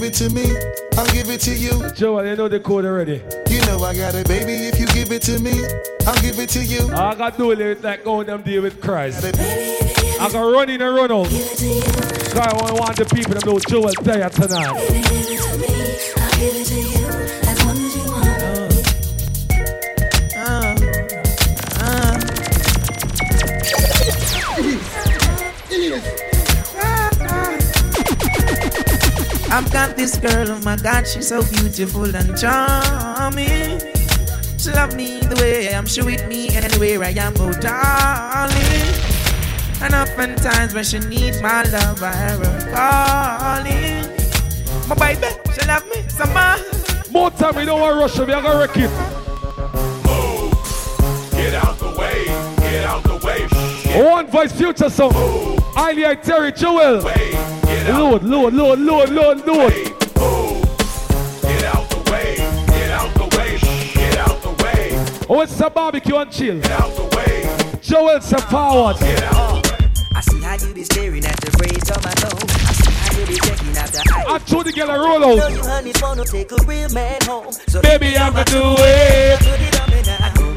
give 0.00 0.08
it 0.08 0.14
to 0.14 0.30
me, 0.30 0.56
I'll 0.96 1.04
give 1.12 1.28
it 1.28 1.42
to 1.42 1.54
you. 1.54 1.92
Joel, 1.92 2.24
you 2.24 2.34
know 2.34 2.48
the 2.48 2.58
code 2.58 2.86
already. 2.86 3.22
You 3.50 3.60
know 3.66 3.84
I 3.84 3.94
got 3.94 4.14
it, 4.14 4.26
baby. 4.26 4.54
If 4.54 4.80
you 4.80 4.86
give 4.86 5.12
it 5.12 5.20
to 5.22 5.38
me, 5.38 5.62
I'll 6.06 6.18
give 6.22 6.38
it 6.38 6.48
to 6.50 6.64
you. 6.64 6.88
I 6.94 7.14
got 7.14 7.32
to 7.32 7.38
do 7.38 7.50
it 7.50 7.82
like 7.82 8.02
going 8.02 8.26
them 8.26 8.40
deal 8.40 8.62
with 8.62 8.80
Christ. 8.80 9.22
I 9.22 10.28
got 10.32 10.40
run 10.40 10.70
in 10.70 10.80
and 10.80 10.96
run 10.96 11.12
out. 11.12 11.26
So 11.26 12.40
I 12.40 12.54
want, 12.54 12.80
want 12.80 12.96
the 12.96 13.04
people 13.14 13.34
to 13.34 13.46
know 13.46 13.58
Joel 13.58 13.92
there 14.02 14.30
tonight. 14.30 14.70
I've 29.52 29.70
got 29.72 29.96
this 29.96 30.16
girl, 30.16 30.48
oh 30.48 30.60
my 30.60 30.76
God, 30.76 31.06
she's 31.06 31.28
so 31.28 31.42
beautiful 31.42 32.14
and 32.14 32.38
charming. 32.38 33.80
She 34.56 34.70
love 34.70 34.94
me 34.94 35.18
the 35.20 35.36
way 35.40 35.68
I 35.68 35.72
am, 35.72 35.86
she 35.86 36.02
with 36.02 36.26
me 36.28 36.48
anywhere 36.50 37.02
I 37.02 37.10
am, 37.10 37.34
oh 37.38 37.52
darling. 37.52 38.94
And 39.82 39.92
oftentimes 39.94 40.72
when 40.72 40.84
she 40.84 41.00
needs 41.00 41.42
my 41.42 41.64
love, 41.64 42.00
I 42.00 42.14
hear 42.14 42.38
her 42.38 42.60
calling. 42.74 44.06
My 44.88 44.94
baby, 44.94 45.34
she 45.52 45.66
love 45.66 45.84
me 45.88 46.08
so 46.08 46.26
much. 46.26 47.10
More 47.10 47.30
time, 47.30 47.56
we 47.56 47.64
don't 47.64 47.80
want 47.80 47.94
to 47.94 48.00
rush 48.00 48.16
her, 48.18 48.24
we 48.24 48.32
are 48.32 48.42
going 48.42 48.52
to 48.52 48.58
wreck 48.60 48.76
it. 48.76 48.90
Get 51.32 51.54
out 51.54 51.76
the 51.78 51.90
way, 51.98 52.24
get 52.58 52.84
out 52.84 53.02
the 53.02 53.16
way. 53.26 53.48
One 54.04 54.26
voice 54.28 54.52
future 54.52 54.88
sound. 54.88 55.14
Ilya 55.76 56.16
Terry 56.22 56.52
Joel. 56.52 57.02
Lord, 57.88 58.22
Lord, 58.24 58.54
Lord, 58.54 58.78
Lord, 58.80 59.10
Lord, 59.10 59.46
Lord. 59.46 59.72
Get 59.72 61.64
out 61.64 61.88
the 61.90 62.10
way, 62.10 62.36
get 62.66 62.90
out 62.90 63.14
the 63.14 63.36
way, 63.36 63.58
get 63.94 64.16
out 64.18 64.42
the 64.42 64.50
way, 64.64 65.26
Oh, 65.28 65.40
it's 65.42 65.60
a 65.60 65.70
barbecue 65.70 66.16
and 66.16 66.30
chill. 66.30 66.60
get 66.60 66.70
out 66.72 66.94
the 66.94 67.16
way, 67.16 67.78
Joel 67.80 68.20
step 68.20 68.40
forward. 68.42 68.96
get 68.98 69.22
out 69.24 69.62
the 69.64 69.70
way. 69.70 69.90
I 70.14 70.20
see 70.20 70.40
how 70.40 70.54
you 70.56 70.74
be 70.74 70.84
staring 70.84 71.24
at 71.24 71.36
the 71.40 71.50
braids 71.56 71.90
on 71.90 72.02
my 72.02 72.12
nose. 72.20 72.44
I 72.68 72.72
see 72.72 72.92
how 72.92 73.20
you 73.20 73.26
be 73.26 73.34
checking 73.36 73.76
out 73.78 73.88
the 73.92 74.12
eye. 74.14 74.34
I 74.34 74.38
told 74.38 74.66
the 74.66 74.72
girl 74.72 74.90
a 74.90 74.98
roll 74.98 75.18
Know 75.20 75.40
out. 75.42 75.52
you 75.52 75.62
honey 75.62 75.92
phone 75.94 76.18
take 76.24 76.52
a 76.52 76.56
real 76.66 76.88
man 76.90 77.18
home. 77.22 77.52
So 77.52 77.80
Baby, 77.80 78.16
I'ma 78.16 78.44
do 78.44 78.60
it. 78.78 79.79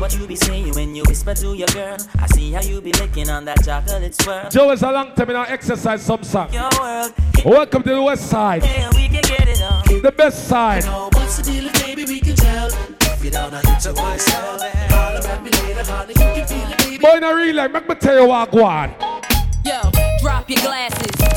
What 0.04 0.20
you 0.20 0.28
be 0.28 0.36
saying 0.36 0.70
when 0.74 0.94
you 0.94 1.02
whisper 1.08 1.34
to 1.34 1.54
your 1.56 1.68
girl. 1.70 1.96
I 2.20 2.28
see 2.28 2.52
how 2.52 2.62
you 2.62 2.82
be 2.82 2.92
licking 2.92 3.30
on 3.30 3.46
that 3.46 3.64
chocolate 3.64 4.14
swirl. 4.14 4.50
Joel's 4.50 4.84
a 4.84 4.92
long 4.92 5.16
time 5.16 5.30
in 5.30 5.38
our 5.38 5.46
exercise 5.46 6.02
some 6.02 6.22
song. 6.24 6.52
Your 6.52 6.70
world, 6.78 7.14
Welcome 7.46 7.84
to 7.84 7.90
the 7.90 8.02
west 8.02 8.30
side. 8.30 8.64
yeah, 8.66 8.90
we 8.90 9.08
can 9.08 9.22
get 9.22 9.48
it 9.48 9.62
on. 9.62 10.02
The 10.02 10.12
best 10.12 10.50
side. 10.50 10.84
What's 11.14 11.38
the 11.38 11.44
deal, 11.44 11.72
baby? 11.72 12.04
We 12.04 12.20
can 12.20 12.36
tell. 12.36 12.68
If 13.14 13.24
you 13.24 13.32
don't 13.32 13.54
know, 13.54 13.62
hit 13.64 13.86
your 13.86 13.94
voice 13.94 14.28
up. 14.28 14.60
Holler 14.92 15.26
at 15.26 15.42
me 15.42 15.50
later, 15.52 15.86
honey. 15.90 16.10
You 16.10 16.16
can 16.36 16.48
feel 16.48 16.70
it, 16.70 16.78
baby. 16.80 16.98
Boy, 16.98 17.16
in 17.16 17.24
a 17.24 17.34
real 17.34 17.56
life, 17.56 17.72
make 17.72 17.88
me 17.88 17.96
tell 17.96 18.22
you 18.24 18.28
what 18.28 18.52
go 18.52 18.66
on. 18.66 18.90
Yo, 19.64 19.80
drop 20.20 20.50
your 20.50 20.60
glasses, 20.60 21.00
shake 21.18 21.22
your 21.22 21.30
asses, 21.30 21.33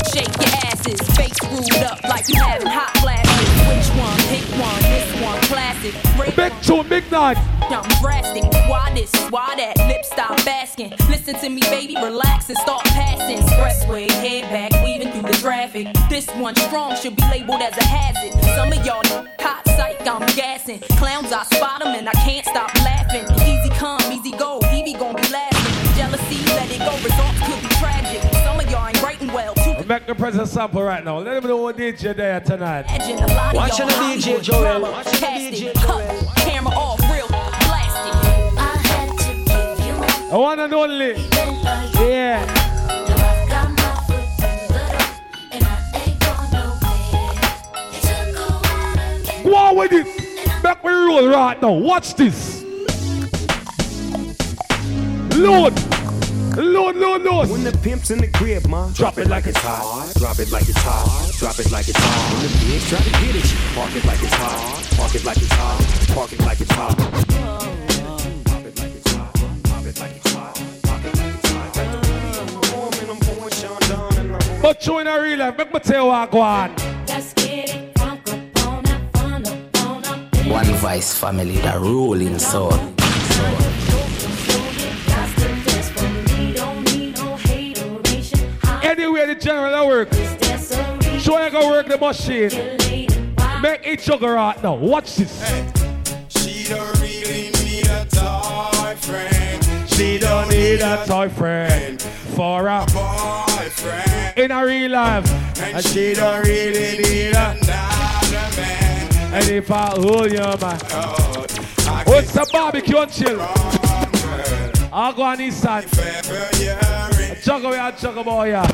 face 1.17 1.33
screwed 1.33 1.83
up 1.83 2.01
like 2.03 2.29
you 2.29 2.35
having 2.35 2.67
hot 2.67 2.95
flashes. 3.01 3.49
Which 3.67 3.89
one? 3.97 4.17
Pick 4.29 4.45
one. 4.61 4.81
This 4.93 5.09
one, 5.21 5.41
classic. 5.49 5.93
Red 6.17 6.35
Big 6.35 6.53
tune, 6.61 6.87
big 6.87 7.11
night. 7.11 7.37
I'm 7.69 7.83
drastic. 8.01 8.43
Why 8.69 8.93
this? 8.93 9.11
Why 9.29 9.55
that? 9.57 9.77
Lip 9.89 10.05
stop 10.05 10.37
basking. 10.45 10.93
Listen 11.09 11.35
to 11.41 11.49
me, 11.49 11.61
baby. 11.69 11.95
Relax 11.95 12.49
and 12.49 12.57
start 12.59 12.83
passing. 12.85 13.37
Expressway, 13.39 14.09
head 14.09 14.43
back, 14.53 14.71
weaving 14.83 15.11
through 15.11 15.29
the 15.29 15.37
traffic. 15.37 15.87
This 16.09 16.27
one 16.35 16.55
strong 16.55 16.95
should 16.95 17.15
be 17.15 17.23
labeled 17.23 17.61
as 17.61 17.75
a 17.77 17.83
hazard. 17.83 18.31
Some 18.55 18.71
of 18.71 18.85
y'all 18.85 19.03
hot 19.39 19.63
psych, 19.75 19.99
I'm 20.07 20.25
gassing. 20.35 20.79
Clowns, 20.97 21.33
I 21.33 21.43
spot 21.43 21.85
'em 21.85 21.95
and 21.95 22.07
I 22.07 22.13
can't 22.13 22.45
stop 22.45 22.73
laughing. 22.85 23.25
Easy 23.41 23.69
come, 23.71 24.01
easy 24.11 24.31
go. 24.31 24.61
Evie 24.71 24.93
gon' 24.93 25.15
be 25.15 25.27
lasting. 25.27 25.75
Jealousy, 25.97 26.39
let 26.55 26.71
it 26.71 26.79
go. 26.79 27.16
Make 29.87 30.05
the 30.05 30.15
present 30.15 30.47
sample 30.49 30.83
right 30.83 31.03
now. 31.03 31.19
Let 31.19 31.35
them 31.41 31.49
know 31.49 31.57
what 31.57 31.77
DJ 31.77 32.13
there 32.15 32.41
tonight. 32.41 32.85
Imagine 32.89 33.19
a 33.23 33.27
lot 33.27 33.47
of 33.49 33.55
Watching 33.55 33.87
y'all 33.87 33.97
the 33.99 34.17
DJ 34.17 34.41
Joel. 34.43 34.81
Watching 34.81 35.11
the 35.13 35.27
DJ 35.27 35.73
Joel. 35.81 36.33
camera 36.35 36.73
off, 36.75 36.99
real 37.09 37.27
blasted. 37.27 38.13
I 38.57 38.59
had 38.83 39.09
to 39.17 39.33
give 39.77 39.85
you 39.87 39.93
my 39.93 40.07
The 40.29 40.37
one 40.39 40.59
and 40.59 40.73
only. 40.73 41.13
best. 41.13 41.95
Yeah. 42.01 42.45
Now 42.45 43.15
I 43.15 43.47
got 43.47 43.69
my 43.71 43.95
foot 44.07 44.27
in 44.43 44.59
the 44.67 44.73
door, 44.73 44.99
and 45.53 45.63
I 45.63 45.65
ain't 46.03 46.19
going 46.19 46.51
nowhere. 46.51 47.31
It 47.93 48.01
took 48.03 48.35
a 48.35 48.51
while 48.67 48.91
to 49.23 49.31
get 49.31 49.43
Go 49.45 49.55
on 49.55 49.75
with 49.77 49.93
it. 49.93 50.63
Make 50.63 50.83
me 50.83 50.91
roll 50.91 51.27
right 51.29 51.61
now. 51.61 51.71
Watch 51.71 52.13
this. 52.15 52.61
Lord. 55.37 55.73
Lord, 56.57 56.95
Lord, 56.95 57.21
Lord. 57.21 57.49
When 57.51 57.63
the 57.63 57.71
pimp's 57.83 58.09
in 58.09 58.17
the 58.17 58.27
crib, 58.27 58.65
ma, 58.67 58.89
drop 58.89 59.19
it 59.19 59.27
like 59.27 59.45
it's 59.45 59.59
hot. 59.59 60.11
Drop 60.17 60.39
it 60.39 60.51
like 60.51 60.67
it's 60.67 60.81
hot. 60.81 61.31
Drop 61.37 61.59
it 61.59 61.71
like 61.71 61.87
it's 61.87 61.99
hot. 61.99 62.33
When 62.33 62.41
the 62.41 62.49
pigs 62.65 62.89
try 62.89 62.97
to 62.97 63.11
get 63.11 63.35
it, 63.35 63.75
park 63.75 63.95
it 63.95 64.05
like 64.05 64.23
it's 64.23 64.33
hot. 64.33 64.97
Park 64.97 65.13
it 65.13 65.23
like 65.23 65.37
it's 65.37 65.51
hot. 65.51 66.15
Park 66.15 66.33
it 66.33 66.39
like 66.39 66.59
it's 66.59 66.71
hot. 66.71 66.97
Pop 66.97 67.13
it 67.13 67.21
like 67.21 67.45
it's 67.45 67.61
hot. 67.93 68.25
Pop 68.45 68.65
it 68.65 68.79
like 68.79 68.95
it's 68.95 69.13
hot. 69.13 69.33
Pop 69.65 69.85
it 69.85 69.99
like 69.99 70.15
it's 70.15 70.31
hot. 70.33 70.55
Got 70.81 71.03
the 71.03 71.11
money 71.21 72.37
on 72.39 72.47
the 72.47 72.57
arm 72.75 72.93
and 73.01 73.11
I'm 73.11 73.19
pouring 73.19 73.53
Sean 73.53 73.79
Don 73.81 74.17
and 74.17 74.35
I'm 74.35 74.61
But 74.63 74.87
you 74.87 74.97
in 74.97 75.05
a 75.05 75.21
real 75.21 75.37
life, 75.37 75.57
make 75.59 75.73
me 75.73 75.79
tell 75.79 76.05
you 76.05 76.09
what 76.09 76.31
go 76.31 76.41
on. 76.41 76.75
Let's 77.07 77.33
get 77.33 77.75
it 77.75 77.93
crunk 77.93 78.27
up 78.33 78.65
on 78.65 78.83
that 78.83 79.13
fun 79.13 79.45
up 79.45 79.85
on 79.85 80.05
up. 80.05 80.47
One 80.47 80.73
Voice 80.77 81.13
family, 81.13 81.57
the 81.57 81.77
rolling 81.77 82.39
soul. 82.39 82.96
Anywhere 88.87 89.27
the 89.27 89.35
general 89.35 89.85
work. 89.85 90.09
there's 90.09 90.71
a 90.71 90.95
reason 90.95 91.19
Show 91.19 91.43
you 91.43 91.51
go 91.51 91.69
work 91.69 91.87
the 91.87 91.97
machine. 91.97 92.49
Make 93.61 93.85
it 93.85 93.99
sugar 93.99 94.31
right 94.31 94.63
now. 94.63 94.75
Watch 94.75 95.17
this. 95.17 95.33
She 96.29 96.69
don't 96.69 96.97
really 97.01 97.51
need 97.51 97.85
a 97.87 98.05
toy 98.05 98.95
friend. 98.95 99.89
She 99.89 100.17
don't 100.17 100.47
need 100.47 100.79
a 100.79 101.03
toy 101.05 101.27
friend 101.27 102.01
for 102.01 102.69
a 102.69 102.85
boyfriend. 102.93 104.37
in 104.37 104.51
a 104.51 104.65
real 104.65 104.91
life. 104.91 105.59
And 105.59 105.83
she 105.85 106.13
don't 106.13 106.45
really 106.45 106.97
need 106.99 107.35
a. 107.35 107.57
Another 107.59 108.55
man. 108.55 109.33
And 109.33 109.49
if 109.49 109.69
I 109.69 109.87
hold 109.87 110.31
your 110.31 110.57
man. 110.59 110.79
Oh, 110.91 111.45
I 111.89 112.03
Oh, 112.07 112.19
it's 112.19 112.35
a 112.37 112.45
barbecue 112.53 112.95
and 112.95 113.11
chill. 113.11 113.41
I'll 114.93 115.11
go 115.11 115.23
on 115.23 115.41
east 115.41 115.59
side. 115.61 115.83
If 115.83 116.29
ever 116.29 117.16
in 117.49 117.95
Juggle 117.97 118.23
boy 118.25 118.49
yeah. 118.49 118.67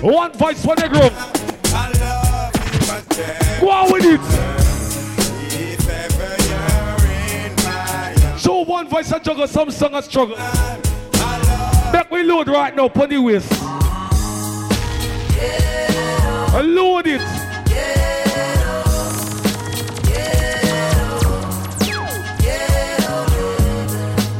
One 0.00 0.32
voice 0.32 0.64
for 0.64 0.74
the 0.74 0.88
group. 0.88 1.12
I 1.74 1.92
Go 3.60 3.70
on 3.70 3.92
with 3.92 4.04
it. 4.06 4.20
Show 8.40 8.64
one 8.64 8.88
voice 8.88 9.12
and 9.12 9.22
juggle 9.22 9.46
some 9.46 9.70
song 9.70 9.92
and 9.94 10.04
struggle. 10.04 10.34
I 10.38 11.90
Make 11.92 12.10
we 12.10 12.22
load 12.22 12.48
right 12.48 12.74
now, 12.74 12.88
the 12.88 13.18
waist. 13.18 13.52
And 16.54 16.74
load 16.74 17.06
it. 17.06 17.20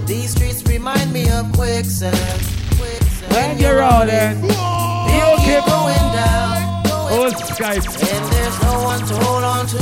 These 0.07 0.31
streets 0.31 0.63
remind 0.67 1.13
me 1.13 1.29
of 1.31 1.53
quicksand. 1.53 2.54
When 3.35 3.59
you're 3.59 3.79
rolling, 3.79 4.39
you 4.45 5.27
keep 5.43 5.65
going 5.67 6.07
down, 6.15 6.83
going 6.87 7.15
Oh, 7.19 7.33
Skype. 7.51 7.83
And 7.83 8.33
there's 8.33 8.63
no 8.63 8.75
one 8.85 9.01
to 9.01 9.15
hold 9.25 9.43
on 9.43 9.67
to, 9.67 9.79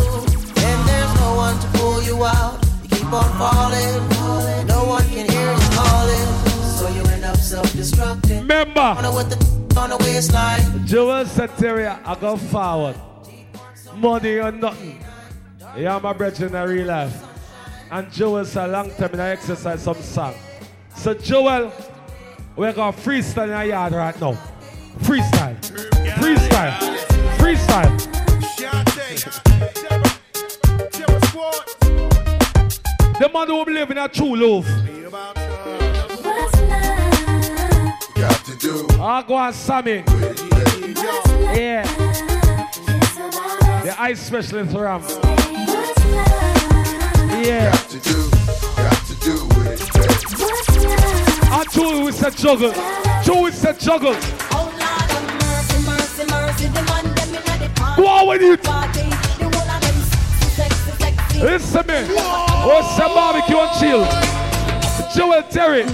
and 0.67 0.89
there's 0.89 1.15
no 1.21 1.35
one 1.37 1.61
to 1.61 1.67
pull 1.79 2.03
you 2.03 2.25
out. 2.25 2.65
You 2.83 2.89
keep 2.89 3.13
on 3.13 3.31
falling, 3.37 4.09
falling. 4.09 4.67
no 4.67 4.85
one 4.87 5.05
can 5.05 5.29
hear 5.29 5.53
you 5.53 5.69
calling, 5.77 6.29
so 6.79 6.89
you 6.89 7.03
end 7.13 7.25
up 7.25 7.37
self-destructing. 7.37 8.41
Remember, 8.41 8.97
with 9.15 9.29
the 9.29 9.63
on 9.81 9.91
the 9.91 9.99
waistline. 9.99 10.87
Joel 10.87 11.25
Sateria, 11.25 12.01
I 12.07 12.15
go 12.15 12.37
forward. 12.39 12.97
Money 13.97 14.37
or 14.39 14.53
nothing. 14.53 14.99
Yeah, 15.77 15.99
my 15.99 16.15
brother 16.15 16.47
in 16.47 16.53
real 16.53 16.87
life. 16.87 17.23
And 17.91 18.11
Joel's 18.11 18.57
a 18.57 18.67
long 18.67 18.91
time 18.93 19.11
in 19.13 19.21
I 19.21 19.31
exercise 19.31 19.83
some 19.83 20.01
song. 20.01 20.35
So 20.97 21.13
Joel, 21.13 21.71
we're 22.57 22.73
going 22.73 22.93
to 22.93 22.99
freestyle 23.01 23.45
in 23.45 23.51
our 23.51 23.65
yard 23.65 23.93
right 23.93 24.21
now. 24.21 24.33
Freestyle. 25.01 25.57
Freestyle. 26.19 26.73
Freestyle. 27.39 27.99
The 33.19 33.31
man 33.33 33.47
who 33.47 33.65
believe 33.65 33.91
in 33.91 33.99
a 33.99 34.09
true 34.09 34.37
love. 34.37 34.67
Got 38.15 38.45
to 38.45 38.57
do 38.59 38.87
I 39.01 39.25
go 39.27 39.35
on 39.35 39.53
Sammy. 39.53 40.05
Yeah. 41.55 41.85
The 43.83 43.95
ice 43.99 44.21
specialist 44.21 44.75
Ram. 44.75 45.03
Yeah. 47.43 47.71
Got 47.73 47.89
to 47.91 47.99
do, 47.99 48.31
got 48.77 49.07
to 49.07 49.15
do 49.21 49.47
with 49.47 51.27
it. 51.27 51.32
And 51.53 51.71
two 51.71 52.05
we 52.05 52.13
said 52.13 52.37
juggle. 52.37 52.73
Two 53.25 53.43
we 53.43 53.53
said 53.53 53.79
juggle. 53.79 54.17
Oh 54.53 54.73
Lord 54.81 55.11
inna 57.23 57.39
party. 57.69 57.97
Go 57.97 58.07
on 58.07 58.27
with 58.27 58.43
it. 58.43 58.61
Listen 61.43 61.87
me. 61.87 62.05
What's 62.65 62.97
the 62.97 63.03
barbecue 63.03 63.59
and 63.59 63.81
chill? 63.81 64.07
Joel 65.15 65.43
Terry. 65.51 65.83
A 65.83 65.87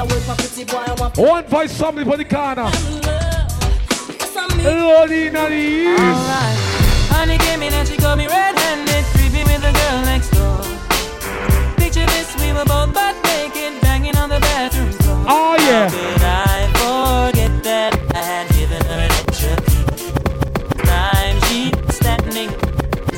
a 0.00 1.22
One 1.22 1.44
voice 1.46 1.78
family 1.78 2.04
for 2.04 2.16
the 2.16 2.24
corner. 2.24 2.62
love. 2.62 2.72
Yes, 4.08 4.36
Lordy 4.64 5.26
in 5.26 5.32
the 5.34 5.50
east. 5.50 6.00
Alright. 6.00 6.56
Honey 7.10 7.38
came 7.38 7.62
in 7.62 7.72
and 7.72 7.88
she 7.88 7.96
me 8.16 8.26
red-handed, 8.26 9.04
with 9.44 9.62
the 9.62 9.72
girl 9.72 10.00
next 10.04 10.30
door. 10.30 10.62
Picture 11.76 12.06
this, 12.06 12.34
we 12.40 12.52
were 12.52 12.64
both 12.64 12.94
butt 12.94 13.15
Oh 15.28 15.56
yeah. 15.58 15.88
Did 15.90 16.22
I 16.22 16.70
forget 16.78 17.62
that 17.64 17.94
I 18.14 18.18
had 18.18 18.48
given 18.50 18.84
her 18.84 19.00
an 19.00 19.10
extra 19.10 19.56
key? 19.66 19.82
Time 20.84 21.40
she 21.48 21.72
was 21.84 21.96
standing, 21.96 22.50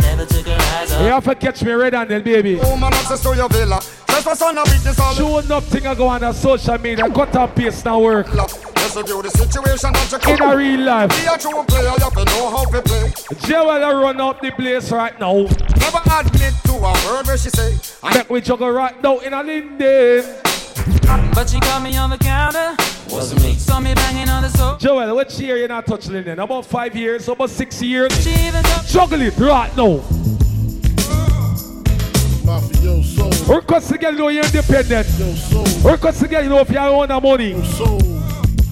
never 0.00 0.24
took 0.24 0.46
her 0.46 0.56
eyes 0.78 0.92
off. 0.92 1.02
You 1.02 1.08
have 1.08 1.24
to 1.24 1.34
catch 1.34 1.62
me 1.62 1.72
red 1.72 1.92
handed, 1.92 2.24
baby. 2.24 2.56
Woman 2.56 2.94
access 2.94 3.22
to 3.22 3.36
your 3.36 3.48
villa. 3.48 3.80
Just 4.08 4.24
for 4.24 4.34
son 4.34 4.56
of 4.56 4.66
witness 4.66 4.98
all 4.98 5.14
Sure 5.14 5.42
nothing 5.42 5.86
I 5.86 5.94
go 5.94 6.06
on 6.08 6.22
the 6.22 6.32
social 6.32 6.78
media. 6.78 7.08
Cut 7.10 7.36
and 7.36 7.54
paste 7.54 7.84
now 7.84 8.00
work. 8.00 8.26
Just 8.26 8.96
review 8.96 9.22
the 9.22 9.30
situation 9.30 9.92
that 9.92 10.26
you 10.26 10.34
In 10.34 10.42
a 10.42 10.56
real 10.56 10.80
life. 10.80 11.10
Be 11.10 11.26
a 11.26 11.36
true 11.36 11.62
player, 11.64 11.82
you 11.82 12.04
have 12.04 12.14
to 12.14 12.24
know 12.24 12.50
how 12.50 12.64
to 12.64 12.82
play. 12.82 13.12
Joel 13.46 13.84
I 13.84 13.92
run 13.92 14.20
up 14.20 14.40
the 14.40 14.50
place 14.50 14.90
right 14.90 15.18
now. 15.20 15.34
Never 15.34 16.00
admit 16.10 16.54
to 16.64 16.72
a 16.72 16.92
word 17.06 17.26
where 17.26 17.36
she 17.36 17.50
say. 17.50 17.78
I 18.02 18.14
Make 18.16 18.30
we 18.30 18.40
juggle 18.40 18.70
right 18.70 19.00
now 19.02 19.18
in 19.18 19.34
a 19.34 19.42
Linden. 19.42 20.24
But 21.34 21.48
she 21.50 21.60
caught 21.60 21.82
me 21.82 21.96
on 21.96 22.10
the 22.10 22.18
counter. 22.18 22.74
Wasn't 23.10 23.42
me. 23.42 23.54
Saw 23.54 23.80
me 23.80 23.94
banging 23.94 24.28
on 24.28 24.42
the 24.42 24.48
sofa. 24.50 24.78
Joel, 24.80 25.14
what 25.14 25.30
year 25.38 25.56
you're 25.56 25.68
not 25.68 25.86
touch 25.86 26.06
Linden? 26.08 26.38
About 26.38 26.66
five 26.66 26.94
years, 26.96 27.28
about 27.28 27.50
six 27.50 27.80
years. 27.82 28.12
She 28.22 28.30
even 28.46 28.62
Juggle 28.86 29.22
it 29.22 29.36
right 29.38 29.74
now. 29.76 30.00
Mafioso, 32.44 33.48
Request 33.54 33.90
to 33.90 33.98
get 33.98 34.14
know 34.14 34.28
you're 34.28 34.44
independent. 34.44 35.06
yo 35.18 35.32
soul, 35.34 35.90
Request 35.90 36.20
to 36.20 36.28
get 36.28 36.46
know 36.46 36.58
if 36.60 36.70
you 36.70 36.78
own 36.78 37.08
the 37.08 37.20
money. 37.20 37.62
soul. 37.76 38.07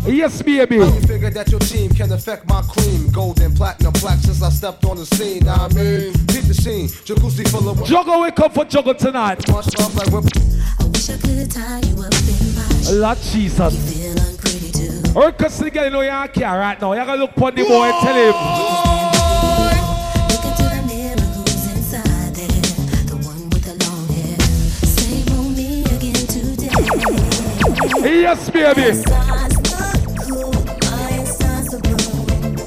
Yes, 0.06 0.40
baby. 0.40 0.78
Figure 1.06 1.30
that 1.30 1.50
your 1.50 1.58
team 1.60 1.90
can 1.90 2.12
affect 2.12 2.48
my 2.48 2.62
cream. 2.62 3.10
Gold 3.10 3.40
and 3.40 3.56
platinum 3.56 3.92
plaque 3.92 4.20
since 4.20 4.40
I 4.40 4.50
stepped 4.50 4.84
on 4.84 4.96
the 4.98 5.06
scene. 5.06 5.48
I 5.48 5.68
mean, 5.74 6.12
beat 6.26 6.46
the 6.46 6.54
scene. 6.54 6.88
Jacuzzi 6.88 7.48
full 7.48 7.68
of 7.68 7.84
Juggle, 7.84 8.20
we 8.22 8.30
come 8.30 8.52
for 8.52 8.64
juggle 8.64 8.94
tonight. 8.94 9.48
much 9.48 9.76
love 9.78 9.94
like 9.96 10.08
whip. 10.12 10.24
I 10.78 10.84
wish 10.84 11.10
I 11.10 11.16
could 11.16 11.50
tie 11.50 11.80
you 11.80 12.02
up 12.02 12.12
in 12.12 12.54
my 12.54 12.68
Lord 13.00 13.18
Jesus. 13.18 13.74
feel 13.92 14.16
unpretty 14.16 14.70
too. 14.70 15.20
Request 15.20 15.58
to 15.62 15.70
get 15.70 15.92
know 15.92 16.02
you're 16.02 16.12
on 16.12 16.28
care 16.28 16.56
right 16.56 16.80
now. 16.80 16.92
You 16.92 17.04
gotta 17.04 17.20
look 17.20 17.34
for 17.34 17.50
the 17.50 17.64
boy 17.64 17.90
and 17.90 18.00
tell 18.00 18.14
him. 18.14 18.34
Look 20.30 20.44
into 20.44 20.66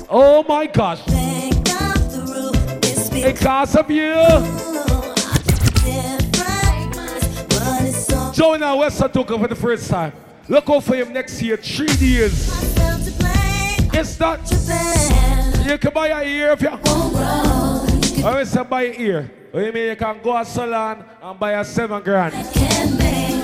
Oh 0.09 0.43
my 0.47 0.65
gosh. 0.65 1.01
Bang 1.05 1.53
out 1.69 1.93
the 2.09 2.21
roof, 2.27 2.55
it's 2.83 3.09
Because 3.09 3.75
of 3.75 3.89
you. 3.91 4.13
different, 5.85 7.49
but 7.49 7.81
it's 7.83 8.07
so 8.07 8.31
Joe 8.33 8.53
and 8.53 8.65
I 8.65 8.73
West 8.73 8.99
took 9.13 9.27
for 9.27 9.47
the 9.47 9.55
first 9.55 9.89
time. 9.89 10.13
Look 10.47 10.67
out 10.69 10.83
for 10.83 10.95
him 10.95 11.13
next 11.13 11.39
year, 11.41 11.57
three 11.57 11.91
years. 11.99 12.49
felt 12.75 13.03
to. 13.03 13.99
It's 13.99 14.19
not. 14.19 14.39
You 15.67 15.77
can 15.77 15.93
buy 15.93 16.07
a 16.07 16.23
ear 16.25 16.51
if 16.53 16.61
you. 16.61 16.69
won't 16.69 17.13
grow. 17.13 18.27
I 18.27 18.35
will 18.35 18.45
say 18.45 18.63
buy 18.63 18.83
a 18.83 18.99
ear. 18.99 19.31
What 19.51 19.65
you 19.65 19.71
mean 19.71 19.89
you 19.89 19.95
can 19.95 20.19
go 20.23 20.37
to 20.39 20.45
salon 20.45 21.05
and 21.21 21.39
buy 21.39 21.51
a 21.53 21.63
seven 21.63 22.01
grand. 22.01 22.33
can 22.53 22.97
make. 22.97 23.43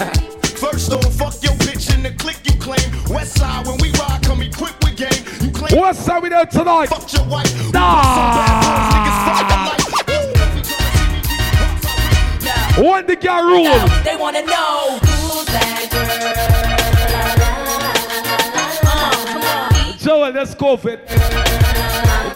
First 0.57 0.91
on, 0.91 1.01
fuck 1.11 1.35
your 1.43 1.53
bitch 1.53 1.93
in 1.93 2.01
the 2.03 2.11
click 2.13 2.37
you 2.43 2.57
claim. 2.59 2.79
West 3.13 3.37
side, 3.37 3.67
when 3.67 3.77
we 3.81 3.91
ride, 3.91 4.21
come 4.23 4.41
equipped 4.41 4.83
What's 5.71 6.07
up 6.07 6.21
with 6.23 6.31
that 6.31 6.51
tonight? 6.51 6.87
fuck 6.87 7.11
your 7.13 7.23
wife. 7.25 7.51
We 7.65 7.71
Nah. 7.71 8.01
got 8.01 8.05
some 8.15 8.31
bad 8.37 8.61
boys, 8.61 8.87
niggas 8.93 9.19
fuck 9.25 9.49
your 9.49 9.59
life. 9.65 9.81
One 12.77 13.05
the 13.07 13.15
girl 13.15 13.43
rule. 13.43 13.87
They 14.03 14.15
wanna 14.15 14.41
know 14.43 14.99
who's 15.01 15.45
that 15.45 15.87
girl. 15.91 16.05
Uh, 18.85 19.25
come 19.25 19.43
on. 19.43 19.97
Joel, 19.97 20.31
let's 20.31 20.53
go 20.55 20.77
for 20.77 20.89
it. 20.89 21.07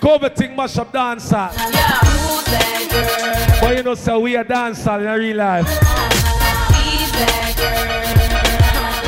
COVID 0.01 0.35
thing 0.35 0.55
mash 0.55 0.77
up 0.77 0.91
dancer. 0.91 1.35
Yeah, 1.35 1.49
who's 1.49 2.45
that 2.45 2.87
girl? 2.89 3.57
But 3.61 3.77
you 3.77 3.83
know, 3.83 3.95
so 3.95 4.19
we 4.21 4.35
a 4.37 4.43
dancer 4.43 4.97
in 4.97 5.19
real 5.19 5.37
life. 5.37 5.67
He's 5.67 7.11
that 7.11 7.53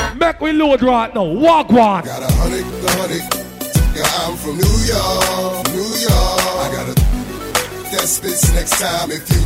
girl. 0.09 0.15
Make 0.17 0.39
we 0.41 0.51
load 0.53 0.81
right 0.83 1.13
now. 1.15 1.23
Walk 1.23 1.69
one. 1.69 2.03
Got 2.05 2.21
a 2.23 2.31
hundred, 2.33 2.65
the 2.81 2.91
hundred. 2.91 3.40
Yeah, 3.93 4.03
I'm 4.23 4.37
from 4.37 4.57
New 4.57 4.77
York, 4.87 5.67
New 5.69 5.91
York. 5.99 6.41
I 6.63 6.69
gotta 6.71 6.95
test 7.89 8.23
this 8.23 8.53
next 8.53 8.79
time 8.79 9.11
if 9.11 9.29
you. 9.29 9.41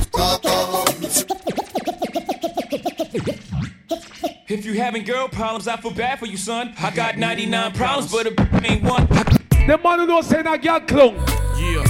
If 4.47 4.63
you 4.63 4.75
having 4.75 5.03
girl 5.03 5.27
problems, 5.27 5.67
I 5.67 5.75
feel 5.77 5.89
bad 5.91 6.19
for 6.19 6.27
you, 6.27 6.37
son. 6.37 6.75
I 6.79 6.91
got 6.91 7.17
99 7.17 7.71
problems, 7.73 8.11
but 8.11 8.27
a 8.27 8.71
ain't 8.71 8.83
one. 8.83 9.07
The 9.07 9.79
man 9.83 9.99
who 9.99 10.05
don't 10.05 10.23
say 10.23 10.43
that 10.43 10.61
girl 10.61 10.79
clone. 10.81 11.15
Yeah. 11.57 11.81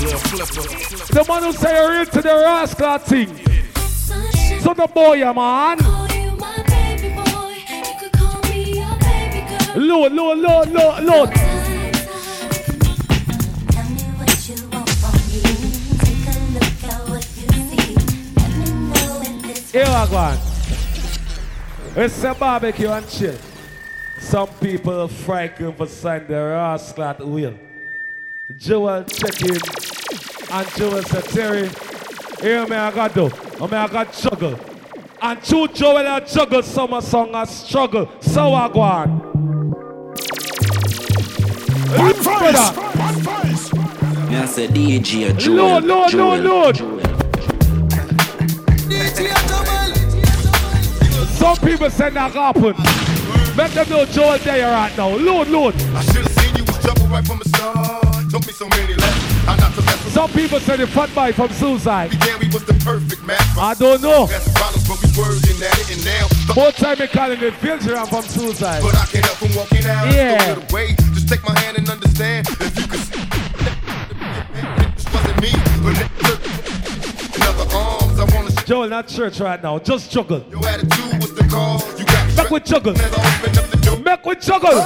Little 0.00 0.18
flipper. 0.18 1.12
The 1.12 1.24
man 1.28 1.42
who 1.42 1.52
say 1.52 1.76
you're 1.76 1.92
real 1.92 2.06
to 2.06 2.22
the 2.22 2.34
rascal 2.34 2.98
thing. 2.98 3.36
So 4.60 4.72
the 4.72 4.86
boy, 4.86 5.14
yeah, 5.14 5.32
man. 5.32 6.01
Let 9.82 10.10
me 10.10 10.16
know 10.16 10.32
if 10.32 10.38
it's 14.28 14.50
Here 19.72 19.84
I 19.86 20.06
go 20.08 20.16
on. 20.16 20.38
It's 21.96 22.22
a 22.22 22.34
barbecue 22.34 22.90
and 22.90 23.08
chill. 23.08 23.34
Some 24.20 24.48
people 24.60 25.08
frightened 25.08 25.76
for 25.76 25.86
sign 25.86 26.28
the 26.28 26.34
rascal 26.34 27.04
at 27.04 27.26
will. 27.26 27.54
Joel 28.56 29.02
check 29.04 29.42
in 29.42 29.58
and 30.50 30.68
Joel 30.76 31.02
said, 31.02 31.24
Terry, 31.24 31.68
here 32.40 32.66
me 32.68 32.76
I 32.76 32.92
got 32.92 33.14
do. 33.14 33.30
I 33.60 33.66
me 33.66 33.76
I 33.76 33.88
got 33.88 34.12
juggle. 34.12 34.60
And 35.20 35.42
two 35.42 35.66
Joel 35.68 36.06
a 36.06 36.20
juggle 36.24 36.62
summer 36.62 37.00
song 37.00 37.34
a 37.34 37.44
struggle. 37.46 38.08
So 38.20 38.54
I 38.54 38.68
go 38.68 38.80
on. 38.80 39.51
One 42.52 42.74
Brother. 42.74 43.42
face, 43.42 43.72
one 43.72 43.86
face. 43.86 44.28
Me 44.28 44.36
I 44.36 44.44
say 44.44 44.66
DJ 44.68 45.36
Joel. 45.38 45.56
Lord, 45.56 45.84
Lord, 45.84 46.10
Joel, 46.10 46.38
Lord, 46.38 46.44
Lord. 46.44 46.76
Joel. 46.76 47.00
Some 51.32 51.56
people 51.56 51.90
say 51.90 52.10
that 52.10 52.32
happen. 52.32 52.74
Make 53.56 53.72
them 53.72 53.88
know 53.88 54.04
Joel 54.04 54.38
there 54.38 54.70
right 54.70 54.94
now. 54.98 55.16
Lord, 55.16 55.48
Lord. 55.48 55.74
I 55.74 56.02
should 56.02 56.24
have 56.24 56.32
seen 56.32 56.56
you 56.56 56.64
was 56.64 56.78
trouble 56.80 57.06
right 57.06 57.26
from 57.26 57.38
the 57.38 57.48
start. 57.48 58.30
Took 58.30 58.46
me 58.46 58.52
so 58.52 58.68
many 58.68 58.94
lessons. 58.94 59.48
I 59.48 59.56
not 59.56 59.74
to 59.74 59.82
mess 59.82 60.04
with 60.04 60.12
Some 60.12 60.30
people 60.30 60.60
say 60.60 60.76
the 60.76 60.86
fat 60.86 61.14
boy 61.14 61.32
from 61.32 61.50
suicide. 61.50 62.10
Began, 62.10 62.38
we 62.38 62.48
was 62.48 62.64
the 62.64 62.74
perfect 62.84 63.24
match. 63.24 63.40
I 63.56 63.74
don't 63.74 64.02
know. 64.02 64.26
Best 64.26 64.54
problems, 64.54 64.86
but 64.86 65.00
we 65.02 65.08
working 65.16 65.56
at 65.62 65.78
it, 65.80 65.96
and 65.96 66.04
now 66.04 66.54
Both 66.54 66.76
time 66.76 66.98
they 66.98 67.08
calling 67.08 67.40
the 67.40 67.50
filter 67.52 67.96
and 67.96 68.08
from 68.08 68.22
suicide. 68.22 68.82
But 68.82 68.94
I 68.94 69.06
can't 69.06 69.24
help 69.24 69.38
from 69.38 69.54
walking 69.56 69.84
out. 69.86 70.12
Yeah. 70.12 70.36
Throw 70.36 70.62
it 70.62 70.70
away. 70.70 70.94
Just 71.12 71.28
take 71.28 71.42
my 71.44 71.58
hand 71.60 71.78
and 71.78 71.88
understand. 71.88 72.11
If 72.24 72.78
you 72.78 72.86
could 72.86 73.00
see, 73.00 73.18
this 74.94 75.06
wasn't 75.12 75.42
me, 75.42 75.50
but 75.82 75.98
in 77.34 77.42
other 77.42 77.66
arms, 77.76 78.18
I 78.20 78.24
wanna. 78.32 78.50
Joel, 78.64 78.88
not 78.88 79.08
church 79.08 79.40
right 79.40 79.60
now. 79.60 79.80
Just 79.80 80.12
juggle. 80.12 80.44
your 80.48 80.64
attitude 80.64 81.14
was 81.20 81.34
the 81.34 81.42
cause. 81.50 81.98
You 81.98 82.06
got 82.06 82.28
me 82.28 82.36
Make 82.36 82.50
we 82.52 82.60
juggle. 82.60 82.94
As 82.96 83.12
I 83.12 83.38
opened 83.38 83.58
up 83.58 83.66
the 83.70 83.76
we. 84.46 84.80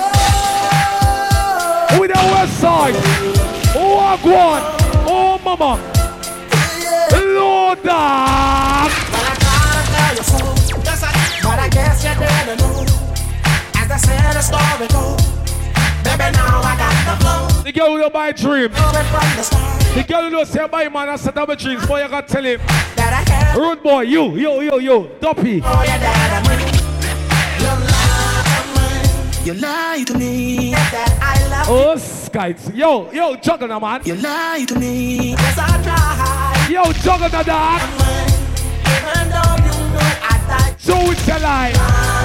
With 2.01 2.13
the 2.13 2.19
west 2.33 2.59
side. 2.59 2.95
Oh, 3.77 3.97
Walk 3.97 4.25
one. 4.25 4.63
Oh, 5.07 5.39
mama. 5.45 5.77
Lord, 7.13 7.83
dog. 7.83 8.91
But 9.13 9.25
I 9.29 9.37
gotta 9.45 10.17
you 10.17 10.25
so. 10.25 10.39
Yes, 10.85 11.03
I 11.03 11.69
guess 11.69 12.03
you 12.03 12.15
didn't 12.15 12.61
know. 12.61 12.87
As 13.75 13.89
the 13.89 13.99
said 13.99 14.33
the 14.33 14.41
story 14.41 14.89
goes. 14.89 15.36
Baby, 16.07 16.31
now 16.37 16.61
I 16.63 16.77
got 16.79 16.95
the 17.07 17.25
flow. 17.25 17.63
The 17.63 17.73
girl 17.73 17.91
who 17.91 17.99
don't 17.99 18.13
buy 18.13 18.33
dreams. 18.33 18.75
The 18.75 20.05
girl 20.07 20.23
who 20.23 20.31
don't 20.31 20.47
say 20.47 20.67
buy 20.69 20.89
man 20.89 21.09
and 21.09 21.19
set 21.19 21.37
up 21.37 21.49
a 21.49 21.57
drinks, 21.57 21.87
boy, 21.87 22.03
you 22.03 22.09
gotta 22.09 22.27
tell 22.27 22.45
him. 22.45 22.61
Rude 23.57 23.83
boy, 23.83 24.03
you, 24.03 24.37
yo, 24.37 24.61
yo, 24.61 24.79
yo, 24.79 25.09
Duppy. 25.21 25.63
You 29.47 29.55
lie 29.55 30.05
to 30.07 30.19
me. 30.19 30.75
Oh, 31.69 31.97
skites. 31.97 32.71
Yo, 32.75 33.11
yo, 33.13 33.37
Juggernaut, 33.37 33.81
man. 33.81 34.01
You 34.05 34.17
lie 34.17 34.65
to 34.69 34.79
me. 34.79 35.31
Yo, 36.69 36.93
Juggernaut, 36.93 37.47
dog. 37.47 37.81
So 40.79 40.95
it's 41.11 41.29
a 41.29 41.39
lie. 41.39 42.16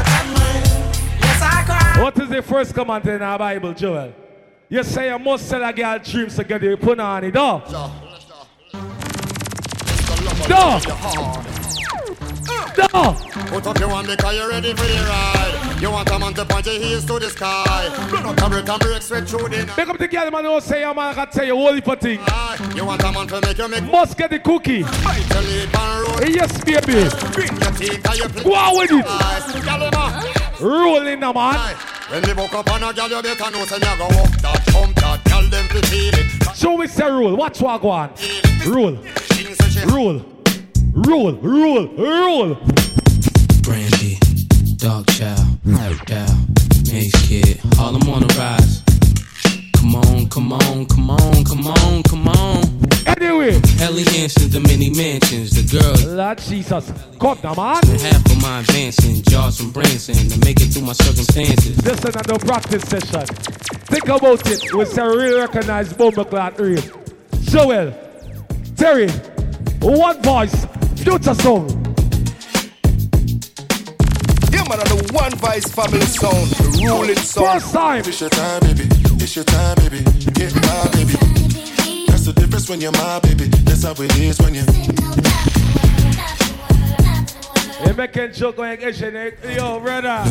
What 2.01 2.17
is 2.19 2.29
the 2.29 2.41
first 2.41 2.73
command 2.73 3.07
in 3.07 3.21
our 3.21 3.37
Bible, 3.37 3.75
Joel? 3.75 4.11
You 4.69 4.81
say 4.81 5.11
you 5.11 5.19
must 5.19 5.47
sell 5.47 5.63
a 5.63 5.71
girl 5.71 5.99
dreams 5.99 6.35
to 6.35 6.43
get 6.43 6.63
you 6.63 6.75
put 6.75 6.99
on 6.99 7.23
it. 7.23 7.31
Dog. 7.31 7.61
Put 13.51 13.67
up 13.67 13.79
your 13.79 13.89
one 13.89 14.07
because 14.07 14.35
you're 14.35 14.49
ready 14.49 14.73
for 14.73 14.83
the 14.83 15.05
ride. 15.07 15.77
You 15.79 15.91
want 15.91 16.09
a 16.09 16.17
man 16.17 16.33
to 16.33 16.43
point 16.43 16.65
your 16.65 16.79
heels 16.79 17.05
to 17.05 17.19
the 17.19 17.29
sky. 17.29 18.09
Run 18.11 18.25
up 18.25 18.41
and 18.41 18.51
break 18.51 18.67
and 18.67 18.79
break 18.79 19.01
straight 19.03 19.29
through 19.29 19.49
the 19.49 19.65
night. 19.65 19.77
Make 19.77 19.89
up 19.89 19.99
the 19.99 20.07
girl, 20.07 20.31
man, 20.31 20.45
who 20.45 20.59
say 20.59 20.83
a 20.83 20.91
man 20.95 21.13
can 21.13 21.27
tell 21.27 21.45
you 21.45 21.55
all 21.55 21.79
for 21.81 21.95
thing. 21.97 22.19
You 22.75 22.83
want 22.83 23.03
a 23.03 23.11
man 23.11 23.27
to 23.27 23.41
make 23.41 23.59
you 23.59 23.67
make 23.67 23.83
Must 23.83 24.17
get 24.17 24.31
the 24.31 24.39
cookie. 24.39 24.81
bite 24.81 25.29
your 25.29 25.41
lip 25.43 25.79
and 25.79 26.01
roll. 26.07 26.29
Yes, 26.31 26.63
baby. 26.63 27.09
Bring 27.31 27.55
your 27.61 27.71
teeth 27.73 28.09
and 28.09 28.17
you 28.17 28.27
play. 28.27 28.43
Go 28.43 28.55
on 28.55 28.77
with 28.79 28.91
it. 28.91 29.05
Eyes, 29.05 29.63
girl, 29.63 29.83
you 29.83 29.91
know. 29.91 30.50
Rolling 30.61 31.19
now, 31.19 31.33
man. 31.33 31.75
When 32.09 32.21
they 32.21 32.33
walk 32.33 32.53
up 32.53 32.71
on 32.71 32.83
a 32.83 32.93
girl, 32.93 33.09
you 33.09 33.21
better 33.21 33.51
know 33.51 33.65
say 33.65 33.79
me 33.79 33.87
a 33.87 33.97
go 33.97 34.05
walk 34.15 34.31
that, 34.41 34.63
pump 34.67 34.95
that, 34.97 35.23
girl 35.25 35.49
them 35.49 35.67
fi 35.69 35.81
feel 35.87 36.13
it. 36.13 36.55
Show 36.55 36.81
it's 36.81 36.99
a 36.99 37.11
rule. 37.11 37.35
Watch 37.35 37.61
what 37.61 37.81
go 37.81 37.89
on. 37.89 38.13
Rule. 38.67 38.99
Rule. 39.87 40.23
Rule. 40.93 41.33
Rule. 41.37 41.87
Rule. 41.95 42.55
Brandy, 43.63 44.19
Dog 44.75 45.07
Chow, 45.07 45.35
Dow, 46.05 46.37
Mace 46.91 47.27
Kid, 47.27 47.59
all 47.79 47.93
them 47.93 48.09
on 48.09 48.21
the 48.27 48.35
rise. 48.37 48.90
Come 49.81 49.95
on, 49.95 50.29
come 50.29 50.53
on, 50.53 50.85
come 50.85 51.09
on, 51.09 51.43
come 51.43 51.65
on, 51.65 52.03
come 52.03 52.27
on. 52.27 52.63
Anyway. 53.07 53.59
Ellie 53.81 54.03
Hanson's 54.03 54.49
the 54.49 54.59
many 54.59 54.91
mansions, 54.91 55.49
the 55.57 55.65
girls. 55.79 56.05
Lord 56.05 56.37
Jesus. 56.37 56.93
Come 57.19 57.39
now, 57.43 57.55
man. 57.55 57.81
And 57.89 57.99
half 57.99 58.23
of 58.27 58.41
my 58.43 58.59
advancing, 58.59 59.23
jars 59.23 59.57
from 59.57 59.71
Branson 59.71 60.13
to 60.29 60.39
make 60.45 60.61
it 60.61 60.71
through 60.71 60.83
my 60.83 60.93
circumstances. 60.93 61.75
This 61.77 61.97
is 61.97 62.15
another 62.15 62.37
practice 62.37 62.83
session. 62.83 63.25
Think 63.89 64.03
about 64.07 64.45
it. 64.45 64.71
We 64.71 64.85
say 64.85 65.01
real 65.01 65.39
recognized 65.39 65.97
bomber 65.97 66.25
clock 66.25 66.59
real. 66.59 66.83
Joel, 67.41 67.91
Terry, 68.77 69.09
one 69.81 70.21
voice, 70.21 70.67
future 70.97 71.33
sound. 71.33 71.71
Yeah, 74.53 74.63
man, 74.69 74.77
on 74.77 74.87
the 74.93 75.09
one 75.11 75.33
voice 75.37 75.65
family 75.73 76.01
sound, 76.01 76.51
the 76.51 76.85
ruling 76.85 77.15
sound. 77.15 77.61
First 77.63 77.73
time. 77.73 77.99
It's 78.05 78.21
your 78.21 78.29
time, 78.29 78.61
baby. 78.61 79.00
It's 79.23 79.35
your 79.35 79.45
time, 79.45 79.75
baby. 79.75 80.01
Get 80.33 80.51
my 80.55 80.89
baby. 80.93 81.13
That's 82.07 82.25
the 82.25 82.33
difference 82.35 82.67
when 82.67 82.81
you're 82.81 82.91
my 82.93 83.19
baby. 83.19 83.45
That's 83.45 83.83
how 83.83 83.91
it 83.91 84.17
is 84.17 84.39
when 84.39 84.55
you. 84.55 84.63
You 87.85 87.93
making 87.93 88.33
joke 88.33 88.57
going 88.57 88.81
Asian, 88.81 89.15
eh? 89.15 89.31
Yo, 89.55 89.79
brother. 89.79 90.23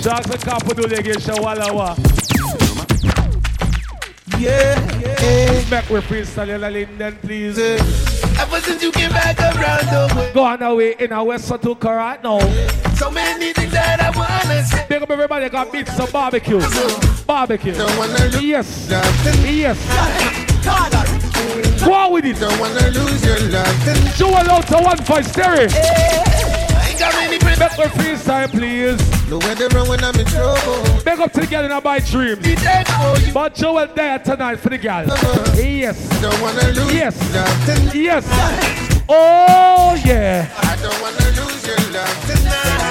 Jackson 0.00 0.38
Capo 0.38 0.74
do 0.74 0.86
legation 0.86 1.34
wala 1.42 1.74
wa. 1.74 1.96
Yeah, 4.38 4.78
yeah. 5.00 5.70
Back 5.70 5.90
with 5.90 6.04
freestyle 6.04 6.54
in 6.54 6.72
Linden, 6.72 7.16
please. 7.16 8.13
Ever 8.38 8.60
since 8.60 8.82
you 8.82 8.92
came 8.92 9.10
back 9.10 9.38
around 9.38 9.88
oh, 9.90 10.08
the 10.08 10.14
way. 10.16 10.32
Go 10.32 10.44
on 10.44 10.62
away 10.62 10.96
in 10.98 11.12
our 11.12 11.24
West 11.24 11.50
Satuka 11.50 11.96
right 11.96 12.22
now. 12.22 12.38
So 12.94 13.10
many 13.10 13.52
things 13.52 13.72
that 13.72 14.00
I 14.00 14.10
wanna 14.10 14.64
say. 14.64 14.86
Big 14.88 15.02
up 15.02 15.10
everybody 15.10 15.48
got 15.48 15.72
beat 15.72 15.88
some 15.88 16.10
barbecue. 16.10 16.60
Barbecue. 17.26 17.72
Yes. 18.40 18.88
Yes. 19.44 19.78
Go 21.84 21.92
on 21.92 22.12
with 22.12 22.24
it. 22.24 22.38
Don't 22.38 22.58
wanna 22.58 22.88
lose 22.88 23.24
your 23.24 23.40
love. 23.50 24.16
Joel 24.16 24.50
out 24.50 24.66
to 24.68 24.78
one 24.78 24.98
fight, 24.98 25.26
Terry. 25.26 26.53
I 27.04 27.06
ain't 27.06 27.12
got 27.12 27.20
many 27.30 27.38
friends. 27.38 27.58
Back 27.58 27.78
with 27.78 27.92
freestyle, 27.92 28.48
please. 28.50 29.30
Nowhere 29.30 29.54
to 29.54 29.68
run 29.76 29.88
when 29.88 30.04
I'm 30.04 30.14
in 30.18 30.26
trouble. 30.26 31.02
Big 31.04 31.20
up 31.20 31.32
to 31.32 31.40
the 31.40 31.46
girl 31.46 31.64
in 31.64 31.82
my 31.84 31.98
dreams. 32.00 32.38
Be 32.40 32.54
there 32.54 32.84
for 32.84 33.18
you. 33.20 33.32
But 33.32 33.54
Joel 33.54 33.86
there 33.94 34.18
tonight 34.18 34.56
for 34.56 34.70
the 34.70 34.78
girl. 34.78 35.10
Uh-huh. 35.10 35.52
Yes. 35.60 35.98
Don't 36.20 36.40
wanna 36.40 36.68
lose 36.72 36.92
Yes. 36.94 37.16
nothing. 37.32 38.00
Yes. 38.02 38.24
Oh 39.08 39.94
yeah. 40.04 40.48
I 40.58 40.76
don't 40.76 41.00
wanna 41.00 41.28
lose 41.40 41.66
your 41.66 41.76
love 41.92 42.26
tonight. 42.26 42.90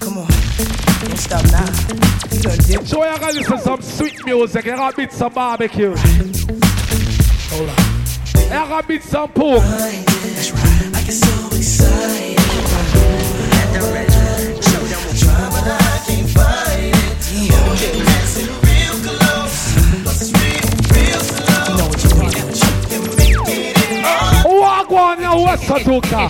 Come 0.00 0.18
on, 0.18 0.26
don't 0.28 1.18
stop 1.18 1.44
now. 1.52 1.66
You 2.34 2.40
done 2.42 2.58
dip. 2.66 2.86
So 2.86 3.02
I 3.02 3.18
gotta 3.18 3.34
listen 3.34 3.56
to 3.56 3.62
some 3.62 3.82
sweet 3.82 4.24
music. 4.26 4.66
I 4.66 4.76
gotta 4.76 4.96
beat 4.96 5.12
some 5.12 5.32
barbecue. 5.32 5.94
Hold 7.50 7.68
on. 7.70 7.76
I 8.52 8.68
gotta 8.68 8.86
beat 8.86 9.02
some 9.02 9.28
pork. 9.30 9.62
That's 9.62 10.50
right. 10.52 10.63
Fight 16.34 16.78
it. 16.78 17.24
Yeah. 17.32 17.74
Get 17.76 17.94
dancing 18.06 18.52
real 18.62 18.96
close. 19.02 19.58
But 20.04 20.14
it's 20.20 20.30
real, 20.38 20.66
real 20.94 21.20
slow. 21.20 21.64
You 21.68 21.74
know 21.78 21.88
what 21.88 22.00
you 22.04 22.10
want. 22.20 22.34
You 23.30 23.42
make 23.44 23.76
it 23.76 24.04
all. 24.46 24.60
Walk 24.60 24.90
one 24.90 25.20
now, 25.20 25.42
West 25.44 25.64
Satuka. 25.64 26.22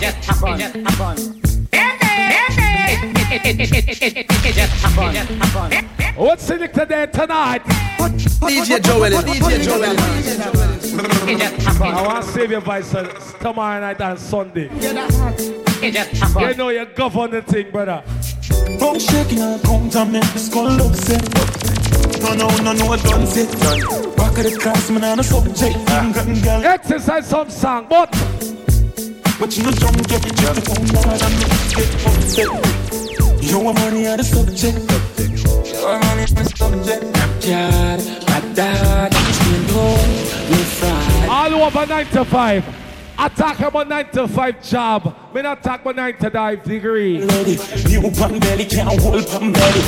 What's 6.15 6.43
selected 6.43 6.87
there 6.89 7.07
tonight? 7.07 7.63
DJ 7.65 8.81
Joel. 8.81 9.11
DJ 9.21 9.63
Joel. 9.63 9.95
I 11.83 12.01
want 12.07 12.25
to 12.25 12.31
save 12.31 12.51
your 12.51 12.61
voice 12.61 12.93
uh, 12.95 13.03
tomorrow 13.39 13.81
night 13.81 13.99
and 13.99 14.19
Sunday. 14.19 14.69
You 15.85 16.55
know 16.55 16.69
you 16.69 16.85
govern 16.95 17.29
the 17.29 17.43
thing, 17.43 17.69
brother. 17.69 18.01
From 18.79 18.97
shaking 18.97 19.37
her 19.37 19.59
contamin, 19.59 20.23
skull 20.35 20.71
look 20.71 20.95
set. 20.95 21.21
No, 22.21 22.33
no, 22.33 22.47
no, 22.63 22.73
no, 22.73 22.91
I 22.91 22.97
don't 22.97 23.27
say 23.27 23.45
Rock 24.17 24.35
of 24.39 24.43
the 24.45 24.57
class, 24.59 24.89
man, 24.89 25.03
I'm 25.03 25.19
a 25.19 25.23
subject. 25.23 25.77
Ah. 25.89 26.11
Gun 26.15 26.41
girl, 26.41 26.63
Exercise 26.65 27.27
some 27.27 27.51
song, 27.51 27.85
but 27.87 28.09
but 29.39 29.55
you 29.55 29.63
know, 29.63 29.71
don't 29.71 30.07
get 30.07 30.23
me 30.25 30.31
just 30.31 30.69
on 30.73 30.87
board 30.89 31.21
and 31.21 31.35
get 31.69 32.05
upset. 32.07 33.43
You 33.43 33.59
want 33.59 33.77
money 33.77 34.07
on 34.07 34.17
the 34.17 34.23
subject. 34.23 34.79
You 35.69 35.85
want 35.85 36.03
money 36.03 36.21
on 36.21 36.33
the 36.33 36.45
subject. 36.55 37.13
Backyard, 37.13 38.01
my 38.27 38.53
dad, 38.55 39.13
you 39.45 39.57
know, 39.67 39.97
me 40.49 40.63
fried. 40.63 41.29
all 41.29 41.53
over 41.63 41.85
9 41.85 42.05
to 42.07 42.25
5. 42.25 42.84
Attack 43.17 43.57
him 43.57 43.75
on 43.75 43.87
9 43.89 44.09
to 44.11 44.27
5 44.27 44.63
job. 44.63 45.15
Me 45.33 45.41
not 45.41 45.59
attack 45.59 45.85
my 45.85 45.91
9 45.93 46.17
to 46.17 46.29
5 46.31 46.63
degree. 46.63 47.23
Ready, 47.25 47.57
new 47.87 48.11
pan 48.11 48.39
belly, 48.39 48.65
can't 48.65 48.99
hold 49.01 49.25
pan 49.27 49.53
belly. 49.53 49.81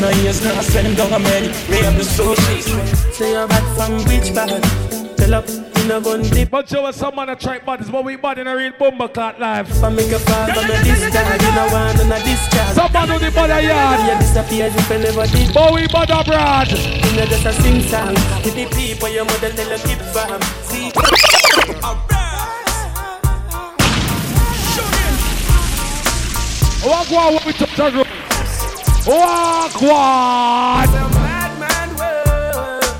No 0.00 0.08
years 0.22 0.44
now, 0.44 0.60
send 0.60 0.96
down 0.96 1.12
a 1.12 1.18
belly. 1.24 1.48
Me 1.70 1.78
have 1.82 1.96
the 1.96 2.04
social. 2.04 2.36
Say 3.12 3.32
you're 3.32 3.48
back 3.48 3.64
from 3.76 3.96
which 4.04 4.34
bag? 4.34 4.62
Tell 5.16 5.34
up, 5.34 5.48
you 5.48 5.88
know, 5.88 6.00
gun. 6.00 6.22
But 6.50 6.70
you 6.70 6.82
was 6.82 6.96
some 6.96 7.16
man 7.16 7.30
a 7.30 7.36
try 7.36 7.58
bodies, 7.60 7.90
but 7.90 8.04
we 8.04 8.16
body 8.16 8.42
in 8.42 8.46
a 8.46 8.54
real 8.56 8.72
bomber 8.78 9.08
clock 9.08 9.38
live. 9.38 9.68
If 9.70 9.82
I 9.82 9.88
make 9.88 10.12
a 10.12 10.18
fall 10.18 10.46
from 10.46 10.64
a 10.70 10.84
discharge, 10.84 11.42
you 11.42 11.52
know, 11.52 11.68
want 11.72 12.00
on 12.00 12.12
a 12.12 12.18
discharge. 12.22 12.74
Some 12.74 12.92
man 12.92 13.08
do 13.08 13.18
the 13.18 13.30
body 13.32 13.62
You 13.64 13.70
yard. 13.70 14.20
disappear 14.20 14.66
if 14.66 14.90
I 14.90 14.96
never 14.98 15.26
did. 15.26 15.54
But 15.54 15.72
we 15.74 15.88
body 15.88 16.12
abroad. 16.12 16.70
You 16.70 17.16
know, 17.16 17.26
just 17.26 17.46
a 17.46 17.52
sing 17.54 17.80
song. 17.88 18.14
With 18.44 18.54
the 18.54 18.66
people, 18.76 19.08
your 19.08 19.24
mother 19.24 19.50
tell 19.50 19.70
you 19.70 19.78
keep 19.84 19.98
farm. 20.12 20.40
See, 20.68 20.92
Walk 26.84 27.10
one 27.10 27.34
when 27.34 27.42
we 27.44 27.52
touch 27.52 27.76
the 27.76 27.82
road. 27.82 28.06
Walk 29.06 29.82
one. 29.82 30.88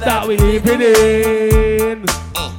That 0.01 0.25
we 0.29 0.37
living 0.37 0.83
in. 0.83 2.05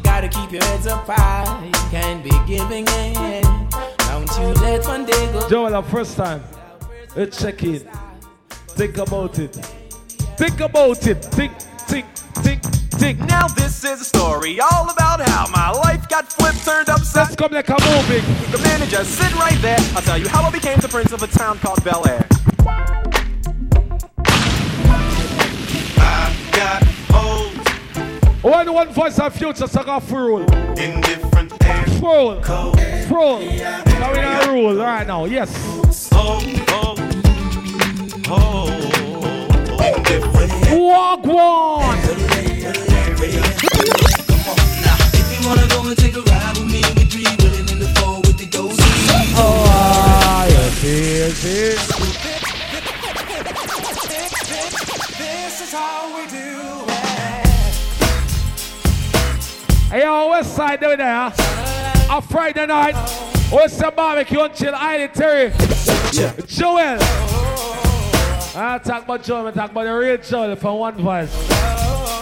Gotta 0.01 0.27
keep 0.29 0.51
your 0.51 0.63
heads 0.63 0.87
up 0.87 1.05
high. 1.05 1.63
You 1.63 1.71
can't 1.91 2.23
be 2.23 2.31
giving 2.47 2.87
in. 2.87 3.43
Don't 3.97 4.29
you 4.39 4.53
let 4.63 4.83
one 4.85 5.05
day 5.05 5.31
go. 5.31 5.47
Joel, 5.47 5.69
the 5.69 5.83
first 5.89 6.17
time. 6.17 6.41
Let's 7.15 7.39
check 7.39 7.61
in. 7.63 7.87
Think 8.49 8.97
about 8.97 9.37
it. 9.37 9.53
Think 10.37 10.59
about 10.59 11.05
it. 11.05 11.23
Think, 11.23 11.51
tick, 11.91 12.05
tick, 12.41 12.61
tick. 12.91 13.19
Now 13.19 13.47
this 13.47 13.83
is 13.83 13.99
a 13.99 14.05
story 14.05 14.59
all 14.61 14.89
about 14.89 15.19
how 15.19 15.47
my 15.47 15.71
life 15.71 16.07
got 16.07 16.31
flipped, 16.31 16.63
turned 16.63 16.87
upside. 16.87 17.27
Let's 17.27 17.35
come 17.35 17.51
like 17.51 17.67
a 17.67 17.73
movie. 17.73 18.21
The 18.51 18.59
manager, 18.63 19.03
sit 19.03 19.33
right 19.35 19.59
there. 19.61 19.77
I'll 19.93 20.01
tell 20.01 20.17
you 20.17 20.29
how 20.29 20.43
I 20.43 20.51
became 20.51 20.79
the 20.79 20.87
prince 20.87 21.11
of 21.11 21.21
a 21.21 21.27
town 21.27 21.59
called 21.59 21.83
Bel 21.83 22.07
Air. 22.07 22.25
I 25.97 26.33
got 26.53 26.81
old. 27.13 27.51
Why 28.41 28.63
one 28.63 28.89
voice 28.89 29.19
of 29.19 29.35
future 29.35 29.67
so 29.67 29.81
I 29.81 29.99
rule? 30.09 30.43
Indifferent 30.77 31.61
and 31.65 32.01
rule. 32.01 32.39
Cold. 32.41 32.79
Rule. 33.11 33.41
Yeah, 33.41 33.83
now 33.99 34.47
we 34.47 34.61
rule 34.61 34.75
right 34.77 35.05
now. 35.05 35.25
Yes. 35.25 36.09
Oh, 36.13 36.39
oh, 36.69 36.95
oh 38.29 38.90
you 45.41 45.47
wanna 45.47 45.67
go 45.67 45.87
and 45.87 45.97
take 45.97 46.15
a 46.15 46.21
ride 46.21 46.57
with 46.57 46.71
we 46.71 46.81
three 47.05 47.25
willing 47.39 47.67
in 47.67 47.79
the 47.79 47.87
four 47.99 48.21
with 48.21 48.37
the 48.37 48.45
dozy. 48.45 48.81
Oh, 49.35 49.65
ah, 49.67 50.45
yes, 50.45 50.83
yes, 50.83 51.43
yes. 51.43 51.87
This 55.17 55.61
is 55.61 55.73
how 55.73 56.15
we 56.15 56.25
do 56.27 56.85
Hey, 59.89 60.03
yo, 60.03 60.29
West 60.29 60.55
Side 60.55 60.79
down 60.79 60.97
there. 60.97 61.33
A 62.09 62.21
Friday 62.21 62.65
night. 62.65 62.95
What's 63.49 63.75
the 63.75 63.91
barbecue 63.91 64.47
chill? 64.49 64.73
Island 64.73 65.13
Terry. 65.13 65.51
Joel. 66.47 67.50
I 68.53 68.79
talk 68.79 69.05
about 69.05 69.23
Joel, 69.23 69.47
I 69.47 69.51
talk 69.51 69.71
about 69.71 69.85
the 69.85 69.93
real 69.93 70.17
Joel 70.17 70.55
from 70.57 70.79
One 70.79 70.95
Voice. 70.95 71.31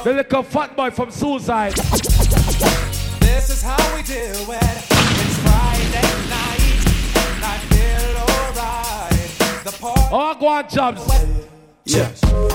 The 0.03 0.13
little 0.13 0.43
fat 0.43 0.75
boy 0.75 0.91
from 0.91 1.09
Suicide. 1.09 1.73
This 3.19 3.49
is 3.49 3.63
how 3.63 3.95
we 3.95 4.03
do 4.03 4.13
it. 4.13 4.37
It's 4.37 5.37
Friday 5.41 6.05
night, 6.29 6.61
and 7.17 7.43
I 7.43 7.57
feel 7.71 8.13
alright. 8.21 9.63
The 9.63 9.71
party. 9.79 10.01
Oh, 10.11 10.35
go 10.39 10.47
on, 10.47 10.69
Jobs. 10.69 11.01
Yeah. 11.85 12.09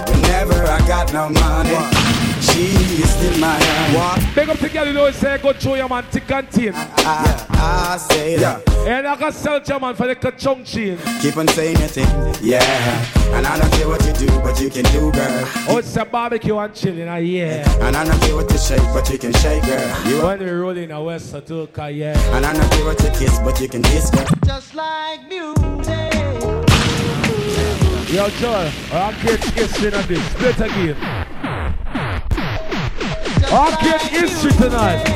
Whenever 0.08 0.64
I 0.64 0.78
got 0.86 1.12
no 1.12 1.28
money, 1.30 2.13
she 2.54 3.02
is 3.02 3.11
still 3.11 3.38
my 3.40 3.58
honey. 3.61 4.34
Big 4.34 4.49
up 4.49 4.58
together, 4.58 4.87
you 4.90 4.94
know, 4.94 5.11
say, 5.11 5.38
go 5.38 5.52
show 5.52 5.75
your 5.75 5.88
man 5.88 6.04
thick 6.04 6.30
and 6.30 6.49
thin. 6.49 6.73
I, 6.75 7.46
I 7.50 7.96
say 7.96 8.37
that. 8.37 8.68
And 8.87 9.06
I 9.06 9.16
can 9.16 9.32
sell 9.32 9.61
your 9.61 9.80
man 9.80 9.94
for 9.94 10.06
the 10.06 10.14
ka-chung 10.14 10.62
chain. 10.64 10.99
Keep 11.20 11.37
on 11.37 11.49
saying 11.49 11.78
your 11.78 11.88
thing, 11.88 12.06
yeah. 12.40 13.34
And 13.34 13.46
I 13.46 13.58
don't 13.58 13.73
care 13.73 13.88
what 13.88 14.04
you 14.06 14.12
do, 14.12 14.26
but 14.40 14.61
you 14.61 14.70
can 14.70 14.84
do, 14.84 15.11
girl. 15.11 15.49
Oh, 15.68 15.78
it's 15.78 15.96
a 15.96 16.04
barbecue 16.04 16.56
and 16.56 16.75
chilling, 16.75 17.08
ah, 17.08 17.16
yeah. 17.16 17.68
And 17.84 17.96
I 17.96 18.04
don't 18.04 18.20
care 18.20 18.37
what 18.37 18.50
you 18.50 18.58
shake, 18.58 18.82
but 18.92 19.11
you 19.11 19.18
can 19.18 19.32
shake, 19.32 19.64
girl. 19.64 20.08
You 20.08 20.23
When 20.23 20.38
we 20.38 20.50
roll 20.50 20.76
in 20.76 20.90
a 20.92 21.02
West 21.02 21.32
Satuka, 21.32 21.94
yeah. 21.94 22.37
And 22.37 22.46
I 22.46 22.52
don't 22.52 22.70
care 22.70 22.84
what 22.84 23.02
you 23.02 23.11
kiss, 23.11 23.38
but 23.40 23.61
you 23.61 23.68
can 23.68 23.82
kiss, 23.82 24.11
girl. 24.11 24.26
Just 24.44 24.75
like 24.75 25.26
music. 25.28 25.64
Yo, 28.14 28.28
Joel, 28.38 28.70
I'll 28.92 29.12
get 29.25 29.42
history 29.42 29.92
on 29.92 30.06
this. 30.06 30.25
Split 30.30 30.61
again. 30.61 31.23
I'll 33.56 33.76
create 33.76 34.02
history 34.02 34.50
tonight. 34.54 35.08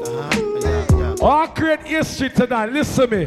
Uh-huh. 0.00 1.16
I'll 1.22 1.48
create 1.48 1.80
history 1.80 2.30
tonight. 2.30 2.72
Listen 2.72 3.10
to 3.10 3.16
me. 3.16 3.26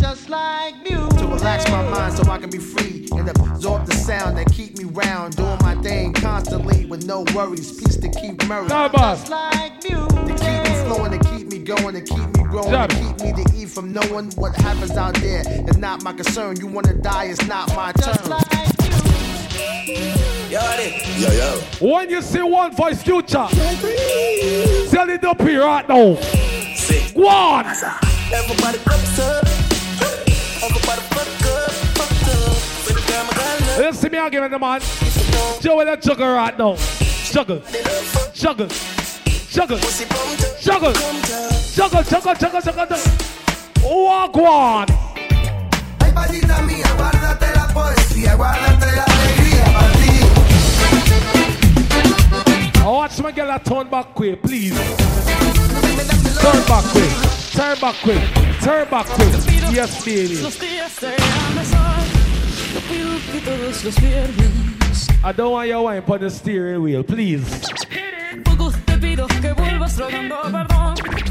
Just 0.00 0.30
like 0.30 0.74
music. 0.88 1.18
To 1.18 1.26
relax 1.26 1.70
my 1.70 1.82
mind 1.90 2.14
so 2.14 2.30
I 2.30 2.38
can 2.38 2.48
be 2.48 2.56
free 2.56 3.08
and 3.12 3.28
absorb 3.28 3.84
the 3.84 3.94
sound 3.94 4.38
that 4.38 4.50
keep 4.50 4.78
me 4.78 4.84
round. 4.84 5.36
Doing 5.36 5.58
my 5.60 5.74
thing 5.82 6.14
constantly 6.14 6.86
with 6.86 7.04
no 7.04 7.24
worries. 7.34 7.78
Peace 7.78 7.98
to 7.98 8.08
keep 8.08 8.42
Murray. 8.48 8.68
Just 8.68 9.28
like 9.28 9.84
music. 9.84 10.08
To 10.08 10.34
keep 10.34 10.62
me 10.64 10.74
flowing, 10.86 11.12
to 11.12 11.18
keep 11.18 11.32
me 11.32 11.35
going, 11.66 11.94
to 11.94 12.00
keep 12.00 12.18
me 12.18 12.44
growing, 12.44 12.70
Jump. 12.70 12.92
to 12.92 12.96
keep 12.96 13.20
me 13.20 13.44
to 13.44 13.56
eat 13.56 13.68
from 13.68 13.92
knowing 13.92 14.30
what 14.32 14.54
happens 14.54 14.92
out 14.92 15.14
there. 15.16 15.42
It's 15.46 15.76
not 15.76 16.02
my 16.02 16.12
concern. 16.12 16.56
You 16.56 16.68
wanna 16.68 16.94
die, 16.94 17.24
it's 17.24 17.46
not 17.46 17.74
my 17.74 17.92
turn. 17.92 18.14
Yo, 20.48 21.32
yo. 21.32 21.60
When 21.80 22.08
you 22.08 22.22
see 22.22 22.42
one 22.42 22.74
voice 22.74 23.02
future, 23.02 23.46
tell 23.50 25.10
it 25.10 25.24
up 25.24 25.40
here 25.42 25.64
right 25.64 25.88
now. 25.88 26.16
Go 27.14 27.28
on. 27.28 27.66
Everybody 27.66 28.78
cups 28.78 29.18
up. 29.18 29.44
Everybody 30.62 31.02
fuck 31.10 31.26
up, 31.46 31.70
fuck 31.96 32.12
up. 32.28 32.86
With 32.86 32.94
the 32.94 33.12
girl, 33.12 33.24
my 33.24 33.32
girl, 33.34 33.78
Let's 33.78 33.98
see 33.98 34.08
me 34.08 34.18
arguing 34.18 34.50
the 34.50 34.58
man. 34.58 34.80
Joe 35.60 35.76
with 35.78 35.88
a 35.88 35.96
juggle 35.96 36.28
right 36.28 36.56
now. 36.56 36.76
Juggle. 37.32 37.62
Juggle. 38.32 38.68
Juggle. 39.50 39.78
Juggle. 40.60 41.55
Juggle, 41.76 42.02
juggle, 42.04 42.34
juggle, 42.34 42.60
juggle. 42.62 42.96
Walk 43.84 44.34
one. 44.34 44.88
Ay, 46.00 46.10
patita 46.10 46.62
mía, 46.62 46.86
guárdate 46.96 47.54
la 47.54 47.68
poesía, 47.68 48.34
guárdate 48.34 48.96
la 48.96 49.04
alegría 49.04 49.64
para 49.74 49.92
ti. 49.92 50.08
I 52.80 52.88
watch 52.88 53.20
my 53.20 53.30
girl 53.30 53.58
turn 53.62 53.90
back 53.90 54.14
quick, 54.14 54.40
please. 54.40 54.74
Turn 56.40 56.64
back 56.66 56.84
quick. 56.92 57.12
Turn 57.52 57.78
back 57.78 57.96
quick. 58.02 58.22
Turn 58.62 58.88
back 58.88 59.06
quick. 59.08 59.34
Yes, 59.70 60.02
baby. 60.02 60.40
Los 60.40 60.58
días 60.58 60.92
se 60.92 61.08
empezar. 61.08 62.02
Yo 62.72 62.80
pido 62.88 63.20
que 63.30 63.40
todos 63.44 63.84
los 63.84 64.00
viernes. 64.00 65.08
I 65.22 65.32
don't 65.32 65.52
want 65.52 65.68
your 65.68 65.82
wine 65.82 66.02
on 66.08 66.20
the 66.20 66.30
steering 66.30 66.82
wheel, 66.82 67.04
please. 67.04 67.44
Poco 68.44 68.72
te 68.86 68.96
pido 68.96 69.26
que 69.26 69.52
vuelvas 69.52 69.98
rogando 69.98 70.40
perdón. 70.50 71.25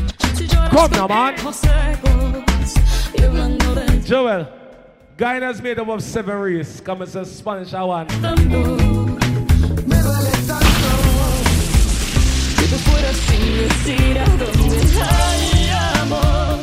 Si 0.70 0.76
lloras 0.76 0.90
Come 0.90 0.92
now, 0.92 1.08
man. 1.08 1.36
viejos 1.36 1.56
secos 1.56 2.12
y 3.14 4.08
Joel, 4.08 4.48
Guyana's 5.18 5.62
made 5.62 5.80
up 5.80 5.88
of 5.90 6.02
seven 6.04 6.38
races. 6.40 6.82
Come 6.82 7.02
and 7.04 7.12
say 7.12 7.24
Spanish, 7.24 7.74
I 7.74 7.84
want. 7.84 8.10
que 12.56 12.68
te 12.68 12.78
fueras 12.78 13.16
sin 13.18 13.58
decir 13.58 14.18
a 14.20 14.26
dónde 14.38 14.80
hay 15.02 15.70
amor. 16.02 16.60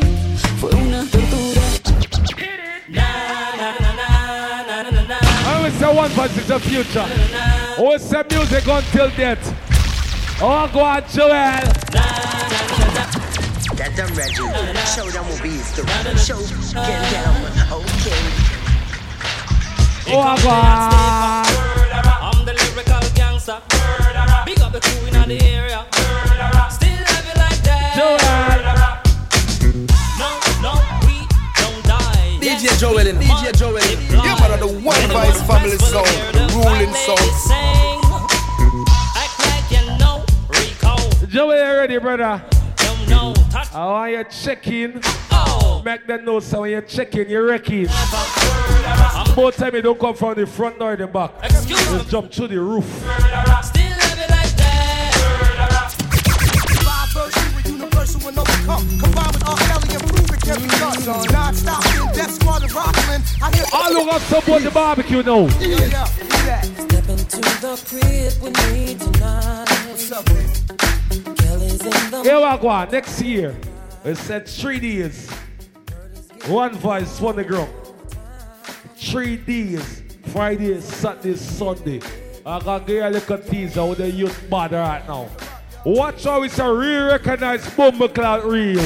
Fue 0.60 0.70
una 0.74 1.04
tortura. 1.10 1.62
I 5.44 5.54
always 5.56 5.74
say 5.74 5.94
one 5.94 6.10
voice 6.10 6.36
is 6.36 6.46
the 6.46 6.58
future. 6.60 7.06
Always 7.78 8.02
say 8.02 8.22
music 8.30 8.66
until 8.66 9.10
death. 9.10 9.54
Oh, 10.40 10.68
go 10.72 10.80
on, 10.80 11.02
Joel. 11.08 11.62
That 13.92 14.08
done 14.08 14.16
Reggie. 14.16 14.48
Show 14.96 15.10
them 15.10 15.28
what 15.28 15.42
we 15.42 15.50
used 15.50 15.74
to 15.76 15.82
Show 16.16 16.40
get 16.72 17.12
down. 17.12 17.36
Okay. 17.68 18.24
Oh. 20.08 20.32
I'm 22.22 22.44
the 22.46 22.54
lyrical 22.54 23.04
gangster. 23.14 23.60
Big 24.46 24.60
up 24.60 24.72
the 24.72 24.80
crew 24.80 25.06
in 25.08 25.28
the 25.28 25.36
area. 25.44 25.84
Still 26.72 26.88
love 27.04 27.26
you 27.28 27.36
like 27.36 27.60
that. 27.68 27.92
No, 28.00 28.16
no, 30.64 30.72
we 31.04 31.28
don't 31.60 31.84
die. 31.84 32.38
DJ 32.40 32.72
Joel 32.78 33.06
in 33.06 33.16
DJ 33.16 33.52
Joel 33.54 33.76
in. 33.76 34.00
Yeah, 34.08 34.40
man, 34.40 34.60
the 34.60 34.68
one 34.80 35.04
voice 35.12 35.42
family 35.44 35.76
sound, 35.76 36.08
the 36.32 36.48
ruling 36.56 36.94
sound. 36.94 37.20
Act 39.20 39.36
like 39.44 39.68
you 39.70 39.84
know 39.98 40.24
Rico. 40.48 40.96
Joel, 41.26 41.56
you 41.56 41.76
ready, 41.76 41.98
brother? 41.98 42.42
Don't. 43.12 43.34
Touch 43.50 43.74
I 43.74 43.86
want 43.86 44.12
you 44.12 44.24
check 44.30 44.66
in. 44.68 45.00
Oh. 45.30 45.82
Make 45.84 46.06
them 46.06 46.24
know 46.24 46.40
so 46.40 46.60
when 46.62 46.70
you 46.70 46.82
check 46.82 47.14
in, 47.16 47.28
you 47.28 47.42
wrecking. 47.42 47.86
Both 49.34 49.56
time 49.56 49.74
you 49.74 49.82
don't 49.82 49.98
come 49.98 50.14
from 50.14 50.34
the 50.34 50.46
front 50.46 50.80
or 50.80 50.96
the 50.96 51.06
back. 51.06 51.30
Just 51.66 52.08
jump 52.10 52.32
through 52.32 52.48
the 52.48 52.60
roof. 52.60 52.84
Still 52.84 53.90
love 53.90 54.18
you 54.18 54.28
like 54.28 54.54
that. 54.60 55.12
Five 56.84 57.08
verse, 57.12 57.36
you 57.64 57.72
universal 57.72 58.28
and 58.28 58.38
overcome. 58.38 58.86
Combined 58.98 59.32
with 59.32 59.48
R. 59.48 59.56
Kelly 59.56 59.94
and 59.94 60.04
prove 60.08 60.30
it 60.30 60.40
can 60.40 60.60
be 60.62 60.68
done. 60.68 61.00
Non-stop 61.32 61.84
in 61.86 62.06
Death 62.14 62.32
Squad 62.32 62.62
and 62.62 62.72
Rockland. 62.72 63.24
I 63.42 63.44
hear 63.54 63.64
All 63.72 63.96
over 63.96 64.18
support 64.20 64.62
the 64.62 64.70
barbecue 64.70 65.22
now. 65.22 65.46
Yeah, 65.58 65.86
yeah, 65.86 66.08
yeah. 66.46 66.60
Step 66.62 67.08
into 67.08 67.40
the 67.40 67.74
crib 67.88 68.32
with 68.42 68.56
me 68.72 68.94
tonight. 68.96 69.68
What's 69.88 70.12
up, 70.12 70.24
Kelly's 70.26 70.60
in 70.60 70.66
the 70.66 70.74
Here 71.82 72.36
we 72.36 72.58
go. 72.58 72.84
Next 72.90 73.20
year, 73.20 73.56
we 74.04 74.14
said 74.14 74.46
three 74.46 74.78
days. 74.78 75.28
One 76.46 76.74
voice, 76.74 77.20
one 77.20 77.34
the 77.34 77.44
ground. 77.44 77.72
Three 78.96 79.36
days. 79.36 80.02
Friday, 80.26 80.80
Saturday, 80.80 81.34
Sunday. 81.34 82.00
I 82.46 82.60
got 82.60 82.86
give 82.86 82.96
you 82.96 83.04
a 83.04 83.10
little 83.10 83.38
teaser 83.38 83.84
with 83.84 83.98
the 83.98 84.10
youth 84.10 84.48
bad 84.48 84.72
right 84.72 85.06
now. 85.08 85.28
Watch 85.84 86.22
how 86.24 86.42
it's 86.44 86.58
a 86.60 86.72
real 86.72 87.06
recognized 87.06 87.64
Bumblecloud 87.76 88.44
reel. 88.44 88.78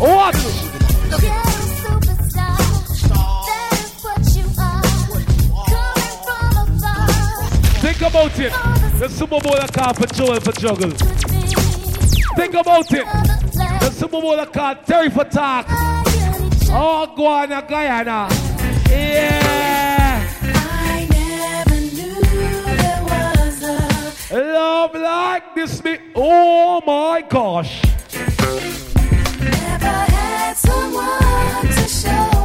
Watch! 0.00 1.55
Think 7.96 8.10
about 8.10 8.38
it. 8.38 8.52
The 8.98 9.08
Super 9.08 9.40
Bowl 9.40 9.56
a 9.56 9.66
car 9.68 9.94
for 9.94 10.06
Joel 10.08 10.38
for 10.40 10.52
juggle. 10.52 10.90
Think 12.36 12.52
about 12.52 12.92
it. 12.92 13.06
The 13.80 13.90
Super 13.90 14.20
Bowl 14.20 14.38
a 14.38 14.44
car 14.44 14.74
Terry 14.84 15.08
for 15.08 15.24
talk. 15.24 15.64
Oh, 16.68 17.10
go 17.16 17.24
on, 17.26 17.52
a 17.52 17.62
Guyana. 17.62 18.28
Yeah. 18.90 20.28
I 20.42 21.08
never 21.10 21.80
knew 21.80 22.20
there 22.20 23.02
was 23.02 23.62
a 23.62 24.44
Love 24.44 24.94
like 24.94 25.54
this. 25.54 25.82
Me. 25.82 25.96
Oh 26.14 26.82
my 26.86 27.22
gosh. 27.22 27.82
never 29.40 29.86
had 29.86 30.52
someone 30.54 31.66
to 31.66 31.88
show 31.88 32.35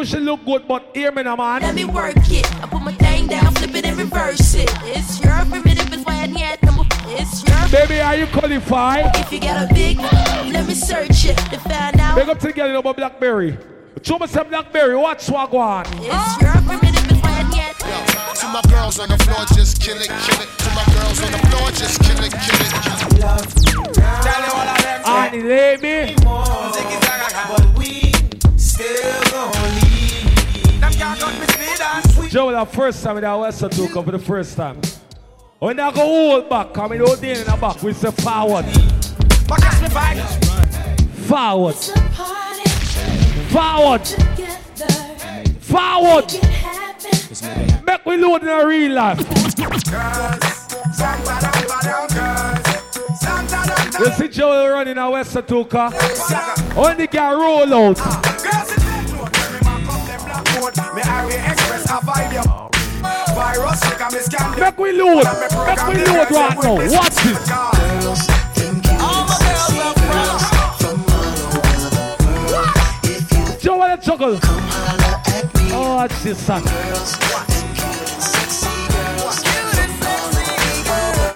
exclusive. 0.00 0.20
She 0.20 0.24
look 0.24 0.44
good, 0.44 0.66
but 0.68 0.90
hear 0.94 1.12
me 1.12 1.22
now, 1.22 1.36
man. 1.36 1.62
Let 1.62 1.74
me 1.74 1.84
work 1.84 2.16
it. 2.16 2.46
I 2.62 2.66
put 2.66 2.82
my 2.82 2.92
thing 2.92 3.26
down, 3.26 3.54
flip 3.54 3.74
it 3.74 3.84
and 3.84 3.96
reverse 3.98 4.54
it. 4.54 4.70
It's 4.84 5.20
your 5.22 5.44
primitive, 5.46 5.92
it's 5.92 6.04
why 6.04 6.22
I 6.22 6.26
need 6.26 6.62
number. 6.62 6.84
It's 7.06 7.44
your. 7.46 7.68
Baby, 7.70 8.00
are 8.00 8.16
you 8.16 8.26
qualified? 8.26 9.16
If 9.16 9.32
you 9.32 9.40
got 9.40 9.70
a 9.70 9.74
big, 9.74 9.98
let 9.98 10.66
me 10.66 10.74
search 10.74 11.24
it 11.26 11.36
to 11.36 11.58
find 11.58 12.00
out. 12.00 12.16
Big 12.16 12.28
up 12.28 12.38
to 12.40 12.46
the 12.48 12.52
girl 12.52 12.78
about 12.78 12.96
Blackberry. 12.96 13.58
Show 14.02 14.18
me 14.18 14.26
some 14.26 14.48
Blackberry. 14.48 14.96
Watch 14.96 15.22
swag 15.22 15.54
on. 15.54 15.86
It's 15.86 16.40
your 16.40 16.52
primitive, 16.62 17.10
it's 17.10 17.22
why 17.22 17.40
I 17.40 17.50
need. 17.50 17.74
To 18.40 18.46
my 18.48 18.62
girls 18.70 18.98
on 18.98 19.08
the 19.08 19.18
floor, 19.18 19.44
just 19.54 19.80
kill 19.82 19.98
it, 19.98 20.08
kill 20.08 20.40
it. 20.40 20.48
To 20.58 20.70
my 20.74 20.84
girls 20.94 21.22
on 21.22 21.32
the 21.32 21.38
floor, 21.48 21.70
just 21.70 22.00
kill 22.00 22.18
it, 22.24 22.32
kill 22.32 22.60
it, 22.60 22.72
kill 22.82 23.34
it. 23.34 23.98
And 25.06 25.48
let 25.48 25.82
me. 25.82 26.14
But 26.24 27.76
we 27.76 28.12
still 28.56 29.22
gon' 29.30 29.79
Joe, 32.28 32.52
the 32.52 32.64
first 32.64 33.02
time 33.02 33.20
that 33.20 33.34
West 33.34 33.58
took 33.58 33.96
up 33.96 34.04
for 34.04 34.12
the 34.12 34.18
first 34.18 34.56
time. 34.56 34.80
When 35.58 35.80
I 35.80 35.90
go 35.90 36.00
hold 36.00 36.48
back, 36.48 36.72
come 36.72 36.92
in 36.92 37.00
hold 37.00 37.22
in 37.24 37.44
the 37.44 37.58
back, 37.60 37.82
we 37.82 37.92
say 37.92 38.10
forward. 38.12 38.66
Me. 38.66 38.72
Forward. 41.26 41.74
Forward. 43.50 44.06
Forward. 45.60 46.32
Make 47.84 48.06
we 48.06 48.16
load 48.16 48.42
in 48.42 48.48
a 48.48 48.66
real 48.66 48.92
life. 48.92 49.18
You 53.98 54.12
see 54.12 54.28
Joe 54.28 54.70
running 54.70 54.98
a 54.98 55.10
West 55.10 55.34
Tuka. 55.34 56.76
Only 56.76 57.06
can 57.08 57.38
roll 57.38 57.74
out. 57.74 58.29
Me 61.00 61.06
Harry 61.06 61.34
Express 61.34 61.84
a 61.86 62.00
vibe 62.04 62.32
yo. 62.34 62.42
Virus, 63.34 63.80
check 63.80 64.00
and 64.02 64.12
me 64.12 64.20
scan. 64.20 64.60
Make 64.60 64.78
we 64.78 64.92
load. 64.92 65.24
Make 65.24 65.86
we 65.88 65.94
load 66.04 66.30
right 66.30 66.56
now. 66.62 66.74
Watch 66.92 67.14
this. 67.24 67.50
All 69.00 69.24
my 69.24 69.36
girls 69.40 70.42
are 70.52 70.74
from 70.76 70.98
Joe, 73.60 73.96
juggle? 73.96 74.38
Oh, 75.72 75.94
watch 75.96 76.14
this, 76.22 76.38
son. 76.38 76.62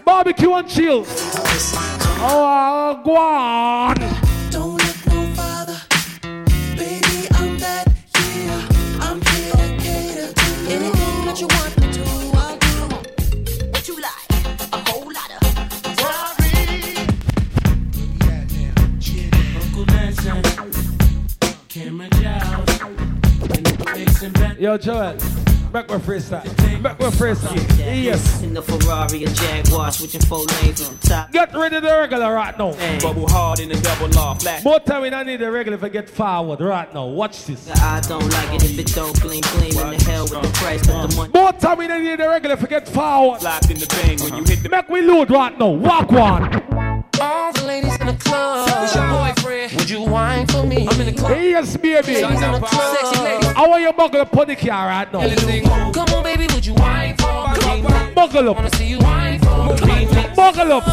Barbecue 0.05 0.53
and 0.53 0.69
chill. 0.69 1.07
Oh, 2.27 3.01
go 3.03 3.17
on. 3.17 4.24
Mixing 24.65 24.93
back. 24.93 25.15
Yo, 25.15 25.17
Joel. 25.17 25.17
Make 25.73 25.91
me 25.91 25.97
freestyle. 25.97 26.45
Make 26.81 26.99
me 27.01 27.07
freestyle. 27.07 27.79
Yes. 27.79 28.43
In 28.43 28.55
the 28.55 28.63
Ferrari, 28.63 29.25
a 29.25 29.29
Jaguar, 29.29 29.91
switching 29.91 30.21
four 30.21 30.45
lanes 30.63 30.89
on 30.89 30.97
top. 30.99 31.33
Get 31.33 31.53
rid 31.53 31.73
of 31.73 31.83
the 31.83 31.89
regular 31.89 32.33
right 32.33 32.57
now. 32.57 32.73
Bubble 33.01 33.29
hard 33.29 33.59
in 33.59 33.71
the 33.71 33.81
double 33.81 34.07
law, 34.11 34.35
flash. 34.35 34.65
More 34.65 34.79
time 34.79 35.03
we 35.03 35.11
don't 35.11 35.27
need 35.27 35.39
the 35.41 35.51
regular 35.51 35.77
if 35.77 35.83
I 35.83 35.89
get 35.89 36.09
forward 36.09 36.61
right 36.61 36.95
now. 36.95 37.07
Watch 37.07 37.47
this. 37.47 37.69
I 37.83 38.01
don't 38.03 38.23
like 38.31 38.55
it 38.55 38.65
if 38.65 38.79
it 38.79 38.95
don't 38.95 39.21
gleam, 39.21 39.43
gleam 39.53 39.77
in 39.77 39.99
the 39.99 40.05
hell 40.05 40.23
with 40.23 40.43
the 40.43 40.53
price, 40.55 40.87
but 40.87 41.09
the 41.09 41.17
money. 41.17 41.33
More 41.35 41.53
time 41.53 41.79
we 41.79 41.89
don't 41.89 42.05
need 42.05 42.21
the 42.21 42.29
regular 42.29 42.55
if 42.55 42.63
I 42.63 42.67
get 42.69 42.89
forward. 42.89 43.43
Locked 43.43 43.71
in 43.71 43.79
the 43.79 43.87
bang 43.87 44.21
when 44.21 44.37
you 44.39 44.45
hit 44.45 44.63
the 44.63 44.69
Make 44.69 44.89
we 44.89 45.03
load 45.03 45.29
right 45.33 45.59
now. 45.59 45.71
Walk 45.71 46.13
one. 46.13 46.63
All 47.21 47.53
the 47.53 47.65
ladies 47.65 47.99
in 48.01 48.07
the 48.07 48.15
club. 48.15 48.69
It's 48.85 48.95
your 48.95 49.09
boyfriend. 49.09 49.34
Would 49.77 49.91
you 49.91 50.03
whine 50.03 50.47
for 50.47 50.65
me? 50.65 50.87
I'm 50.89 51.01
in 51.01 51.07
the 51.07 51.13
club. 51.13 51.33
Yes, 51.33 51.77
baby. 51.77 52.15
Sexy 52.15 52.25
lady. 53.23 53.47
I 53.57 53.67
want 53.69 53.83
you 53.83 53.89
to 53.91 53.97
buckle 53.97 54.21
up 54.21 54.37
on 54.37 54.47
the 54.47 54.57
car 54.57 54.87
right 54.89 55.13
now. 55.13 55.93
Come 55.93 56.09
on, 56.15 56.23
baby, 56.23 56.47
would 56.55 56.65
you 56.65 56.75
whine 56.75 57.17
for 57.17 57.49
me? 57.49 57.83
Buckle 58.15 58.49
up. 58.51 58.57
Wanna 58.57 58.71
see 58.77 58.87
you 58.87 58.99
whine 58.99 59.39
for 59.41 59.87
me? 59.87 60.07
Buckle 60.37 60.73
up. 60.73 60.85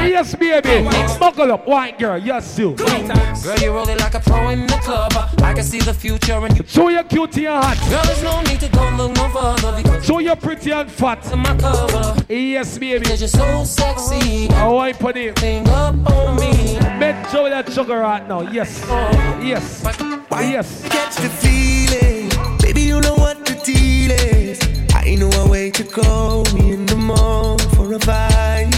Yes, 0.00 0.34
baby. 0.34 0.82
Buckle 1.18 1.52
up. 1.52 1.66
White 1.66 1.98
girl. 1.98 2.18
Yes, 2.18 2.58
you. 2.58 2.74
Girl, 2.74 3.58
you 3.58 3.70
roll 3.72 3.88
it 3.88 3.98
like 4.00 4.14
a 4.14 4.20
pro 4.20 4.48
in 4.48 4.66
the 4.66 4.78
club. 4.82 5.12
I 5.42 5.52
can 5.52 5.62
see 5.64 5.80
the 5.80 5.92
future 5.94 6.32
and 6.44 6.56
you. 6.56 6.64
Show 6.66 6.88
your 6.88 7.04
cutie 7.04 7.46
and 7.46 7.62
hot. 7.62 7.78
Girl, 7.90 8.02
there's 8.04 8.22
no 8.22 8.40
need 8.42 8.60
to 8.60 8.68
go 8.68 8.88
look 8.96 9.14
no 9.16 9.28
further 9.28 9.76
because 9.76 10.04
Show 10.06 10.18
your 10.20 10.36
pretty 10.36 10.70
and 10.72 10.90
fat. 10.90 11.24
of 11.32 11.38
my 11.38 11.56
cover. 11.56 12.24
Yes, 12.28 12.78
baby. 12.78 13.04
Cause 13.04 13.20
you're 13.20 13.28
so 13.28 13.64
sexy. 13.64 14.48
I 14.50 14.68
want 14.68 14.94
you 14.94 14.98
put 14.98 15.16
it. 15.16 15.38
Hang 15.38 15.68
up 15.68 15.94
on 16.10 16.36
me. 16.36 16.78
Bet 16.98 17.30
Joe 17.30 17.48
that 17.50 17.70
sugar 17.72 17.98
right 17.98 18.19
now. 18.28 18.42
Yes. 18.42 18.80
Yes. 19.42 19.82
Yes. 20.30 20.88
Catch 20.88 21.16
the 21.16 21.28
feeling, 21.28 22.28
baby. 22.60 22.82
You 22.82 23.00
know 23.00 23.14
what 23.14 23.44
the 23.44 23.54
deal 23.64 24.12
is. 24.12 24.58
I 24.94 25.14
know 25.16 25.30
a 25.30 25.48
way 25.48 25.70
to 25.70 25.82
go 25.84 26.44
in 26.56 26.86
the 26.86 26.96
mall 26.96 27.58
for 27.74 27.92
a 27.92 27.98
vibe. 27.98 28.74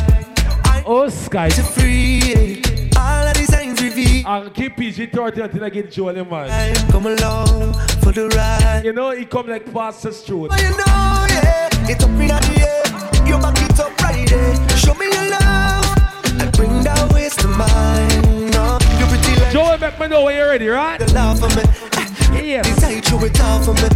Oh, 0.84 1.08
Sky. 1.08 1.48
To 1.50 1.62
free 1.62 2.18
it. 2.24 2.96
All 2.96 3.26
of 3.26 3.34
the 3.34 3.44
signs 3.44 3.80
reveal. 3.82 4.26
I'll 4.26 4.50
keep 4.50 4.76
PG 4.76 5.06
30 5.06 5.40
until 5.42 5.64
I 5.64 5.70
get 5.70 5.90
Joel 5.90 6.16
in 6.16 6.28
mind. 6.28 6.76
Come 6.90 7.06
along 7.06 7.74
for 8.02 8.12
the 8.12 8.28
ride. 8.36 8.82
You 8.84 8.92
know, 8.92 9.10
he 9.12 9.24
come 9.24 9.48
like 9.48 9.72
past 9.72 10.02
the 10.02 10.12
street. 10.12 10.48
But 10.48 10.60
you 10.60 10.70
know, 10.70 11.26
yeah, 11.28 11.68
it's 11.88 12.02
up 12.04 12.10
in 12.10 12.28
the 12.28 12.40
air. 12.58 13.26
You 13.26 13.38
back 13.38 13.56
it 13.62 13.78
up 13.78 14.00
right 14.02 14.28
there. 14.28 14.76
Show 14.76 14.94
me 14.94 15.06
your 15.06 15.30
love 15.30 16.40
and 16.40 16.52
bring 16.52 16.82
that 16.82 17.12
waist 17.12 17.40
to 17.40 17.48
mine. 17.48 18.31
No, 19.52 19.72
you 19.72 19.78
pretty 19.78 19.78
like 19.78 19.78
Joel, 19.78 19.78
make 19.78 20.00
me 20.00 20.06
know 20.08 20.24
when 20.24 20.36
you're 20.36 20.48
ready, 20.48 20.68
right? 20.68 20.98
the 20.98 21.12
love 21.12 21.38
for 21.40 21.48
me. 21.56 21.62
Yes. 22.42 22.66
Decide 22.74 23.08
you 23.10 23.26
it 23.26 23.40
all 23.40 23.62
for 23.62 23.74
me. 23.74 23.88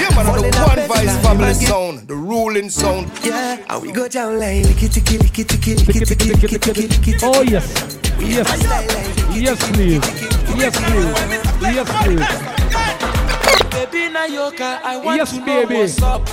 Yeah, 0.00 0.10
man, 0.16 0.26
Fall 0.26 0.34
the 0.42 0.50
one 0.66 0.88
voice 0.88 1.06
like 1.06 1.22
fabulous 1.22 1.56
Maggie. 1.60 1.66
sound, 1.66 2.08
the 2.08 2.14
ruling 2.14 2.68
sound. 2.70 3.10
Yeah, 3.22 3.64
and 3.68 3.82
we 3.82 3.92
go 3.92 4.08
down 4.08 4.38
like 4.38 4.64
licky 4.64 4.88
ticky 4.92 5.18
licky 5.18 5.44
ticky 5.46 5.74
licky 5.76 6.06
ticky 6.06 6.30
licky 6.30 6.48
ticky 6.48 6.72
licky 6.72 7.02
ticky. 7.02 7.18
Oh, 7.22 7.42
yes. 7.42 7.98
Yes. 8.18 8.48
Yes, 9.34 9.58
please. 9.72 10.02
Yes, 10.56 10.76
please. 10.76 11.10
Yes, 11.62 11.88
please. 12.02 12.26
Baby 13.70 14.12
Nayoka, 14.14 14.80
I 14.82 14.96
want 14.96 15.16
Yes, 15.18 15.30
to 15.32 15.38
know 15.40 15.44
baby. 15.66 15.74
what's 15.80 16.02
up. 16.02 16.28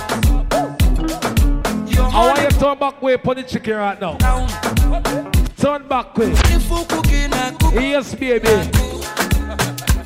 Your 1.90 2.04
I 2.04 2.26
want 2.26 2.38
you 2.38 2.44
honey 2.44 2.48
to 2.48 2.58
turn 2.58 2.78
back 2.78 3.00
way 3.02 3.16
for 3.16 3.34
the 3.34 3.42
chicken 3.42 3.76
right 3.76 4.00
now. 4.00 4.16
down. 4.16 5.41
Turn 5.62 5.86
back 5.86 6.18
way. 6.18 6.32
Yes, 7.74 8.16
baby. 8.16 8.48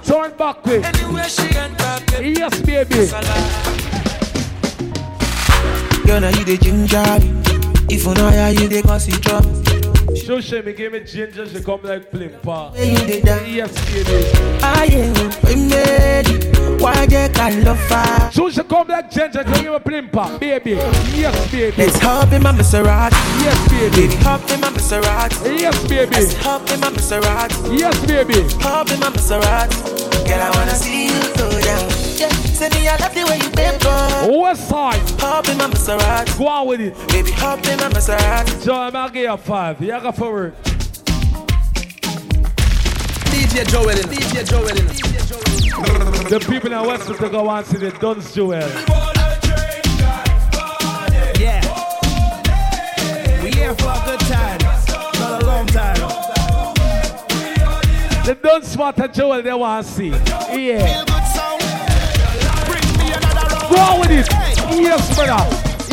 Turn 0.04 0.32
back 0.36 0.66
way. 0.66 0.82
Yes, 2.20 2.60
baby. 2.60 3.08
Girl, 6.06 6.20
now 6.20 6.28
you 6.28 6.44
the 6.44 6.58
ginger. 6.60 7.55
If 7.88 8.04
you 8.04 8.14
know 8.14 8.30
how 8.30 8.48
you 8.48 8.68
the 8.68 8.82
gossip 8.82 9.20
drop. 9.22 9.44
Show 10.16 10.40
she 10.40 10.60
me 10.62 10.72
oh, 10.72 10.76
give 10.76 10.92
me 10.92 11.00
ginger, 11.00 11.48
she 11.48 11.62
come 11.62 11.82
like 11.82 12.10
flimpa. 12.10 12.72
Where 12.72 12.84
you 12.84 12.98
did 13.06 13.24
that? 13.24 13.46
Yes, 13.48 13.72
baby. 13.86 14.26
I 14.62 14.86
am 14.86 15.68
made. 15.68 16.80
Why 16.80 17.06
get 17.06 17.34
kind 17.34 17.62
love 17.64 17.78
fire? 17.86 18.30
So 18.32 18.50
she 18.50 18.62
come 18.62 18.88
like 18.88 19.10
ginger, 19.10 19.44
she 19.44 19.62
give 19.62 19.72
me 19.72 19.78
flimpa. 19.78 20.40
Baby. 20.40 20.70
Yes, 21.14 21.52
baby. 21.52 21.76
Let's 21.76 21.98
hop 22.00 22.32
in 22.32 22.42
my 22.42 22.52
Maserati. 22.52 23.12
Yes, 23.42 23.68
baby. 23.68 24.08
Baby, 24.08 24.22
hop 24.22 24.50
in 24.50 24.60
my 24.60 24.70
Maserati. 24.70 25.58
Yes, 25.60 25.88
baby. 25.88 26.10
Let's 26.14 26.34
hop 26.34 26.70
in 26.70 26.80
my 26.80 26.90
Maserati. 26.90 27.78
Yes, 27.78 28.06
baby. 28.06 28.54
Hop 28.62 28.90
in 28.90 29.00
my 29.00 29.10
Maserati. 29.10 30.26
Girl, 30.26 30.40
I 30.40 30.50
wanna 30.56 30.74
see 30.74 31.06
you 31.06 31.34
go 31.36 31.60
down. 31.60 32.05
Yeah, 32.18 32.30
say 32.30 32.70
me 32.70 32.88
I 32.88 32.96
love 32.96 33.14
the 33.14 33.24
way 33.24 33.36
you 33.36 33.50
bend 33.50 33.78
down. 33.82 34.40
West 34.40 34.68
side. 34.70 34.98
Hop 35.20 35.48
in 35.48 35.58
my 35.58 35.66
Maserati. 35.66 36.38
Go 36.38 36.48
on 36.48 36.66
with 36.66 36.80
it. 36.80 37.08
Baby, 37.08 37.30
hop 37.32 37.58
in 37.66 37.78
my 37.78 37.90
Maserati. 37.90 38.64
Joe, 38.64 38.74
I'm 38.74 38.92
gonna 38.92 39.12
give 39.12 39.22
you 39.24 39.32
a 39.32 39.36
five. 39.36 39.78
You 39.82 39.88
got 39.88 40.16
for 40.16 40.32
work. 40.32 40.54
DJ 43.30 43.68
Joel 43.68 43.90
in. 43.90 43.96
DJ 44.08 44.48
Joel 44.48 44.68
in. 44.68 44.86
The 46.30 46.40
people 46.48 46.72
in 46.72 46.86
West 46.86 47.06
to 47.06 47.28
go 47.28 47.50
and 47.50 47.66
see 47.66 47.76
the 47.76 47.90
Duns 47.90 48.34
Jewel. 48.34 48.60
Yeah. 51.38 51.60
We 53.42 53.50
here 53.50 53.74
for 53.74 53.90
a 53.90 54.02
good 54.06 54.20
time. 54.20 54.58
Not 55.20 55.42
a 55.42 55.44
long 55.44 55.66
time. 55.66 55.96
The 58.24 58.34
Duns 58.42 58.68
Smart 58.68 58.98
and 59.00 59.12
Jewel 59.12 59.42
they 59.42 59.52
want 59.52 59.86
to 59.86 59.92
see. 59.92 60.08
Yeah. 60.08 61.04
Go 63.76 63.82
on 63.82 64.00
with 64.00 64.10
it. 64.10 64.26
Yes, 64.80 65.14
brother. 65.14 65.44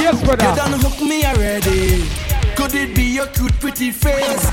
Yes, 0.02 0.22
You 0.22 0.36
done 0.38 0.80
hook 0.80 1.02
me 1.02 1.26
already. 1.26 2.08
Could 2.56 2.74
it 2.76 2.96
be 2.96 3.04
your 3.04 3.28
cute, 3.28 3.52
pretty 3.60 3.92
face? 3.92 4.46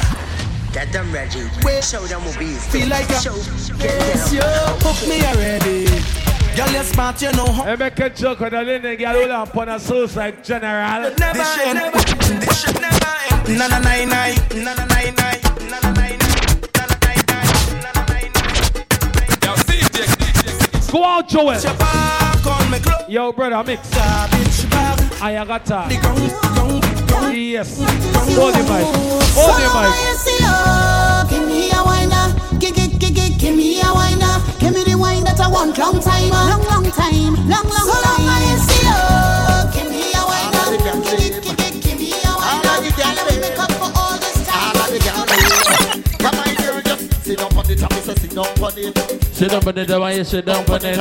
That 0.74 0.90
done 0.92 1.12
Reggie. 1.12 1.46
Show 1.80 2.04
them 2.06 2.24
what 2.24 2.36
we 2.38 2.54
Feel 2.74 2.88
like 2.88 3.08
a 3.08 3.20
show. 3.20 3.36
yes, 3.78 4.32
you 4.32 4.42
hook 4.42 5.08
me 5.08 5.22
already. 5.26 5.86
Girl, 6.56 6.70
you 6.72 6.82
smart, 6.82 7.22
you 7.22 7.30
know 7.32 7.46
how. 7.46 7.62
I 7.64 7.76
make 7.76 7.98
a 8.00 8.10
joke 8.10 8.40
with 8.40 8.52
a 8.52 8.62
linen 8.62 8.96
girl 8.96 9.14
who 9.14 9.28
lamp 9.28 9.56
on 9.56 9.68
a 9.68 9.78
suicide 9.78 10.42
general. 10.42 11.10
This 11.14 11.54
shit, 11.54 12.40
this 12.40 12.62
shit 12.62 12.80
never 12.80 13.14
end. 13.30 13.58
Na 13.58 13.68
na 13.68 13.78
na 13.78 14.04
na, 14.04 14.34
na 14.54 14.74
na 14.74 14.84
na 14.84 15.00
na, 15.10 15.30
na 15.70 15.80
na 15.80 15.90
na 15.92 16.06
Go 20.90 21.04
out, 21.04 21.28
Joel. 21.28 22.19
Yo, 23.08 23.32
brother, 23.32 23.64
mix. 23.64 23.90
I 23.96 25.44
got 25.44 25.64
that. 25.66 25.90
Yes. 27.34 27.78
Hold 28.36 28.54
the 28.54 28.62
mic. 28.62 28.86
Hold 29.34 29.58
the 29.58 29.68
mic. 29.74 31.30
Give 31.30 31.46
me 31.48 31.70
a 31.70 31.82
whiner, 31.82 32.58
give, 32.60 32.74
give, 32.74 32.98
give, 33.00 33.14
give, 33.14 33.38
give 33.38 33.56
me 33.56 33.80
a 33.80 33.86
whiner. 33.86 34.40
Give 34.60 34.72
me 34.72 34.84
the 34.84 34.96
wine 34.96 35.24
that 35.24 35.40
I 35.40 35.48
want 35.48 35.76
long 35.78 36.00
time, 36.00 36.30
long, 36.30 36.62
long 36.62 36.90
time, 36.92 37.34
long, 37.48 37.64
long 37.64 37.88
so 37.88 38.02
time. 38.02 38.79
Say 48.10 48.26
sit 48.26 48.30
down 48.34 48.46
on 48.46 48.72
it. 48.76 49.24
Sit 49.34 49.50
down 49.50 49.68
on 49.68 49.78
it, 49.78 49.90
why 50.00 50.12
you 50.12 50.24
sit 50.24 50.44
down 50.44 50.68
on 50.68 50.84
it? 50.84 50.96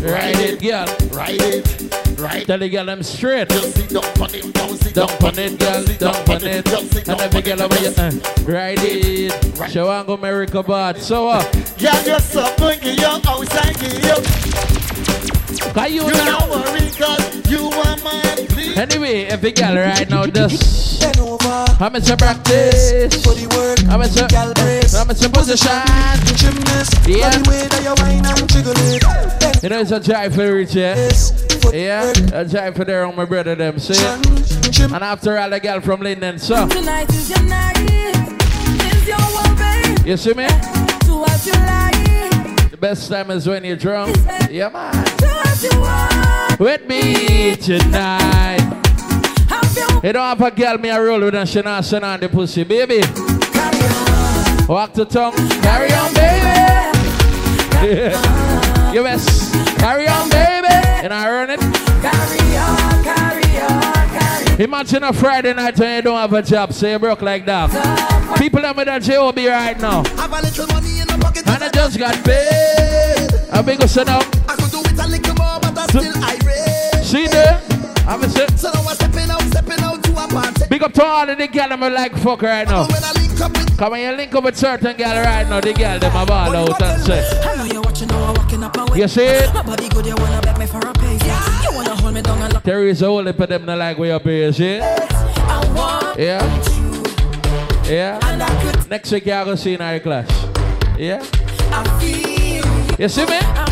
Ride 0.00 0.36
it, 0.38 0.60
girl. 0.62 0.86
Ride 1.16 1.40
it, 1.40 2.18
ride. 2.18 2.46
Tell 2.46 2.58
the 2.58 2.68
girl 2.68 2.88
I'm 2.90 3.02
straight. 3.02 3.48
Just 3.50 3.74
sit 3.76 3.90
down 3.90 4.04
on 4.04 4.34
it, 4.34 4.52
down, 4.54 4.76
sit 4.76 4.94
Down 4.94 5.10
on 5.10 5.38
it, 5.38 5.58
girl. 5.58 5.84
Down 5.84 6.14
on 6.30 6.44
it. 6.46 7.08
And 7.08 7.20
every 7.20 7.42
girl 7.42 7.62
over 7.62 7.78
you, 7.80 7.88
uh, 7.98 8.10
ride 8.44 8.78
it. 8.80 9.70
Show 9.70 9.90
and 9.90 10.06
go 10.06 10.14
America 10.14 10.62
bad. 10.62 10.98
So 10.98 11.28
uh, 11.28 11.44
Yeah, 11.78 12.02
you're 12.04 12.18
so 12.20 12.44
funky, 12.56 12.92
you're 12.92 13.08
outside, 13.08 13.80
you. 13.82 14.22
Can 15.72 15.92
you 15.92 16.02
You 16.06 16.12
now? 16.12 16.38
don't 16.38 16.50
worry, 16.50 16.90
cause 16.90 17.50
you 17.50 17.66
are 17.68 17.96
my 17.98 18.46
please. 18.48 18.76
Anyway, 18.78 19.24
every 19.26 19.52
girl 19.52 19.76
right 19.76 20.08
now 20.08 20.26
just 20.26 21.02
I'm 21.80 21.96
in 21.96 22.02
practice. 22.16 23.26
I'm 23.88 24.02
in 24.02 24.10
I'm 24.94 25.10
in 25.10 25.32
position. 25.32 25.82
Yeah. 27.06 27.32
You 29.62 29.68
know 29.68 29.80
it's 29.80 29.90
a 29.90 30.00
drive 30.00 30.34
for 30.34 30.54
rich, 30.54 30.74
yeah. 30.74 31.10
Yeah, 31.72 32.12
a 32.32 32.44
drive 32.44 32.74
for 32.76 32.84
there 32.84 33.04
on 33.04 33.14
my 33.16 33.24
brother 33.24 33.54
them, 33.54 33.78
see? 33.78 33.94
And 34.82 35.02
after 35.04 35.38
all, 35.38 35.50
the 35.50 35.60
girl 35.60 35.80
from 35.80 36.00
Linden, 36.00 36.38
so 36.38 36.66
Tonight 36.68 37.08
is 37.10 37.30
your 37.30 37.42
night. 37.42 37.78
Is 37.78 39.06
your 39.08 39.18
one, 39.18 39.56
babe. 39.56 40.06
you 40.06 40.16
see 40.16 40.34
me? 40.34 40.46
Do 41.06 41.16
what 41.18 41.46
you 41.46 41.52
like. 41.52 42.70
The 42.70 42.76
best 42.78 43.08
time 43.10 43.30
is 43.30 43.46
when 43.48 43.64
you're 43.64 43.76
drunk. 43.76 44.16
Yeah, 44.50 44.68
man. 44.68 44.92
Do 45.18 45.26
what 45.26 45.62
you 45.62 45.80
want. 45.80 46.60
With 46.60 46.86
me 46.86 47.56
tonight. 47.56 48.81
You 50.02 50.12
don't 50.12 50.22
have 50.22 50.40
a 50.40 50.50
girl 50.50 50.78
me 50.78 50.90
a 50.90 51.02
roll 51.02 51.20
with 51.20 51.34
and 51.34 51.48
she 51.48 51.62
not 51.62 51.84
send 51.84 52.04
on 52.04 52.20
the 52.20 52.28
pussy, 52.28 52.64
baby. 52.64 53.00
Walk 54.68 54.92
the 54.94 55.04
tongue, 55.04 55.34
carry 55.62 55.92
on, 55.92 56.12
baby. 56.14 56.52
Yeah. 58.92 59.02
Best 59.02 59.52
carry 59.78 60.06
on, 60.06 60.28
baby. 60.30 60.68
And 61.02 61.12
I 61.12 61.28
earn 61.28 61.50
it. 61.50 61.58
Carry 61.58 62.56
on, 62.56 63.02
carry 63.02 63.60
on, 63.60 64.08
carry 64.10 64.54
on. 64.54 64.60
Imagine 64.60 65.02
a 65.04 65.12
Friday 65.12 65.52
night 65.54 65.78
when 65.78 65.96
you 65.96 66.02
don't 66.02 66.16
have 66.16 66.32
a 66.32 66.42
job, 66.42 66.72
so 66.72 66.86
you 66.88 66.98
broke 66.98 67.22
like 67.22 67.44
that. 67.46 67.70
People 68.38 68.60
that 68.62 68.76
with 68.76 68.86
a 68.88 69.00
job 69.00 69.36
right 69.36 69.80
now. 69.80 70.04
Have 70.16 70.32
a 70.32 70.42
little 70.42 70.66
money 70.68 71.00
in 71.00 71.06
the 71.08 71.18
pocket. 71.20 71.46
And 71.48 71.64
I 71.64 71.68
just 71.70 71.98
got 71.98 72.14
paid. 72.24 73.30
A 73.50 73.62
big 73.62 73.82
sit 73.88 74.08
up. 74.08 74.22
I 74.48 74.54
could 74.54 74.70
do 74.70 74.80
it 74.80 74.98
a 74.98 75.08
little 75.08 75.34
more, 75.34 75.58
but 75.60 75.76
I'm 75.76 75.88
still 75.88 76.16
irate. 76.22 77.04
See 77.04 77.26
there? 77.26 77.60
Have 78.06 78.22
a 78.22 78.28
sit. 78.28 78.58
So 78.58 78.70
now 78.70 78.80
I'm 78.88 78.94
stepping 78.94 79.30
out, 79.30 79.41
Big 80.82 80.88
up 80.88 80.94
to 80.94 81.04
all 81.04 81.30
of 81.30 81.38
the 81.38 81.46
girl 81.46 81.68
them 81.68 81.80
like 81.80 82.16
fuck 82.16 82.42
right 82.42 82.66
now. 82.66 82.88
Come 83.76 83.92
on, 83.92 84.00
you 84.00 84.10
link 84.16 84.34
up 84.34 84.42
with 84.42 84.56
certain 84.56 84.96
girl 84.96 85.22
right 85.22 85.48
now. 85.48 85.60
The 85.60 85.72
girl 85.74 85.96
them 86.00 86.16
a 86.16 86.26
ball 86.26 86.56
out 86.56 86.82
and 86.82 87.00
say. 87.00 87.40
I 87.44 87.56
know 87.56 87.64
you're 87.72 87.82
watching, 87.82 88.08
now 88.08 88.24
I'm 88.24 88.34
walking 88.34 88.64
up 88.64 88.76
and 88.76 88.90
way. 88.90 88.98
You 88.98 89.06
see 89.06 89.22
it? 89.22 89.54
My 89.54 89.62
body 89.62 89.88
good, 89.90 90.06
you 90.06 90.16
wanna 90.18 90.40
bet 90.40 90.58
me 90.58 90.66
for 90.66 90.78
a 90.78 90.92
pace. 90.94 91.24
Yeah. 91.24 91.62
You 91.62 91.76
wanna 91.76 91.94
hold 91.94 92.14
me 92.14 92.22
down 92.22 92.42
and 92.42 92.52
lock 92.52 92.64
There 92.64 92.82
is 92.88 93.00
a 93.00 93.06
whole 93.06 93.24
heap 93.24 93.38
of 93.38 93.48
them 93.48 93.64
that 93.66 93.78
like 93.78 93.96
way 93.96 94.10
up 94.10 94.24
here, 94.24 94.52
see? 94.52 94.80
I 94.80 95.72
want 95.72 96.18
Yeah? 96.18 96.42
Yeah? 97.84 98.86
Next 98.90 99.12
week 99.12 99.26
y'all 99.26 99.44
gonna 99.44 99.56
see 99.56 99.74
in 99.74 99.80
our 99.80 100.00
class. 100.00 100.28
Yeah? 100.98 101.24
I 101.70 102.00
feel 102.00 102.98
You 102.98 103.08
see 103.08 103.24
me? 103.26 103.38
I 103.38 103.71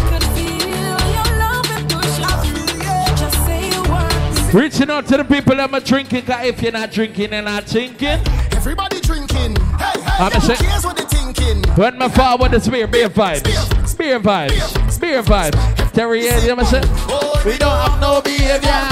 Reaching 4.52 4.90
out 4.90 5.06
to 5.06 5.16
the 5.16 5.24
people 5.24 5.54
that 5.54 5.72
are 5.72 5.80
drinking, 5.80 6.22
cause 6.22 6.44
if 6.44 6.60
you're 6.60 6.72
not 6.72 6.90
drinking, 6.90 7.32
you're 7.32 7.42
not 7.42 7.64
thinking. 7.64 8.18
Everybody 8.50 9.00
drinking. 9.00 9.54
Hey, 9.78 10.00
hey, 10.00 10.24
I'm 10.24 10.32
who 10.32 10.40
say- 10.40 10.56
cares 10.56 10.84
what 10.84 10.96
they're 10.96 11.06
thinking? 11.06 11.62
When 11.76 11.96
my 11.96 12.08
forward 12.08 12.52
is 12.54 12.68
beer, 12.68 12.88
beer 12.88 13.08
vibes. 13.08 13.44
Beer 13.96 14.18
vibes. 14.18 15.00
Beer 15.00 15.22
vibes. 15.22 15.92
Terry, 15.92 16.24
you 16.24 16.30
know 16.48 16.56
what 16.56 16.74
I'm 16.74 16.82
saying? 16.82 17.44
We 17.44 17.58
don't 17.58 17.70
have 17.70 18.00
no 18.00 18.20
behavior. 18.20 18.88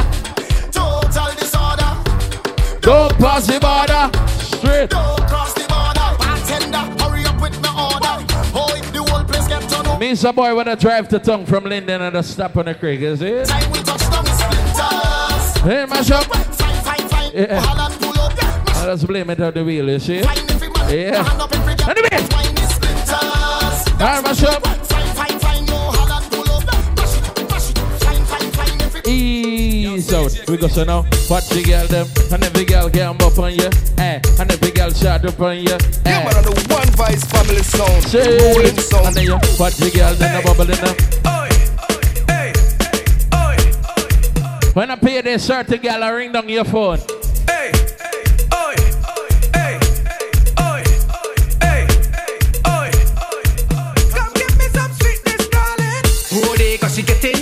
Total 0.70 1.34
disorder. 1.34 1.90
Don't 2.80 3.12
pass 3.18 3.46
the 3.48 3.58
border. 3.58 4.10
Straight. 4.56 4.90
Don't 4.90 5.26
cross 5.26 5.52
the 5.54 5.66
border. 5.66 6.08
Bartender, 6.22 7.02
hurry 7.02 7.24
up 7.24 7.40
with 7.42 7.60
the 7.60 7.68
order. 7.68 8.24
Oh, 8.54 8.72
if 8.76 8.92
the 8.92 9.02
whole 9.02 9.24
place 9.24 9.48
get 9.48 9.68
turned 9.68 9.88
up. 9.88 9.98
Me 9.98 10.14
some 10.14 10.36
boy 10.36 10.54
when 10.54 10.68
I 10.68 10.76
drive 10.76 11.08
to 11.08 11.18
tongue 11.18 11.46
from 11.46 11.64
Linden 11.64 12.00
and 12.00 12.16
I 12.16 12.20
stop 12.20 12.56
on 12.56 12.66
the 12.66 12.74
creek, 12.74 13.00
is 13.00 13.20
it? 13.22 13.46
Time 13.48 13.72
we 13.72 13.80
touch 13.82 14.00
splinters. 14.00 14.27
Hey, 15.68 15.84
mash 15.84 16.10
up. 16.10 16.24
Yeah. 17.34 17.60
Holland 17.60 18.00
pull. 18.00 18.16
I 18.16 18.86
just 18.86 19.06
blame 19.06 19.28
it 19.28 19.38
on 19.38 19.52
the 19.52 19.62
wheel, 19.62 19.90
you 19.90 19.98
see? 19.98 20.20
Yeah. 20.20 21.22
Hand 21.22 21.42
up 21.42 21.52
every 21.52 21.74
girl. 21.74 21.90
Anyway. 21.90 22.08
Wine. 22.32 22.56
Alright, 24.00 24.24
mash 24.24 24.44
up. 24.44 24.64
Ease 29.06 30.14
out. 30.14 30.32
We 30.48 30.56
go 30.56 30.68
so 30.68 30.84
now. 30.84 31.04
Watch 31.28 31.50
the 31.50 31.62
girl 31.62 31.86
them. 31.86 32.06
And 32.32 32.44
every 32.44 32.64
girl 32.64 32.88
get 32.88 33.06
up 33.06 33.38
on 33.38 33.52
you. 33.52 33.68
Eh. 33.98 34.22
And 34.40 34.50
every 34.50 34.70
girl 34.70 34.88
shot 34.88 35.26
up 35.26 35.38
on 35.38 35.58
you. 35.58 35.74
Eh. 35.74 35.78
Yeah, 36.06 36.24
man, 36.24 36.34
on 36.34 36.44
the 36.44 36.66
one 36.72 36.88
voice 36.96 37.22
family 37.24 37.62
sound. 37.62 38.04
Say, 38.04 38.54
Rolling 38.54 38.74
sound. 38.78 39.08
and 39.08 39.16
then 39.16 39.24
you 39.24 39.34
watch 39.60 39.76
the 39.76 39.90
girl 39.94 40.14
then 40.14 40.34
the 40.34 40.48
bubbling 40.48 40.80
up. 40.80 41.37
When 44.74 44.90
I 44.90 44.96
pay 44.96 45.20
this 45.22 45.46
certain 45.46 45.80
girl, 45.80 46.04
I 46.04 46.10
ring 46.10 46.32
down 46.32 46.48
your 46.48 46.64
phone. 46.64 46.98
Oh, 56.30 56.54
they 56.56 56.76
cause 56.78 56.94
she 56.94 57.02
getting 57.02 57.34
on 57.34 57.37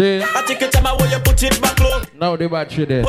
I 0.00 0.44
take 0.46 0.60
your 0.60 0.70
time, 0.70 0.86
I 0.86 0.92
want 0.92 1.10
you 1.10 1.18
put 1.18 1.42
it 1.42 1.60
back 1.60 1.80
low. 1.80 2.00
Now 2.14 2.36
the 2.36 2.48
battery 2.48 2.84
there. 2.84 3.02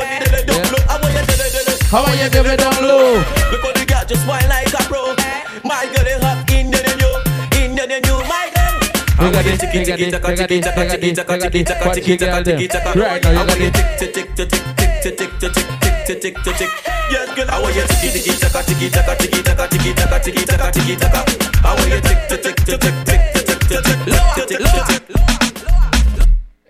How 1.90 2.02
are 2.02 2.14
you 2.16 2.28
give 2.30 2.46
it 2.46 2.58
down 2.58 2.82
low? 2.82 3.22
Because 3.50 3.74
the 3.78 3.84
girl 3.86 4.04
just 4.06 4.26
wine 4.26 4.48
like 4.48 4.72
a 4.74 4.82
pro. 4.90 5.14
My 5.62 5.86
girl 5.94 6.06
is 6.06 6.20
hot, 6.22 6.50
Indian 6.50 6.82
and 6.82 6.98
new, 6.98 7.14
Indian 7.62 7.90
and 7.94 8.02
new, 8.06 8.18
my 8.26 8.50
girl. 8.50 8.74
I 9.18 9.20
now, 9.22 9.26
you 9.26 9.32
got 13.46 13.60
it. 13.60 13.64
Yes, 17.10 17.26
girl, 17.34 17.50
I 17.50 17.60
want 17.62 17.74
you 17.76 17.82
tiki 17.86 18.08
tiki 18.18 18.32
taka 18.40 18.62
tiki 18.66 18.90
taka 18.90 19.14
tiki 19.18 19.42
taka 19.42 19.66
tiki 19.70 19.92
taka 19.94 20.18
tiki 20.20 20.44
taka 20.44 20.70
tiki 20.72 20.96
taka. 20.96 21.24
I 21.62 21.74
want 21.74 21.88
you 21.90 22.00
tick 22.00 22.28
tick 22.42 22.56
tick 22.66 22.80
tick 22.80 22.94
tick. 23.04 23.29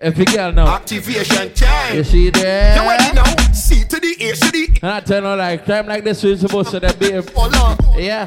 If 0.01 0.17
you 0.17 0.25
girl 0.25 0.51
now. 0.51 0.67
Activation 0.75 1.53
time. 1.53 1.95
You 1.95 2.03
see 2.03 2.29
there? 2.31 2.75
You 2.75 2.89
ready 2.89 3.13
now? 3.13 3.23
C 3.53 3.83
to 3.83 3.99
the 3.99 4.15
A 4.19 4.33
to 4.33 4.51
the 4.51 4.79
And 4.81 4.91
I 4.91 4.99
tell 4.99 5.21
you 5.21 5.35
like 5.37 5.63
time 5.65 5.85
like 5.85 6.03
this 6.03 6.23
we're 6.23 6.37
supposed 6.37 6.71
to 6.71 6.79
that 6.79 6.97
beam. 6.99 7.21
Yeah. 8.01 8.25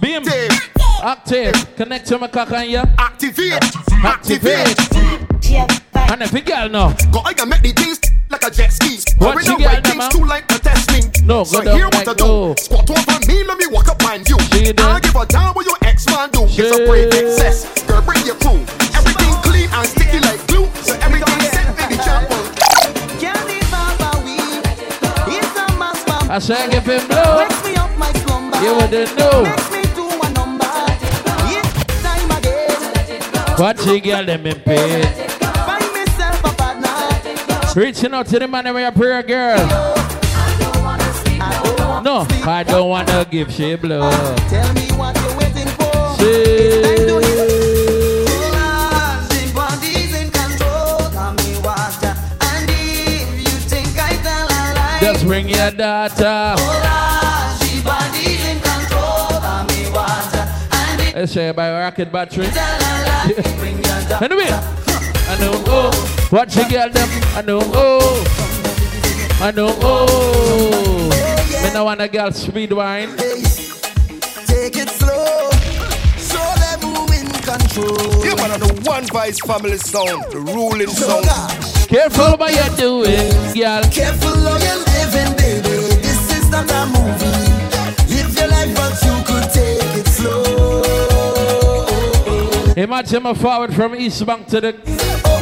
Beam. 0.00 0.24
Active. 1.02 1.76
Connect 1.76 2.06
to 2.08 2.18
my 2.18 2.26
cock 2.26 2.50
and 2.52 2.68
yeah. 2.70 2.84
Activate. 2.98 3.62
Activate. 4.02 4.76
And 5.94 6.22
if 6.22 6.32
you 6.32 6.40
girl 6.40 6.68
now. 6.68 6.92
Go 7.12 7.20
I 7.24 7.34
can 7.34 7.48
make 7.48 7.62
the 7.62 7.70
things 7.72 8.00
like 8.28 8.42
a 8.44 8.50
jet 8.50 8.72
ski. 8.72 8.98
What 9.18 9.34
Hurry 9.34 9.44
you 9.44 9.50
now, 9.52 9.58
got 9.58 9.66
right 9.66 9.84
now, 9.84 9.90
things 9.90 9.98
man? 9.98 10.10
too 10.10 10.24
like 10.24 10.48
to 10.48 10.58
test 10.58 10.90
me. 10.90 11.00
No, 11.24 11.44
so 11.44 11.58
go 11.58 11.64
down 11.66 11.76
here 11.76 11.84
what 11.86 11.94
like 11.94 12.08
I 12.08 12.14
do. 12.14 12.24
go. 12.24 12.54
Squat 12.56 12.90
over 12.90 13.26
me, 13.28 13.44
let 13.44 13.58
me 13.58 13.66
walk 13.70 13.88
up 13.88 13.98
behind 13.98 14.28
you. 14.28 14.36
I 14.40 14.72
don't 14.72 15.02
give 15.02 15.14
a 15.14 15.24
damn 15.26 15.54
what 15.54 15.66
your 15.66 15.76
ex 15.82 16.04
man 16.06 16.30
do. 16.30 16.44
It's 16.44 16.58
a 16.58 16.74
Shit. 16.74 16.88
brave 16.88 17.12
excess. 17.14 17.84
Girl, 17.86 18.02
bring 18.02 18.26
your 18.26 18.34
crew. 18.42 18.58
Everything 18.98 19.34
clean 19.46 19.68
and 19.70 19.86
sticky 19.86 20.18
like 20.20 20.49
I 26.32 26.38
said, 26.38 26.70
give 26.70 26.86
him 26.86 27.08
blow. 27.08 27.44
Me 27.64 27.74
up 27.74 27.90
my 27.98 28.12
slumber. 28.12 28.56
You 28.62 28.74
wouldn't 28.76 29.18
know. 29.18 29.42
Makes 29.42 29.70
me 29.72 29.82
do 29.96 30.06
number. 30.32 30.64
Time 32.04 32.30
again. 32.38 33.58
Watch 33.58 33.84
you 33.84 34.00
girl, 34.00 34.24
them 34.24 34.46
in. 34.46 34.60
Find 34.60 35.86
myself 35.92 36.44
a 36.44 36.52
partner. 36.54 37.74
Reaching 37.74 38.14
out 38.14 38.26
to 38.28 38.38
the 38.38 38.46
man 38.46 38.72
where 38.72 38.86
you 38.86 38.92
pray, 38.92 39.22
girl. 39.22 39.66
No, 42.04 42.26
I 42.46 42.62
don't 42.64 42.88
wanna 42.88 43.26
give 43.28 43.50
she 43.50 43.74
blow. 43.74 44.08
Tell 44.48 44.72
me 44.72 44.86
what 44.92 45.16
you're 45.20 45.36
waiting 45.36 45.66
for. 45.66 46.16
She 46.16 46.89
bring 55.30 55.48
your 55.48 55.70
daughter. 55.70 56.56
Let's 61.14 61.32
say 61.32 61.52
by 61.52 61.70
rocket 61.70 62.10
battery. 62.10 62.46
anyway, 64.26 64.50
I 64.50 65.36
know 65.38 65.54
oh, 65.68 65.92
what 66.30 66.56
you 66.56 66.68
girl 66.68 66.90
them. 66.90 67.08
I 67.36 67.42
know 67.46 67.60
oh, 67.62 68.24
I 69.40 69.52
know 69.52 69.70
oh. 69.82 71.10
Me 71.62 71.72
no 71.74 71.84
want 71.84 72.00
a 72.00 72.08
girl 72.08 72.32
speed 72.32 72.72
wine. 72.72 73.16
Take 74.50 74.78
it 74.82 74.88
slow, 74.88 75.50
so 76.18 76.40
them 76.58 76.80
who 76.90 77.06
in 77.14 77.28
control. 77.46 78.24
Yeah, 78.26 78.34
man, 78.34 78.50
on 78.50 78.58
the 78.58 78.82
one 78.84 79.06
voice 79.06 79.38
family 79.38 79.78
sound, 79.78 80.24
the 80.32 80.40
ruling 80.40 80.88
sound. 80.88 81.26
Careful 81.88 82.36
what 82.36 82.52
you're 82.52 82.76
doing, 82.76 83.30
girl. 83.54 83.82
Careful 83.90 84.34
how 84.34 84.58
you're 84.58 84.74
living, 84.74 84.79
baby. 84.79 84.79
This 84.79 84.79
is 84.79 84.79
not 84.79 84.79
a 84.79 84.79
movie. 84.79 84.79
Live 84.79 84.79
your 84.79 84.79
you 84.79 84.79
could 89.24 89.50
take 89.50 89.96
it 89.98 90.06
slow. 90.06 90.82
Imagine 92.76 93.22
me 93.22 93.34
forward 93.34 93.74
from 93.74 93.94
East 93.96 94.24
Bank 94.24 94.46
to 94.48 94.60
the 94.60 94.72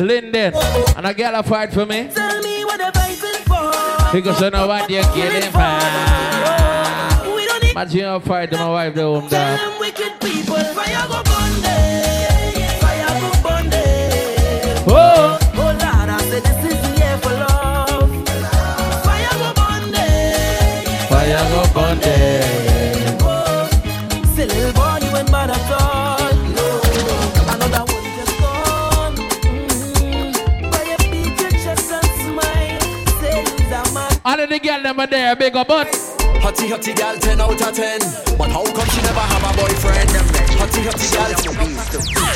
Linden, 0.00 0.54
and 0.96 1.07
a 1.07 1.14
girl 1.14 1.35
a 1.35 1.42
fight 1.42 1.72
for 1.72 1.87
me. 1.87 2.09
Tell 2.09 2.40
me 2.42 2.64
what 2.64 2.78
they're 2.78 2.92
fighting 2.92 3.44
for. 3.44 3.72
Because 4.12 4.40
you 4.40 4.50
know 4.50 4.66
what 4.66 4.90
you're 4.90 5.02
getting 5.14 5.52
for. 5.52 5.78
We 7.35 7.46
don't 7.46 7.62
need 7.62 7.70
Imagine 7.72 8.00
you 8.00 8.20
fight 8.20 8.50
to 8.50 8.57
my 8.57 8.68
wife 8.68 8.94
the 8.94 9.02
home 9.02 9.28
dog. 9.28 9.68
The 34.61 34.66
girl 34.68 34.83
them 34.83 35.01
are 35.01 35.07
there, 35.07 35.37
big 35.37 35.57
up, 35.57 35.68
but 35.68 35.87
Hotty 36.42 36.68
hotty 36.68 36.97
gal, 36.97 37.16
10 37.18 37.40
out 37.40 37.51
of 37.61 37.75
10. 37.75 37.99
But 38.38 38.51
how 38.51 38.64
come 38.64 38.88
she 38.90 39.03
never 39.03 39.21
have 39.21 39.42
a 39.42 39.57
boyfriend? 39.57 40.09
Hotty 40.59 40.83
hotty 40.87 41.12
gal. 41.12 42.29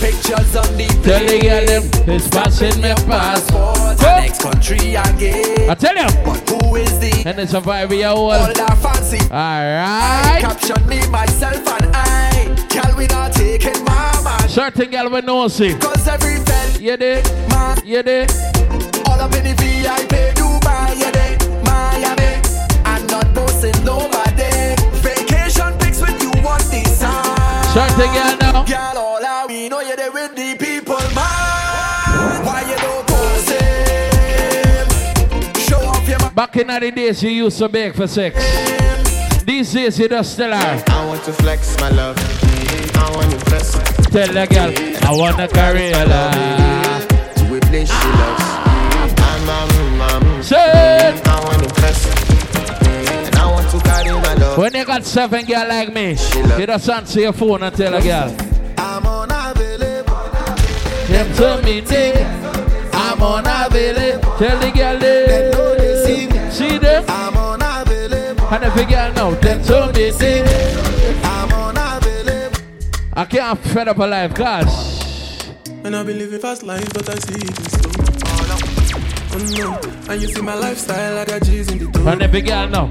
Pictures 0.00 0.56
on 0.56 0.76
the 0.76 0.86
tell 1.02 1.24
the 1.26 1.38
girl 1.40 1.66
them 1.66 1.82
it's 2.14 2.28
passing 2.28 2.80
me 2.82 2.92
passport. 3.06 3.98
next 4.00 4.42
country 4.42 4.94
again. 4.94 5.70
I 5.70 5.74
tell 5.74 5.96
you, 5.96 6.06
But 6.24 6.48
who 6.62 6.76
is 6.76 6.98
the 7.00 7.22
and 7.28 7.38
it's 7.38 7.54
a 7.54 7.60
vibe 7.60 7.88
we 7.90 8.04
all. 8.04 8.30
all 8.30 8.52
that 8.52 8.78
fancy? 8.78 9.18
Alright. 9.30 10.42
Caption 10.42 10.86
me, 10.88 11.06
myself, 11.08 11.56
and 11.56 11.90
I. 11.94 12.66
Gal, 12.68 12.96
we 12.96 13.06
not 13.06 13.32
taking 13.32 13.82
my 13.84 14.20
man. 14.22 14.48
Certain 14.48 14.90
girl 14.90 15.08
we 15.10 15.20
know 15.22 15.48
see. 15.48 15.74
Cause 15.78 16.06
every 16.06 16.36
fell, 16.44 16.80
You 16.80 16.96
did, 16.96 17.24
man, 17.48 17.78
you 17.84 18.02
did. 18.02 18.30
All 19.24 19.30
up 19.30 19.36
in 19.36 19.44
the 19.44 19.54
VIP 19.54 20.34
Dubai, 20.36 20.98
yeah, 21.00 21.10
they, 21.10 21.36
Miami. 21.64 22.42
I'm 22.84 23.06
not 23.06 23.32
bossing 23.34 23.84
nobody. 23.84 24.76
Vacation 25.00 25.72
pics 25.78 26.00
with 26.00 26.20
you 26.22 26.30
on 26.44 26.60
the 26.70 26.82
side. 26.84 27.64
Certain 27.72 28.12
girl 28.12 28.36
now. 28.40 28.64
Girl, 28.64 28.98
all 28.98 29.24
I 29.24 29.46
we 29.48 29.68
know 29.68 29.80
you're 29.80 29.96
there 29.96 30.12
with 30.12 30.34
the 30.34 30.56
people, 30.58 31.00
man. 31.14 32.44
Why 32.44 32.64
you 32.68 32.76
don't 32.76 33.06
post 33.06 33.50
him? 33.50 34.88
Show 35.66 35.80
off 35.86 36.08
your 36.08 36.30
Back 36.30 36.56
in 36.56 36.66
the 36.66 36.90
days 36.90 37.22
you 37.22 37.30
used 37.30 37.58
to 37.58 37.68
beg 37.68 37.94
for 37.94 38.06
sex. 38.06 38.36
These 39.44 39.72
days 39.72 39.98
you 39.98 40.08
just 40.08 40.32
still 40.32 40.52
are. 40.52 40.82
I 40.88 41.06
want 41.06 41.22
to 41.24 41.32
flex 41.32 41.78
my 41.80 41.90
love. 41.90 42.16
Mm-hmm. 42.16 42.98
I 42.98 43.16
want 43.16 43.30
to 43.30 43.38
flex. 43.46 43.72
Tell 44.10 44.28
the 44.28 44.46
girl, 44.46 44.72
I 45.08 45.16
wanna 45.16 45.48
carry 45.48 45.90
a 45.92 46.04
lot. 46.06 47.08
To 47.36 47.44
replace 47.54 47.88
she 47.90 48.08
loves. 48.08 48.43
When 54.56 54.72
you 54.74 54.84
got 54.84 55.04
seven 55.04 55.44
girl 55.46 55.66
like 55.68 55.92
me, 55.92 56.10
you 56.10 56.66
just 56.66 56.88
answer 56.88 57.20
your 57.20 57.32
phone 57.32 57.64
and 57.64 57.74
tell 57.76 57.92
a 57.92 58.00
girl. 58.00 58.36
I'm 58.78 59.04
unavailable. 59.04 60.14
Them 61.08 61.34
to 61.34 61.62
me 61.64 61.80
day, 61.80 62.24
I'm 62.92 63.20
unavailable. 63.20 64.36
Tell 64.38 64.58
the 64.60 64.70
girl 64.70 64.98
They 65.00 65.50
know 65.52 65.74
they 65.74 66.04
see 66.04 66.26
they 66.26 66.44
me. 66.44 66.50
see 66.52 66.78
them. 66.78 67.04
I'm 67.08 67.36
unavailable. 67.36 68.46
And 68.46 68.64
if 68.64 68.76
a 68.76 68.84
girl 68.84 69.12
know, 69.14 69.34
them 69.34 69.62
to 69.64 69.86
me 69.88 70.10
day. 70.16 71.20
I'm 71.24 71.52
unavailable. 71.52 72.58
I 73.14 73.24
can't 73.24 73.58
fed 73.58 73.88
up 73.88 73.98
a 73.98 74.06
life, 74.06 74.34
cause 74.34 75.48
And 75.82 75.96
I 75.96 76.02
be 76.04 76.12
living 76.14 76.38
fast 76.40 76.62
life, 76.62 76.92
but 76.94 77.08
I 77.08 77.14
see 77.16 77.34
it 77.34 77.58
in 77.58 77.64
slow. 77.70 77.90
Oh 78.26 78.46
no, 78.48 78.56
mm-hmm. 79.36 80.10
and 80.12 80.22
you 80.22 80.28
see 80.28 80.42
my 80.42 80.54
lifestyle, 80.54 81.18
I 81.18 81.24
got 81.24 81.42
G's 81.42 81.72
in 81.72 81.78
the 81.78 81.86
door. 81.86 82.08
And 82.08 82.22
every 82.22 82.40
girl 82.42 82.68
now. 82.68 82.90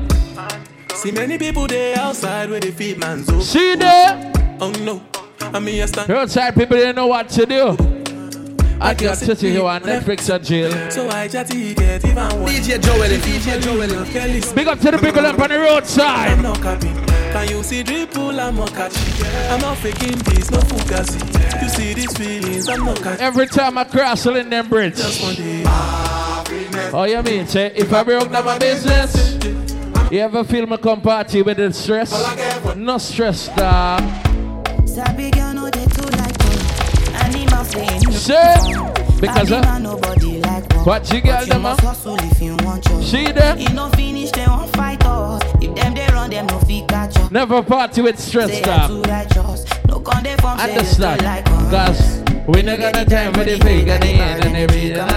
See 0.96 1.12
many 1.12 1.38
people 1.38 1.68
there 1.68 1.98
outside 1.98 2.50
where 2.50 2.60
they 2.60 2.72
feed 2.72 3.00
man's 3.00 3.28
up. 3.30 3.42
See 3.42 3.76
there? 3.76 4.32
Oh 4.62 4.72
no, 4.82 5.02
I 5.40 5.60
mean 5.60 5.82
I 5.82 5.86
stand. 5.86 6.10
Outside 6.12 6.54
people 6.56 6.78
didn't 6.78 6.96
know 6.96 7.08
what 7.08 7.30
to 7.30 7.46
do. 7.46 7.78
I 8.80 8.94
got 8.94 9.18
to 9.18 9.36
see 9.36 9.54
you 9.54 9.66
on 9.66 9.82
Netflix 9.82 10.34
and 10.34 10.44
jail. 10.44 10.92
So 10.92 11.10
I 11.10 11.28
chatty 11.28 11.74
get 11.74 12.04
even 12.06 12.16
one. 12.18 12.52
DJ 12.52 12.82
Joel, 12.82 13.08
DJ 13.08 13.62
Joel. 13.62 14.54
Big 14.56 14.68
up 14.68 14.80
to 14.80 14.92
the 14.92 14.98
people 14.98 15.26
up 15.26 15.40
on 15.40 15.50
the 15.50 15.60
roadside. 15.60 16.32
I'm 16.32 16.42
not 16.42 16.62
copy. 16.62 16.88
Can 16.88 17.50
you 17.50 17.64
see 17.64 17.84
dripple? 17.84 18.38
I'm 18.40 18.56
not 18.56 18.72
catchy. 18.74 19.26
I'm 19.50 19.62
not 19.62 19.78
faking 19.78 20.18
this, 20.20 20.52
no 20.52 20.60
fugazi. 20.60 21.62
You 21.62 21.70
see 21.70 21.94
these 21.94 22.16
feelings, 22.18 22.70
I'm 22.70 22.86
not 22.86 23.02
catchy. 23.02 23.24
Every 23.24 23.48
time 23.48 23.78
I 23.78 23.86
cross 23.86 24.26
in 24.26 24.50
them 24.50 24.70
bridge. 24.70 24.98
Just 24.98 25.24
one 25.24 25.36
day. 25.36 25.64
Oh, 26.96 27.06
you 27.06 27.24
mean, 27.24 27.48
say, 27.48 27.72
if 27.76 27.92
I 27.92 28.04
broke 28.04 28.32
down 28.32 28.46
my 28.46 28.60
business, 28.60 29.33
you 30.12 30.20
ever 30.20 30.44
feel 30.44 30.66
me 30.68 30.78
come 30.78 31.02
party 31.02 31.42
with 31.42 31.58
the 31.58 31.72
stress? 31.74 32.12
No 32.76 32.98
stress, 32.98 33.48
dog. 33.50 34.02
Sabi 34.88 35.32
girl 35.32 35.54
know 35.54 35.70
they 35.70 35.86
too 35.86 36.08
like 36.18 36.38
me. 36.44 36.56
Animal 37.16 37.66
playing. 37.66 38.12
Say, 38.12 38.56
because 39.20 39.52
uh, 39.52 39.62
man, 39.62 39.84
nobody 39.84 40.40
like 40.42 40.72
what 40.86 41.12
you 41.14 41.22
girl 41.22 41.46
them, 41.46 41.62
must 41.62 41.82
huh? 41.82 41.88
hustle 41.88 42.18
if 42.20 42.42
you 42.42 42.56
want 42.64 42.86
your 42.90 43.02
See 43.02 43.32
there? 43.32 43.58
You 43.58 43.70
no 43.70 43.90
finish, 43.90 44.32
they 44.32 44.46
won't 44.46 44.70
fight 44.76 45.04
us. 45.06 45.42
If 45.62 45.74
them 45.76 45.94
they 45.94 46.08
run, 46.08 46.30
them 46.30 46.46
no 46.48 46.60
fit 46.60 46.88
catch 46.88 47.18
up. 47.18 47.32
Never 47.32 47.64
party 47.64 48.02
with 48.02 48.20
stress, 48.20 48.50
Say 48.52 48.62
dog. 48.62 48.92
No 49.88 50.00
con 50.00 50.24
they 50.24 50.36
form 50.38 50.60
say 50.60 50.72
Understand? 50.72 51.22
like. 51.24 51.46
Cause 51.46 52.22
we 52.48 52.62
not 52.62 52.78
got 52.80 52.96
no 52.96 53.06
time 53.06 53.34
for 53.34 53.44
the 53.44 53.58
fake 53.60 53.88
and 53.88 54.04
the 54.04 54.08
end 54.10 54.46
and 54.46 54.56
everything. 54.58 55.08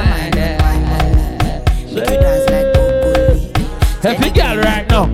Make 1.95 2.11
you 2.11 2.17
dance 2.17 2.51
like 2.51 2.63
broccoli. 2.63 2.66
Happy 4.07 4.31
girl 4.31 4.57
right 4.59 4.89
now. 4.89 5.07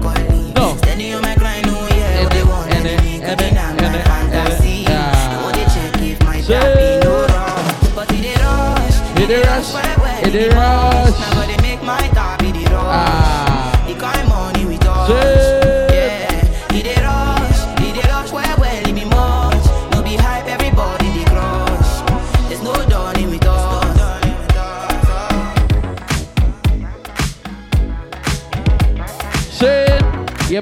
No. 0.52 0.76
Steady 0.76 1.14
on 1.14 1.22
my 1.22 1.34
grind, 1.34 1.64
yeah. 1.64 2.24
What 2.24 2.30
they 2.32 2.44
want, 2.44 2.70
and 2.74 2.84
they 2.84 2.96
make 2.98 3.22
it 3.22 3.40
in 3.40 3.54
my 3.54 4.02
fantasy. 4.02 4.84
I 4.86 5.40
want 5.42 5.56
to 5.56 5.64
check 5.64 6.02
if 6.02 6.20
my 6.22 6.36
happy 6.42 7.00
no 7.02 7.24
wrong. 7.32 7.94
But 7.94 8.12
it 8.12 8.20
dey 8.20 8.36
rush. 8.36 9.16
It 9.16 9.28
rush. 9.46 10.24
It 10.34 10.52
rush. 10.52 10.71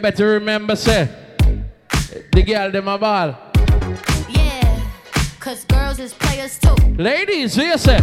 You 0.00 0.02
better 0.02 0.28
remember, 0.28 0.74
say, 0.76 1.10
the 2.32 2.42
girl 2.42 2.70
them 2.70 2.88
a 2.88 2.96
ball. 2.96 3.36
Yeah, 4.30 4.80
cause 5.38 5.64
girls 5.66 5.98
is 5.98 6.14
players 6.14 6.58
too. 6.58 6.74
Ladies, 6.96 7.54
here 7.54 7.76
say, 7.76 7.98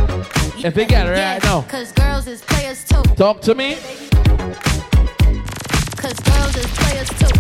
if 0.64 0.78
you 0.78 0.86
get 0.86 1.08
it 1.08 1.12
right 1.12 1.44
now, 1.44 1.62
Cause 1.64 1.92
girls 1.94 2.28
is 2.28 2.42
players 2.44 2.86
too. 2.86 3.02
talk 3.16 3.42
to 3.42 3.56
me. 3.56 3.78
Cause 5.98 6.20
girls 6.30 6.56
is 6.56 6.68
players 6.78 7.10
too. 7.10 7.34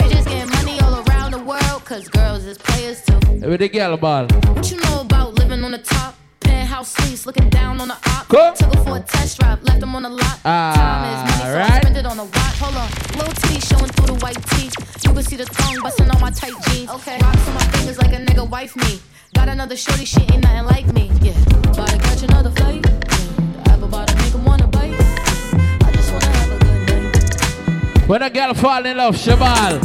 Bitches 0.00 0.24
getting 0.26 0.50
money 0.50 0.80
all 0.80 1.04
around 1.08 1.30
the 1.30 1.38
world. 1.44 1.84
Cause 1.84 2.08
girls 2.08 2.44
is 2.46 2.58
players 2.58 3.02
too. 3.04 3.20
With 3.48 3.60
the 3.60 3.68
girl 3.68 3.96
ball. 3.96 4.26
What 4.26 4.68
you 4.72 4.78
know 4.80 5.02
about 5.02 5.34
living 5.34 5.62
on 5.62 5.70
the 5.70 5.78
top? 5.78 6.16
Penthouse 6.54 6.94
suites, 6.94 7.26
looking 7.26 7.48
down 7.50 7.80
on 7.80 7.88
the 7.88 7.94
op. 7.94 8.28
Cool. 8.28 8.52
Took 8.54 8.74
her 8.74 8.84
for 8.84 8.96
a 8.98 9.00
test 9.00 9.40
drive, 9.40 9.62
left 9.64 9.80
them 9.80 9.94
on 9.96 10.02
the 10.04 10.08
lot. 10.08 10.38
Ah, 10.44 10.72
Time 10.78 11.04
is 11.10 11.20
money, 11.30 11.52
so 11.52 11.74
I 11.74 11.80
spend 11.80 11.96
it 11.96 12.06
on 12.06 12.18
a 12.18 12.24
watch. 12.24 12.56
Hold 12.62 12.76
on, 12.82 12.88
little 13.18 13.34
T 13.42 13.60
showing 13.60 13.90
through 13.94 14.10
the 14.14 14.18
white 14.24 14.40
tee. 14.50 14.70
You 15.02 15.12
can 15.14 15.22
see 15.24 15.36
the 15.36 15.46
thong 15.46 15.74
busting 15.82 16.08
on 16.10 16.20
my 16.20 16.30
tight 16.30 16.54
jeans. 16.66 16.88
Okay, 16.90 17.18
rocks 17.20 17.48
on 17.48 17.54
my 17.54 17.66
fingers 17.74 17.98
like 17.98 18.12
a 18.12 18.20
nigga 18.26 18.48
wife 18.48 18.76
me. 18.76 19.00
Got 19.34 19.48
another 19.48 19.76
shorty, 19.76 20.04
she 20.04 20.20
ain't 20.20 20.42
nothing 20.42 20.66
like 20.66 20.86
me. 20.94 21.10
Yeah, 21.20 21.34
about 21.74 21.88
to 21.88 21.98
catch 21.98 22.22
another 22.22 22.50
flight. 22.50 22.86
Yeah, 22.86 23.72
I 23.72 23.74
about 23.74 24.06
to 24.08 24.14
make 24.22 24.32
him 24.32 24.44
wanna 24.44 24.68
bite. 24.68 24.94
I 24.94 25.90
just 25.92 26.12
wanna 26.12 26.30
have 26.38 26.50
a 26.52 26.58
good 26.64 26.80
night. 26.88 28.08
When 28.08 28.22
a 28.22 28.30
girl 28.30 28.54
fall 28.54 28.86
in 28.86 28.96
love, 28.96 29.16
Shabal. 29.16 29.82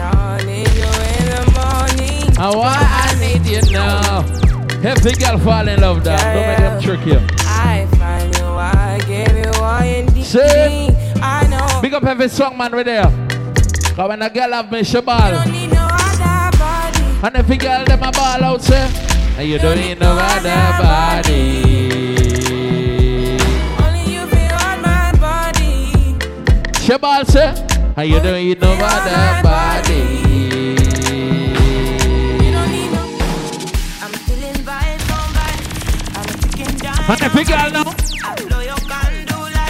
I 0.00 0.42
need 0.48 0.72
you 0.80 0.90
in 1.12 1.24
the 1.36 1.44
morning. 1.58 2.24
And 2.40 2.54
why 2.60 2.80
I 2.80 3.14
need 3.20 3.44
you 3.46 3.60
now. 3.72 4.45
The 4.82 5.16
girl 5.18 5.38
fall 5.38 5.68
in 5.68 5.80
love, 5.80 6.02
dog, 6.02 6.18
don't 6.18 6.46
make 6.46 6.58
them 6.58 6.82
trick 6.82 7.06
you. 7.06 7.20
I 7.40 7.86
find 7.96 8.36
you, 8.36 8.44
I 8.44 8.98
give 9.06 9.36
you 9.36 9.52
all 9.60 9.84
you 9.84 10.02
need. 10.14 10.24
See? 10.24 10.90
I 11.20 11.46
know. 11.48 11.80
Big 11.80 11.94
up 11.94 12.04
every 12.04 12.28
song 12.28 12.56
man 12.58 12.72
right 12.72 12.84
there. 12.84 13.04
Cause 13.94 14.08
when 14.08 14.22
a 14.22 14.28
girl 14.28 14.52
have 14.52 14.70
me 14.70 14.80
Shabal. 14.80 15.50
Need 15.50 15.72
no 15.72 15.88
other 15.90 16.58
body. 16.58 17.26
And 17.26 17.36
if 17.36 17.46
the 17.46 17.56
girl 17.56 17.84
them 17.84 18.02
a 18.02 18.12
ball 18.12 18.44
out, 18.44 18.62
say, 18.62 18.90
and 19.38 19.48
you 19.48 19.58
don't 19.58 19.76
need 19.76 19.98
no 19.98 20.16
other 20.18 20.82
body. 20.82 21.62
Only 23.80 24.12
you 24.12 24.26
feel 24.26 24.54
on 24.54 24.82
my 24.82 25.12
body. 25.18 26.18
Shabal 26.84 27.26
say, 27.26 27.54
and 27.96 28.08
you 28.10 28.20
don't 28.20 28.34
need 28.34 28.60
no 28.60 28.72
other 28.72 29.42
body. 29.42 30.05
And 37.08 37.20
the 37.20 37.30
girl 37.44 37.70
now, 37.70 37.84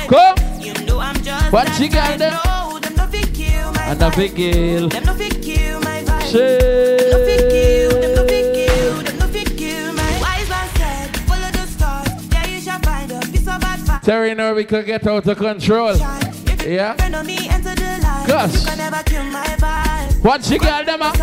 Go. 0.09 0.34
You 0.59 0.72
know 0.87 0.99
I'm 1.01 1.16
just 1.22 1.53
What 1.53 1.68
she 1.74 1.89
got 1.89 2.18
there? 2.18 2.41
And 3.91 4.03
a 4.03 4.11
big 4.16 4.34
girl. 4.34 4.89
There 4.89 5.43
you 5.45 5.80
advice. 5.80 6.32
Terry 14.03 14.34
know 14.34 14.55
we 14.55 14.64
could 14.64 14.87
get 14.87 15.07
out 15.07 15.26
of 15.26 15.37
control. 15.37 15.95
Yeah? 16.64 16.97
Gosh. 18.26 18.64
You. 18.64 20.22
What 20.22 20.43
she 20.43 20.59
got 20.59 20.87
them 20.87 21.03
up? 21.03 21.16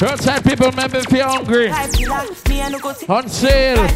was 0.00 0.02
Outside 0.02 0.44
people 0.44 0.72
make 0.72 0.92
me 0.92 1.00
feel 1.02 1.28
hungry. 1.28 1.68
Life 1.68 1.92
killer. 1.92 2.24
Me 2.48 2.60
and 2.60 2.72
no 2.72 2.78
go 2.78 2.92
take 2.92 3.10
On 3.10 3.28
sale. 3.28 3.86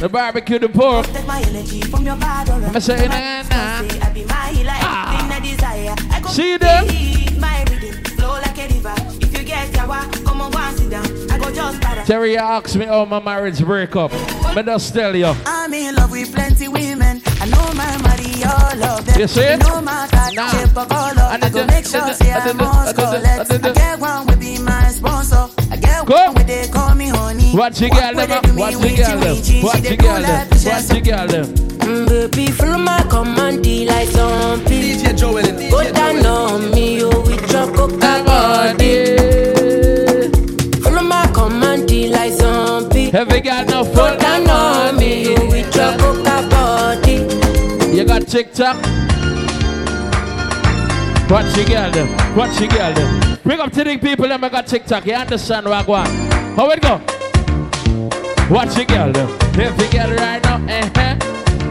The 0.00 0.08
barbecue, 0.08 0.58
the 0.58 0.68
pork. 0.68 1.06
Take 1.06 1.26
my 1.26 1.40
energy 1.42 1.80
from 1.82 2.04
your 2.06 2.16
bad 2.16 2.50
aura. 2.50 2.66
I'm 2.68 2.80
saying, 2.80 3.08
nah, 3.10 3.42
nah. 3.42 3.88
Say 3.88 4.00
I 4.00 4.12
be 4.12 4.24
my 4.24 4.48
everything 4.48 5.32
I 5.32 5.40
desire. 5.42 5.94
I 6.12 6.20
go 6.20 6.28
See 6.28 6.56
them? 6.56 6.86
feed 6.88 7.38
my 7.40 7.64
rhythm, 7.70 8.04
flow 8.16 8.32
like 8.34 8.58
a 8.58 8.68
river. 8.74 8.94
If 9.20 9.32
you 9.36 9.44
get 9.44 9.72
yawa, 9.72 10.24
come 10.24 10.40
on, 10.40 10.50
go 10.52 10.70
sit 10.76 10.90
down. 10.90 11.30
I 11.30 11.38
go 11.38 11.52
just 11.52 11.80
para. 11.80 12.04
Terry 12.04 12.36
asked 12.36 12.76
me 12.76 12.86
how 12.86 13.04
my 13.04 13.20
marriage 13.20 13.64
break 13.64 13.96
up. 13.96 14.12
Me 14.54 14.62
just 14.62 14.94
tell 14.94 15.14
you. 15.16 15.34
I'm 15.46 15.74
in 15.74 15.94
love 15.96 16.10
with 16.12 16.32
plenty 16.32 16.68
women. 16.68 17.22
I 17.40 17.46
know 17.46 17.72
my 17.74 17.96
money, 18.02 18.44
all 18.44 18.98
of 18.98 19.04
them. 19.06 19.20
You 19.20 19.26
see? 19.28 19.40
Matter 19.40 20.34
Nah. 20.34 20.50
color, 20.86 21.20
I, 21.20 21.50
go 21.50 21.66
make 21.66 21.86
sure 21.86 22.12
say 22.14 22.32
I 22.32 22.52
must 22.52 22.62
I 22.62 22.86
did- 22.86 22.96
collect. 22.96 23.50
I 23.50 23.54
I 23.54 23.58
did- 23.58 23.74
get 23.74 23.98
one 24.00 24.26
my 24.26 24.33
sponsor. 24.94 25.48
I 25.70 25.76
get 25.76 26.06
Go. 26.06 26.14
one 26.14 26.34
where 26.34 26.44
they 26.44 26.68
call 26.68 26.94
me 26.94 27.08
honey. 27.08 27.52
What 27.52 27.80
you 27.80 27.88
got 27.90 28.14
them 28.16 28.30
up? 28.30 28.46
What 28.56 28.72
you 28.72 28.96
got 28.96 29.20
them? 29.20 29.62
What 29.62 29.90
you 29.90 29.96
got 29.96 30.22
them? 30.22 30.48
What 30.48 30.94
you 30.94 31.00
got 31.02 31.28
them? 31.28 31.46
Mm, 31.84 32.08
baby, 32.30 32.50
follow 32.52 32.78
my 32.78 33.02
command, 33.10 33.66
like 33.86 34.08
zombie. 34.08 34.94
DJ 34.96 35.16
Joel 35.18 35.38
and 35.38 35.58
DJ 35.58 35.70
Go 35.70 35.92
down 35.92 36.26
on 36.26 36.70
me, 36.70 36.98
yo, 37.00 37.08
with 37.20 37.50
your 37.52 37.66
coca 37.74 38.22
body. 38.24 39.16
Follow 40.82 41.02
my 41.02 41.26
command, 41.34 41.90
like 42.10 42.32
zombie. 42.32 43.10
Have 43.10 43.30
you 43.32 43.40
got 43.42 43.66
no 43.68 43.84
Go 43.84 43.92
fun? 43.94 44.18
down 44.18 44.48
on 44.48 44.96
me, 44.96 45.24
yo, 45.34 45.46
with 45.48 45.74
your 45.74 45.92
coca 45.98 46.48
body. 46.50 47.16
You 47.94 48.04
got 48.04 48.26
TikTok? 48.26 48.76
What 51.28 51.56
you 51.56 51.64
got 51.66 51.92
them? 51.94 52.06
What 52.36 52.60
you 52.60 52.68
got 52.68 52.94
them? 52.94 53.38
Bring 53.42 53.58
up 53.58 53.72
to 53.72 53.82
the 53.82 53.96
people 53.96 54.28
that 54.28 54.40
got 54.40 54.66
TikTok. 54.66 55.06
You 55.06 55.14
understand 55.14 55.66
what 55.66 55.84
I 55.84 55.88
want? 55.88 56.08
How 56.54 56.70
it 56.70 56.82
go? 56.82 56.98
What 58.48 58.76
you 58.76 58.84
got 58.84 59.14
them? 59.14 59.28
Get 59.54 59.80
it 59.80 60.20
right 60.20 60.42
now, 60.44 60.64
eh, 60.68 60.90
eh. 60.96 61.18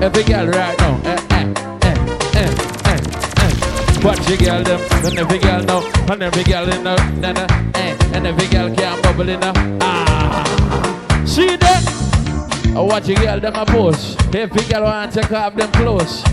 Get 0.10 0.30
it 0.30 0.56
right 0.56 0.78
now, 0.80 1.00
eh, 1.06 1.18
eh, 1.30 1.54
eh, 1.84 1.96
eh, 2.34 2.50
eh, 2.86 3.00
eh. 3.38 4.02
What 4.02 4.28
you 4.28 4.38
got 4.38 4.66
them? 4.66 4.82
And 5.06 5.20
every 5.20 5.38
girl 5.38 5.64
know, 5.64 5.92
and 6.12 6.24
every 6.24 6.44
girl 6.44 6.68
in 6.74 6.84
nah, 6.84 7.32
nah, 7.32 7.48
eh. 7.76 7.96
And 8.14 8.26
every 8.26 8.48
girl 8.48 8.74
can't 8.76 9.02
bubble 9.04 9.30
in 9.30 9.40
now. 9.40 9.54
Ah. 9.82 11.24
See 11.26 11.56
that? 11.58 11.84
Oh, 12.76 12.86
what 12.86 13.08
you 13.08 13.16
girl 13.16 13.40
them 13.40 13.54
a? 13.56 14.18
If 14.34 14.56
you 14.56 14.74
girl 14.74 14.84
want 14.84 15.12
to 15.12 15.22
take 15.22 15.32
off 15.32 15.56
them 15.56 15.72
clothes. 15.74 16.24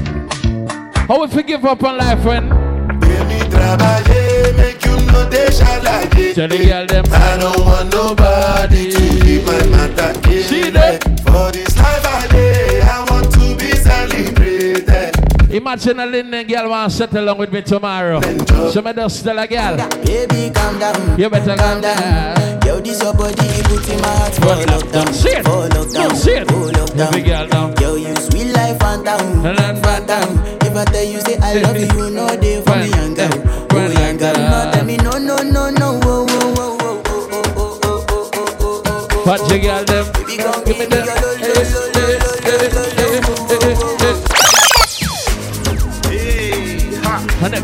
How 1.07 1.23
if 1.23 1.35
you 1.35 1.43
give 1.43 1.65
up 1.67 1.83
on 1.85 1.99
life 1.99 2.25
when? 2.25 2.70
trabaje, 3.51 4.57
make 4.57 4.85
you 4.85 4.97
know 5.13 5.29
they 5.29 5.47
shalaje. 5.49 6.35
Tell 6.35 6.49
the 6.49 6.59
girl 6.59 6.87
them. 6.87 7.05
I 7.13 7.37
don't 7.39 7.61
want 7.67 7.93
nobody 7.93 8.91
to 8.93 9.25
be 9.25 9.43
my 9.45 9.67
matter. 9.67 10.13
See 10.43 10.71
them. 10.71 11.01
For 11.27 11.51
this 11.53 11.77
life 11.77 12.07
I 12.07 12.27
day, 12.29 12.81
I 12.83 13.05
want 13.11 13.33
to 13.35 13.57
be 13.57 13.71
celebrated. 13.77 15.15
Imagine 15.53 16.01
a 16.01 16.07
Linden 16.07 16.47
girl 16.47 16.71
want 16.71 16.91
to 16.93 16.97
settle 16.97 17.25
along 17.25 17.39
with 17.39 17.53
me 17.53 17.63
tomorrow. 17.63 18.21
So 18.71 18.81
me 18.83 18.93
just 18.93 19.25
tell 19.25 19.39
a 19.39 19.47
girl. 19.47 19.77
Baby, 20.05 20.51
calm 20.55 20.79
down. 20.79 21.19
You 21.19 21.29
better 21.29 21.57
calm, 21.57 21.81
down. 21.81 21.97
down. 21.97 22.63
Yo, 22.65 22.79
this 22.81 23.03
your 23.03 23.13
body, 23.15 23.47
you 23.47 23.63
put 23.65 23.89
in 23.89 24.01
my 24.01 24.09
heart. 24.09 24.35
Fall 24.35 24.63
lockdown. 24.65 25.13
See 25.13 25.29
it. 25.31 25.45
Fall 25.45 25.69
lockdown. 25.69 26.09
No, 26.09 26.15
see 26.15 26.31
it. 26.33 26.49
Fall 26.49 26.71
lockdown. 26.71 27.07
Every 27.09 27.23
girl 27.23 27.47
down. 27.49 27.75
Yo, 27.81 27.97
you 27.97 28.15
sweet 28.17 28.53
life, 28.53 28.81
and 28.83 29.05
down. 29.05 29.47
And 29.47 30.07
down. 30.07 30.60
If 30.71 30.77
I 30.77 30.85
tell 30.85 31.03
you, 31.03 31.21
say 31.23 31.37
I 31.39 31.55
love 31.63 31.77
you, 31.77 31.87
you 31.99 32.11
know 32.11 32.29
they 32.37 32.63
for 32.63 32.77
me, 32.77 32.91
young 32.91 33.15
girl. 33.15 33.29
Oh. 33.73 33.89
No, 34.31 34.71
tell 34.73 34.85
me, 34.85 34.97
no, 34.99 35.19
no, 35.19 35.37
no, 35.39 35.69
no. 35.69 35.99
Whoa. 35.99 36.27
You 39.49 39.59
girl 39.59 39.85
them? 39.85 40.07
Give 40.65 40.79
me 40.79 40.87
the. 40.87 41.01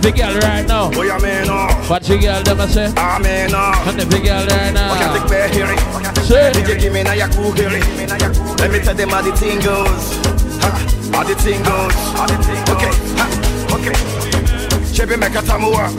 Big 0.03 0.16
girl 0.16 0.34
right 0.40 0.66
now. 0.66 0.90
Oh, 0.94 1.03
yeah, 1.03 1.18
man, 1.18 1.47
oh. 1.49 1.68
What 1.88 2.09
you 2.09 2.20
girl, 2.20 2.42
them 2.42 2.61
I 2.61 2.66
say? 2.66 2.92
Ah, 2.97 3.18
man, 3.22 3.51
oh. 3.53 3.88
And 3.88 4.01
every 4.01 4.20
girl 4.20 4.47
right 4.47 4.72
now. 4.72 4.92
Oh, 4.92 4.99
can't 4.99 5.12
take 5.16 5.30
me 5.30 5.55
here. 5.55 5.66
Oh, 5.92 6.01
can't. 6.03 6.80
Give 6.80 6.92
me 6.92 7.03
na 7.03 7.12
your 7.12 7.28
cool. 7.30 7.51
Let 7.53 8.70
me 8.70 8.78
tell 8.80 8.94
them 8.94 9.09
how 9.11 9.22
the 9.22 9.32
thing 9.36 9.59
goes. 9.61 10.14
How 11.12 11.24
the 11.24 11.34
thing 11.34 11.62
goes. 11.62 11.94
How 12.14 12.26
the 12.26 12.36
thing 12.42 12.61
goes. 12.64 12.76
Okay, 12.76 12.92
ha. 13.18 13.26
okay. 13.74 14.16
Chevy 14.92 15.16
make 15.16 15.34
a 15.34 15.42
tamuwa. 15.42 15.90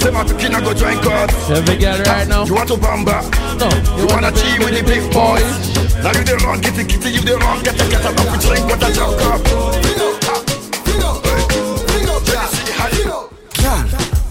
Say 0.00 0.10
my 0.10 0.24
picking, 0.24 0.54
I 0.54 0.60
go 0.60 0.74
join 0.74 1.00
God. 1.02 1.30
Every 1.50 1.76
girl 1.76 1.98
right 2.02 2.28
now. 2.28 2.44
You 2.44 2.54
want 2.54 2.68
to 2.68 2.74
bamba? 2.74 3.22
No. 3.58 3.68
You, 3.96 4.02
you 4.02 4.06
wanna 4.08 4.32
G 4.32 4.58
with 4.58 4.74
the 4.74 4.82
big 4.82 5.12
boys? 5.12 5.82
Now 6.02 6.12
you 6.12 6.24
the 6.24 6.36
wrong, 6.44 6.60
kitty 6.60 6.84
kitty, 6.84 7.10
you 7.10 7.20
the 7.20 7.36
wrong, 7.38 7.62
get 7.62 7.76
the 7.78 7.84
cat 7.90 8.04
up, 8.04 8.18
we 8.18 8.38
drink, 8.38 8.66
what 8.68 8.82
I 8.82 8.92
drunk 8.92 9.22
up. 9.22 10.11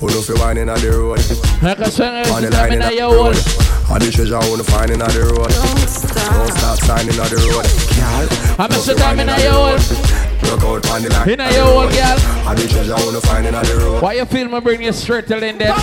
Who 0.02 0.08
know 0.10 0.22
fi 0.22 0.34
whining 0.34 0.68
on 0.68 0.82
the 0.82 0.89
road? 0.89 1.22
Like 1.62 1.80
I 1.80 1.89
said, 1.89 2.26
On 2.34 2.41
the 2.41 2.47
it's 2.47 2.58
line 2.58 2.74
coming 2.74 2.74
in 2.74 2.82
at 2.82 2.89
the 2.89 2.95
your 2.97 3.14
road. 3.14 3.38
wall. 3.38 3.86
All 3.93 3.99
the 4.02 4.10
treasure 4.10 4.34
I 4.36 4.49
wanna 4.49 4.64
find 4.66 4.89
in 4.89 4.97
the 4.97 5.22
road. 5.30 5.45
Don't 5.54 6.52
stop 6.58 6.78
signing 6.82 7.20
on 7.22 7.30
the 7.30 7.38
road. 7.38 7.70
Girl, 7.93 8.26
I'm 8.58 8.72
a 8.72 8.82
sit 8.82 8.97
down 8.97 9.20
in 9.22 9.30
your 9.30 9.54
wall. 9.54 9.78
Look 10.41 10.64
out 10.66 10.89
on 10.89 11.02
the 11.06 11.10
line. 11.14 11.30
In 11.30 11.39
your 11.54 11.70
wall, 11.70 11.86
girl. 11.86 12.18
All 12.49 12.56
the 12.58 12.66
treasure 12.66 12.95
I 12.97 13.06
wanna 13.06 13.22
find 13.22 13.45
in 13.45 13.54
the 13.54 13.76
road. 13.78 14.02
Why 14.02 14.14
you 14.14 14.26
feel 14.26 14.49
me 14.49 14.60
bring 14.60 14.82
you 14.82 14.91
straight 14.91 15.28
to 15.28 15.38
in 15.38 15.60
there? 15.60 15.76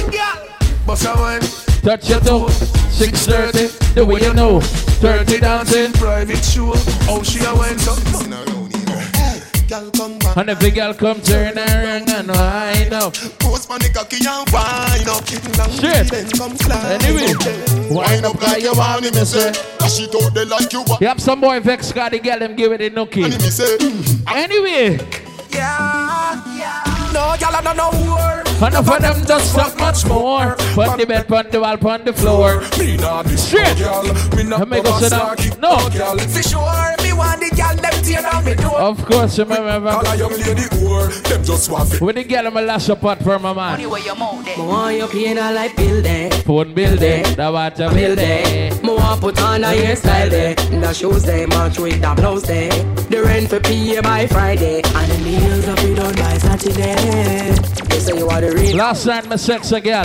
Bust 0.85 1.07
a 1.07 1.15
wine. 1.15 1.43
Touch 1.87 2.11
your 2.11 2.19
toe. 2.19 2.49
630, 2.91 3.95
the 3.95 4.05
way 4.05 4.21
you 4.21 4.35
know. 4.35 4.59
30 4.99 5.39
dancing. 5.39 5.93
Private 5.93 6.43
show. 6.43 6.73
Oh, 7.07 7.23
she 7.23 7.39
a 7.45 7.55
wine 7.55 7.79
so. 9.69 10.41
And 10.41 10.49
the 10.49 10.57
big 10.59 10.75
girl 10.75 10.95
come 10.95 11.21
turn 11.21 11.57
around 11.59 12.09
and 12.09 12.29
wind 12.29 12.93
up. 12.95 13.15
Post 13.39 13.71
on 13.71 13.79
the 13.81 13.91
cocky 13.93 14.17
and 14.25 14.49
wind 14.51 15.09
up. 15.09 15.71
Shit. 15.71 16.11
Then 16.11 16.29
come 16.31 16.57
slide. 16.57 17.03
Anyway, 17.03 17.35
Wind 17.91 18.25
up 18.25 18.41
like 18.43 18.63
you 18.63 18.73
want 18.75 19.03
me, 19.03 19.11
me 19.11 19.25
say. 19.25 19.53
Dash 19.79 20.01
it 20.01 20.15
out 20.15 20.35
there 20.35 20.47
like 20.47 20.73
you 20.73 20.83
want 20.83 21.01
You 21.01 21.09
have 21.09 21.21
some 21.21 21.41
boy 21.41 21.61
vex 21.61 21.93
got 21.93 22.13
the 22.13 22.19
girl 22.19 22.39
them 22.39 22.57
give 22.57 22.73
it 22.73 22.81
a 22.81 22.91
nookie. 22.91 23.25
me 23.25 23.51
say. 23.51 23.77
Mm. 23.79 24.23
Anyway, 24.35 24.97
No, 27.13 27.35
y'all 27.41 27.55
are 27.57 27.63
not 27.63 27.77
no 27.77 27.91
whore. 27.91 28.48
Enough 28.63 28.89
of 28.91 29.01
them 29.03 29.25
just 29.27 29.55
talk 29.55 29.77
much 29.79 30.05
more. 30.07 30.57
Put 30.75 30.99
the 30.99 31.07
bed, 31.07 31.29
pon 31.29 31.47
the 31.51 31.61
wall, 31.61 31.77
pon 31.77 32.05
the 32.05 32.13
floor. 32.13 32.61
Me 32.79 32.97
not 32.97 33.25
this 33.27 33.47
Straight. 33.49 33.79
girl. 33.79 34.03
Me 34.37 34.43
not 34.45 34.61
Let 34.61 34.69
me 34.69 34.83
go 34.83 34.99
sit 34.99 35.11
down. 35.11 35.37
No. 35.61 35.77
girl. 35.91 36.19
For 36.19 36.43
sure, 36.43 36.95
me 37.03 37.13
want 37.13 37.41
the 37.41 37.51
girl 37.57 37.77
them 37.77 38.03
tear 38.05 38.23
down 38.23 38.45
me 38.45 38.55
door. 38.55 38.81
Of 38.81 39.05
course, 39.05 39.39
remember. 39.39 39.91
Call 39.91 40.07
a 40.07 40.17
young 40.17 40.31
lady 40.33 40.63
whore. 40.77 41.09
Them 41.29 41.45
just 41.45 41.71
want 41.71 41.89
fi 41.91 42.05
With 42.05 42.17
the 42.17 42.25
girl, 42.25 42.47
I'm 42.47 42.57
a 42.57 42.63
lash 42.63 42.89
up 42.91 43.01
pot 43.01 43.23
for 43.23 43.39
my 43.39 43.53
man. 43.53 43.73
Money 43.73 43.87
Where 43.87 44.01
your 44.05 44.17
mouth 44.17 44.45
there? 44.45 44.59
want 44.65 44.97
you 44.97 45.07
pain 45.07 45.39
a 45.39 45.53
like 45.53 45.77
bill 45.77 46.03
there. 46.03 46.31
Phone 46.31 46.75
bill 46.75 46.97
there, 46.97 47.23
the 47.25 47.51
water 47.53 47.91
bill 47.91 48.15
there. 48.17 48.75
Me 48.83 48.89
want 48.95 49.21
put 49.21 49.41
on 49.41 49.65
a 49.65 49.69
hairstyle 49.69 50.31
there. 50.31 50.55
The 50.55 50.93
shoes 50.93 51.23
there, 51.25 51.47
match 51.49 51.79
with 51.79 52.01
the 52.01 52.15
blouse 52.15 52.43
there. 52.43 52.71
The 53.11 53.23
rent 53.23 53.49
for 53.49 53.61
pay 53.61 54.01
by 54.01 54.27
Friday. 54.27 54.83
And 54.85 55.11
the 55.13 55.19
meals 55.25 55.67
up 55.69 55.79
it 55.81 55.95
done 55.95 56.15
by 56.15 56.39
Saturday. 56.39 57.55
They 57.89 58.01
say 58.01 58.17
you 58.19 58.29
are 58.29 58.41
the 58.41 58.48
Last 58.49 59.05
night, 59.05 59.29
my 59.29 59.37
sexy 59.37 59.79
girl, 59.81 60.05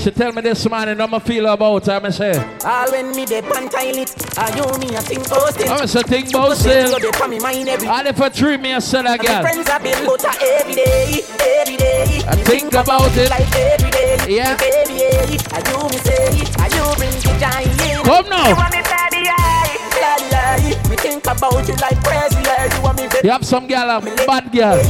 she 0.00 0.10
tell 0.10 0.32
me 0.32 0.42
this 0.42 0.68
morning 0.68 0.98
how 0.98 1.06
I 1.14 1.18
feel 1.20 1.46
about 1.46 1.86
her. 1.86 2.00
I 2.02 2.10
say, 2.10 2.32
All 2.64 2.90
when 2.90 3.14
me 3.14 3.24
dey 3.24 3.40
pan 3.40 3.68
toilet, 3.68 4.10
I 4.36 4.50
you 4.56 4.66
me 4.82 4.96
a 4.96 5.00
think 5.00 5.24
about 5.28 5.54
it. 5.60 5.70
I'm 5.70 5.80
a 5.80 5.86
think 5.86 6.28
about 6.30 6.56
still. 6.56 6.88
So 6.88 6.98
they 6.98 7.10
come 7.12 7.32
in 7.34 7.42
mind 7.42 7.68
every 7.68 7.86
All 7.86 8.04
if 8.04 8.20
I 8.20 8.28
treat 8.30 8.60
me 8.60 8.72
a 8.72 8.80
son 8.80 9.06
And 9.06 9.16
my 9.18 9.24
girl. 9.24 9.42
friends 9.42 9.68
have 9.68 9.82
been 9.84 10.04
but 10.06 10.24
every 10.42 10.74
day, 10.74 11.22
every 11.60 11.76
day. 11.76 12.20
I 12.26 12.34
think 12.42 12.74
about 12.74 13.16
it. 13.16 13.30
Like 13.30 13.54
every 13.54 13.90
day. 13.92 14.18
Yeah. 14.28 14.56
Baby, 14.56 15.38
I 15.52 15.60
do 15.62 15.78
me 15.86 15.98
say, 16.02 16.42
I 16.58 16.68
do 16.74 16.82
bring 16.98 17.14
the 17.14 17.36
giant. 17.38 18.04
Come 18.04 18.28
now. 18.28 18.48
You 18.48 18.56
want 18.56 18.74
me 18.74 18.82
daddy, 18.82 19.22
I, 19.30 19.78
daddy, 19.94 20.34
I. 20.34 20.88
Me 20.90 20.96
think 20.96 21.22
about 21.26 21.68
you 21.68 21.74
like 21.76 22.02
crazy, 22.02 22.42
yeah. 22.42 22.74
You 22.76 22.82
want 22.82 22.96
me 22.98 23.08
You 23.22 23.30
have 23.30 23.46
some 23.46 23.68
girl, 23.68 23.88
a 23.88 24.00
bad 24.26 24.50
girl, 24.50 24.82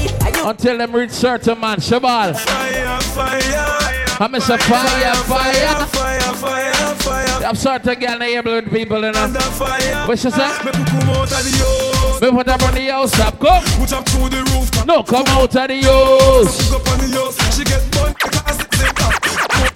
until 0.45 0.79
them 0.79 0.95
reach 0.95 1.11
certain 1.11 1.59
man. 1.59 1.79
Shabal. 1.79 2.39
Fire, 2.39 3.01
fire. 3.01 4.17
I'm 4.21 4.35
a 4.35 4.41
say 4.41 4.57
fire, 4.59 5.15
fire. 5.15 5.87
Fire, 5.87 6.21
fire, 6.35 6.95
fire. 6.97 7.39
You 7.41 7.47
have 7.47 7.59
certain 7.59 7.99
girl 7.99 8.19
they 8.19 8.37
able 8.37 8.55
with 8.55 8.71
people, 8.71 9.03
you 9.03 9.13
know. 9.13 9.29
Fire. 9.29 10.07
What 10.07 10.19
she 10.19 10.31
say? 10.31 10.49
Me 10.65 10.71
put 10.71 10.87
come 10.87 11.01
the 11.01 11.57
house. 11.59 12.21
Me 12.21 12.31
put 12.31 12.49
up 12.49 12.63
on 12.63 12.75
the 12.75 12.87
house, 12.87 13.13
stop, 13.13 13.39
come. 13.41 13.65
Put 13.65 13.93
up 13.93 14.09
through 14.09 14.29
the 14.29 14.43
roof. 14.53 14.87
No, 14.87 15.03
come 15.03 15.27
out 15.29 15.55
of 15.57 15.69
the 15.69 15.83
house. 15.83 16.71
Go 16.71 16.77
up 16.77 16.89
on 16.89 16.99
the 16.99 17.17
house. 17.17 17.57
She 17.57 17.65
get 17.65 17.83
bun 17.93 18.13
because 18.13 18.65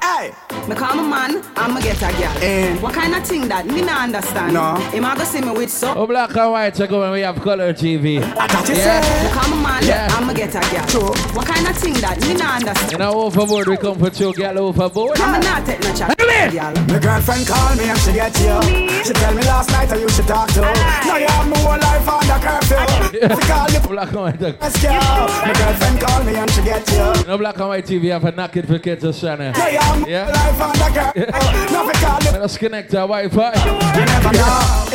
Hey, 0.01 0.33
me 0.69 0.75
call 0.75 0.95
my 0.97 1.03
man, 1.29 1.43
I'ma 1.57 1.81
get 1.81 1.97
a 1.97 2.11
girl. 2.13 2.43
Eh. 2.43 2.77
What 2.81 2.95
kind 2.95 3.15
of 3.15 3.27
thing 3.27 3.49
that 3.49 3.67
me 3.67 3.81
not 3.83 4.03
understand? 4.03 4.53
No. 4.55 4.77
Him 4.93 5.05
a 5.05 5.17
go 5.17 5.25
see 5.25 5.41
me 5.41 5.51
with 5.53 5.71
so. 5.71 5.95
Oh, 5.97 6.07
black 6.07 6.37
and 6.37 6.51
white, 6.53 6.79
you 6.79 6.87
go 6.87 7.01
when 7.01 7.13
we 7.13 7.21
have 7.21 7.41
color 7.41 7.73
TV. 7.73 8.21
Yeah. 8.21 9.23
Me 9.25 9.31
call 9.33 9.49
my 9.57 9.63
man, 9.81 9.85
Yeah. 9.87 10.09
I'ma 10.13 10.33
get 10.35 10.55
a 10.55 10.61
girl. 10.61 11.15
What 11.35 11.47
kind 11.47 11.67
of 11.67 11.77
thing 11.77 11.95
that 11.95 12.21
me 12.21 12.35
not 12.35 12.61
understand? 12.61 12.93
You 12.93 12.99
know, 12.99 13.13
overboard, 13.23 13.67
we 13.69 13.77
come 13.79 13.99
for 13.99 14.11
two 14.11 14.33
girl 14.35 14.59
overboard. 14.59 15.19
I'ma 15.21 15.39
not 15.39 15.65
take 15.67 15.81
no 15.81 15.95
chat. 15.95 16.17
Girl. 16.19 16.73
My 16.89 16.99
girlfriend 16.99 17.47
called 17.47 17.77
me 17.79 17.85
and 17.89 17.99
she 17.99 18.13
get 18.13 18.33
you. 18.41 19.03
She 19.05 19.13
tell 19.13 19.35
me 19.35 19.43
last 19.43 19.71
night 19.71 19.91
I 19.93 19.97
you 19.97 20.09
should 20.09 20.27
talk 20.27 20.49
to. 20.53 20.61
Now 20.61 21.17
you 21.17 21.27
have 21.27 21.49
my 21.49 21.59
whole 21.59 21.79
life 21.79 22.09
under 22.09 22.39
curfew. 22.41 23.11
She 23.11 23.49
call 23.49 23.69
you 23.71 23.81
Black 23.89 24.09
and 24.13 24.17
white. 24.21 24.39
best. 24.39 24.83
My 24.85 25.53
girlfriend 25.57 26.01
called 26.01 26.27
me 26.27 26.35
and 26.37 26.51
she 26.51 26.63
get 26.63 26.89
you. 26.91 27.21
You 27.23 27.27
know, 27.27 27.39
black 27.39 27.59
and 27.59 27.69
white 27.69 27.85
TV 27.87 28.11
have 28.13 28.25
a 28.25 28.33
knock 28.33 28.57
it 28.57 28.67
for 28.67 28.79
kids 28.79 29.03
to 29.03 29.13
channel. 29.13 29.53
Now 29.53 29.69
you 29.69 29.79
have 29.79 30.01
my 30.01 30.09
Yeah. 30.09 30.27
Let 30.59 32.43
us 32.43 32.59
connect 32.59 32.95
our 32.95 33.07
Wi-Fi. 33.07 33.53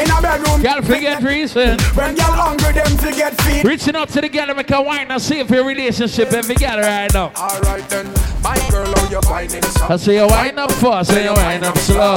In 0.01 0.09
a 0.11 0.21
bedroom. 0.21 0.61
Y'all 0.61 0.81
forget 0.81 1.23
reason. 1.23 1.79
When 1.95 2.15
y'all 2.17 2.31
hungry, 2.31 2.73
them 2.73 2.97
to 2.97 3.11
get 3.11 3.39
feed. 3.41 3.63
Reaching 3.65 3.95
up 3.95 4.09
to 4.09 4.21
the 4.21 4.29
gal 4.29 4.53
make 4.53 4.69
a 4.71 4.81
wine 4.81 5.09
and 5.09 5.21
see 5.21 5.39
if 5.39 5.49
your 5.49 5.65
relationship 5.65 6.31
ever 6.33 6.53
gal 6.53 6.79
right 6.79 7.13
now. 7.13 7.31
Alright 7.37 7.87
then, 7.89 8.07
my 8.41 8.57
girl, 8.69 8.93
how 8.93 9.09
you 9.09 9.21
finding 9.21 9.61
something? 9.61 9.91
I 9.91 9.95
say 9.97 10.19
oh, 10.19 10.25
you 10.25 10.31
wine 10.31 10.59
up 10.59 10.71
fast 10.73 11.11
and 11.11 11.23
you 11.23 11.29
oh, 11.29 11.33
wine 11.33 11.63
up 11.63 11.77
slow. 11.77 12.15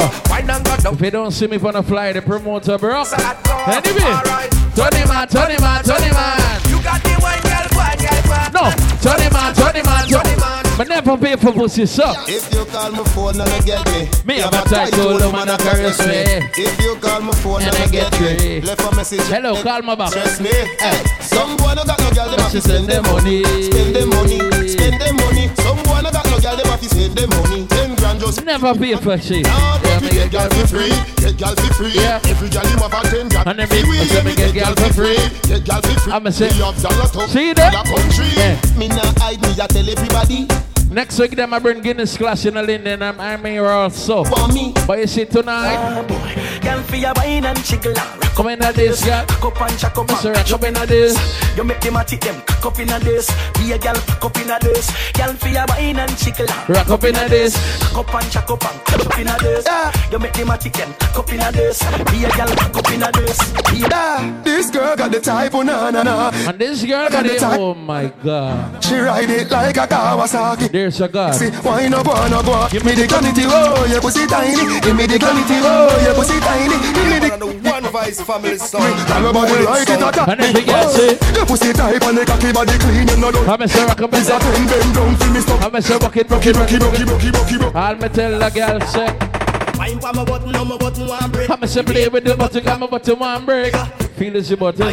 If 0.93 1.01
you 1.01 1.11
don't 1.11 1.31
see 1.31 1.47
me 1.47 1.59
on 1.59 1.75
the 1.75 1.83
fly, 1.83 2.13
the 2.13 2.23
promoter, 2.23 2.79
bro. 2.79 3.03
Anyway. 3.03 4.01
Right. 4.01 4.51
Turn 4.75 4.93
him 4.95 5.09
man, 5.09 5.29
turn 5.29 5.51
him 5.51 5.59
turn 5.85 6.03
him. 6.03 6.17
You 6.69 6.83
got 6.83 7.03
the 7.03 7.19
wine, 7.23 7.41
girl, 7.43 7.67
wine, 7.79 7.99
girl, 7.99 8.23
wine. 8.29 8.53
No, 8.53 8.71
turn 9.01 9.21
him 9.23 9.37
on, 9.37 9.55
turn 9.55 9.77
him 9.77 9.87
man. 9.87 10.09
turn 10.09 10.27
him. 10.27 10.66
But 10.77 10.89
never 10.89 11.17
pay 11.17 11.37
for 11.37 11.53
pussy, 11.53 11.87
so. 11.87 12.05
If 12.29 12.53
you 12.53 12.67
call 12.67 12.93
my 12.93 13.03
phone 13.05 13.41
and 13.41 13.49
I 13.49 13.61
get 13.61 13.81
me, 13.93 14.09
Me 14.27 14.41
have 14.41 14.53
a 14.53 14.69
title, 14.69 15.19
no 15.19 15.33
man, 15.33 15.49
caress 15.57 15.99
me. 16.07 16.25
If 16.53 16.79
you 16.83 16.97
call 16.97 17.23
my 17.23 17.33
phone 17.37 17.63
and, 17.63 17.75
I 17.75 17.87
get 17.89 18.13
me, 18.21 18.61
left 18.61 18.83
a 18.85 18.95
message. 18.95 19.21
Hello, 19.23 19.63
call 19.63 19.81
my 19.81 19.95
back. 19.95 20.11
Stress 20.11 20.39
me. 20.39 20.51
Hey, 20.51 21.03
some 21.23 21.57
boy 21.57 21.73
no 21.73 21.83
got 21.85 21.99
no 21.99 22.11
girl, 22.13 22.29
them 22.29 22.41
have 22.41 22.53
to 22.53 22.61
spend 22.61 22.85
send 22.85 22.89
their 22.89 23.01
them 23.01 23.11
money. 23.11 23.43
Spend 23.63 23.97
them 23.97 24.09
money, 24.11 24.69
spend 24.69 25.01
them 25.01 25.17
money. 25.17 25.49
Some 25.57 25.83
boy 25.83 26.01
no 26.05 26.11
got 26.13 26.27
no 26.29 26.39
girl, 26.41 26.57
them 26.57 26.67
have 26.67 26.81
to 26.83 26.89
spend 26.91 27.17
them 27.17 27.31
money. 27.31 27.67
Ten 27.69 27.95
grand 27.97 28.21
just. 28.21 28.45
Never 28.45 28.75
pay 28.75 28.97
for 28.97 29.17
shit. 29.17 29.45
Nah, 29.47 29.79
but 29.81 29.89
Yeah, 29.89 30.01
me 30.01 30.09
get 30.11 30.31
get 30.31 30.51
girl 30.53 30.61
for 30.61 30.67
free, 30.77 30.93
get 31.37 31.59
for 31.61 31.75
free. 31.75 31.93
Yeah. 31.95 32.21
Every 32.25 32.49
girl 32.49 32.65
you 32.65 32.77
have 32.79 32.93
a 32.93 33.01
ten 33.11 33.29
grand. 33.29 33.49
And 33.49 33.61
every- 33.61 33.83
we 33.85 33.99
me 34.25 34.35
get 34.35 34.55
girl 34.55 34.75
for 34.75 34.93
free. 34.93 35.17
get 35.49 35.65
girl 35.65 35.81
for 35.83 36.01
free. 36.01 36.13
I'ma 36.13 36.31
say- 36.31 36.49
We 36.49 36.63
have 36.65 36.81
dollar 36.83 37.09
top, 37.09 37.29
See 37.31 37.53
dollar 37.55 37.85
country. 37.85 38.27
Yeah. 38.37 38.57
Me 38.77 38.89
nah 38.89 39.13
hide 39.21 39.41
me, 39.43 39.51
I 39.61 39.67
tell 39.67 39.89
everybody. 39.89 40.49
Next 40.91 41.19
week, 41.19 41.33
them 41.33 41.53
I 41.53 41.59
bring 41.59 41.83
Guinness 41.83 42.17
class 42.17 42.45
in 42.45 42.55
the 42.55 42.63
Linden. 42.63 43.03
I'm, 43.03 43.21
I'm 43.21 43.45
here 43.45 43.67
also. 43.67 44.25
For 44.25 44.49
me, 44.49 44.73
But 44.87 45.01
you 45.01 45.07
see 45.07 45.25
tonight, 45.25 45.77
oh, 45.77 46.61
Girl, 46.63 46.83
for 46.83 46.97
your 46.97 47.13
wine 47.17 47.45
and 47.45 47.65
jiggle 47.65 47.91
and 47.91 48.23
rock 48.23 48.35
Come 48.37 48.49
in 48.49 48.63
at 48.63 48.75
this, 48.75 49.05
girl. 49.05 49.25
Cock 49.27 49.45
up 49.45 49.61
and 49.63 49.79
chuck 49.79 49.97
up 49.97 50.07
Mr. 50.09 50.27
and 50.27 50.37
Rock 50.37 50.53
up 50.53 50.65
in 50.65 50.77
at 50.77 50.89
this. 50.89 51.17
You 51.57 51.65
make 51.65 51.81
them 51.81 51.97
a 51.97 52.05
tick 52.05 52.21
them 52.21 52.41
cock 52.43 52.67
up 52.67 52.79
in 52.79 52.91
a 52.91 52.99
this. 53.01 53.31
Be 53.55 53.73
a 53.73 53.79
gal 53.79 53.95
cock 53.95 54.25
up 54.27 54.37
in 54.37 54.51
a 54.51 54.59
this. 54.61 55.13
Gal 55.13 55.33
for 55.35 55.49
your 55.49 55.65
wine 55.69 55.97
and 55.97 56.17
chickle. 56.19 56.47
Rock 56.69 56.91
up 56.91 57.05
in 57.05 57.17
at 57.17 57.31
this. 57.31 57.57
Cock 57.95 58.09
up 58.09 58.15
and 58.23 58.31
chuck 58.31 58.51
up 58.51 58.65
and 58.65 58.81
cock 58.85 59.07
up 59.07 59.19
in 59.19 59.29
a 59.29 59.39
this. 59.39 59.65
You 60.13 60.19
make 60.19 60.33
them 60.35 60.51
a 60.51 60.59
tick 60.59 60.73
them 60.75 60.93
cock 60.99 61.19
up 61.19 61.33
in 61.33 61.41
a 61.41 61.53
this. 61.53 61.79
Be 62.13 62.25
a 62.25 62.31
gal 62.37 62.49
cock 62.49 62.77
up 62.77 62.91
in 62.93 63.03
a 63.03 63.13
this. 63.13 63.39
Be 63.73 64.45
This 64.45 64.71
girl 64.71 64.97
got 64.97 65.11
the 65.13 65.21
type, 65.21 65.55
oh 65.55 65.63
na 65.63 65.91
na 65.91 66.03
na. 66.03 66.31
And 66.47 66.59
this 66.59 66.85
girl 66.85 67.09
got 67.09 67.25
it. 67.25 67.43
Oh 67.43 67.75
my 67.75 68.13
god. 68.23 68.85
She 68.85 68.97
ride 68.97 69.31
it 69.31 69.51
like 69.51 69.79
a 69.79 69.87
Kawasaki. 69.87 70.71
There's 70.77 71.01
a 71.01 71.09
god. 71.09 71.35
See, 71.35 71.49
why 71.65 71.89
no 71.89 72.05
go, 72.05 72.13
no 72.29 72.43
go? 72.43 72.69
Give 72.69 72.85
me 72.85 72.93
the 72.93 73.09
gravity, 73.09 73.49
oh, 73.49 73.89
your 73.89 74.03
pussy 74.03 74.27
tiny. 74.27 74.61
Give 74.85 74.93
me 74.93 75.09
the 75.09 75.17
gravity, 75.17 75.57
oh, 75.65 75.89
your 76.05 76.13
pussy 76.13 76.37
tiny. 76.37 76.77
Give 76.93 77.09
me 77.09 77.17
the 77.17 77.71
one 77.71 77.85
voice 77.89 78.21
family 78.21 78.59
song. 78.59 78.85
Tell 79.09 79.25
about 79.25 79.49
the 79.49 79.65
right 79.65 79.89
it 79.89 79.97
attack. 79.97 80.29
And 80.29 80.39
then 80.39 80.53
we 80.53 80.61
get 80.69 80.93
it. 81.01 81.17
Oh, 81.17 81.33
your 81.33 81.47
pussy 81.47 81.73
tight 81.73 82.05
and 82.05 82.19
the 82.19 82.27
cocky 82.29 82.53
body 82.53 82.77
clean, 82.77 83.09
you 83.09 83.17
know 83.17 83.33
don't. 83.33 83.49
I'm 83.49 83.63
a 83.63 83.67
sir, 83.67 83.87
rock 83.87 84.03
up 84.03 84.13
in 84.13 84.21
It's 84.21 84.29
a 84.29 84.37
ten 84.37 84.67
bend 84.69 84.93
down, 84.93 85.17
feel 85.17 85.33
me 85.33 85.41
stop. 85.41 85.65
I'm 85.65 85.75
a 85.75 85.81
sir, 85.81 85.97
rock 85.97 86.17
it, 86.19 86.29
rock 86.29 86.45
Rocky, 86.45 86.51
it, 86.51 86.57
rock 86.61 86.69
rocky, 86.69 86.77
it, 86.77 86.83
rock 86.85 87.01
it. 87.01 87.09
rocky, 87.09 87.31
rocky, 87.33 87.57
rocky. 87.57 87.79
I'll 87.79 87.97
me 87.97 88.09
tell 88.11 88.39
the 88.39 88.51
girl, 88.53 88.81
say. 88.85 89.09
Wine 89.81 89.97
for 89.97 90.13
my 90.13 90.25
button, 90.29 90.53
now 90.53 90.65
my 90.65 90.77
button 90.77 91.09
one 91.09 91.31
break. 91.33 91.49
I'm 91.49 91.63
a 91.63 91.67
say 91.67 91.85
play 91.85 92.07
with 92.09 92.25
the 92.25 92.37
button, 92.37 92.63
got 92.63 92.81
my 92.81 92.87
button 92.87 93.19
one 93.19 93.47
break. 93.47 93.73
Feel 94.17 94.37
is 94.37 94.49
your 94.51 94.57
button. 94.57 94.83
And 94.83 94.93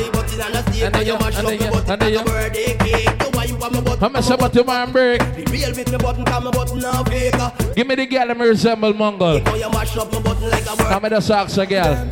a 0.56 0.62
steak, 0.64 0.84
And 0.84 0.96
then 0.96 1.06
you 1.06 1.14
you- 1.14 1.20
mash 1.20 1.36
up 1.38 1.46
then 1.46 1.46
my 1.46 1.52
you- 1.54 1.72
button 1.72 2.00
like 2.00 2.14
a 2.20 2.24
birthday 2.24 2.78
cake. 2.78 3.22
So 3.24 3.30
why 3.32 3.44
you 3.46 3.56
want 3.56 3.74
my 3.74 3.82
button? 3.82 4.04
I'm 4.04 4.16
a 4.16 4.22
say 4.24 4.36
button 4.36 4.66
one 4.66 4.92
break. 4.92 5.20
Be 5.36 5.44
real 5.46 5.70
with 5.76 5.92
my 5.92 5.98
button, 5.98 6.26
cause 6.26 6.44
my 6.44 6.52
button 6.52 6.80
now 6.80 7.04
fake. 7.04 7.36
Give 7.76 7.88
me 7.88 7.96
the 7.96 8.06
girl, 8.06 8.28
me 8.36 8.48
resemble 8.48 8.94
Mongol. 8.94 9.40
Now 9.40 9.56
you 9.56 9.70
mash 9.70 9.96
up 9.98 10.12
my 10.12 10.20
button 10.20 10.50
like 10.50 10.64
a 10.64 10.66
birthday. 10.76 10.90
Come 10.90 11.04
with 11.04 11.12
the 11.14 11.22
socks, 11.22 11.58
a 11.58 11.66
girl. 11.66 12.08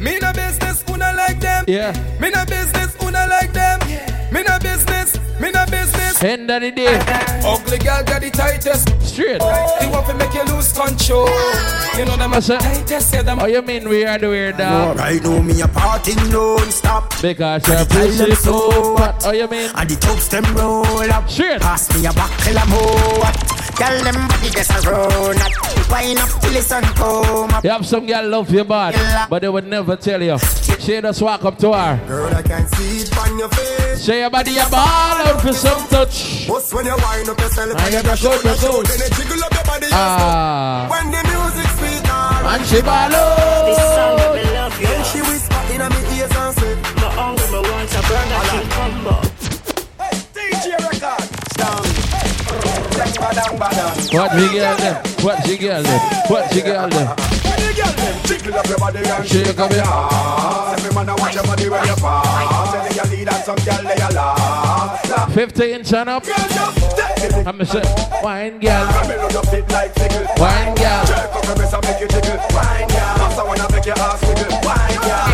Me 0.00 0.18
no 0.20 0.32
business, 0.32 0.84
una 0.88 1.12
like 1.16 1.40
them. 1.40 1.64
Yeah. 1.66 1.92
Me 2.20 2.30
no 2.30 2.44
business, 2.44 2.94
una 3.02 3.26
like 3.26 3.52
them. 3.52 3.80
Me 4.32 4.42
no 4.42 4.58
business, 4.58 4.73
me 5.44 5.50
no 5.52 5.64
business. 5.66 6.22
End 6.22 6.50
of 6.50 6.62
the 6.62 6.70
day. 6.70 6.98
Ugly 7.44 7.78
girl 7.78 8.02
got 8.04 8.20
the 8.22 8.30
tightest. 8.30 8.88
Straight. 9.02 9.40
They 9.40 9.88
want 9.92 10.06
to 10.08 10.14
make 10.14 10.32
you 10.34 10.44
lose 10.44 10.72
control. 10.72 11.28
You 11.96 12.04
know 12.06 12.16
them 12.16 12.30
What's 12.32 12.48
that? 12.48 12.60
tightest. 12.62 13.12
Yeah, 13.12 13.22
them. 13.22 13.38
Oh, 13.40 13.46
you 13.46 13.62
mean 13.62 13.88
we 13.88 14.04
are 14.04 14.18
the 14.18 14.28
weird 14.28 14.56
dog? 14.56 14.96
Right 14.96 15.22
now 15.22 15.42
me 15.42 15.60
a 15.60 15.68
party 15.68 16.14
non-stop 16.30 17.10
Because 17.20 17.68
your 17.68 17.84
the 17.84 17.94
pussy 17.94 18.34
so 18.34 18.96
hot. 18.96 19.22
Oh, 19.26 19.32
you 19.32 19.46
mean? 19.48 19.70
And 19.74 19.88
the 19.90 19.96
tops 19.96 20.28
them 20.28 20.44
roll 20.54 21.12
up 21.12 21.28
Straight. 21.28 21.60
Pass 21.60 21.92
me 21.94 22.06
a 22.06 22.12
buckle 22.12 22.58
of 22.58 22.68
more 22.68 23.53
Tell 23.76 24.04
them 24.04 24.28
body 24.28 24.50
just 24.50 24.70
a 24.70 24.90
run 24.90 25.36
up 25.38 25.52
Wine 25.90 26.18
up 26.18 26.28
till 26.40 26.52
the 26.52 26.62
sun 26.62 26.82
come 26.94 27.50
up 27.50 27.64
You 27.64 27.70
have 27.70 27.84
some 27.86 28.06
girl 28.06 28.28
love 28.28 28.50
you 28.50 28.64
bad, 28.64 29.28
but 29.28 29.42
they 29.42 29.48
would 29.48 29.66
never 29.66 29.96
tell 29.96 30.22
you. 30.22 30.38
She 30.38 31.00
just 31.00 31.22
walk 31.22 31.44
up 31.44 31.58
to 31.58 31.72
her. 31.72 32.00
Girl, 32.06 32.34
I 32.34 32.42
can 32.42 32.66
see 32.68 33.00
it 33.02 33.16
on 33.18 33.38
your 33.38 33.48
face. 33.50 34.04
Say 34.04 34.20
your 34.20 34.30
body 34.30 34.56
a 34.58 34.68
ball 34.68 34.80
out 35.28 35.40
for 35.40 35.52
some 35.52 35.86
touch. 35.88 36.46
Bust 36.48 36.74
when 36.74 36.86
you 36.86 36.96
wind 36.96 37.28
up 37.28 37.38
yourself 37.38 37.76
I 37.76 37.82
and 37.84 37.90
get 37.92 38.04
you 38.04 38.10
the 38.10 38.16
show, 38.16 38.30
good, 38.30 38.42
the 38.42 38.48
you 38.50 38.56
show. 38.56 38.82
Then 38.82 38.98
you 38.98 39.08
jiggle 39.16 39.44
up 39.44 39.52
your 39.54 39.64
body. 39.64 39.86
Ah. 39.92 40.88
When 40.90 41.10
the 41.10 41.20
music 41.28 41.68
speak, 41.76 42.04
alright. 42.10 42.60
And 42.60 42.66
she 42.66 42.80
ball 42.82 43.10
This 43.66 43.78
song 43.78 44.20
out. 44.20 44.34
me 44.34 44.44
love 44.54 44.80
you. 44.80 44.86
Then 44.86 45.04
she 45.04 45.20
whisper 45.20 45.62
in 45.72 45.80
my 45.80 46.16
ears 46.16 46.32
and 46.36 46.52
say, 46.58 46.74
My 46.96 47.08
uncle 47.16 47.48
me 47.52 47.60
want 47.70 47.92
a 47.92 48.00
Burger 48.08 48.42
King 48.50 48.68
combo. 48.70 49.14
DJ 49.20 49.33
What 53.24 54.32
she 54.36 54.48
girl 54.52 54.76
them? 54.76 54.96
What 55.24 55.46
she 55.46 55.56
girl 55.56 55.82
them? 55.82 56.00
What 56.28 56.52
she 56.52 56.60
girl 56.60 56.88
them? 56.90 57.06
When 57.08 57.74
girl 57.74 57.92
them 57.96 58.14
jiggle 58.26 58.54
up 58.58 58.66
your 58.66 58.78
body 58.78 58.98
and 58.98 59.26
Shake 59.26 59.58
up 59.58 59.70
your 59.72 59.80
ass. 59.80 60.78
Every 60.78 60.94
man 60.94 61.08
a 61.08 61.16
watch 61.16 61.34
your 61.34 61.44
body 61.44 61.68
when 61.70 61.86
you 61.86 61.94
pass. 61.96 62.74
Any 62.74 62.94
you 62.94 63.16
need 63.16 63.28
and 63.28 63.44
some 63.44 63.56
girl 63.64 63.82
they 63.82 63.96
a 63.96 64.08
laugh. 64.12 65.32
50 65.32 65.72
inch 65.72 65.92
up. 65.94 66.22
Girl, 66.22 66.34
just 66.36 66.96
take 66.96 67.30
it. 67.30 67.46
I'm 67.46 67.64
say, 67.64 67.82
wine 68.22 68.60
girl, 68.60 68.92
Come 68.92 69.06
here, 69.06 69.16
look 69.16 69.34
up 69.34 69.52
it 69.54 69.68
like 69.70 69.94
tickle. 69.94 70.26
wine 70.36 70.74
girl. 70.74 71.04
Jerk 71.06 71.34
up 71.34 71.44
your 71.44 71.56
breast 71.56 71.74
and 71.74 71.84
make 71.86 72.00
you 72.00 72.08
jiggle. 72.08 72.36
Wine, 72.52 72.88
girl. 72.88 73.16
Master 73.24 73.44
wanna 73.44 73.66
make 73.72 73.86
your 73.86 73.98
ass 73.98 74.20
wiggle. 74.20 74.52
Wine, 74.68 75.00
girl. 75.00 75.32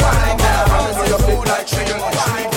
Wine, 0.00 0.36
girl. 0.40 0.64
Come 0.64 0.96
here, 0.96 1.12
look 1.12 1.20
up 1.20 1.28
it 1.28 1.48
like 1.48 1.66
tickle. 1.66 2.00
Wine, 2.00 2.42
girl. 2.42 2.47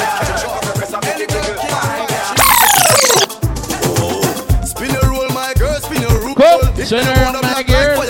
You 6.92 6.98
around, 6.98 7.42
my 7.42 7.64
girl. 7.64 8.04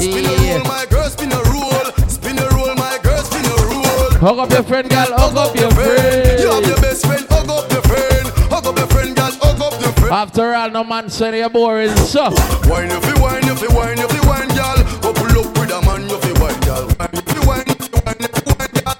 Spin 0.00 0.24
a 0.24 0.32
roll, 0.32 0.64
my 0.64 0.86
girl, 0.88 1.04
spin 1.10 1.32
a 1.32 1.36
roll. 1.52 1.84
Spin 2.08 2.38
a 2.38 2.48
roll, 2.56 2.74
my 2.74 2.98
girl, 3.02 3.22
spin 3.22 3.44
a 3.44 3.54
roll. 3.68 4.10
Hug 4.16 4.38
up 4.38 4.50
your 4.50 4.62
friend, 4.62 4.88
girl. 4.88 5.06
Hug 5.18 5.36
up 5.36 5.54
your 5.54 5.70
friend. 5.72 6.40
You 6.40 6.50
have 6.50 6.66
your 6.66 6.80
best 6.80 7.04
friend, 7.04 7.26
hug 7.28 7.50
up 7.50 7.70
your 7.70 7.82
friend. 7.82 8.26
Hug 8.48 8.64
up 8.64 8.78
your 8.78 8.86
friend, 8.86 9.14
girl, 9.14 9.30
hug 9.42 9.60
up 9.60 9.78
your 9.82 9.92
friend. 9.92 10.12
After 10.14 10.54
all, 10.54 10.70
no 10.70 10.82
man 10.82 11.10
said 11.10 11.34
you're 11.34 11.50
boring. 11.50 11.94
So, 12.08 12.30
Wine 12.72 12.88
if 12.88 13.04
you 13.04 13.20
wine, 13.20 13.44
if 13.44 13.60
you 13.60 13.68
wine, 13.76 13.98
if 13.98 14.12
you 14.16 14.22
wine, 14.26 14.48
girl. 14.48 14.80
Couple 15.04 15.36
up 15.36 15.58
with 15.60 15.68
a 15.68 15.82
man, 15.84 16.08
if 16.08 16.24
you 16.24 16.34
wine, 16.40 16.60
girl. 16.64 16.88
Wine 16.96 17.20
if 17.20 17.28
you 17.36 17.42
wine, 17.44 17.68
if 17.68 17.84
you 17.84 18.00
wine, 18.00 18.16
if 18.16 18.32
you 18.32 18.54
wine, 18.56 18.72
girl. 18.80 18.96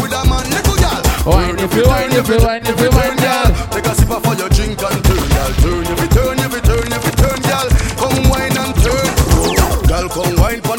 With 0.00 0.16
a 0.16 0.24
man, 0.24 0.46
little 0.56 0.76
girl. 0.80 1.04
Wine 1.28 1.58
if 1.60 1.74
you 1.76 1.84
wine, 1.84 2.12
if 2.16 2.28
you 2.32 2.40
wine, 2.40 2.64
if 2.64 2.80
you 2.80 2.90
wine, 2.96 3.15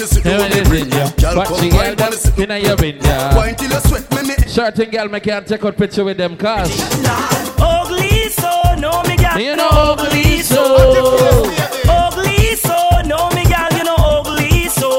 sit 0.07 0.23
Here 0.23 0.37
down. 0.37 0.51
it 0.51 0.57
is 0.57 0.71
in 0.81 0.89
ya. 0.91 1.09
Girl, 1.11 1.35
What 1.37 1.47
come 1.47 1.69
wine 1.69 1.95
girl 1.95 1.95
pon 2.09 2.11
sit 2.13 2.35
them 2.35 2.51
in 2.51 2.65
your 2.65 2.77
bin, 2.77 2.97
yeah. 3.01 3.35
Wine 3.35 3.55
till 3.55 3.71
you 3.71 3.79
sweat, 3.81 4.09
me 4.15 4.21
me. 4.29 4.35
Certain 4.47 4.89
girl, 4.89 5.07
me 5.09 5.19
can't 5.19 5.45
take 5.47 5.63
out 5.65 5.77
picture 5.77 6.03
with 6.03 6.17
them 6.17 6.35
cause 6.37 6.71
Ugly 7.59 8.29
so, 8.29 8.49
no 8.79 9.03
me 9.03 9.15
gal. 9.17 9.39
You 9.39 9.55
know 9.55 9.69
ugly 9.71 10.41
so. 10.41 10.63
Ugly 11.87 12.55
so, 12.55 12.77
no 13.05 13.29
me 13.31 13.43
gal, 13.45 13.69
you 13.77 13.83
know 13.83 13.95
ugly 13.97 14.67
so. 14.67 14.89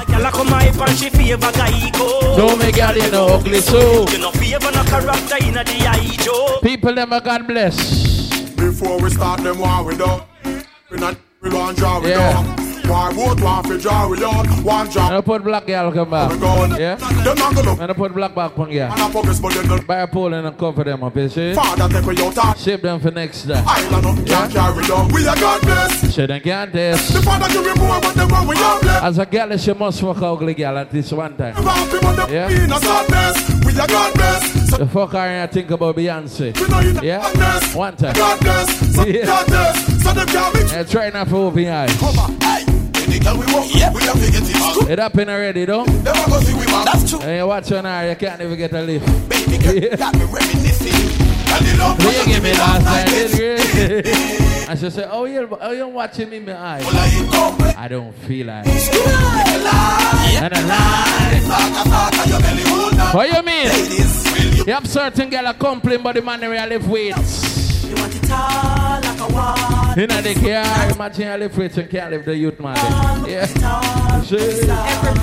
A 0.00 0.04
gal 0.06 0.26
a 0.26 0.30
come 0.30 0.48
hype 0.48 0.80
and 0.88 0.98
she 0.98 1.10
favor 1.10 1.52
guy 1.52 1.90
go. 1.90 2.36
No 2.36 2.56
me 2.56 2.70
girl, 2.72 2.96
you 2.96 3.10
know 3.10 3.26
ugly 3.28 3.60
so. 3.60 4.08
You 4.10 4.18
know 4.18 4.30
favor 4.32 4.70
no 4.72 4.82
character 4.84 5.36
in 5.46 5.56
a 5.56 5.64
the 5.64 5.86
eye 5.88 6.16
Joe. 6.22 6.58
People 6.62 6.94
them 6.94 7.12
a 7.12 7.20
God 7.20 7.46
bless. 7.46 7.76
Before 8.56 9.00
we 9.00 9.10
start 9.10 9.42
them 9.42 9.58
war 9.58 9.84
we 9.84 9.96
done. 9.96 10.22
We 10.90 10.98
not 10.98 11.16
we 11.40 11.50
want 11.50 11.76
draw 11.76 12.00
we 12.00 12.10
Yeah. 12.10 12.32
done. 12.32 12.63
Why 12.86 13.08
would 13.16 13.40
want 13.40 13.66
to 13.68 13.78
draw 13.78 14.08
we 14.08 14.18
done? 14.18 14.46
One 14.62 14.88
draw. 14.88 15.06
And 15.06 15.16
I 15.16 15.20
put 15.20 15.42
black 15.42 15.66
girl 15.66 15.90
come 15.92 16.10
back. 16.10 16.30
Yeah? 16.78 16.96
Them 16.96 17.36
not 17.38 17.54
gonna 17.54 17.72
And 17.82 17.90
I 17.90 17.94
put 17.94 18.12
black 18.14 18.34
back 18.34 18.58
on 18.58 18.70
girl. 18.70 18.92
and 18.92 19.00
I 19.00 19.10
focus 19.10 19.40
but 19.40 19.52
them 19.54 19.66
not 19.68 19.86
Buy 19.86 20.00
a 20.00 20.06
pole 20.06 20.32
and 20.34 20.58
cover 20.58 20.84
them 20.84 21.02
up, 21.04 21.16
you 21.16 21.28
see? 21.28 21.54
father 21.54 21.88
take 21.88 22.06
we 22.06 22.22
out 22.22 22.38
of 22.38 22.60
Shape 22.60 22.82
them 22.82 23.00
for 23.00 23.10
next 23.10 23.42
day. 23.44 23.62
island 23.66 24.06
up 24.06 24.26
can't 24.26 24.52
carry 24.52 24.86
down. 24.86 25.08
We 25.12 25.26
are 25.26 25.36
God 25.36 25.60
bless. 25.62 26.14
She 26.14 26.26
don't 26.26 26.42
get 26.42 26.72
this. 26.72 27.08
The 27.08 27.22
father 27.22 27.48
give 27.52 27.64
me 27.64 27.74
more 27.86 28.00
but 28.00 28.14
them 28.14 28.28
one 28.28 28.46
we 28.48 28.56
are 28.56 28.80
blessed. 28.80 29.04
As 29.04 29.18
a 29.18 29.26
girl, 29.26 29.56
she 29.56 29.72
must 29.72 30.00
fuck 30.00 30.22
ugly 30.22 30.54
girl 30.54 30.78
at 30.78 30.92
least 30.92 31.12
one 31.12 31.36
time. 31.36 31.54
Round 31.54 31.90
people 31.90 32.12
them 32.12 32.30
Yeah. 32.32 32.48
in 32.50 32.70
a 32.72 32.78
sadness. 32.78 33.64
We 33.64 33.80
are 33.80 34.12
bless. 34.14 34.70
So 34.70 34.76
The 34.78 34.86
fuck 34.86 35.14
and 35.14 35.42
I 35.42 35.46
think 35.46 35.70
about 35.70 35.96
Beyonce. 35.96 36.54
you 36.56 37.00
Yeah? 37.02 37.22
One 37.76 37.96
time. 37.96 38.14
God 38.14 38.40
bless. 38.40 38.94
So 38.94 39.04
Yeah. 39.06 39.26
God 39.26 39.46
bless. 39.46 40.02
So 40.04 40.12
them 40.12 40.26
can't 40.26 40.54
mix. 40.54 40.90
Try 40.90 41.10
not 41.10 41.28
to 41.28 41.36
open 41.36 41.62
your 41.62 41.72
eyes. 41.72 42.73
Any 43.14 43.22
girl 43.22 43.38
we 43.38 43.46
want, 43.54 43.72
we 43.72 43.78
have 43.78 43.94
to 43.94 44.32
get 44.32 44.42
it. 44.42 44.90
It 44.90 44.98
happen 44.98 45.28
already, 45.28 45.64
though. 45.64 45.84
Never 45.84 46.30
go 46.30 46.40
see 46.40 46.52
we 46.52 46.66
man. 46.66 46.84
That's 46.84 47.08
true. 47.08 47.20
And 47.20 47.38
you 47.38 47.46
watch 47.46 47.70
on 47.70 47.84
her, 47.84 48.10
you 48.10 48.16
can't 48.16 48.40
even 48.40 48.58
get 48.58 48.72
a 48.72 48.82
lift. 48.82 49.06
Baby 49.28 49.62
girl, 49.62 49.96
got 49.96 50.14
me 50.14 50.24
reminiscing. 50.24 50.90
And 51.54 51.64
the 51.64 51.76
love 51.78 51.98
Will 51.98 52.12
you 52.12 52.26
give 52.26 52.42
me 52.42 52.52
last 52.54 52.84
night, 52.84 53.06
Like 53.06 53.30
did 53.30 54.68
And 54.68 54.78
she 54.80 54.90
said, 54.90 55.08
oh, 55.12 55.26
you 55.26 55.48
oh, 55.60 55.70
you're 55.70 55.86
watching 55.86 56.28
me 56.28 56.38
in 56.38 56.44
my 56.44 56.58
eyes. 56.58 56.84
Well, 56.84 56.96
I. 56.96 57.84
I 57.84 57.86
don't 57.86 58.12
feel 58.26 58.48
like 58.48 58.66
Lie. 58.66 60.38
And 60.42 60.52
a 60.52 60.62
lie. 60.66 61.40
Talk, 61.46 61.84
talk, 61.86 62.14
and 62.14 62.30
your 62.30 62.40
belly 62.40 62.62
hold. 62.66 63.14
What 63.14 63.28
you 63.28 63.42
mean? 63.44 63.68
Ladies, 63.68 64.56
you 64.58 64.64
You 64.64 64.72
have 64.72 64.88
certain 64.88 65.30
girl 65.30 65.46
a 65.46 65.54
complain 65.54 66.02
but 66.02 66.16
the 66.16 66.22
man 66.22 66.40
they 66.40 66.48
really 66.48 66.68
lift 66.68 66.88
weights. 66.88 67.84
You 67.84 67.94
want 67.94 68.12
it 68.12 68.28
all 68.32 68.38
like 68.40 68.42
a 68.42 68.82
wall. 68.82 68.93
You 69.96 70.06
know 70.08 70.20
they 70.20 70.34
care. 70.34 70.64
Imagine 70.90 71.32
you 71.32 71.38
lift 71.38 71.56
weights 71.56 71.76
and 71.78 71.88
can't 71.88 72.10
lift 72.10 72.24
the 72.24 72.36
youth 72.36 72.58
man. 72.58 72.76
Yeah. 73.28 73.46
Oh, 73.58 74.20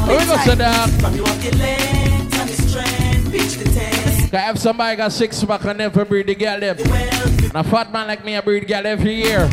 we 0.07 0.25
go 0.25 0.37
say 0.37 0.55
that. 0.55 0.89
From 1.01 1.15
you 1.15 1.25
have 1.25 1.43
the 1.43 1.57
length 1.57 2.39
and 2.39 2.49
the 2.49 2.53
strength, 2.53 3.31
pitch 3.31 3.55
the 3.55 3.65
test. 3.65 4.31
Cause 4.31 4.55
if 4.55 4.57
somebody 4.59 4.95
got 4.95 5.11
six 5.11 5.43
pack 5.43 5.65
and 5.65 5.77
never 5.77 6.05
breed 6.05 6.27
the 6.27 6.35
girl 6.35 6.59
them. 6.59 6.77
And 6.79 7.55
a 7.55 7.63
fat 7.63 7.91
man 7.91 8.07
like 8.07 8.23
me 8.23 8.37
I 8.37 8.41
breed 8.41 8.67
girl 8.67 8.87
every 8.87 9.15
year. 9.15 9.47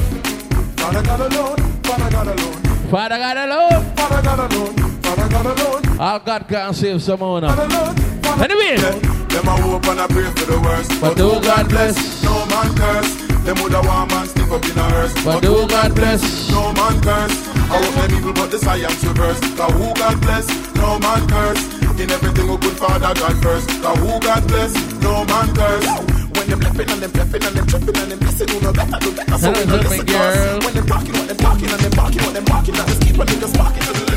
Father 0.76 1.03
God 1.03 1.32
alone, 1.32 1.57
Father 1.82 2.11
God 2.11 2.26
alone, 2.28 2.62
Father 2.88 3.18
God 3.18 3.36
alone. 3.51 3.96
Father 3.96 4.22
God 4.22 4.53
alone, 4.53 4.74
Father 5.03 5.28
God 5.28 5.46
alone, 5.59 5.99
All 5.99 6.18
God 6.20 6.49
can 6.49 6.74
save 6.74 7.03
some 7.03 7.22
owner. 7.22 7.49
God 7.49 7.72
alone. 7.72 7.96
Father 8.22 8.44
Anyway. 8.44 8.76
Them 8.76 9.49
a 9.49 9.61
hope 9.61 9.86
and 9.86 10.01
a 10.01 10.09
pray 10.09 10.30
for 10.30 10.46
the 10.46 10.61
worst. 10.61 11.01
But 11.01 11.16
do 11.16 11.40
God 11.40 11.68
bless. 11.68 12.22
No 12.22 12.46
man 12.46 12.74
curse. 12.76 13.28
Them 13.49 13.57
woulda 13.64 13.80
want 13.80 14.11
man 14.11 14.28
stick 14.28 14.51
up 14.53 14.62
in 14.62 14.76
a 14.76 14.82
hearse. 14.92 15.24
But 15.24 15.40
do 15.40 15.66
God 15.66 15.94
bless. 15.94 16.20
No 16.53 16.68
man 16.76 17.01
curse. 17.01 17.32
I 17.72 17.80
hope 17.80 17.94
them 17.96 18.18
evil, 18.18 18.34
but 18.34 18.51
the 18.51 18.59
science 18.59 19.03
reverse. 19.03 19.40
Cause 19.57 19.72
who 19.72 19.88
God 19.96 20.20
bless, 20.20 20.46
no 20.76 20.99
man 20.99 21.24
curse. 21.26 21.64
In 21.96 22.11
everything 22.11 22.46
we 22.46 22.59
put 22.59 22.76
Father 22.76 23.09
God 23.16 23.36
first. 23.40 23.68
Cause 23.80 23.99
who 24.05 24.20
God 24.20 24.46
bless, 24.49 24.76
no 25.01 25.24
man 25.24 25.49
curse. 25.57 25.88
When 26.36 26.44
them 26.44 26.61
laughing 26.61 26.90
and 26.92 27.01
them 27.01 27.11
bluffing 27.11 27.42
and 27.42 27.57
them 27.57 27.66
tripping 27.66 27.96
and 27.96 28.12
them 28.12 28.20
missing, 28.20 28.49
who 28.53 28.61
know 28.61 28.72
better, 28.76 28.99
do 29.01 29.16
better. 29.16 29.38
So 29.40 29.49
we 29.49 29.64
know 29.64 29.80
listen 29.80 30.05
cause 30.05 30.64
when 30.68 30.74
them 30.76 30.86
talking, 30.86 31.14
what 31.16 31.28
them 31.28 31.36
talking 31.40 31.70
and 31.72 31.80
them 31.80 31.92
barking, 31.96 32.22
what 32.28 32.34
them 32.36 32.44
barking, 32.44 32.76
and 32.76 32.86
just 32.86 33.01
keep 33.01 33.16
a 33.16 33.24
nigga 33.24 33.49
sparking 33.49 33.80
to 33.80 33.92
the 33.96 34.07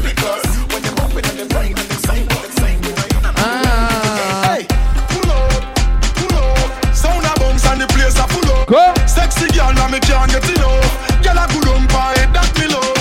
a 8.71 8.75
full 8.75 8.79
up. 8.79 9.09
Sexy 9.09 9.47
girl, 9.57 9.73
now 9.73 9.87
me 9.87 9.99
can't 9.99 10.31
get 10.31 10.49
enough. 10.49 11.23
Girl 11.23 11.37
a 11.37 11.47
good 11.47 11.67
on 11.67 11.87
by 11.87 12.13
eh, 12.17 12.31
that 12.31 12.51
me 12.59 12.67
love. 12.67 12.97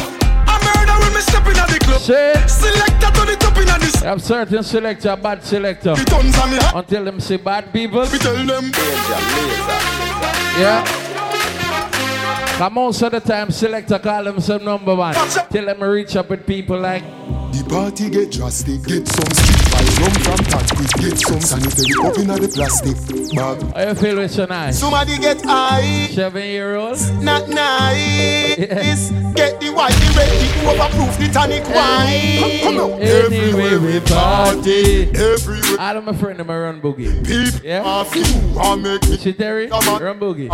I 0.46 0.58
murder 0.64 0.96
when 1.02 1.14
me 1.14 1.20
step 1.20 1.46
in 1.46 1.56
at 1.56 1.68
the 1.68 1.78
club. 1.78 2.00
Selector 2.48 3.10
to 3.10 3.26
the 3.26 3.36
top 3.38 3.56
in 3.56 3.68
at 3.68 3.80
this. 3.80 4.02
I'm 4.02 4.18
certain 4.18 4.62
selector, 4.62 5.16
bad 5.16 5.44
selector. 5.44 5.94
Until 6.74 7.04
them 7.04 7.20
say 7.20 7.36
bad 7.36 7.72
people. 7.72 8.02
We 8.12 8.18
tell 8.18 8.46
them. 8.46 8.70
Yeah. 10.58 11.09
Come 12.60 12.74
most 12.74 13.00
of 13.00 13.12
the 13.12 13.20
time, 13.20 13.50
selector 13.50 13.98
call 13.98 14.22
themselves 14.22 14.62
number 14.62 14.94
one. 14.94 15.14
Till 15.50 15.64
them 15.64 15.82
reach 15.82 16.14
up 16.14 16.28
with 16.28 16.46
people 16.46 16.78
like. 16.78 17.02
The 17.52 17.64
party 17.66 18.10
get 18.10 18.30
drastic. 18.30 18.82
Get 18.84 19.08
some 19.08 19.32
street 19.32 19.64
vibes, 19.72 20.00
rum 20.00 20.12
from 20.20 20.44
tactic. 20.44 20.92
Get 21.00 21.18
some 21.18 21.40
sanitary 21.40 21.94
up 22.04 22.18
in 22.18 22.26
the 22.28 22.52
plastic 22.52 22.96
bag. 23.34 23.62
How 23.74 23.88
you 23.88 23.94
feel 23.94 24.16
with 24.18 24.30
so 24.30 24.44
nice? 24.44 24.78
Somebody 24.78 25.16
get 25.16 25.40
high. 25.40 26.08
Seven 26.08 26.42
year 26.42 26.76
old? 26.76 26.98
Not 27.22 27.48
nice. 27.48 29.10
Get 29.34 29.58
the 29.58 29.70
white, 29.70 29.92
the 29.92 30.12
red, 30.18 30.28
the 30.28 30.48
overproof, 30.68 31.16
the 31.18 31.32
tonic 31.32 31.64
wine. 31.64 32.60
Come 32.60 32.78
on. 32.78 33.00
Anyway, 33.00 33.78
we 33.78 34.00
party. 34.00 35.08
Everywhere. 35.16 35.80
All 35.80 35.96
of 35.96 36.04
my 36.04 36.12
friend 36.12 36.38
them 36.38 36.50
a 36.50 36.60
run 36.60 36.80
boogie. 36.80 37.26
People 37.26 37.66
yeah. 37.66 37.82
off 37.82 38.14
you, 38.14 38.24
I 38.60 38.76
make 38.76 39.02
it. 39.04 39.20
She 39.20 39.32
Terry, 39.32 39.68
run 39.68 40.20
boogie. 40.20 40.48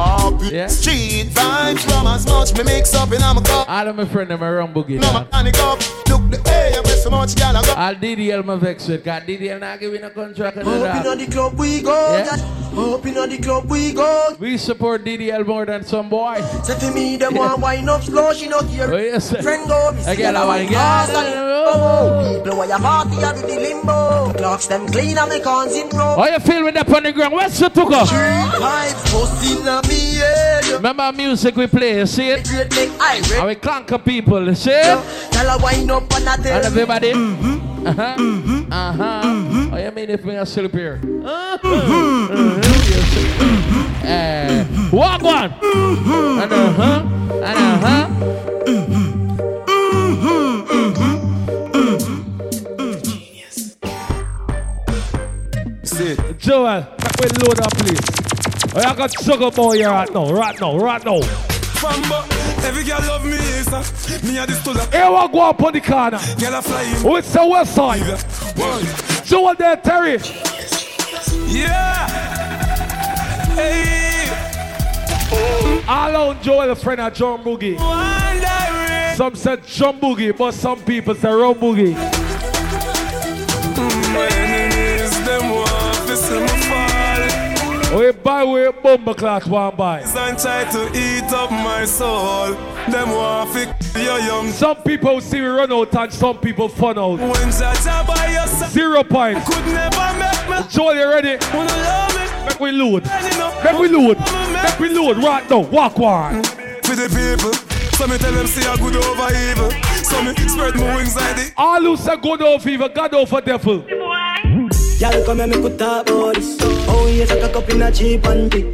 Yeah. 0.53 0.69
Street 0.69 1.31
vibes 1.31 1.85
from 1.97 2.07
as 2.09 2.27
much 2.27 2.55
me 2.57 2.65
mix 2.65 2.95
up 2.95 3.13
in 3.13 3.23
I'm 3.23 3.39
a 3.39 3.43
cup. 3.43 3.69
All 3.69 3.89
of 3.89 3.97
my 3.97 4.05
friend 4.05 4.31
them 4.31 4.43
a 4.43 4.53
run 4.53 4.73
boogie. 4.75 5.01
No 5.01 5.13
mechanic 5.13 5.59
up. 5.59 5.79
Look 6.09 6.31
the 6.31 6.51
air 6.51 6.83
with 6.83 6.99
so 7.03 7.11
much 7.11 7.35
gal 7.35 7.57
I 7.57 7.63
got. 7.63 7.79
I'll 7.79 7.95
DDL 7.95 8.45
my 8.45 8.57
vex 8.57 8.89
with. 8.89 9.05
Cause 9.05 9.23
DDL 9.23 9.61
not 9.61 9.81
giving 9.81 10.03
a 10.03 10.11
contract 10.11 10.57
and 10.59 10.69
Up 10.69 10.83
that. 10.83 11.07
in 11.07 11.19
the 11.19 11.27
club 11.33 11.59
we 11.59 11.81
go. 11.83 12.17
Yeah. 12.17 12.37
Up 12.77 13.07
in 13.07 13.15
the 13.15 13.39
club 13.43 13.71
we 13.71 13.93
go. 13.93 14.37
We 14.39 14.57
support 14.59 15.05
DDL 15.05 15.47
more 15.47 15.65
than 15.65 15.85
some 15.85 16.09
boy. 16.09 16.41
Say 16.63 16.79
to 16.79 16.91
me, 16.93 17.17
them 17.17 17.35
want 17.35 17.61
wine 17.61 17.89
up 17.89 18.03
slow, 18.03 18.33
she 18.35 18.49
not 18.49 18.65
here. 18.67 18.89
Oh, 18.93 18.97
yes. 18.97 19.31
Friend 19.43 19.67
go, 19.69 19.93
me 19.93 20.01
I 20.01 20.03
see 20.15 20.17
get 20.17 20.35
her 20.35 20.43
a 20.43 20.47
wine 20.47 20.63
wine, 20.65 20.69
glass 20.73 21.09
yeah. 21.11 21.19
and 21.21 21.29
it- 21.29 21.37
oh, 21.69 22.43
People 22.45 22.59
where 22.59 22.69
you 22.69 22.77
party, 22.77 23.17
I 23.25 23.35
do 23.35 23.41
the 23.43 23.57
limbo. 23.61 24.33
Clocks 24.35 24.67
them 24.67 24.87
clean 24.89 25.17
and 25.19 25.31
me 25.31 25.41
cons 25.41 25.75
in 25.75 25.89
row. 25.89 26.17
How 26.17 26.27
you 26.27 26.39
feel 26.41 26.65
with 26.65 26.75
that 26.75 26.93
on 26.95 27.03
the 27.03 27.13
ground? 27.13 27.35
Where's 27.35 27.59
the 27.59 27.69
tucker? 27.71 27.91
Vibes 27.91 29.13
busting 29.13 29.67
on 29.69 29.89
me, 29.89 30.19
yeah. 30.19 30.73
Remember 30.77 31.11
music 31.13 31.57
we 31.57 31.67
play, 31.67 31.86
you 31.95 32.07
see 32.07 32.28
it? 32.30 32.45
Great 32.49 32.70
make 32.74 32.91
I 33.01 33.18
read. 33.20 33.32
And 33.32 33.47
we 33.49 33.55
conquer 33.57 33.99
people, 33.99 34.47
you 34.47 34.55
see 34.55 34.70
it? 34.70 34.99
Tell 35.30 35.59
her 35.59 35.62
wine 35.62 35.91
up 35.91 36.12
and 36.14 36.28
I 36.28 36.34
And 36.34 36.43
tell 36.45 36.64
everybody? 36.64 37.12
Mm-hmm. 37.12 37.87
Uh-huh. 37.87 38.16
Mm-hmm. 38.16 38.72
Uh-huh. 38.72 39.70
Oh, 39.72 39.76
you 39.76 39.91
mean 39.93 40.11
if 40.11 40.24
me 40.24 40.34
a 40.37 40.47
sleep 40.47 40.72
here? 40.72 41.01
Uh-huh. 41.24 41.59
Uh-huh. 41.62 42.61
Eh, 44.05 44.64
Walk 44.93 45.22
one. 45.22 45.53
And 45.53 46.53
uh-huh. 46.53 47.03
And 47.32 47.59
uh-huh. 47.84 48.07
Sit. 55.84 56.39
Joel, 56.39 56.80
make 57.03 57.20
me 57.20 57.28
load 57.47 57.61
up, 57.61 57.72
please. 57.78 58.01
Oh, 58.74 58.80
I 58.80 58.95
got 58.95 59.11
sugar 59.22 59.51
boy 59.51 59.76
here 59.76 59.89
right 59.91 60.12
now, 60.12 60.30
right 60.32 60.61
now, 60.61 60.76
right 60.76 61.05
now. 61.05 61.20
Famba, 61.77 62.24
every 62.64 62.85
girl 62.85 63.01
love 63.01 63.24
me, 63.24 63.37
sir. 63.37 63.83
Me 64.27 64.39
a 64.39 64.47
this 64.47 64.62
to 64.64 64.72
the 64.72 64.85
Here 64.91 65.11
we 65.11 65.29
go 65.33 65.41
up 65.51 65.62
on 65.62 65.72
the 65.72 65.81
corner. 65.81 66.18
girl 66.39 66.55
a 66.55 66.62
flying. 66.62 66.97
Oh, 67.07 67.16
it's 67.16 67.33
the 67.33 67.47
west 67.47 67.74
side. 67.74 69.24
Joel 69.24 69.55
there, 69.55 69.77
Terry. 69.77 70.18
Yeah. 71.49 72.07
Hey. 73.55 74.29
All 75.89 76.16
on 76.31 76.43
Joel, 76.43 76.70
a 76.70 76.74
friend 76.74 77.01
of 77.01 77.12
John 77.14 77.43
Boogie. 77.45 77.77
Some 79.16 79.35
said 79.35 79.66
John 79.66 79.99
Boogie, 80.01 80.37
but 80.37 80.53
some 80.53 80.81
people 80.83 81.14
say 81.14 81.29
Ron 81.33 81.55
Boogie. 81.55 81.95
Mm, 83.77 84.14
My 84.14 84.29
We 87.95 88.11
buy 88.11 88.45
we 88.45 88.70
bomber 88.82 89.14
clock 89.14 89.47
one 89.47 89.76
buy. 89.76 90.01
And 90.01 90.39
try 90.39 90.64
to 90.70 90.91
eat 90.93 91.32
up 91.32 91.51
my 91.51 91.84
soul. 91.84 92.55
Them 92.91 93.11
want 93.11 93.53
to 93.53 94.03
your 94.03 94.18
young. 94.18 94.49
Some 94.51 94.76
people 94.82 95.20
see 95.20 95.41
we 95.41 95.47
run 95.47 95.72
out 95.72 95.95
and 95.95 96.12
some 96.12 96.39
people 96.39 96.68
fun 96.68 96.99
out. 96.99 97.20
When 97.20 97.30
Jaja 97.30 98.32
your 98.32 98.68
Zero 98.70 99.05
point. 99.05 99.45
could 99.45 99.64
never 99.66 100.18
make 100.18 100.51
me. 100.51 100.68
Joel, 100.68 100.97
you 100.97 101.09
ready? 101.09 101.39
Wanna 101.55 101.68
love 101.68 102.14
me? 102.14 102.47
Make 102.47 102.61
we 102.61 102.72
load. 102.72 103.05
Make 103.64 103.78
we 103.78 103.89
load. 103.89 104.18
Make 104.18 104.78
we 104.80 104.89
load 104.89 105.18
right 105.18 105.49
now. 105.49 105.61
Walk 105.61 105.99
one. 105.99 106.43
For 106.43 106.97
the 106.97 107.09
people. 107.09 107.53
So 107.97 108.07
me 108.07 108.18
tell 108.18 108.32
them 108.32 108.47
see 108.47 108.61
a 108.61 108.76
good 108.76 108.97
over 108.97 109.34
evil. 109.49 109.70
So 110.05 110.22
me 110.22 110.34
spread 110.49 110.74
my 110.74 110.97
wings 110.97 111.16
like 111.16 111.37
the 111.37 111.53
All 111.57 111.80
who 111.80 111.97
say 111.97 112.16
good 112.16 112.43
over 112.43 112.68
evil, 112.68 112.89
God 112.91 113.14
over 113.14 113.41
devil. 113.41 113.84
Y'all 114.99 115.25
come 115.27 115.39
here, 115.39 115.47
me 115.47 115.61
could 115.61 115.79
talk 115.79 116.09
about 116.09 116.35
this. 116.37 116.57
Oh, 116.89 117.07
yes, 117.07 117.31
I 117.31 117.39
cock 117.41 117.57
up 117.57 117.69
in 117.69 117.83
a 117.83 117.93
cheap 117.93 118.25
and 118.25 118.51
big. 118.51 118.73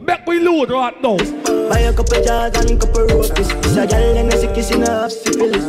Make 0.00 0.26
we 0.26 0.40
load 0.40 0.70
right 0.70 1.00
now. 1.00 1.16
Buy 1.68 1.80
a 1.80 1.92
couple 1.94 2.20
jars 2.24 2.56
and 2.56 2.80
couple 2.80 3.06
roses. 3.06 3.48
This 3.48 3.76
a 3.76 3.86
girl 3.86 4.16
and 4.16 4.32
a 4.32 4.38
sick 4.38 4.54
kissing 4.54 4.80
half 4.82 5.12
syphilis. 5.12 5.64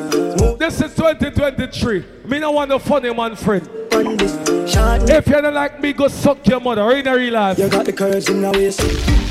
This 0.57 0.81
is 0.81 0.95
2023. 0.95 2.05
Me 2.25 2.39
no 2.39 2.51
want 2.51 2.69
no 2.69 2.79
funny 2.79 3.13
man 3.13 3.35
friend. 3.35 3.69
on 3.93 4.17
this. 4.17 4.33
Short 4.71 5.07
If 5.09 5.27
you 5.27 5.41
don't 5.41 5.53
like 5.53 5.79
me, 5.79 5.93
go 5.93 6.07
suck 6.07 6.45
your 6.47 6.59
mother 6.59 6.91
in 6.93 7.07
a 7.07 7.15
real 7.15 7.33
life. 7.33 7.59
You 7.59 7.69
got 7.69 7.85
the 7.85 7.93
courage 7.93 8.29
in 8.29 8.41
the 8.41 8.51
waist. 8.51 8.79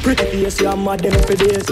Pretty 0.04 0.24
face, 0.26 0.60
you're 0.60 0.76
mad 0.76 1.00
them 1.00 1.20
for 1.22 1.34
days. 1.34 1.66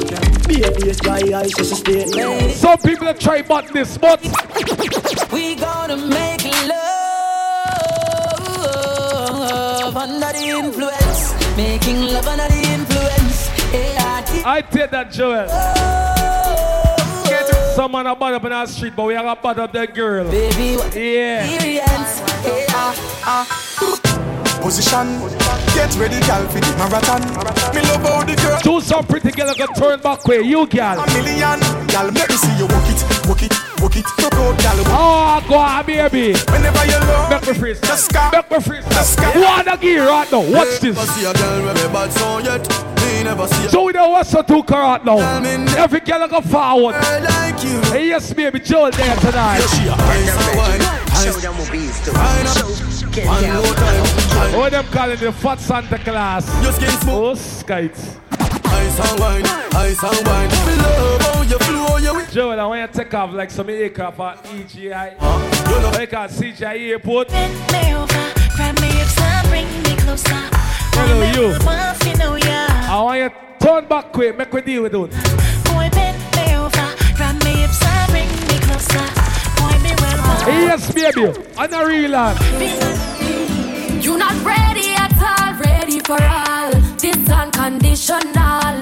Be 0.49 0.63
a 0.63 0.73
face, 0.73 0.99
dry 0.99 1.21
eyes, 1.33 1.53
just 1.53 1.73
a 1.73 1.77
stay. 1.77 2.51
Some 2.53 2.79
people 2.79 3.07
have 3.07 3.21
tried 3.21 3.47
but 3.47 3.69
this, 3.69 3.97
but 3.97 4.21
We 5.33 5.55
gonna 5.55 5.97
make 5.97 6.44
under 9.97 10.33
the 10.33 10.47
influence, 10.49 11.33
making 11.57 12.01
love 12.13 12.27
under 12.27 12.49
the 12.49 12.63
influence. 12.73 13.51
Yeah, 13.73 14.43
I 14.45 14.61
take 14.63 14.91
that, 14.91 15.11
Joel. 15.11 15.47
Oh. 15.51 16.15
Some 17.75 17.91
man 17.91 18.07
are 18.07 18.15
bad 18.15 18.35
up 18.35 18.45
in 18.45 18.53
our 18.53 18.69
street, 18.69 18.95
but 18.95 19.05
we 19.07 19.17
are 19.17 19.23
gonna 19.25 19.41
bad 19.41 19.59
up 19.59 19.73
that 19.73 19.95
girl. 19.95 20.31
Baby, 20.31 20.79
Yeah. 20.95 21.45
experience. 21.45 22.23
Yeah, 22.47 23.45
Position. 24.63 25.21
Get 25.75 25.95
ready, 25.97 26.21
gal, 26.21 26.47
for 26.49 26.61
the 26.61 26.75
marathon. 26.79 27.21
Me 27.75 27.83
love 27.83 28.03
how 28.03 28.23
the 28.25 28.35
girl. 28.37 28.61
Do 28.63 28.81
some 28.81 29.05
pretty 29.07 29.31
girl 29.33 29.53
can 29.55 29.69
turn 29.75 30.01
back 30.01 30.25
way, 30.27 30.41
you 30.43 30.67
girl. 30.67 31.01
A 31.01 31.07
million. 31.13 31.61
Gal, 31.89 32.07
let 32.11 32.31
me 32.31 32.37
see 32.37 32.55
you 32.57 32.67
walk 32.67 32.89
it, 32.89 33.29
walk 33.29 33.43
it, 33.43 33.53
walk 33.85 33.97
it. 33.97 34.05
Broke 34.17 34.35
out, 34.35 34.59
gal. 34.59 34.79
Oh, 34.79 34.93
ah, 34.93 35.45
go 35.49 35.57
on, 35.57 35.87
baby. 35.87 36.39
Whenever 36.51 36.85
you 36.87 36.99
love. 37.07 37.31
Make 37.31 37.47
me 37.47 37.55
freeze. 37.55 37.81
Just 37.81 38.07
scar. 38.07 38.31
Make 38.33 38.51
me 38.51 38.61
freeze. 38.61 38.85
Just 38.89 39.13
scar. 39.15 39.33
Wanna 39.35 39.77
gear 39.77 40.07
right 40.09 40.31
now. 40.33 40.41
Watch 40.41 40.81
this. 40.81 40.97
Never 40.97 41.07
see 41.13 41.27
a 41.27 41.33
girl 41.35 41.65
with 41.65 41.77
me 41.77 41.93
bad 41.93 42.13
song 42.13 42.45
yet. 42.45 42.63
Me 42.97 43.23
never 43.23 43.47
see 43.47 43.67
a 43.67 43.69
So 43.69 43.85
we 43.85 43.93
don't 43.93 44.11
want 44.11 44.27
to 44.29 44.43
two 44.43 44.63
right 44.63 45.05
now. 45.05 45.19
Every 45.77 46.01
girl 46.01 46.27
go 46.29 46.41
forward. 46.41 46.95
girl 47.01 47.23
like 47.23 47.63
you. 47.63 47.81
Hey, 47.93 48.09
yes, 48.09 48.33
baby, 48.33 48.61
Joel 48.61 48.91
there 48.91 49.17
tonight. 49.17 49.61
She 49.61 49.87
a 49.89 49.95
ice 49.95 50.37
and 50.37 50.59
wine. 50.59 50.81
Ice. 51.15 51.47
Wine 52.09 52.47
up. 52.47 52.95
One 53.15 53.45
more. 54.55 54.65
Oh, 54.65 54.69
them 54.71 54.85
calling 54.87 55.19
the 55.19 55.33
fat 55.33 55.61
Santa 55.61 55.99
Claus. 55.99 56.63
Your 56.63 56.73
skin 56.73 56.91
smooth. 57.01 57.15
Oh, 57.15 57.35
skites. 57.35 58.17
Ice 58.85 59.01
and 59.11 59.21
wine. 59.21 59.47
Ice 59.47 60.03
and 60.03 60.27
wine. 60.27 60.49
Me 60.49 60.77
love 60.83 61.21
how 61.23 61.43
you 61.43 61.59
flow. 61.59 61.97
You 61.97 62.15
with. 62.15 62.31
Joel, 62.31 62.61
I 62.61 62.67
want 62.67 62.81
you 62.83 62.87
to 62.87 62.93
take 62.93 63.15
off 63.15 63.33
like 63.33 63.51
some 63.51 63.71
aircraft 63.71 64.21
at 64.21 64.45
EGI. 64.45 65.13
You 65.15 65.81
know. 65.81 65.91
Like 65.91 66.13
at 66.13 66.31
CGI 66.31 66.91
airport. 66.91 67.29
Bend 67.29 67.55
me 67.73 67.95
over, 67.95 68.33
grab 68.57 68.81
me 68.81 68.89
if 68.89 69.09
some, 69.09 69.49
bring 69.49 69.67
me 69.83 69.97
closer. 69.97 70.49
Hello, 70.93 71.23
I'm 71.23 71.35
you. 71.35 71.53
the 71.55 72.11
you 72.11 72.17
know 72.19 72.37
ya. 72.37 72.67
I 72.71 73.03
want 73.03 73.21
you 73.21 73.29
to 73.31 73.67
turn 73.67 73.89
back 73.89 74.13
quick. 74.13 74.37
Make 74.37 74.53
we 74.53 74.61
deal 74.61 74.83
with 74.83 74.95
it. 74.95 75.11
Boy, 75.65 75.89
bend 75.91 76.21
me 76.37 76.57
over, 76.57 76.89
grab 77.17 77.43
me 77.43 77.65
if 77.65 77.81
bring 78.11 78.29
me 78.47 78.59
closer. 78.67 79.07
Point 79.57 79.83
me 79.83 79.91
where 79.97 80.21
I'm 80.21 80.45
Hey, 80.45 80.63
yes, 80.67 80.93
baby. 80.93 81.33
On 81.57 81.73
a 81.73 81.87
real 81.87 82.11
land. 82.11 82.39
You 84.05 84.19
not 84.19 84.35
ready 84.45 84.93
at 84.93 85.13
all, 85.19 85.55
ready 85.59 86.01
for 86.01 86.23
all. 86.23 86.84
This 87.25 87.33
unconditional 87.33 88.21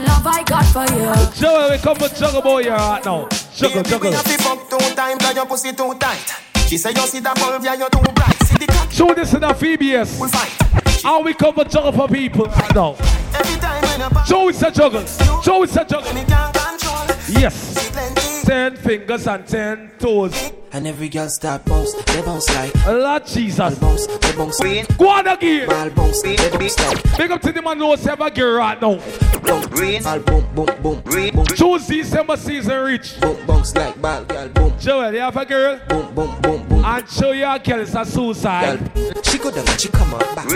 love 0.02 0.26
I 0.26 0.42
got 0.44 0.64
for 0.66 0.82
you. 0.92 1.40
Joel, 1.40 1.70
we 1.70 1.78
come 1.78 1.94
for 1.94 2.08
Juggle 2.08 2.42
Boy 2.42 2.64
here 2.64 2.72
right 2.72 3.04
now. 3.04 3.28
Juggle, 3.54 3.82
Baby, 3.84 3.88
juggle. 3.90 4.10
we 4.10 4.16
have 4.16 4.24
to 4.24 4.42
fuck 4.42 4.68
two 4.68 4.94
times, 4.96 5.22
cause 5.22 5.36
your 5.36 5.46
pussy 5.46 5.72
too 5.72 5.94
tight. 5.94 6.34
She 6.66 6.76
say 6.76 6.90
you 6.90 7.06
see 7.06 7.20
the 7.20 7.32
bulb, 7.36 7.62
yeah, 7.62 7.74
you 7.74 7.88
too 7.88 8.00
bright. 8.12 8.34
See 8.42 8.56
the 8.58 8.66
cock 8.66 8.90
Show 8.90 9.14
this 9.14 9.32
in 9.34 9.44
a 9.44 9.54
VBS. 9.54 10.20
we 10.20 10.26
fight. 10.28 11.02
How 11.04 11.22
we 11.22 11.34
cover 11.34 11.62
juggle 11.64 11.92
for 11.92 12.08
people 12.08 12.46
right 12.46 12.74
now. 12.74 12.96
Every 13.32 13.60
time 13.60 13.80
when 13.82 14.00
you 14.00 14.08
pop, 14.08 14.26
Show 14.26 14.48
it's 14.48 14.62
a 14.62 14.72
juggle. 14.72 15.06
Show 15.42 15.62
it's 15.62 15.76
a 15.76 15.84
juggle. 15.84 16.12
me 16.12 16.24
can't 16.24 16.52
control. 16.52 17.06
Yes. 17.40 18.21
Ten 18.52 18.76
fingers 18.76 19.26
and 19.26 19.46
ten 19.46 19.90
toes. 19.98 20.52
And 20.72 20.86
every 20.86 21.08
girl 21.08 21.26
start 21.30 21.64
bounce, 21.64 21.94
they 21.94 22.20
bounce 22.20 22.54
like 22.54 22.86
Lord 22.86 23.26
Jesus. 23.26 23.78
bounce, 23.78 24.06
they 24.06 24.32
bounce 24.36 24.60
Go 24.98 25.08
on 25.08 25.26
again. 25.26 25.68
ball 25.70 25.88
bounce, 25.88 26.20
they 26.20 26.36
bounce 26.36 26.78
like 26.78 27.16
Big 27.16 27.30
up 27.30 27.40
to 27.40 27.50
the 27.50 27.62
man 27.62 27.78
who 27.78 27.84
knows 27.84 28.04
have 28.04 28.20
a 28.20 28.30
girl 28.30 28.58
right 28.58 28.78
now. 28.78 28.96
boom, 29.40 29.62
ball 30.02 30.18
boom, 30.20 30.54
boom, 30.54 30.82
boom, 30.82 31.00
boom, 31.00 31.30
boom, 31.34 31.46
Choose 31.46 31.86
December 31.86 32.36
season 32.36 32.84
reach. 32.84 33.18
boom, 33.22 33.38
bounce 33.46 33.74
like 33.74 33.98
ball, 34.02 34.22
girl, 34.24 34.48
boom, 34.50 34.78
Joel, 34.78 35.14
you 35.14 35.20
have 35.20 35.36
a 35.38 35.46
girl? 35.46 35.80
boom, 35.88 36.14
boom, 36.14 36.40
boom, 36.42 36.68
boom. 36.68 36.84
And 36.84 37.08
show 37.08 37.32
your 37.32 37.58
girl 37.58 37.80
it's 37.80 37.94
a 37.94 38.04
suicide. 38.04 38.94
Girl, 38.94 39.22
she 39.22 39.38
go 39.38 39.50
down 39.50 39.64
she 39.78 39.88
come 39.88 40.12
up 40.12 40.36
back. 40.36 40.46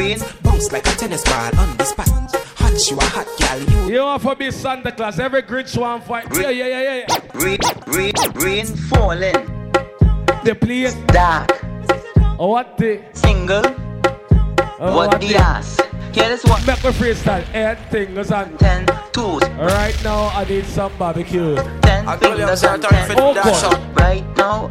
Bounce 0.42 0.70
like 0.70 0.86
a 0.86 0.90
tennis 0.90 1.24
ball 1.24 1.58
on 1.60 1.74
the 1.78 1.84
spot. 1.84 2.25
Hot, 2.76 2.82
she 2.82 2.94
a 2.94 3.00
hot 3.00 3.26
girl, 3.38 3.86
you 3.86 3.94
You 3.94 4.00
want 4.02 4.22
to 4.22 4.34
be 4.36 4.50
Santa 4.50 4.92
Claus, 4.92 5.18
every 5.18 5.42
Grinch 5.42 5.78
want 5.78 6.04
fight. 6.04 6.26
Yeah, 6.34 6.50
yeah, 6.50 6.66
yeah, 6.66 7.04
yeah. 7.08 7.20
rain, 7.32 7.58
rain, 7.86 8.12
rain 8.34 8.66
falling. 8.66 9.72
They 10.44 10.52
play 10.52 10.92
dark. 11.06 11.58
Oh, 12.38 12.48
what 12.48 12.76
the? 12.76 13.00
Single. 13.14 13.64
Oh, 14.78 14.94
what 14.94 15.18
the 15.22 15.36
ass? 15.36 15.80
Yeah, 16.16 16.28
this 16.30 16.44
one. 16.44 16.64
Make 16.66 16.82
me 16.82 16.90
freestyle. 16.90 17.44
Eight 17.54 17.78
fingers 17.90 18.30
and 18.30 18.58
ten 18.58 18.86
toes. 19.12 19.42
Right 19.58 19.96
now, 20.02 20.28
I 20.28 20.44
need 20.48 20.64
some 20.64 20.92
barbecue. 20.98 21.54
Ten 21.82 22.18
fingers 22.18 22.64
and 22.64 22.82
ten 22.82 23.10
Oh, 23.18 23.34
toes. 23.34 23.62
God. 23.62 24.00
Right 24.00 24.36
now. 24.36 24.70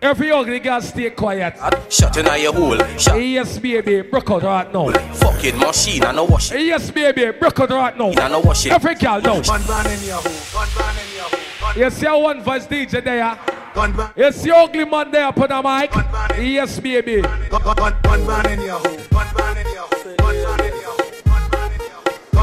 Every 0.00 0.30
ugly 0.30 0.60
girl 0.60 0.80
stay 0.80 1.10
quiet. 1.10 1.54
Shut 1.90 2.16
in 2.16 2.26
your 2.40 2.52
hole. 2.52 2.78
Shut. 2.98 3.16
Yes, 3.20 3.58
baby, 3.58 4.02
broke 4.02 4.30
out 4.30 4.42
right 4.44 4.72
now. 4.72 4.90
Fucking 5.14 5.58
machine, 5.58 6.04
I 6.04 6.12
know 6.12 6.24
wash 6.24 6.52
it. 6.52 6.60
Yes, 6.60 6.90
baby, 6.90 7.30
broke 7.32 7.58
out 7.60 7.70
right 7.70 7.96
now. 7.98 8.12
I 8.12 8.28
know 8.28 8.40
wash 8.40 8.66
it. 8.66 8.72
Every 8.72 8.94
girl 8.94 9.20
know. 9.20 9.40
Gun 9.42 9.62
ban 9.66 9.86
in 9.90 10.04
your 10.04 10.16
hole, 10.16 10.32
gun 10.52 10.68
ban 10.78 10.96
in 10.96 11.16
your 11.16 11.24
hole. 11.24 11.82
You 11.82 11.90
see 11.90 12.06
how 12.06 12.20
one 12.20 12.42
voice 12.42 12.66
DJ 12.66 13.02
there? 13.02 13.38
Gun 13.74 13.92
ban, 13.96 14.10
You 14.14 14.30
see 14.30 14.50
ugly 14.52 14.84
man 14.84 15.10
there 15.10 15.28
upon 15.28 15.48
the 15.48 15.62
mic? 15.62 16.38
Yes, 16.38 16.78
baby. 16.78 17.22
gun, 17.22 17.48
gun, 17.50 17.74
gun, 17.76 17.96
gun 18.02 18.26
ban 18.26 18.52
in 18.52 18.60
your 18.66 18.78
hole, 18.78 18.96
gun 19.10 19.26
ban 19.36 19.56
in 19.56 19.72
your 19.72 19.82
hole, 19.82 19.93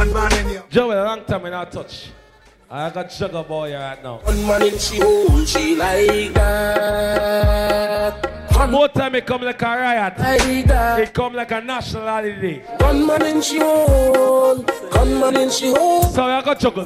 gun 0.06 0.14
ban 0.14 0.34
in 0.34 0.62
Joel, 0.70 1.04
a 1.04 1.06
long 1.06 1.24
time 1.26 1.45
in 1.45 1.54
our 1.54 1.66
touch. 1.70 2.10
I 2.70 2.89
got 2.89 3.12
sugar 3.12 3.43
boy 3.43 3.74
right 3.74 4.02
now. 4.02 4.20
One 4.24 4.47
man 4.47 4.64
in 4.64 4.80
she 4.80 4.99
hole, 4.99 5.45
she 5.45 5.76
like 5.76 6.34
that. 6.34 8.22
More 8.70 8.88
time 8.88 9.16
it 9.16 9.26
come 9.26 9.41
like 9.41 9.62
a 9.62 9.66
riot. 9.66 10.18
Like. 10.20 10.41
It 10.99 11.14
come 11.14 11.34
like 11.34 11.51
a 11.51 11.62
national 11.62 12.07
holiday. 12.07 12.64
Gunman 12.80 13.22
in 13.24 13.41
she 13.41 13.59
hole, 13.59 14.64
gunman 14.91 15.36
in 15.38 15.49
she 15.49 15.72
hole. 15.74 16.03
So 16.03 16.24
I 16.24 16.41
got 16.41 16.59
juggle. 16.59 16.86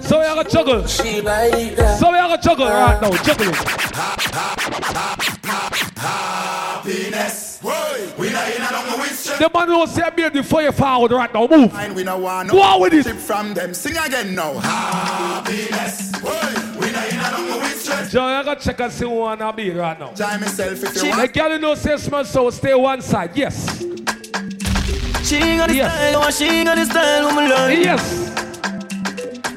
So 0.00 0.18
we 0.20 0.24
I 0.26 0.34
got 0.34 0.48
juggle. 0.48 0.86
She 0.86 1.20
like 1.20 1.74
that. 1.76 1.98
So 1.98 2.08
I 2.08 2.28
got 2.28 2.42
juggle 2.42 2.66
right 2.68 3.00
now. 3.00 3.10
Juggling. 3.22 3.54
Happiness. 5.96 7.58
Whoa, 7.62 8.12
we 8.18 8.30
not 8.30 8.48
in 8.54 8.62
a 8.62 8.70
long 8.72 9.00
with. 9.00 9.38
The 9.38 9.50
man 9.52 9.68
who 9.68 9.86
say 9.86 10.08
beard 10.14 10.32
before 10.32 10.62
you 10.62 10.72
forward 10.72 11.10
right 11.12 11.32
now. 11.32 11.46
Move. 11.46 11.72
Fine, 11.72 11.94
we 11.94 12.04
no 12.04 12.18
want 12.18 12.50
Go 12.50 12.60
on 12.62 12.80
with 12.80 12.92
it. 12.94 13.04
from 13.16 13.54
them. 13.54 13.74
Sing 13.74 13.96
again 13.96 14.34
now. 14.34 14.54
Happiness. 14.58 16.12
Long 18.06 18.06
with 18.06 18.08
strength. 18.08 18.12
Joe, 18.12 18.24
I 18.24 18.42
got 18.42 18.60
check 18.60 18.80
and 18.80 18.92
see 18.92 19.04
who 19.04 19.10
wanna 19.10 19.52
be 19.52 19.70
right 19.70 19.98
now. 19.98 20.08
Try 20.14 20.36
myself 20.38 20.72
if 20.72 20.94
you 20.96 21.02
The 21.02 21.16
want. 21.16 21.32
girl 21.34 21.50
you 21.52 21.58
know 21.58 21.74
say 21.74 21.96
smell 21.96 22.24
so 22.24 22.50
stay 22.50 22.74
one 22.74 23.00
side. 23.02 23.30
Yes. 23.34 23.78
She 25.24 25.40
got 25.56 25.68
the 25.68 25.74
Yes. 25.74 25.92
style, 25.92 26.22
oh, 26.24 26.30
she 26.30 26.64
got 26.64 26.76
the 26.76 26.84
style, 26.84 27.26
oh, 27.26 27.34
my 27.34 27.46
love. 27.48 27.70
Yes. 27.72 28.32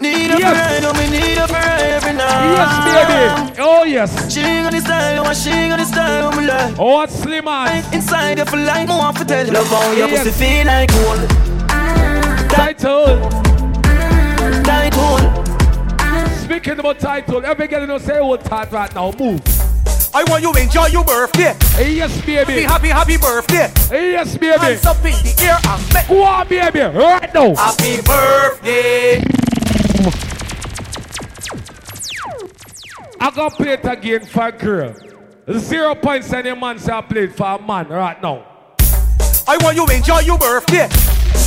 Need 0.02 0.32
a 0.32 0.40
Yes. 0.40 0.58
friend, 0.58 0.86
oh, 0.86 0.94
me 0.94 1.10
need 1.10 1.38
a 1.38 1.48
friend 1.48 1.82
every 1.82 2.14
night. 2.14 2.54
Yes, 2.58 3.50
baby. 3.50 3.62
Oh 3.62 3.84
yes. 3.84 4.34
She 4.34 4.42
got 4.42 4.72
the 4.72 4.80
style, 4.82 5.24
oh, 5.28 5.34
she 5.34 5.50
got 5.70 5.78
the 5.80 5.86
style, 5.86 6.30
oh, 6.32 6.36
my 6.36 6.46
love. 6.46 6.80
Oh, 6.80 6.94
what's 6.96 7.14
slim 7.20 7.46
man? 7.46 7.84
Inside 7.94 8.40
of 8.40 8.52
a 8.54 8.56
light, 8.58 8.88
more 8.88 8.98
want 9.00 9.18
to 9.18 9.26
tell 9.26 9.46
you. 9.46 9.52
Love 9.52 9.68
how 9.68 9.92
your 9.92 10.08
Yes. 10.08 10.24
pussy 10.24 10.32
feel 10.46 10.66
like 10.66 10.90
gold. 10.94 11.30
Title. 12.50 13.30
Tight 14.64 14.94
hole. 14.94 15.59
Speaking 16.50 16.80
about 16.80 16.98
title, 16.98 17.46
every 17.46 17.68
girl 17.68 17.82
you 17.82 17.86
know 17.86 18.00
say 18.00 18.18
old 18.18 18.44
tight 18.44 18.72
right 18.72 18.96
now. 18.96 19.12
Move. 19.12 19.40
I 20.16 20.24
want 20.24 20.42
you 20.42 20.52
enjoy 20.54 20.88
your 20.88 21.04
birthday. 21.04 21.56
Yes, 21.78 22.26
baby. 22.26 22.64
Happy, 22.64 22.88
happy, 22.88 22.88
happy 22.88 23.18
birthday. 23.18 23.72
Yes, 23.92 24.36
baby. 24.36 24.58
Hands 24.58 24.84
up 24.84 24.98
in 24.98 25.12
the 25.12 25.36
air 25.44 25.60
and 25.64 25.94
make 25.94 26.08
Go 26.08 26.24
on, 26.24 26.48
baby. 26.48 26.80
Right 26.80 27.32
now. 27.36 27.54
happy 27.54 28.02
birthday. 28.02 29.22
I 33.20 33.30
gonna 33.30 33.52
play 33.52 33.74
it 33.74 33.86
again 33.86 34.26
for 34.26 34.48
a 34.48 34.52
girl. 34.52 34.96
Zero 35.52 35.94
points 35.94 36.34
and 36.34 36.48
your 36.48 36.56
man 36.56 36.80
say 36.80 36.92
I 36.92 37.02
played 37.02 37.36
for 37.36 37.46
a 37.46 37.62
man 37.62 37.90
right 37.90 38.20
now. 38.24 38.44
I 39.48 39.56
want 39.58 39.78
you 39.78 39.86
to 39.86 39.96
enjoy 39.96 40.22
your 40.22 40.40
birthday. 40.40 40.90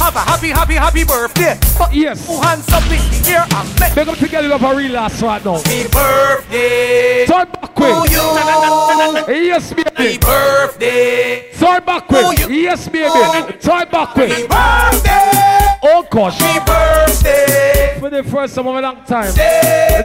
Have 0.02 0.16
a 0.16 0.20
happy, 0.20 0.48
happy, 0.48 0.74
happy 0.74 1.04
birthday. 1.04 1.56
Put 1.76 1.92
Yes. 1.92 2.26
two 2.26 2.40
hands 2.40 2.68
up 2.72 2.82
in 2.90 2.98
the 3.22 3.30
air 3.30 3.46
and 3.54 3.80
make 3.80 3.94
Big 3.94 4.08
up 4.08 4.18
together 4.18 4.48
love 4.48 4.62
a 4.64 4.74
real 4.74 4.96
ass 4.96 5.22
right 5.22 5.44
now. 5.44 5.58
happy 5.58 5.88
birthday. 5.88 7.24
Turn 7.26 7.46
back 7.52 7.76
To 7.76 7.84
you. 8.10 9.46
Yes, 9.46 9.70
Happy 9.70 10.18
birthday. 10.18 11.52
Turn 11.56 11.84
back 11.84 12.10
way. 12.10 12.34
Yes, 12.50 12.88
baby. 12.88 13.04
Oh. 13.06 13.50
Turn 13.60 13.88
back 13.90 14.16
way. 14.16 14.28
Happy 14.28 14.46
birthday. 14.48 15.78
Oh 15.84 16.06
gosh. 16.10 16.38
Happy 16.38 16.64
birthday. 16.66 17.96
For 18.00 18.10
the 18.10 18.22
first 18.24 18.54
time 18.56 18.66
in 18.66 18.76
a 18.76 18.80
long 18.80 19.04
time. 19.04 19.32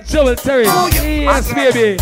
Joel 0.06 0.36
Terry. 0.36 0.66
Yes, 0.66 1.52
baby. 1.54 1.98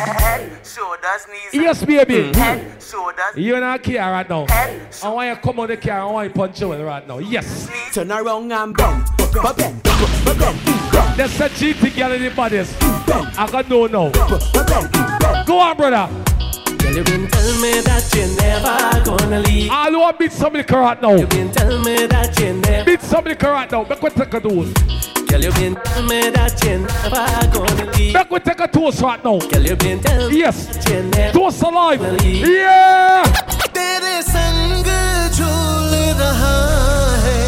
Shoulders, 0.00 1.26
knees, 1.28 1.52
Yes, 1.52 1.84
baby. 1.84 2.14
Mm-hmm. 2.14 2.32
head, 2.40 2.82
shoulders, 2.82 3.36
You 3.36 3.56
in 3.56 3.62
a 3.62 3.78
car 3.78 4.12
right 4.12 4.28
now. 4.28 4.46
head, 4.46 4.80
I 5.02 5.08
want 5.10 5.28
you 5.28 5.34
to 5.34 5.40
come 5.42 5.60
on 5.60 5.68
the 5.68 5.76
car. 5.76 6.00
I 6.00 6.04
want 6.06 6.24
you 6.28 6.32
to 6.32 6.38
punch 6.38 6.56
Joel 6.56 6.82
right 6.84 7.06
now. 7.06 7.18
Yes. 7.18 7.68
Turn 7.92 8.10
around 8.10 8.50
and 8.50 8.74
bend, 8.74 9.04
bend, 9.18 9.56
bend, 9.56 9.82
bend, 10.24 10.38
bend. 10.38 11.18
That's 11.18 11.38
a 11.40 11.48
cheating 11.50 11.92
girl 11.92 12.12
in 12.12 12.22
the 12.22 12.30
bodies. 12.30 12.74
I 12.80 13.46
got 13.52 13.68
no 13.68 13.86
no. 13.88 14.10
Go 15.46 15.58
on, 15.58 15.76
brother. 15.76 16.08
Girl, 16.78 16.96
you 16.96 17.04
been 17.04 17.28
tell 17.28 17.60
me 17.60 17.80
that 17.82 18.10
you're 18.14 18.36
never 18.40 19.04
gonna 19.04 19.40
leave. 19.40 19.70
I 19.70 19.90
want 19.90 20.18
to 20.18 20.24
beat 20.24 20.32
somebody 20.32 20.64
right 20.72 21.02
now. 21.02 21.14
You 21.14 21.26
been 21.26 21.50
tell 21.52 21.78
me 21.84 22.06
that 22.06 22.40
you're 22.40 22.54
never. 22.54 22.84
Beat 22.86 23.02
somebody 23.02 23.36
right 23.46 23.70
now. 23.70 23.84
Make 23.84 24.00
we 24.00 24.08
take 24.10 24.32
a 24.32 24.40
dose. 24.40 24.72
Girl, 25.29 25.41
you 25.43 25.51
been 25.51 25.75
tell 25.75 26.03
me 26.03 26.29
that 26.29 26.63
you're 26.63 26.79
never 26.79 27.25
gonna 27.53 27.91
leave. 27.97 28.13
Make 28.13 28.29
we 28.31 28.39
take 28.39 28.59
a 28.59 28.67
toast 28.67 29.01
right 29.01 29.23
now. 29.23 29.37
Girl, 29.39 29.63
you 29.65 29.75
been 29.75 29.99
tell 30.01 30.29
me 30.29 30.37
Yes. 30.39 30.65
that 30.67 30.89
you're 30.89 31.03
never. 31.03 31.37
Toast 31.39 31.61
alive. 31.63 31.99
gonna 31.99 32.17
leave. 32.23 32.47
Yeah. 32.47 33.23
तेरे 33.75 34.21
संग 34.21 34.85
झूल 35.35 35.93
रहा 36.21 36.57
है 37.25 37.41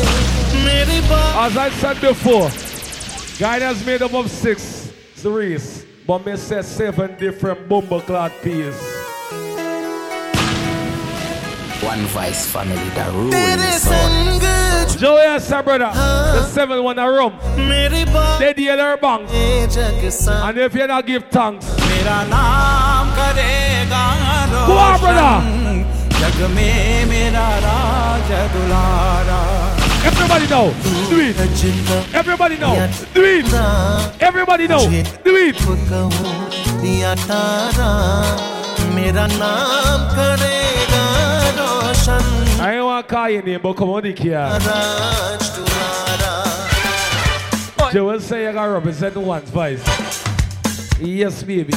मेरी 0.65 0.99
बात 1.09 1.35
As 1.45 1.57
I 1.57 1.69
said 1.81 2.01
before, 2.01 2.49
guidance 3.39 3.85
made 3.85 4.01
up 4.01 4.13
of 4.13 4.29
six 4.29 4.89
threes, 5.15 5.85
but 6.07 6.25
me 6.25 6.35
say 6.37 6.61
seven 6.61 7.15
different 7.19 7.67
bumble 7.69 8.01
clad 8.01 8.31
peas. 8.43 8.75
One 11.82 12.06
Voice 12.06 12.46
family 12.46 12.76
that 12.94 13.12
rules 13.12 13.34
So. 13.82 14.98
Joey 14.98 15.22
and 15.22 15.42
her 15.42 15.62
brother, 15.64 15.90
huh? 15.92 16.32
the 16.34 16.46
seven 16.46 16.84
one 16.84 16.98
a 16.98 17.10
room. 17.10 17.32
They 18.38 18.52
deal 18.54 18.76
their 18.76 18.96
bank. 18.96 19.28
And 19.30 20.58
if 20.58 20.74
you 20.74 20.86
not 20.86 21.06
give 21.06 21.24
thanks, 21.24 21.66
go 21.66 21.82
on, 24.78 25.00
brother. 25.00 25.42
जग 26.22 26.38
में 26.54 27.06
मेरा 27.10 27.48
राजा 27.64 28.40
Everybody 30.04 30.46
know, 30.46 30.72
do 31.10 31.18
it. 31.18 31.36
Everybody 32.14 32.58
know, 32.58 32.74
do 33.12 33.24
it. 33.24 33.46
Everybody 34.20 34.68
know, 34.68 34.86
do 35.24 35.34
it 35.36 35.56
Roshan 42.01 42.23
I 42.59 42.73
ain't 42.75 42.85
want 42.85 43.07
to 43.07 43.13
call 43.13 43.29
your 43.29 43.43
name, 43.43 43.59
but 43.61 43.73
come 43.73 43.89
on, 43.95 44.01
the 44.03 44.11
here. 44.13 44.45
राज 44.67 45.43
दुलारा 45.57 46.33
Joel 47.93 48.19
say 48.19 48.39
you 48.45 48.51
got 48.53 48.65
to 48.65 48.71
represent 48.71 49.15
one's 49.15 49.49
voice. 49.49 49.83
Yes, 50.99 51.43
baby. 51.43 51.73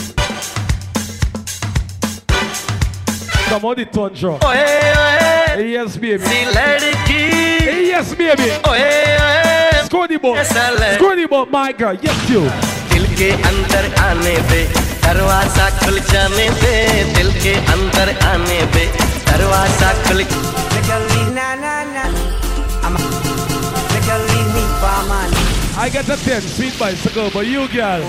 Come 3.51 3.65
on, 3.65 3.77
the 3.77 3.85
tundra. 3.85 4.39
Oh, 4.43 4.51
hey, 4.51 4.93
oh, 4.97 5.55
hey. 5.57 5.71
Yes, 5.73 5.97
baby. 5.97 6.25
See, 6.25 6.45
let 6.57 6.83
it 6.83 6.97
give. 7.07 7.87
Yes, 7.93 8.15
baby. 8.15 8.49
Oh, 8.65 8.73
hey, 8.73 9.17
oh, 9.21 9.41
hey. 9.45 9.85
Screw 9.87 10.07
the 10.09 10.19
boat. 10.19 10.37
Yes, 10.37 10.57
I 10.57 10.71
let- 10.81 10.95
Screw 10.99 11.15
the 11.21 11.27
boat, 11.27 11.51
my 11.51 11.73
girl. 11.73 11.95
Yes, 12.09 12.19
you. 12.31 12.43
दिल 12.91 13.05
के 13.19 13.31
अंदर 13.49 13.85
आने 14.07 14.35
दे 14.51 14.63
दरवाजा 15.05 15.67
खुल 15.81 15.99
जाने 16.11 16.47
दे 16.63 16.75
दिल 17.17 17.31
के 17.43 17.53
अंदर 17.75 18.09
आने 18.31 18.61
दे 18.75 18.85
I 25.78 25.90
get 25.92 26.08
a 26.08 26.16
10 26.16 26.42
sweet 26.42 26.80
bicycle, 26.80 27.30
but 27.32 27.46
you 27.46 27.68
girl. 27.68 28.02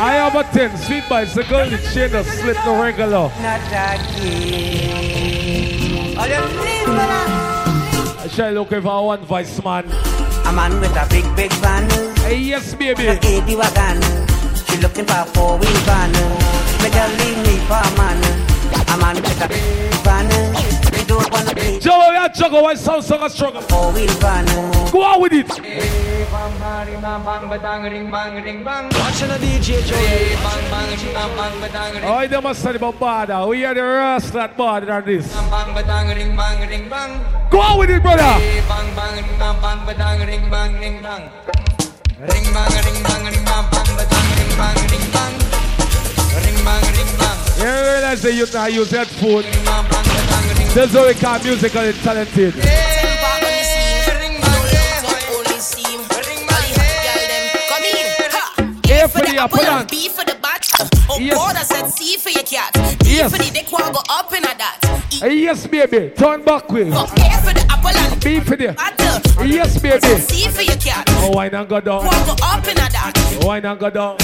I 0.00 0.14
have 0.14 0.34
a 0.34 0.44
10 0.52 0.76
sweet 0.76 1.08
bicycle 1.08 1.64
to 1.64 1.70
the 1.70 1.78
chain 1.94 2.10
has 2.10 2.26
slipped 2.26 2.64
the 2.64 2.72
regular 2.72 3.30
I 8.18 8.28
shall 8.28 8.52
look 8.52 8.72
if 8.72 8.84
I 8.84 9.00
want 9.00 9.22
vice 9.22 9.62
man? 9.64 9.84
A 10.46 10.52
man 10.52 10.80
with 10.80 10.90
a 10.96 11.06
big, 11.08 11.24
big 11.36 11.52
van 11.54 11.88
hey, 12.18 12.38
Yes, 12.38 12.74
baby 12.74 13.04
She 14.66 14.76
looking 14.80 15.06
for 15.06 15.20
a 15.20 15.24
four-wheel 15.24 15.80
van. 15.86 16.53
Girl 16.90 17.08
leave 17.18 17.44
a 22.24 22.28
juggle 22.34 22.62
one 22.62 22.76
sound 22.76 23.04
song 23.04 23.28
struggle. 23.28 23.60
four-wheel 23.62 24.08
van. 24.20 24.46
Go 24.90 25.02
on 25.02 25.20
with 25.20 25.32
it. 25.32 25.48
Watching 25.48 25.64
DJ. 29.44 29.68
Oh, 32.06 32.26
they 32.28 32.40
must 32.40 32.60
study 32.60 32.76
about 32.76 32.98
border. 32.98 33.46
We 33.46 33.64
are 33.64 33.74
the 33.74 33.82
rest 33.82 34.32
that 34.32 34.56
border 34.56 34.86
than 34.86 35.04
this. 35.04 35.34
Go 37.50 37.60
on 37.60 37.78
with 37.78 37.90
it, 37.90 38.02
brother. 38.02 38.40
Ring 38.40 38.62
bang 39.98 40.26
ring 40.26 40.50
bang 40.50 40.80
ring 40.80 41.02
bang. 41.02 41.30
Ring 42.20 42.44
bang 42.54 42.84
ring 42.84 43.02
bang 43.02 43.24
ring 43.26 43.44
bang 43.44 43.83
You 47.64 47.70
realize 47.70 48.20
that 48.20 48.34
you 48.34 48.44
now 48.52 48.66
use 48.66 48.90
headphone. 48.90 49.40
That's 50.74 50.92
how 50.92 51.06
we 51.06 51.14
call 51.14 51.38
musically 51.42 51.94
talented. 51.94 52.54
A 58.86 59.08
for 59.08 59.20
the 59.20 59.36
apple 59.38 59.60
and 59.60 59.88
B 59.90 60.08
for 60.08 60.24
the 60.24 60.36
bat. 60.42 60.66
Oh, 61.08 61.18
Yes. 61.18 61.34
God, 61.34 61.56
I 61.56 61.62
said 61.62 61.88
C 61.88 62.16
for 62.18 62.28
your 62.30 62.42
cat. 62.42 62.72
D 63.00 63.16
Yes. 63.16 63.32
for 63.32 63.38
the 63.42 63.50
dick, 63.50 63.70
go 63.70 63.76
up 64.10 64.32
in 64.32 64.44
a 64.44 64.54
that. 64.58 64.78
Hey, 65.10 65.36
yes, 65.38 65.66
baby. 65.66 66.10
Turn 66.16 66.42
back 66.44 66.70
with. 66.70 66.88
A 66.92 67.06
for 67.06 67.54
the 67.54 67.66
apple 67.70 68.03
and 68.24 68.40
B 68.40 68.40
for 68.40 68.56
the. 68.56 68.72
bat. 68.72 68.94
Yes, 69.44 69.78
baby. 69.80 70.00
See 70.20 70.48
for 70.48 70.62
your 70.62 70.76
cat. 70.76 71.04
Oh, 71.08 71.30
why 71.30 71.48
not 71.48 71.68
go 71.68 71.80
down? 71.80 72.06
One 72.06 72.26
go 72.26 72.34
up 72.42 72.64
in 72.64 72.72
a 72.72 72.88
that. 72.88 73.12
Oh, 73.16 73.46
why 73.46 73.60
not 73.60 73.78
go 73.78 73.90
down? 73.90 74.16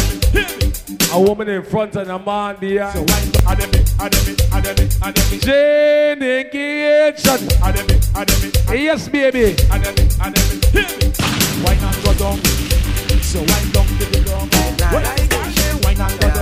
A 1.13 1.21
woman 1.21 1.49
in 1.49 1.63
front 1.65 1.97
and 1.97 2.11
a 2.11 2.19
man 2.19 2.57
there. 2.61 2.91
So 2.93 3.05
Jane 5.39 6.23
engagement. 6.23 7.53
Yes, 8.71 9.09
baby. 9.09 9.57
Why 11.63 11.75
not 11.81 11.97
go 12.05 12.15
down? 12.15 12.39
So 13.23 13.39
wind 13.41 13.73
down 13.73 13.87
to 13.87 14.05
the 14.07 14.21
ground. 14.25 14.51
Well, 14.93 15.07
I 15.07 15.27
got 15.27 15.57
you. 15.57 15.79
Why 15.83 15.95
not 15.95 16.11
go 16.21 16.29
down? 16.29 16.40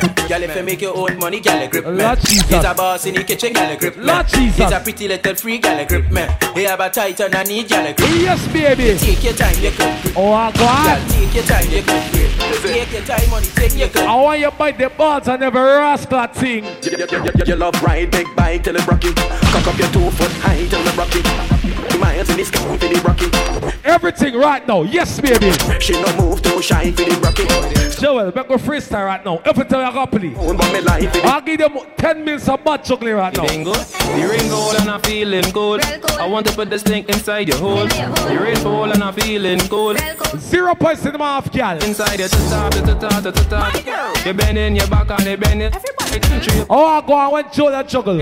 So 0.00 0.06
wind 0.06 0.18
up. 0.18 0.28
Girl, 0.28 0.42
if 0.42 0.56
you 0.56 0.62
make 0.62 0.80
your 0.80 0.96
own 0.96 1.18
money, 1.18 1.40
girl, 1.40 1.68
grip 1.68 1.84
me. 1.86 1.90
Lord 1.92 2.20
Jesus. 2.20 2.48
He's 2.48 2.64
a 2.64 2.74
boss 2.74 3.06
in 3.06 3.14
the 3.14 3.24
kitchen, 3.24 3.52
girl, 3.52 3.76
grip 3.76 3.96
me. 3.96 4.04
Lord 4.04 4.28
Jesus. 4.28 4.56
He's 4.56 4.72
a 4.72 4.80
pretty 4.80 5.08
little 5.08 5.34
free, 5.34 5.58
girl, 5.58 5.84
grip 5.86 6.10
me. 6.10 6.26
He 6.54 6.62
have 6.64 6.80
a 6.80 6.90
tight 6.90 7.20
and 7.20 7.34
I 7.34 7.42
need, 7.44 7.68
girl, 7.68 7.82
grip 7.82 7.98
me. 8.10 8.22
Yes, 8.22 8.46
baby. 8.52 8.98
Take 8.98 9.24
your 9.24 9.32
time, 9.34 9.56
you 9.62 9.70
could 9.70 10.02
grip. 10.02 10.16
Oh, 10.16 10.32
I 10.32 10.52
Girl, 10.52 10.66
got. 10.66 11.10
take 11.10 11.34
your 11.34 11.44
time, 11.44 11.70
you 11.70 11.82
could 11.82 12.12
grip. 12.12 12.30
Take 12.62 12.92
your 12.92 13.02
time, 13.02 13.30
money, 13.30 13.46
take 13.46 13.76
your 13.76 13.88
grip. 13.88 14.04
I 14.06 14.14
want 14.16 14.40
you 14.40 14.50
bite 14.52 14.78
the 14.78 14.88
balls 14.90 15.28
and 15.28 15.40
never 15.40 15.62
rascal 15.62 16.26
thing. 16.28 16.64
You, 16.64 16.70
you, 16.92 17.06
you, 17.10 17.24
you, 17.24 17.32
you 17.46 17.56
love 17.56 17.82
ride 17.82 18.10
big 18.10 18.26
bike 18.36 18.64
till 18.64 18.76
it 18.76 18.86
rock 18.86 19.04
it. 19.04 19.16
Cock 19.16 19.66
up 19.66 19.78
your 19.78 19.88
two 19.90 20.10
foot 20.12 20.30
high 20.42 20.66
till 20.68 20.80
it 20.86 20.96
rock 20.96 21.08
it. 21.12 21.98
Miles 21.98 22.30
in 22.30 22.36
the 22.38 22.44
sky 22.44 22.76
for 22.76 22.86
the 22.88 23.00
rock 23.04 23.18
it. 23.20 23.84
Everything 23.84 24.34
right 24.36 24.66
now. 24.66 24.82
Yes, 24.82 25.20
baby. 25.20 25.50
She 25.80 25.92
no 25.92 26.16
move 26.16 26.40
too 26.42 26.62
shy 26.62 26.90
for 26.92 27.04
the 27.04 27.20
rock 27.22 27.34
it. 27.38 27.98
Joel, 28.00 28.26
make 28.26 28.48
a 28.48 28.56
freestyle 28.56 29.04
right 29.06 29.22
now. 29.24 29.38
Every 29.44 29.64
time 29.90 29.98
I 29.98 30.04
go 30.04 30.18
play. 30.18 30.54
But 30.54 30.72
me 30.72 30.80
life 30.80 31.16
it. 31.16 31.24
I'll 31.24 31.40
give 31.40 31.58
them 31.58 31.78
10 31.96 32.24
minutes 32.24 32.48
of 32.48 32.64
bad 32.64 32.84
juggling 32.84 33.14
right 33.14 33.36
now. 33.36 33.46
Feeling 33.46 33.64
good, 33.64 33.74
the 33.76 34.28
ring 34.30 34.48
gold 34.48 34.74
and 34.76 34.90
I'm 34.90 35.00
feeling 35.02 35.50
good. 35.52 35.84
I 36.18 36.26
want 36.26 36.46
to 36.46 36.52
put 36.54 36.70
the 36.70 36.78
stink 36.78 37.08
inside 37.08 37.48
your 37.48 37.58
hole. 37.58 37.86
The 37.86 38.38
ring 38.42 38.62
gold 38.62 38.90
and 38.92 39.02
I'm 39.02 39.14
feeling 39.14 39.58
good. 39.68 40.00
Zero 40.38 40.74
points 40.74 41.04
in 41.06 41.12
the 41.12 41.18
mouth, 41.18 41.52
girl. 41.52 41.82
Inside 41.82 42.18
your 42.20 42.28
ta 42.28 42.70
ta 42.70 42.94
ta 42.94 43.20
ta 43.20 43.30
ta 43.30 43.70
ta. 43.72 44.22
You 44.26 44.34
bending 44.34 44.76
your 44.76 44.86
back 44.88 45.10
and 45.10 45.20
they 45.20 45.36
bending. 45.36 45.72
Everybody, 45.72 46.66
Oh, 46.68 46.84
I 46.86 47.06
go 47.06 47.14
on 47.14 47.32
when 47.32 47.52
Joel 47.52 47.82
juggle. 47.84 48.20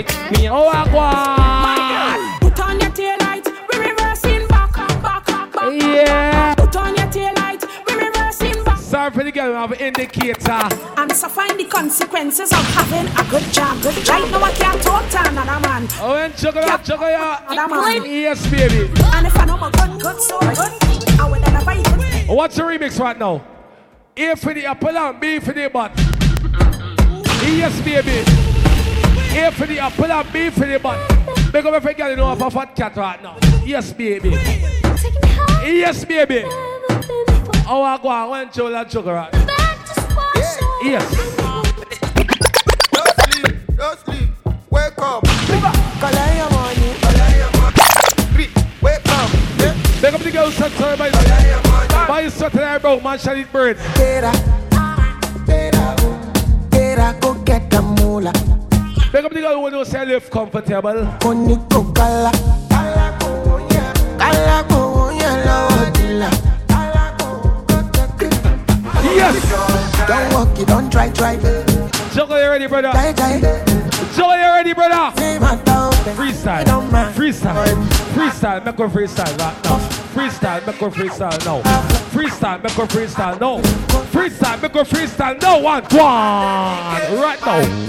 Oh, 0.51 0.69
I 0.69 0.91
go 0.91 0.99
on. 0.99 1.58
For 9.19 9.25
the 9.25 9.33
girl, 9.33 9.49
we 9.49 9.55
have 9.55 9.73
an 9.73 9.81
indicator. 9.81 10.69
And 10.97 11.11
suffering 11.11 11.57
the 11.57 11.65
consequences 11.65 12.53
of 12.53 12.65
having 12.71 13.09
a 13.19 13.29
good 13.29 13.43
job. 13.53 13.83
Good 13.83 14.09
right 14.09 14.31
now 14.31 14.45
I 14.45 14.53
can't 14.53 14.81
talk 14.81 15.11
to 15.11 15.29
another 15.29 15.59
man. 15.67 15.89
Oh, 16.01 16.15
and 16.15 16.37
juggle 16.37 16.63
out, 16.63 16.85
juggle 16.85 17.07
out. 17.07 17.51
Another 17.51 17.75
man. 17.75 18.05
Yes, 18.05 18.49
baby. 18.49 18.89
And 19.17 19.27
if 19.27 19.37
I 19.37 19.45
know 19.45 19.57
my 19.57 19.73
good, 19.73 20.01
good, 20.01 20.21
so 20.21 20.39
good, 20.39 21.19
I 21.19 21.29
would 21.29 21.41
never 21.41 21.73
even. 21.73 22.29
What's 22.29 22.55
the 22.55 22.63
remix 22.63 23.01
right 23.01 23.19
now? 23.19 23.45
A 24.17 24.37
for 24.37 24.55
the 24.55 24.67
apple 24.67 24.97
and 24.97 25.19
B 25.19 25.41
for 25.41 25.53
the 25.53 25.69
butt. 25.69 25.91
Yes, 27.43 27.81
baby. 27.81 28.23
A 29.37 29.51
for 29.51 29.67
the 29.67 29.81
apple 29.81 30.05
and 30.05 30.33
B 30.33 30.51
for 30.51 30.65
the 30.65 30.79
butt. 30.79 31.53
Make 31.53 31.65
up 31.65 31.75
every 31.75 31.95
girl 31.95 32.11
you 32.11 32.17
know 32.17 32.31
of 32.31 32.41
a 32.41 32.51
fat 32.53 32.77
cat 32.77 32.95
right 32.95 33.21
now. 33.21 33.37
Yes, 33.65 33.93
baby. 33.93 34.31
Yes, 35.65 36.05
baby. 36.05 36.68
Oh, 37.71 37.83
I 37.83 37.99
go 37.99 38.09
on 38.09 38.31
when 38.31 38.51
Joel 38.51 38.77
and 38.77 38.89
juggle 38.89 39.13
right 39.13 39.31
now. 39.31 39.45
Yes. 40.83 41.05
Don't 42.93 43.15
sleep, 43.21 43.57
don't 43.77 43.99
sleep. 44.01 44.29
Wake 44.71 44.99
up. 44.99 45.23
Collect 46.01 46.37
your 46.37 46.51
money. 46.51 46.95
Wake 48.81 49.09
up. 49.09 49.31
Yeah. 49.59 49.75
Make 50.01 50.15
up 50.15 50.21
the 50.23 50.31
girls 50.33 50.59
and 50.61 50.73
sorry 50.75 50.97
by 50.97 51.11
Buy 52.09 52.21
you 52.23 52.31
something 52.31 52.59
there, 52.59 52.79
bro. 52.81 53.01
Man, 53.01 53.19
shall 53.19 53.37
eat 53.37 53.53
bird. 53.53 53.77
Tera, 53.97 54.33
tera, 55.45 55.97
tera, 56.71 57.17
go 57.21 57.35
get 57.45 57.69
the 57.71 57.83
moolah. 57.83 58.33
Make 59.13 59.25
up 59.25 59.33
the 59.33 59.41
girl 59.41 59.61
who 59.63 59.71
knows 59.71 59.89
say 59.89 60.07
live 60.07 60.31
comfortable. 60.31 61.05
Koniko 61.21 61.95
kala, 61.95 62.33
kala 62.71 63.19
konya, 63.21 63.93
kala 64.19 64.65
konya 64.69 65.45
la 65.45 65.69
wadila. 65.69 66.48
Yes. 69.19 70.07
Don't 70.07 70.33
walk 70.33 70.59
it, 70.59 70.69
don't 70.69 70.93
try, 70.93 71.11
try. 71.11 71.37
Juggle, 72.15 72.41
you 72.41 72.51
ready, 72.51 72.69
brother? 72.69 72.93
Try, 72.93 73.13
try. 73.13 73.41
Juggle, 74.15 74.37
you 74.37 74.53
ready, 74.55 74.73
brother? 74.73 75.21
Name 75.21 75.43
a 75.43 75.61
dog. 75.65 75.93
Freestyle. 76.15 76.65
Freestyle. 77.15 77.75
Freestyle. 78.15 78.65
Make 78.65 78.79
a 78.79 78.89
freestyle 78.89 79.39
right 79.39 79.65
now. 79.65 79.79
Freestyle. 80.15 80.67
Make 80.67 80.81
a 80.81 80.89
freestyle 80.89 81.45
now. 81.45 81.63
Freestyle. 82.13 82.63
Make 82.63 82.79
a 82.79 82.87
freestyle 82.87 83.41
now. 83.41 83.61
Freestyle. 84.13 84.63
Make 84.63 84.75
a 84.77 84.85
freestyle 84.85 85.43
now. 85.43 85.61
One. 85.61 85.83
One. 85.83 85.99
Right 87.21 87.41
now. 87.45 87.89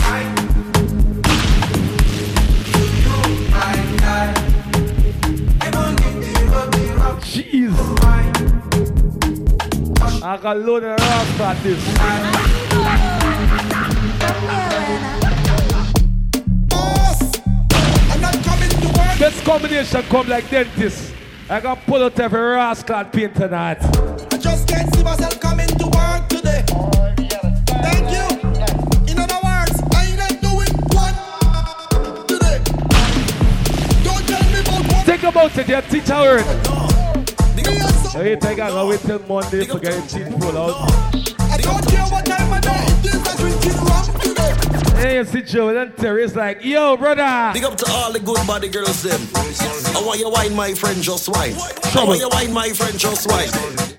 Jeez. 7.22 8.39
I 10.22 10.36
got 10.36 10.58
load 10.58 10.84
of 10.84 11.00
rocks 11.00 11.40
at 11.40 11.64
this. 11.64 11.80
This 19.18 19.44
combination 19.46 20.04
come 20.04 20.28
like 20.28 20.50
dentist. 20.50 21.14
I 21.50 21.62
can 21.62 21.78
pull 21.78 22.04
out 22.04 22.20
every 22.20 22.40
rascal 22.40 23.06
paint 23.06 23.36
tonight. 23.36 23.78
I 24.34 24.38
just 24.38 24.68
can't 24.68 24.94
see 24.94 25.04
myself 25.04 25.40
coming 25.40 25.68
to 25.68 25.86
work 25.86 26.28
today. 26.28 26.64
Thank 27.82 28.12
you. 28.12 28.26
In 29.12 29.20
other 29.20 29.40
words, 29.42 29.82
I 29.94 30.06
ain't 30.06 30.42
doing 30.42 30.74
one 30.92 31.16
today. 32.28 32.62
Don't 34.04 34.28
tell 34.28 34.44
me 34.52 34.60
about 34.60 34.92
what 34.92 35.06
Think 35.06 35.24
about 35.24 35.58
it, 35.58 35.68
your 35.70 35.82
teacher 35.84 36.79
word. 38.16 38.24
Hey, 38.26 38.36
take 38.36 38.58
a 38.58 38.70
go 38.70 38.88
wait 38.88 39.00
till 39.02 39.20
Monday 39.20 39.66
for 39.66 39.80
getting 39.80 40.08
cheap 40.08 40.40
pull 40.40 40.58
out. 40.58 40.92
I 41.40 41.58
don't 41.58 41.86
care 41.88 42.06
what 42.06 42.26
time 42.26 42.54
of 42.54 42.62
day 42.62 42.86
it 42.88 43.06
is. 43.06 43.28
I 43.28 43.36
drinking 43.38 43.78
rum 43.86 44.06
today. 44.22 45.08
And 45.08 45.16
you 45.16 45.24
see 45.26 45.42
Joel 45.42 45.78
and 45.78 45.96
Terry, 45.98 46.24
it's 46.24 46.36
like, 46.36 46.64
yo, 46.64 46.98
brother. 46.98 47.52
Big 47.54 47.64
up 47.64 47.78
to 47.78 47.92
all 47.92 48.12
the 48.12 48.20
good 48.20 48.46
body 48.46 48.68
girls 48.68 49.02
them. 49.02 49.22
I 49.96 50.04
want 50.06 50.20
you 50.20 50.30
wine, 50.30 50.56
my 50.56 50.74
friend, 50.74 51.02
just 51.02 51.30
wine. 51.30 51.54
I 51.54 51.92
Trouble. 51.92 52.08
want 52.10 52.20
you 52.20 52.30
wine, 52.30 52.54
my 52.54 52.70
friend, 52.70 52.98
just 53.00 53.30
wine. 53.30 53.50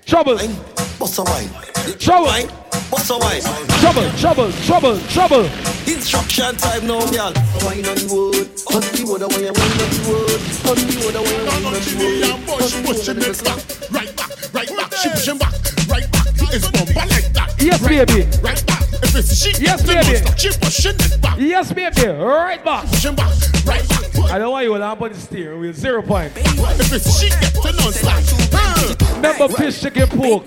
Trouble. 0.05 0.37
What's 0.37 1.17
a 1.17 1.23
wine? 1.23 1.49
Trouble. 1.97 2.27
Wine. 2.27 2.60
What's 2.91 3.09
a 3.09 3.17
wine? 3.17 3.41
Trouble, 3.79 4.09
trouble, 4.19 4.51
trouble, 4.67 4.99
trouble. 5.07 5.45
Instruction 5.87 6.55
time 6.57 6.85
now, 6.87 6.99
girl. 7.09 7.31
Wine 7.63 7.85
on 7.87 7.95
the 7.95 8.07
wood. 8.11 8.47
On 8.67 8.81
the 8.83 9.03
wood, 9.07 9.21
I 9.23 9.27
want 9.31 9.41
you 9.41 9.53
wine 9.55 9.79
on 9.79 9.89
the 9.89 10.01
wood. 10.11 10.41
On 10.67 10.75
the 10.75 10.85
wood, 10.99 11.15
I 11.15 11.21
want 11.23 11.31
you 11.31 11.45
wine 11.47 11.65
on 11.65 11.73
the 11.73 11.93
wood. 11.97 12.59
Push, 12.59 12.83
push 12.83 13.07
your 13.07 13.15
next 13.15 13.41
back, 13.43 13.59
right 13.91 14.11
back, 14.15 14.53
right 14.53 14.69
back, 14.77 14.93
she 14.99 15.09
push 15.09 15.27
him 15.27 15.37
back, 15.37 15.53
right 15.87 16.11
back. 16.11 16.27
It's 16.53 16.67
bumper 16.69 16.93
like 17.07 17.31
that. 17.33 17.55
Yes, 17.59 17.79
baby. 17.81 18.27
Right 18.43 18.65
back. 18.67 18.81
If 19.03 19.15
it's 19.15 19.35
she, 19.35 19.51
Yes, 19.63 19.81
then 19.83 20.03
baby. 20.03 20.19
don't 20.19 20.27
stop. 20.27 20.37
She 20.37 20.49
pushing 20.59 20.95
it 20.99 21.21
back. 21.21 21.37
Yes, 21.39 21.71
baby. 21.71 22.07
Right 22.11 22.63
back. 22.63 22.85
Push 22.87 23.05
him 23.05 23.15
back, 23.15 23.31
right 23.65 23.87
back. 23.87 24.31
I 24.31 24.37
don't 24.37 24.51
want 24.51 24.65
you 24.65 24.77
to 24.77 24.83
up 24.83 25.01
on 25.01 25.11
the 25.13 25.17
steering 25.17 25.61
wheel. 25.61 25.73
Zero 25.73 26.01
point. 26.01 26.33
If 26.35 26.91
it's 26.91 27.19
she, 27.19 27.29
get 27.29 27.55
to 27.55 27.71
non 27.71 27.93
stop. 27.95 29.15
Remember 29.15 29.47
fish, 29.47 29.79
chicken, 29.81 30.07
pork. 30.07 30.43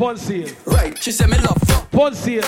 Pun 0.00 0.16
sale. 0.16 0.48
Right. 0.64 0.96
She 1.02 1.12
said 1.12 1.28
me 1.28 1.36
love 1.36 1.58
fuck. 1.66 1.90
Pun 1.90 2.14
sale. 2.14 2.40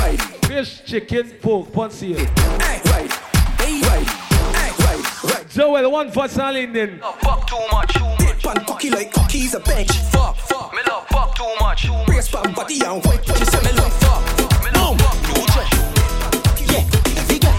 Right. 0.00 0.18
Fish, 0.46 0.82
chicken, 0.86 1.30
pork. 1.42 1.70
Pun 1.74 1.90
sale. 1.90 2.16
Right. 2.16 2.82
Right. 2.86 3.12
Right. 3.60 5.22
Right. 5.22 5.46
Joel, 5.50 5.90
one 5.90 6.10
for 6.10 6.26
Linden. 6.26 7.00
Fuck 7.20 7.46
too 7.46 7.58
much. 7.70 7.92
Pan 8.42 8.64
cocky 8.64 8.88
like 8.88 9.12
cookies 9.12 9.52
a 9.52 9.60
bench. 9.60 9.92
Fuck. 10.10 10.36
Fuck. 10.36 10.72
Me 10.72 10.80
love 10.88 11.06
fuck 11.08 11.34
too 11.34 11.54
much. 11.60 11.86
Brace 12.06 12.30
pan 12.30 12.50
body 12.54 12.80
and 12.82 13.04
white. 13.04 13.26
She 13.26 13.44
said 13.44 13.62
me 13.62 13.72
love 13.72 13.92
fuck. 14.00 14.22
Me 14.64 14.70
love 14.70 14.98
fuck 15.02 15.20
too 15.26 15.38
much. 15.38 15.56
Yeah, 16.64 16.84
figure. 17.28 17.56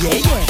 Yeah, 0.00 0.14
yeah. 0.24 0.44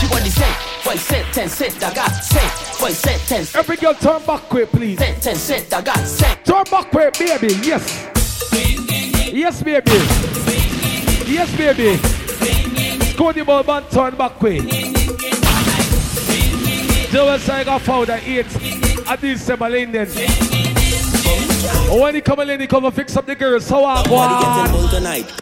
She 0.00 0.06
want 0.08 0.24
the 0.24 0.30
cent, 0.30 0.67
five 0.88 1.00
cent, 1.00 1.34
ten 1.34 1.48
cent, 1.50 1.84
I 1.84 1.94
got 1.94 2.10
cent, 2.12 2.50
five 2.78 2.94
cent, 2.94 3.20
ten 3.28 3.44
cent. 3.44 3.56
Every 3.56 3.76
girl 3.76 3.92
turn 3.92 4.24
back 4.24 4.40
quick, 4.44 4.70
please. 4.70 4.98
Cent, 4.98 5.22
ten 5.22 5.36
cent, 5.36 5.74
I 5.74 5.82
got 5.82 5.98
cent. 5.98 6.44
Turn 6.46 6.64
back 6.70 6.90
quick, 6.90 7.12
baby. 7.18 7.54
Yes. 7.62 8.08
Yes, 9.30 9.62
baby. 9.62 9.92
Yes, 11.30 11.54
baby. 11.56 11.98
Cody 13.16 13.42
ball 13.42 13.62
band 13.62 13.90
turn 13.90 14.16
back 14.16 14.32
quick. 14.38 14.62
Joel 17.10 17.38
Saiga 17.38 17.78
found 17.80 18.08
at 18.08 18.22
8 18.26 19.08
at 19.08 19.20
December 19.20 19.68
Linden. 19.68 20.08
When 22.00 22.14
he 22.14 22.20
come 22.22 22.40
in, 22.40 22.60
he 22.60 22.66
come 22.66 22.86
and 22.86 22.94
fix 22.94 23.14
up 23.16 23.26
the 23.26 23.34
girls. 23.34 23.66
So 23.66 23.84
I 23.84 24.02
go 24.04 24.10
Body 24.10 24.44
getting 24.44 24.74
on. 24.74 24.80
bull 24.80 24.88
tonight. 24.88 25.32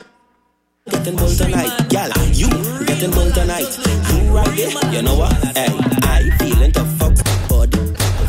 Getting 0.91 1.17
bull 1.17 1.29
tonight. 1.29 1.89
Gal, 1.89 2.11
you 2.33 2.86
getting 2.97 3.11
bull 3.11 3.31
tonight. 3.33 3.79
You 4.13 4.35
right 4.35 4.57
there. 4.57 4.93
You 4.95 5.03
know 5.03 5.17
what? 5.19 5.33
Hey, 5.57 5.69
I 6.03 6.31
feeling 6.39 6.73
the 6.73 6.85
fuck 6.99 7.15
body. 7.49 7.79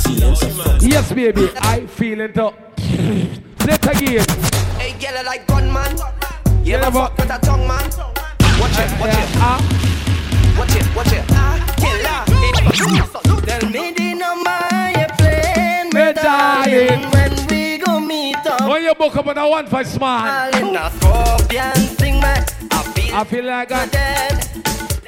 Feeling 0.03 0.33
the 0.33 0.63
fuck. 0.63 0.81
Yes, 0.81 1.11
baby. 1.11 1.49
I 1.57 1.85
feeling 1.87 2.31
the. 2.35 2.51
Play 3.59 3.73
it 3.73 3.85
again. 3.85 4.25
Hey, 4.79 4.93
girl, 4.99 5.17
I 5.17 5.21
like 5.23 5.47
gunman. 5.47 5.97
You 6.65 6.75
ever 6.75 6.85
never- 6.85 6.99
fuck 6.99 7.17
with 7.17 7.29
a 7.31 7.39
tongue 7.39 7.67
man? 7.67 7.89
Watch 8.59 8.79
it, 8.79 8.99
watch 8.99 9.13
it. 9.13 9.29
Ah, 9.39 9.61
Watch 10.57 10.75
it, 10.75 10.95
watch 10.95 11.13
it. 11.13 11.23
Ah, 11.29 11.73
killer. 11.77 12.25
Tell 13.45 13.69
me 13.69 13.93
the 13.93 14.13
number 14.15 14.59
you 14.99 15.07
playing, 15.17 15.89
Me 15.93 16.05
me 16.07 16.13
darling. 16.13 17.01
darling. 17.01 17.11
When 17.11 17.47
we 17.47 17.77
go 17.77 17.99
meet 17.99 18.35
up. 18.45 18.67
when 18.67 18.83
you 18.83 18.93
book 18.95 19.15
up 19.15 19.27
on 19.27 19.37
a 19.37 19.47
one 19.47 19.67
for 19.67 19.83
smart. 19.83 20.55
In 20.55 20.75
a 20.75 20.91
scorpion 20.91 21.73
thing, 21.95 22.19
man. 22.19 22.43
I 23.13 23.23
feel 23.23 23.45
like 23.45 23.71
I'm 23.71 23.89
dead. 23.89 24.47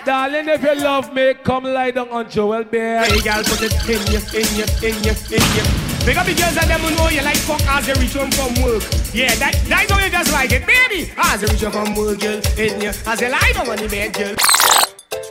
Darling, 0.06 0.48
if 0.48 0.64
you 0.64 0.76
love 0.76 1.14
me, 1.14 1.34
come 1.34 1.66
lie 1.66 1.92
down 1.92 2.10
on 2.10 2.30
Joel 2.30 2.64
Bear. 2.64 3.04
Hey, 3.04 3.20
girl, 3.20 3.44
put 3.44 3.62
it 3.62 3.74
in 3.86 4.02
you, 4.12 4.20
in 4.34 4.48
you, 4.56 4.66
in 4.82 5.04
you, 5.04 5.14
in 5.30 5.46
you. 5.56 5.90
Big 6.06 6.18
up 6.18 6.26
the 6.26 6.34
girls 6.34 6.58
and 6.58 6.70
them 6.70 6.80
who 6.80 6.96
know 6.96 7.10
you 7.10 7.22
like 7.22 7.38
fuck 7.38 7.62
as 7.68 7.88
you 7.88 7.94
reach 7.96 8.14
home 8.14 8.32
from 8.32 8.64
work. 8.64 8.82
Yeah, 9.14 9.36
that, 9.36 9.54
that 9.68 9.90
know 9.90 10.00
you 10.00 10.10
just 10.10 10.32
like 10.32 10.52
it, 10.52 10.66
baby. 10.66 11.12
As 11.18 11.42
you 11.42 11.48
reach 11.50 11.62
home 11.62 11.72
from 11.86 11.96
work, 11.96 12.20
girl, 12.20 12.42
in 12.58 12.82
you. 12.82 12.90
As 13.06 13.22
you 13.22 13.30
lie 13.30 13.52
down 13.54 13.70
on 13.70 13.78
the 13.78 13.88
bed, 13.88 14.14
girl. 14.14 14.36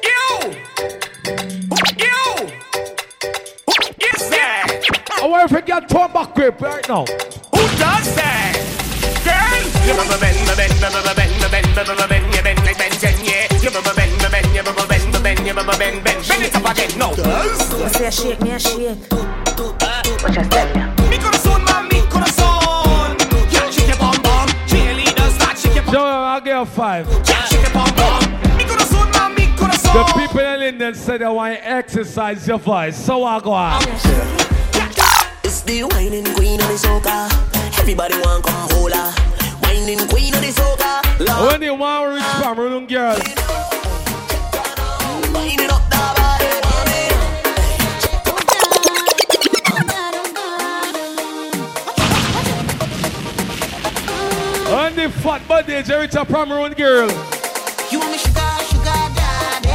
You! 0.04 0.52
You! 1.98 2.20
Yes, 3.98 4.28
sir! 4.28 5.22
I 5.22 5.26
want 5.26 5.48
to 5.50 5.62
get 5.62 5.88
turn 5.88 6.12
back 6.12 6.34
quick 6.34 6.60
right 6.60 6.88
now. 6.88 7.04
Who 7.06 7.62
does 7.78 8.14
that? 8.14 8.54
Girl! 9.24 9.58
Bend, 15.64 15.68
bubba 15.68 15.78
bend, 15.78 15.96
you 15.96 16.02
bubba 16.02 16.02
bend, 16.02 16.04
bend. 16.04 16.28
Bend 16.28 16.44
it 16.44 16.54
up 16.54 16.70
again, 16.70 16.98
no. 16.98 17.10
You 17.78 17.88
say 17.88 18.10
shake 18.10 18.40
me 18.42 18.50
a 18.52 18.58
shake. 18.58 18.98
What 19.10 20.34
you 20.34 20.44
say? 20.44 20.72
Mi 21.10 21.18
corazón, 21.18 21.64
man, 21.64 21.88
mi 21.88 22.00
corazón. 22.08 23.16
Yeah, 23.52 23.70
shake 23.70 23.88
your 23.88 23.96
bum 23.98 24.22
bum. 24.22 24.48
Cheerleaders, 24.66 25.32
start 25.32 25.58
shake 25.58 25.74
your 25.74 25.84
bum. 25.84 25.94
Joel, 25.94 26.06
I'll 26.06 26.40
give 26.40 26.56
you 26.56 26.64
five. 26.64 27.06
Yeah, 27.08 27.44
shake 27.44 27.62
your 27.62 27.72
bum 27.72 27.90
bum. 27.96 28.22
Mi 28.56 28.64
corazón, 28.64 29.10
man, 29.12 29.34
mi 29.34 29.46
The 29.56 30.12
people 30.16 30.40
in 30.40 30.60
Linden 30.60 30.94
said 30.94 31.20
they 31.20 31.26
want 31.26 31.56
to 31.56 31.68
exercise 31.68 32.46
your 32.46 32.58
voice. 32.58 32.96
So 32.96 33.24
I 33.24 33.40
go 33.40 33.52
on. 33.52 33.82
It's 35.44 35.62
the 35.62 35.84
whining 35.84 36.24
queen 36.34 36.60
of 36.60 36.68
the 36.68 36.74
soca. 36.74 37.28
Everybody 37.78 38.14
want 38.18 38.44
come 38.44 38.68
hold 38.70 38.92
her. 38.92 39.12
Whining 39.62 40.06
queen 40.08 40.34
of 40.34 40.40
the 40.40 40.52
soca. 40.52 41.48
When 41.50 41.62
you 41.62 41.74
want 41.74 42.10
to 42.10 42.14
reach 42.14 42.42
Cameroon 42.42 42.86
girl, 42.86 43.16
the 55.10 55.20
fat 55.20 55.68
is 55.68 55.88
reach 55.88 56.14
a 56.14 56.24
Cameroon 56.26 56.72
girl, 56.72 57.08
You 57.90 57.98
want 57.98 58.12
me 58.12 58.18
sugar, 58.18 58.40
sugar 58.68 58.84
daddy. 58.84 59.68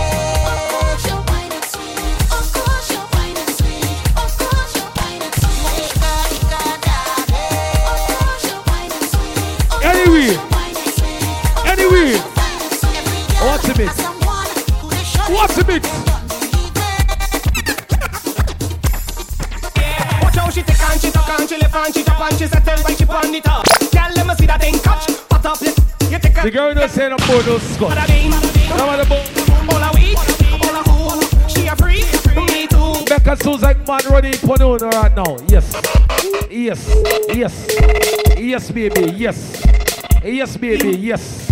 anyway, 9.83 10.37
anyway, 11.65 12.17
what's 13.41 13.67
a 13.67 13.73
bit? 13.73 13.89
What's 15.29 15.57
a 15.57 15.63
bit? 15.63 16.12
And 21.75 21.93
she 21.93 21.93
left 21.93 21.95
and 21.95 21.95
she 21.95 22.03
drop 22.03 22.21
and 22.31 22.39
she 22.39 22.47
settle 22.47 22.83
when 22.83 22.95
she 22.95 23.05
pan 23.05 23.33
it 23.35 23.47
up. 23.47 23.65
Girl, 23.91 24.11
let 24.15 24.27
me 24.27 24.35
see 24.35 24.45
that 24.45 24.61
thing 24.61 24.79
catch. 24.79 25.07
Pat 25.29 25.45
up, 25.45 25.61
you 25.61 25.73
you 26.09 26.19
take 26.19 26.37
a 26.37 26.41
The 26.43 26.51
girl 26.51 26.73
don't 26.73 26.89
say 26.89 27.09
no 27.09 27.17
more 27.27 27.43
no. 27.43 27.57
Bada 27.57 28.07
bing, 28.07 28.29
No 28.77 28.85
matter 28.85 29.03
about 29.03 29.25
all 29.73 29.83
a 29.83 29.91
week, 29.93 30.17
all 30.61 30.75
a 30.75 30.83
who. 30.89 31.49
She 31.49 31.67
a 31.67 31.75
free, 31.75 32.03
me 32.53 32.67
too. 32.67 33.05
Becca 33.05 33.35
Susan 33.41 33.77
man 33.87 34.01
running 34.09 34.33
for 34.33 34.57
no 34.57 34.77
no 34.77 34.89
right 34.89 35.15
now. 35.15 35.37
Yes. 35.47 35.73
Yes. 36.49 36.87
Yes. 37.29 37.67
Yes, 38.37 38.71
baby. 38.71 39.11
Yes. 39.13 39.63
Yes, 40.23 40.57
baby. 40.57 40.97
Yes. 40.97 41.51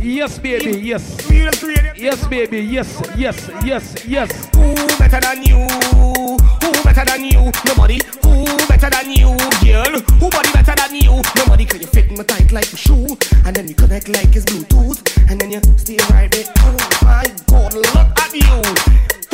Yes, 0.00 0.38
baby. 0.38 0.78
Yes. 0.80 1.30
Yes, 1.30 2.26
baby. 2.26 2.60
Yes. 2.60 3.02
Yes. 3.16 3.50
Yes. 3.64 4.06
Yes. 4.06 4.48
Who 4.54 4.74
better 4.98 5.20
than 5.20 5.42
you? 5.42 5.66
Who 5.94 6.36
better 6.84 7.04
than 7.04 7.24
you? 7.24 7.50
Nobody. 7.66 8.27
Who 8.48 8.56
better 8.66 8.88
than 8.88 9.10
you, 9.12 9.36
girl? 9.60 10.00
Who 10.20 10.30
body 10.30 10.50
better 10.52 10.74
than 10.74 10.94
you? 10.94 11.20
Nobody. 11.36 11.66
Cause 11.66 11.80
you 11.80 11.86
fit 11.86 12.10
me 12.10 12.24
tight 12.24 12.50
like 12.50 12.72
a 12.72 12.76
shoe, 12.76 13.06
and 13.44 13.54
then 13.54 13.68
you 13.68 13.74
connect 13.74 14.08
like 14.08 14.34
it's 14.34 14.46
Bluetooth, 14.46 15.04
and 15.30 15.38
then 15.38 15.50
you 15.50 15.60
stay 15.76 15.98
right 16.10 16.30
there. 16.30 16.46
Oh 16.60 16.76
my 17.02 17.26
God, 17.46 17.74
look 17.74 18.18
at 18.18 18.32
you. 18.32 18.62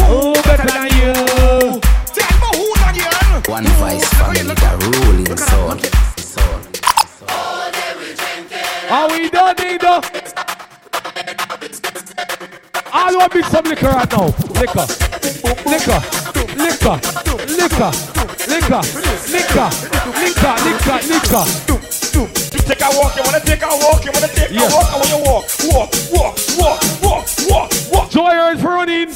Who 0.02 0.34
better 0.42 0.66
than 0.66 0.90
you? 0.98 1.12
Tell 2.10 2.32
me 2.42 2.48
who 2.58 2.74
that 2.74 2.94
girl? 2.98 3.54
One 3.54 3.66
voice 3.78 4.08
family, 4.14 4.54
the 4.54 4.70
ruling 4.82 5.36
soul. 5.36 5.78
Are 8.90 9.08
we 9.10 9.30
done, 9.30 9.56
Nino? 9.58 10.00
I 12.96 13.12
want 13.12 13.32
to 13.32 13.38
mix 13.38 13.50
some 13.50 13.64
liquor 13.64 13.88
right 13.88 14.10
now. 14.12 14.26
Liquor. 14.54 14.86
Liquor. 15.66 16.00
Liquor. 16.54 16.96
Liquor. 17.50 17.90
Liquor. 18.46 18.82
Liquor. 19.34 19.68
Liquor. 20.14 20.54
Liquor. 20.62 20.98
Liquor. 21.10 21.44
Take 22.64 22.80
a 22.80 22.88
walk, 22.96 23.16
you 23.16 23.22
wanna 23.24 23.40
take 23.40 23.62
a 23.62 23.66
walk, 23.66 24.04
you 24.04 24.10
wanna 24.14 24.28
take 24.28 24.50
Yes. 24.50 24.72
a 24.72 24.76
walk, 24.76 24.88
I 24.90 24.96
wanna 24.96 25.18
walk, 25.18 25.44
walk, 25.64 25.90
walk, 26.12 26.38
walk, 26.56 26.82
walk, 27.02 27.24
walk, 27.50 27.70
walk. 27.92 28.10
Joy 28.10 28.52
is 28.54 28.60
for 28.62 28.68
running. 28.68 29.12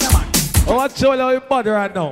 I 0.66 0.72
want 0.74 0.94
Joy 0.96 1.16
to 1.16 1.40
bother 1.48 1.72
right 1.72 1.94
now. 1.94 2.10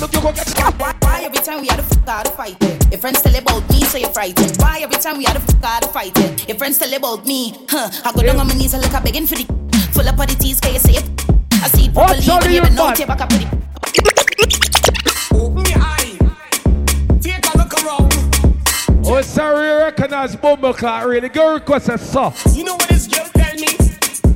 Look, 0.00 0.14
you 0.14 0.22
go 0.22 0.32
get 0.32 0.48
Why, 0.78 0.94
why 1.02 1.22
every 1.24 1.42
time 1.44 1.60
we 1.60 1.66
had 1.68 1.78
a 1.78 1.82
fuck 1.82 2.08
out 2.08 2.26
of 2.26 2.34
fight 2.34 2.56
it? 2.62 2.90
Your 2.90 2.98
friends 2.98 3.20
tell 3.20 3.36
about 3.36 3.68
me, 3.68 3.84
so 3.84 3.98
you're 3.98 4.08
frightened. 4.08 4.56
Why 4.56 4.80
every 4.80 4.96
time 4.96 5.18
we 5.18 5.24
had 5.24 5.36
a 5.36 5.40
fuck 5.40 5.62
out 5.62 5.84
of 5.84 5.92
fight 5.92 6.16
it? 6.16 6.48
Your 6.48 6.56
friends 6.56 6.78
tell 6.78 6.92
about 6.94 7.26
me, 7.26 7.54
huh? 7.68 7.90
I 8.06 8.10
go 8.12 8.22
down 8.22 8.40
on 8.40 8.48
my 8.48 8.54
knees 8.54 8.72
and 8.72 8.82
look 8.82 8.94
a 8.94 9.00
begging 9.02 9.26
for 9.26 9.34
the 9.34 9.44
full 9.92 10.08
up 10.08 10.18
of 10.18 10.26
the 10.26 10.36
teas, 10.36 10.58
can 10.58 10.72
you 10.72 10.80
say 10.80 10.94
it? 10.94 11.04
I 11.52 11.68
see 11.68 11.88
people 11.88 12.04
What's 12.04 12.26
leaving, 12.26 12.70
you 12.70 12.76
know 12.76 12.94
take 12.94 13.08
back 13.08 13.20
up 13.20 13.30
for 13.30 13.40
the 13.40 13.60
Open 15.34 15.66
your 15.66 15.78
eye. 15.82 16.16
Take 17.20 17.54
a 17.54 17.58
look 17.58 17.74
around. 17.84 19.06
Oh, 19.06 19.20
sorry, 19.20 19.68
you 19.68 19.76
recognize 19.84 20.34
Bumbleclot, 20.34 21.04
really. 21.04 21.28
Go 21.28 21.52
request 21.52 21.90
a 21.90 21.98
song. 21.98 22.32
You 22.52 22.64
know 22.64 22.76
what 22.76 22.88
this 22.88 23.06
girl 23.06 23.26
tell 23.34 23.54
me? 23.56 23.68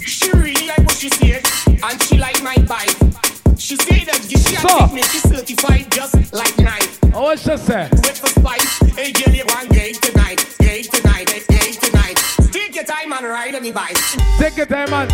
She 0.00 0.30
really 0.30 0.66
like 0.66 0.84
what 0.84 0.96
she 0.96 1.08
said, 1.08 1.42
and 1.82 2.02
she 2.02 2.18
like 2.18 2.42
my 2.42 2.56
bike. 2.68 3.33
She 3.56 3.76
say 3.76 4.04
that 4.04 4.20
she 4.28 4.36
So? 4.36 4.68
so. 4.68 4.86
me, 4.94 5.02
she 5.02 5.18
certified 5.18 5.90
just 5.92 6.32
like 6.32 6.58
knife. 6.58 6.98
Oh, 7.14 7.22
what 7.22 7.38
she 7.38 7.56
say? 7.56 7.88
With 7.90 8.18
for 8.18 8.26
spice, 8.26 8.78
hey 8.96 9.12
girl, 9.12 9.34
you 9.34 9.44
want 9.46 9.70
gay 9.70 9.92
tonight, 9.92 10.44
gay 10.58 10.82
tonight, 10.82 11.30
hey, 11.30 11.42
gay 11.48 11.72
tonight. 11.72 12.16
Take 12.50 12.74
your 12.74 12.84
time 12.84 13.12
and 13.12 13.26
ride 13.26 13.54
on 13.54 13.62
the 13.62 13.70
bike. 13.70 13.96
Take 14.38 14.56
your 14.56 14.66
time, 14.66 14.90
man. 14.90 15.08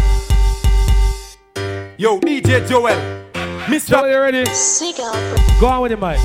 Yo, 1.99 2.19
DJ 2.21 2.67
Joel. 2.67 2.97
Mr. 3.67 3.91
Joel, 3.91 4.11
you 4.11 4.19
ready? 4.19 4.45
Go 5.61 5.67
on 5.67 5.83
with 5.83 5.93
him, 5.93 6.01
Mike. 6.01 6.19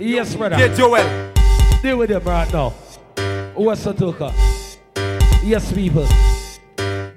Yes, 0.00 0.34
brother. 0.34 0.56
DJ 0.56 0.76
Joel. 0.76 1.32
Deal 1.82 1.98
with 1.98 2.10
him 2.10 2.24
right 2.24 2.50
now. 2.52 2.70
What's 3.54 3.84
the 3.84 3.92
talker? 3.92 4.32
Yes, 5.44 5.70
people. 5.72 6.06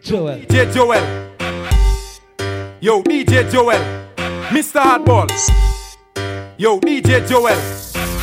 Joel. 0.01 0.39
DJ 0.41 0.73
Joel. 0.73 1.24
Yo, 2.81 3.01
DJ 3.01 3.49
Joel. 3.51 3.79
Mr. 4.49 4.81
Hardball. 4.81 5.29
Yo, 6.57 6.79
DJ 6.79 7.27
Joel. 7.27 7.55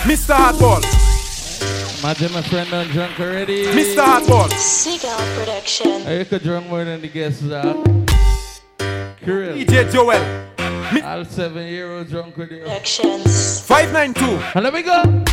Mr. 0.05 0.35
Hardball. 0.35 0.83
Imagine 2.01 2.33
my 2.33 2.43
friend 2.43 2.70
done 2.70 2.87
drunk 2.89 3.19
already. 3.19 3.65
Mr. 3.66 4.05
Hardball. 4.05 4.51
Seagull 4.53 5.19
Production. 5.39 6.07
I 6.07 6.24
could 6.24 6.43
drunk 6.43 6.69
more 6.69 6.85
than 6.85 7.01
the 7.01 7.09
guests 7.09 7.43
are. 7.45 7.74
Krill. 9.24 9.65
DJ 9.65 9.91
Joel. 9.91 10.23
All 11.05 11.24
seven 11.24 11.66
year 11.66 11.91
old 11.91 12.09
drunk 12.09 12.37
with 12.37 12.51
you. 12.53 12.61
Productions. 12.61 13.61
592. 13.61 14.24
And 14.55 14.65
let 14.65 14.74
me 14.74 14.83
go. 14.83 15.24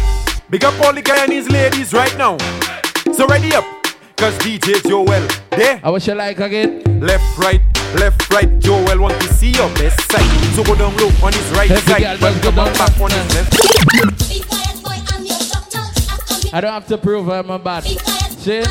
Big 0.49 0.63
up 0.63 0.79
all 0.85 0.93
the 0.93 1.03
Guyanese 1.03 1.51
ladies 1.51 1.93
right 1.93 2.17
now. 2.17 2.37
So 3.13 3.27
ready 3.27 3.53
up. 3.53 3.78
Cause 4.19 4.37
DJ 4.39 4.83
Joel, 4.85 5.27
there. 5.51 5.79
I 5.81 5.89
wish 5.91 6.07
you 6.07 6.13
like 6.13 6.39
again. 6.39 6.83
Left, 6.99 7.37
right, 7.37 7.61
left, 7.95 8.29
right. 8.33 8.59
Joel 8.59 8.99
want 8.99 9.17
to 9.21 9.33
see 9.35 9.51
your 9.51 9.69
best 9.75 10.11
side. 10.11 10.55
So 10.55 10.61
go 10.65 10.75
down 10.75 10.93
low 10.97 11.07
on 11.23 11.31
his 11.31 11.49
right 11.51 11.71
Every 11.71 12.03
girl 12.03 12.17
side. 12.17 12.19
just 12.19 12.43
go 12.43 12.51
Come 12.51 12.59
on 12.59 12.65
down 12.65 12.73
back 12.77 12.99
on 12.99 13.11
his 13.11 13.33
left. 13.33 13.55
I 16.53 16.59
don't 16.59 16.73
have 16.73 16.87
to 16.87 16.97
prove 16.97 17.29
I'm 17.29 17.49
a 17.49 17.57
bad. 17.57 17.85
See? 17.85 18.61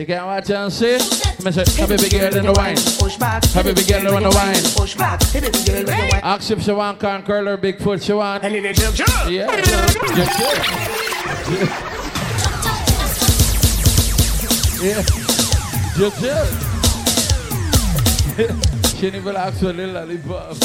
You 0.00 0.06
can 0.06 0.24
watch 0.24 0.48
and 0.48 0.72
see. 0.72 1.00
Me 1.44 1.52
say, 1.52 1.64
happy 1.78 1.96
big 1.98 2.12
girl 2.12 2.34
in 2.34 2.46
the 2.46 2.52
wine. 2.56 2.78
Happy 3.52 3.74
big 3.74 3.86
girl 3.86 4.06
in 4.16 4.22
the 4.22 4.30
wine. 4.30 6.22
Ask 6.24 6.50
if 6.50 6.62
she 6.62 6.72
want 6.72 6.98
can 6.98 7.22
curl 7.24 7.44
her 7.44 7.58
big 7.58 7.78
foot. 7.78 8.02
She 8.02 8.14
want. 8.14 8.42
Yeah. 8.42 8.72
Yeah. 11.48 11.92
Just 14.76 16.20
chill. 16.20 16.46
She 18.98 19.10
didn't 19.10 19.36
ask 19.36 19.58
for 19.58 19.70
a 19.70 19.72
little 19.72 19.94
lollipop. 19.94 20.56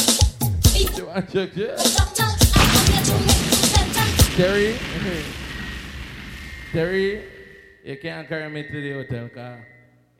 She 0.67 1.01
want 1.01 1.29
just 1.29 1.53
chill. 1.55 1.77
Terry. 4.35 4.77
Terry, 6.73 7.23
you 7.85 7.97
can't 8.01 8.27
carry 8.27 8.49
me 8.49 8.63
to 8.63 8.81
the 8.81 8.91
hotel 8.93 9.29
car. 9.29 9.65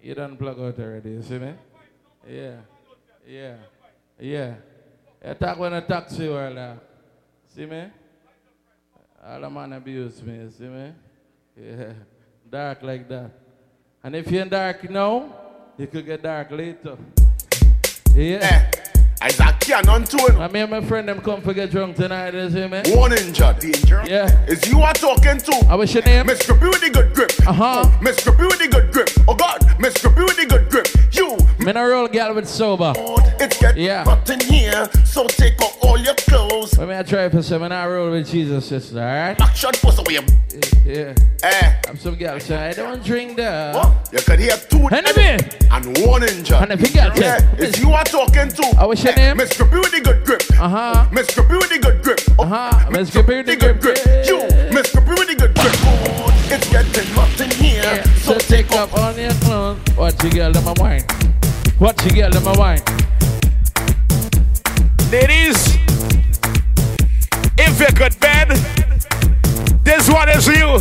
You 0.02 0.16
don't 0.16 0.38
plug 0.38 0.58
out 0.60 0.80
already, 0.80 1.10
you 1.12 1.22
see 1.22 1.40
me? 1.40 1.54
Yeah. 2.30 2.62
Yeah. 3.28 3.56
Yeah. 4.18 4.56
You 5.26 5.34
talk 5.34 5.60
when 5.60 5.74
a 5.74 5.82
taxi 5.82 6.30
world. 6.30 6.58
Uh, 6.58 6.76
see 7.54 7.66
me? 7.66 7.88
All 9.22 9.42
the 9.42 9.50
man 9.50 9.74
abuse 9.74 10.24
me, 10.24 10.50
see 10.58 10.64
me? 10.64 10.94
Yeah. 11.58 11.94
Dark 12.50 12.84
like 12.84 13.10
that. 13.10 13.41
And 14.04 14.16
if 14.16 14.32
you're 14.32 14.42
in 14.42 14.50
dark 14.50 14.90
now, 14.90 15.30
you 15.78 15.86
could 15.86 16.06
get 16.06 16.24
dark 16.24 16.50
later. 16.50 16.98
Eh. 18.16 18.40
Yeah. 18.40 18.72
Isaac 19.22 19.60
Cannon 19.60 20.04
tune. 20.04 20.36
I 20.38 20.48
mean, 20.48 20.70
my 20.70 20.82
friend 20.82 21.08
them 21.08 21.22
come 21.22 21.42
for 21.42 21.54
get 21.54 21.70
drunk 21.72 21.96
tonight, 21.96 22.34
you 22.34 22.50
see 22.50 22.68
me? 22.68 22.82
Warning, 22.96 23.34
Judd. 23.34 23.60
Danger. 23.60 24.04
Yeah. 24.08 24.46
Is 24.48 24.68
you 24.68 24.82
are 24.82 24.94
talking 24.94 25.38
to. 25.38 25.66
I 25.70 25.76
wish 25.76 25.94
your 25.94 26.04
name? 26.04 26.26
Mr. 26.26 26.60
B 26.60 26.68
with 26.68 26.82
the 26.82 26.90
good 26.90 27.14
grip. 27.14 27.32
Uh-huh. 27.48 27.84
Oh, 27.86 28.00
Mr. 28.02 28.36
B 28.36 28.44
with 28.46 28.60
the 28.60 28.68
good 28.68 28.92
grip. 28.92 29.10
Oh 29.28 29.36
God, 29.36 29.60
Mr. 29.80 30.14
B 30.16 30.24
with 30.24 30.38
the 30.38 30.46
good 30.48 30.70
grip. 30.70 30.88
You, 31.12 31.38
roll 31.74 32.08
girl 32.08 32.34
with 32.34 32.48
sober. 32.50 32.94
it's 33.40 33.60
getting 33.60 33.84
Yeah. 33.86 34.04
hot 34.04 34.28
in 34.30 34.40
here. 34.40 34.90
So 35.06 35.28
take 35.28 35.62
off 35.62 35.78
all 35.84 36.00
your 36.00 36.16
clothes. 36.16 36.78
Let 36.78 36.88
me 36.90 36.96
I 36.98 37.04
try 37.04 37.30
for 37.30 37.44
some, 37.44 37.62
and 37.64 37.74
I 37.74 37.86
roll 37.88 38.12
with 38.12 38.30
Jesus, 38.30 38.66
sister, 38.68 38.98
alright? 39.00 39.40
Action 39.40 39.72
push 39.74 40.00
away. 40.00 40.20
Yeah. 40.86 41.14
Eh. 41.44 41.74
I'm 41.88 41.98
some 41.98 42.16
girl 42.16 42.40
say, 42.40 42.70
I 42.70 42.74
don't 42.74 43.04
drink 43.04 43.38
that. 43.38 43.76
You 44.12 44.20
could 44.20 44.40
hear 44.40 44.58
two 44.70 44.88
Enemy. 44.88 45.38
and 45.72 45.98
warning, 46.00 46.44
Judd. 46.44 46.64
And 46.72 46.72
if 46.82 46.88
you 46.90 46.96
got 46.96 47.18
Yeah. 47.18 47.38
it. 47.54 47.60
Is 47.60 47.80
you 47.80 47.92
are 47.94 48.04
talking 48.04 48.50
to. 48.50 48.76
I 48.80 48.86
wish 48.86 49.04
your 49.18 49.36
name? 49.36 49.38
Mr. 49.38 49.70
B 49.70 49.78
with 49.78 49.92
the 49.92 50.02
good 50.02 50.26
grip. 50.26 50.44
Uh-huh. 50.60 51.08
Mr. 51.12 51.48
B 51.48 51.56
with 51.56 51.70
the 51.70 51.80
good 51.80 52.04
grip. 52.04 52.20
Uh-huh. 52.40 52.90
Mr. 52.90 53.26
B 53.26 53.38
with 53.38 53.46
the 53.46 53.56
good 53.56 53.80
grip. 53.82 53.98
You, 54.26 54.40
Mr. 54.72 55.04
B 55.06 55.12
with 55.12 55.28
the 55.28 55.36
good 55.36 55.54
grip. 55.56 55.74
It's 56.52 56.70
getting 56.70 57.14
hot 57.14 57.42
in 57.42 57.52
here. 57.52 58.04
So 58.18 58.38
take 58.38 58.72
up 58.74 58.94
on 58.98 59.18
your 59.18 59.32
clothes. 59.46 59.80
What 59.96 60.22
you 60.24 60.32
girl 60.32 60.56
in 60.56 60.64
my 60.64 60.74
wine? 60.78 61.04
What 61.78 62.04
you 62.06 62.12
girl 62.12 62.36
in 62.36 62.44
my 62.44 62.58
wine? 62.58 62.82
Ladies, 65.12 65.76
if 67.58 67.80
you 67.80 67.92
could 67.96 68.18
bend, 68.20 68.52
this 69.84 70.10
one 70.10 70.30
is 70.30 70.46
for 70.46 70.54
you. 70.54 70.80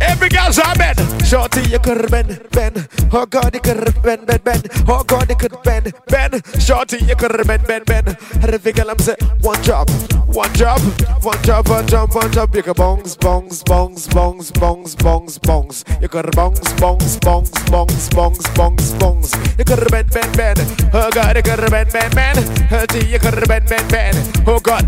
Every 0.00 0.28
girl's 0.28 0.58
on 0.58 0.76
bed. 0.76 0.96
Shorty, 1.26 1.62
you 1.68 1.78
could 1.78 2.10
bend, 2.10 2.48
bend. 2.50 2.88
Oh 3.12 3.26
God, 3.26 3.54
you 3.54 3.60
could 3.60 4.02
bend, 4.02 4.26
bend, 4.26 4.44
bend. 4.44 4.68
Oh 4.88 5.02
God, 5.04 5.28
you 5.28 5.36
could 5.36 5.62
bend, 5.62 5.92
bend. 6.06 6.42
Shorty, 6.60 7.04
you 7.04 7.16
could 7.16 7.46
bend, 7.46 7.66
bend, 7.66 7.84
bend. 7.86 8.16
Every 8.42 8.72
girl, 8.72 8.90
I'm 8.90 8.98
say 8.98 9.16
one 9.40 9.60
drop, 9.62 9.90
one 10.26 10.52
drop, 10.52 10.80
one 11.22 11.40
drop, 11.42 11.68
one 11.68 11.86
drop, 11.86 12.14
one 12.14 12.30
drop. 12.30 12.54
You 12.54 12.62
could 12.62 12.76
bongs, 12.76 13.16
bongs, 13.16 13.62
bongs, 13.64 14.08
bongs, 14.08 14.52
bongs, 14.52 14.94
bongs, 14.96 15.38
bongs. 15.38 16.02
You 16.02 16.08
could 16.08 16.26
bongs, 16.26 16.60
bongs, 16.78 17.18
bongs, 17.20 17.50
bongs, 17.66 18.08
bongs, 18.10 18.48
bongs, 18.54 18.98
bongs. 18.98 19.58
You 19.58 19.64
could 19.64 19.90
bend, 19.90 20.10
bend, 20.10 20.36
bend. 20.36 20.90
Oh 20.94 21.10
God, 21.10 21.36
you 21.36 21.42
could 21.42 21.70
bend, 21.70 21.92
bend, 21.92 22.14
bend. 22.14 22.68
Shorty, 22.70 23.06
you 23.06 23.18
could 23.18 23.46
bend, 23.48 23.68
bend, 23.68 23.90
bend. 23.90 24.16
Oh 24.46 24.60
God, 24.60 24.86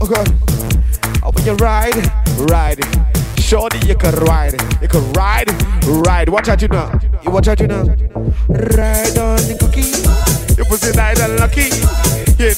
oh 0.00 0.06
God. 0.06 0.28
Oh, 1.22 1.30
when 1.32 1.44
you 1.44 1.54
ride, 1.54 1.94
ride. 2.50 2.78
Shorty, 3.46 3.78
you 3.86 3.94
can 3.94 4.12
ride, 4.26 4.60
you 4.82 4.88
can 4.88 5.12
ride, 5.12 5.48
ride. 5.86 6.28
Watch 6.28 6.48
out, 6.48 6.60
you 6.60 6.66
now. 6.66 6.98
You 7.22 7.30
watch 7.30 7.46
out, 7.46 7.60
you 7.60 7.68
now. 7.68 7.84
Ride 8.48 9.16
on 9.18 9.38
the 9.46 9.56
cookie. 9.60 10.02
You 10.58 10.64
pussy 10.64 10.90
nice 10.96 11.20
and 11.20 11.38
lucky. 11.38 11.70
Know. 11.70 12.56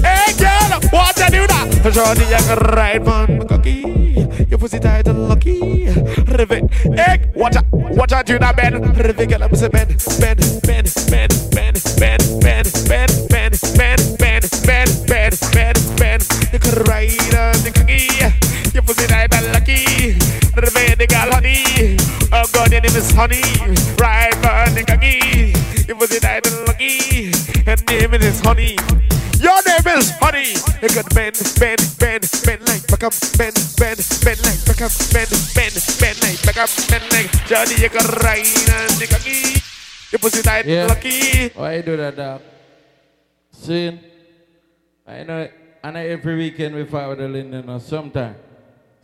Hey, 0.00 0.32
girl, 0.40 0.80
watch 0.94 1.20
out, 1.20 1.30
you 1.30 1.46
now. 1.46 1.90
Shorty, 1.90 2.24
you 2.24 2.38
can 2.38 2.58
ride 2.74 3.06
on 3.06 3.38
the 3.38 3.44
cookie. 3.44 4.48
You 4.48 4.56
pussy 4.56 4.78
tight 4.78 5.08
and 5.08 5.28
lucky. 5.28 5.90
Rivet. 5.90 6.72
Hey, 6.72 7.30
watch 7.36 7.56
out, 7.56 7.66
watch 7.70 8.12
out, 8.12 8.26
you 8.26 8.38
now, 8.38 8.54
Ben. 8.54 8.80
Rivet, 8.94 9.28
girl, 9.28 9.42
I'm 9.42 9.54
say 9.54 9.68
Ben, 9.68 9.88
Ben, 10.20 10.38
Ben, 10.64 10.86
Ben, 11.10 11.28
Ben, 11.50 11.74
Ben, 11.98 12.24
Ben, 12.38 12.64
Ben, 12.88 13.12
Ben, 13.28 13.52
Ben, 13.76 14.00
Ben, 14.16 14.40
Ben, 14.64 14.90
Ben, 15.06 15.32
Ben, 15.52 15.74
Ben. 15.98 16.20
You 16.50 16.58
can 16.58 16.82
ride 16.84 17.34
on 17.34 17.62
the 17.62 17.72
cookie. 17.74 18.43
You 19.66 19.80
pussy 19.80 20.04
tight 20.04 20.04
and 20.04 20.14
lucky. 20.14 20.14
Rivet, 20.54 20.98
the 20.98 21.06
girl, 21.06 21.32
honey. 21.32 21.96
Oh 22.32 22.44
God, 22.52 22.70
your 22.72 22.80
name 22.80 22.96
is 22.96 23.10
honey. 23.12 23.42
On 23.64 24.74
the 24.74 24.84
cookie. 24.86 25.52
You 25.88 25.94
pussy 25.94 26.20
tight 26.20 26.46
and 26.46 26.66
lucky. 26.68 27.32
Her 27.64 27.76
name 27.88 28.14
is 28.14 28.40
honey. 28.40 28.76
Your 29.40 29.60
name 29.64 29.98
is 29.98 30.10
honey. 30.20 30.52
You 30.82 30.88
could 30.88 31.08
bend, 31.14 31.36
bend, 31.58 31.80
bend, 31.98 32.24
bend 32.44 32.62
like 32.68 32.86
back 32.88 33.04
up, 33.04 33.14
bend, 33.36 33.56
bend, 33.78 34.00
bend 34.24 34.40
like 34.44 34.64
back 34.64 34.82
up, 34.82 34.92
bend, 35.12 35.30
bend, 35.54 35.74
bend 36.00 36.18
like 36.22 36.42
back 36.44 36.58
up, 36.58 36.70
bend 36.88 37.04
like 37.12 37.30
Johnny. 37.46 37.76
You 37.80 37.88
could 37.90 38.08
ride 38.22 38.44
on 38.68 38.98
the 39.00 39.06
cookie. 39.08 39.60
You 40.12 40.18
pussy 40.18 40.42
tight 40.42 40.66
Yeah. 40.66 40.82
and 40.82 40.88
lucky. 40.90 41.48
Why 41.56 41.76
you 41.76 41.82
do 41.82 41.96
that, 41.96 42.16
dog? 42.16 42.40
See? 43.52 43.98
I 45.06 45.22
know, 45.24 45.48
I 45.82 45.90
know 45.90 46.00
every 46.00 46.36
weekend 46.36 46.74
we 46.74 46.84
fight 46.84 47.08
with 47.08 47.18
the 47.18 47.28
Linden 47.28 47.68
or 47.68 47.80
sometime. 47.80 48.36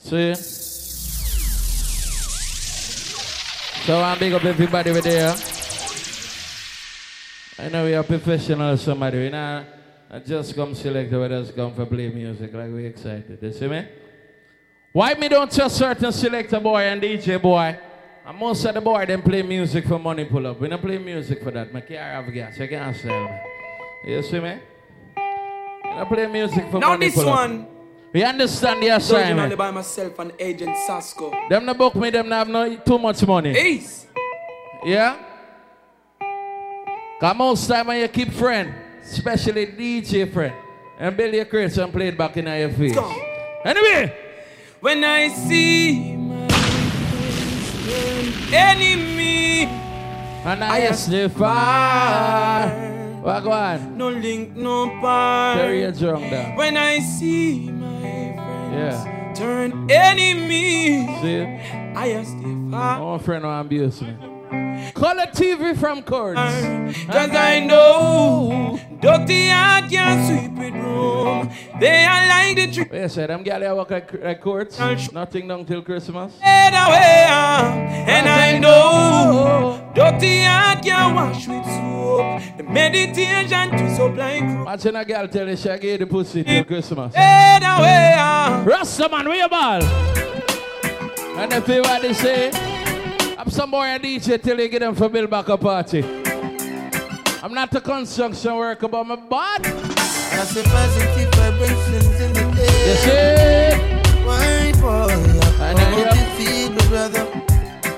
See? 0.00 0.34
So 3.84 4.00
I'm 4.00 4.18
big 4.18 4.32
up 4.32 4.44
everybody 4.44 4.90
over 4.90 5.00
there. 5.00 5.34
I 7.58 7.68
know 7.68 7.84
we 7.84 7.94
are 7.94 8.02
professional 8.02 8.76
somebody. 8.76 9.18
We 9.18 9.28
not, 9.28 9.66
I 10.10 10.18
just 10.20 10.54
come 10.54 10.74
select 10.74 11.12
where 11.12 11.28
just 11.28 11.54
come 11.54 11.74
for 11.74 11.86
play 11.86 12.08
music 12.08 12.52
like 12.54 12.72
we 12.72 12.86
excited. 12.86 13.38
You 13.40 13.52
see 13.52 13.68
me? 13.68 13.86
Why 14.92 15.14
me 15.14 15.28
don't 15.28 15.52
trust 15.52 15.76
certain 15.76 16.12
selector 16.12 16.58
boy 16.60 16.80
and 16.82 17.00
DJ 17.00 17.40
boy? 17.40 17.78
And 18.26 18.38
most 18.38 18.64
of 18.64 18.74
the 18.74 18.80
boy 18.80 19.04
them 19.06 19.22
play 19.22 19.42
music 19.42 19.86
for 19.86 19.98
money 19.98 20.24
pull 20.24 20.46
up. 20.46 20.58
We 20.60 20.68
don't 20.68 20.80
play 20.80 20.98
music 20.98 21.42
for 21.42 21.50
that. 21.50 21.72
My 21.72 21.82
car 21.82 21.96
have 21.98 22.32
gas. 22.32 22.58
You 22.58 22.68
can't 22.68 22.96
sell 22.96 23.24
me. 23.24 23.30
You 24.04 24.22
see 24.22 24.40
me? 24.40 24.58
We 25.84 25.90
don't 25.90 26.08
play 26.08 26.26
music 26.26 26.70
for 26.70 26.78
Now 26.78 26.88
money 26.88 27.10
this 27.10 27.24
one. 27.24 27.79
We 28.12 28.24
understand 28.24 28.82
the 28.82 28.90
Originally 28.90 29.22
assignment. 29.22 29.56
by 29.58 29.70
myself 29.70 30.18
and 30.18 30.32
Agent 30.38 30.76
Sasco. 30.86 31.30
Them 31.48 31.64
no 31.64 31.74
book 31.74 31.94
me, 31.94 32.10
them 32.10 32.28
no 32.28 32.36
have 32.36 32.48
no 32.48 32.76
too 32.76 32.98
much 32.98 33.24
money. 33.24 33.50
Ace. 33.50 34.06
Yeah? 34.84 35.16
Come 37.20 37.36
most 37.38 37.68
time 37.68 37.86
when 37.86 38.00
you 38.00 38.08
keep 38.08 38.32
friend, 38.32 38.74
especially 39.04 39.66
DJ 39.66 40.32
friend, 40.32 40.54
and 40.98 41.16
build 41.16 41.34
your 41.34 41.44
crates 41.44 41.76
and 41.76 41.92
play 41.92 42.08
it 42.08 42.18
back 42.18 42.36
in 42.36 42.46
your 42.46 42.70
face. 42.70 42.96
Anyway, 43.64 44.12
When 44.80 45.04
I 45.04 45.28
see 45.28 46.16
my 46.16 46.48
enemy, 48.52 49.64
and 50.44 50.64
I 50.64 50.90
the 50.90 51.28
fire. 51.28 52.90
What 53.22 53.44
no 53.92 54.08
link, 54.08 54.56
no 54.56 54.88
part. 55.00 55.58
Carry 55.58 55.80
your 55.82 55.92
drum 55.92 56.22
down. 56.30 56.56
When 56.56 56.76
I 56.78 56.98
see 57.00 57.68
my 57.70 57.79
Yeah. 58.72 59.32
turn 59.34 59.90
enemies, 59.90 61.20
See? 61.20 61.42
I 61.96 62.06
fire. 62.70 63.00
My 63.00 63.18
friend 63.18 63.44
will 63.44 63.60
abuse 63.60 64.00
me. 64.02 64.29
Color 64.94 65.26
TV 65.32 65.76
from 65.76 66.02
Courts. 66.02 66.40
Cause 67.06 67.30
I 67.30 67.60
know 67.60 68.78
Dirty 69.00 69.48
heart 69.48 69.90
can't 69.90 70.26
sweep 70.26 70.58
it 70.58 70.74
room. 70.74 71.50
They 71.78 72.04
are 72.04 72.26
like 72.26 72.56
the 72.56 72.66
tree 72.72 72.98
a 72.98 73.08
second, 73.08 73.28
them 73.30 73.42
gal 73.44 73.60
here 73.60 73.74
work 73.74 73.92
at, 73.92 74.14
at 74.16 74.40
Courts. 74.40 74.78
Nothing 75.12 75.48
down 75.48 75.64
till 75.64 75.82
Christmas. 75.82 76.32
And 76.42 76.74
I 78.28 78.58
know 78.58 79.90
Dirty 79.94 80.42
heart 80.42 80.82
can't 80.84 81.14
wash 81.14 81.46
with 81.46 81.64
soap. 81.64 82.42
The 82.56 82.64
meditation 82.64 83.70
to 83.70 83.94
supply. 83.94 84.32
Imagine 84.36 84.96
a 84.96 85.04
girl 85.04 85.28
tell 85.28 85.48
you 85.48 85.56
she 85.56 85.78
gave 85.78 86.00
the 86.00 86.06
pussy 86.06 86.42
till 86.44 86.64
Christmas. 86.64 87.14
Head 87.14 87.62
away. 87.62 88.16
Rasta 88.66 89.08
man, 89.08 89.28
where 89.28 89.36
you 89.36 89.48
ball? 89.48 89.82
And 91.38 91.52
if 91.52 91.68
you 91.68 91.80
what 91.82 92.02
they 92.02 92.12
say, 92.12 92.50
I'm 93.40 93.48
some 93.48 93.70
boy 93.70 93.86
a 93.86 93.98
DJ 93.98 94.42
till 94.42 94.60
you 94.60 94.68
get 94.68 94.80
them 94.80 94.94
for 94.94 95.08
build 95.08 95.30
back 95.30 95.48
a 95.48 95.56
party. 95.56 96.04
I'm 97.42 97.54
not 97.54 97.74
a 97.74 97.80
construction 97.80 98.54
worker, 98.54 98.86
but 98.86 99.02
my 99.04 99.16
bad. 99.16 99.62
That's 99.64 100.52
the 100.52 100.62
positive 100.64 101.32
vibrations 101.32 102.20
in 102.20 102.32
the 102.34 102.60
air. 102.60 102.84
You 102.86 102.96
see? 103.00 104.26
Why, 104.26 104.72
boy? 104.78 105.08
I 105.58 105.72
hope 105.72 105.96
you- 105.96 106.20
you 106.20 106.26
feel 106.36 106.70
me, 106.70 106.88
brother. 106.90 107.26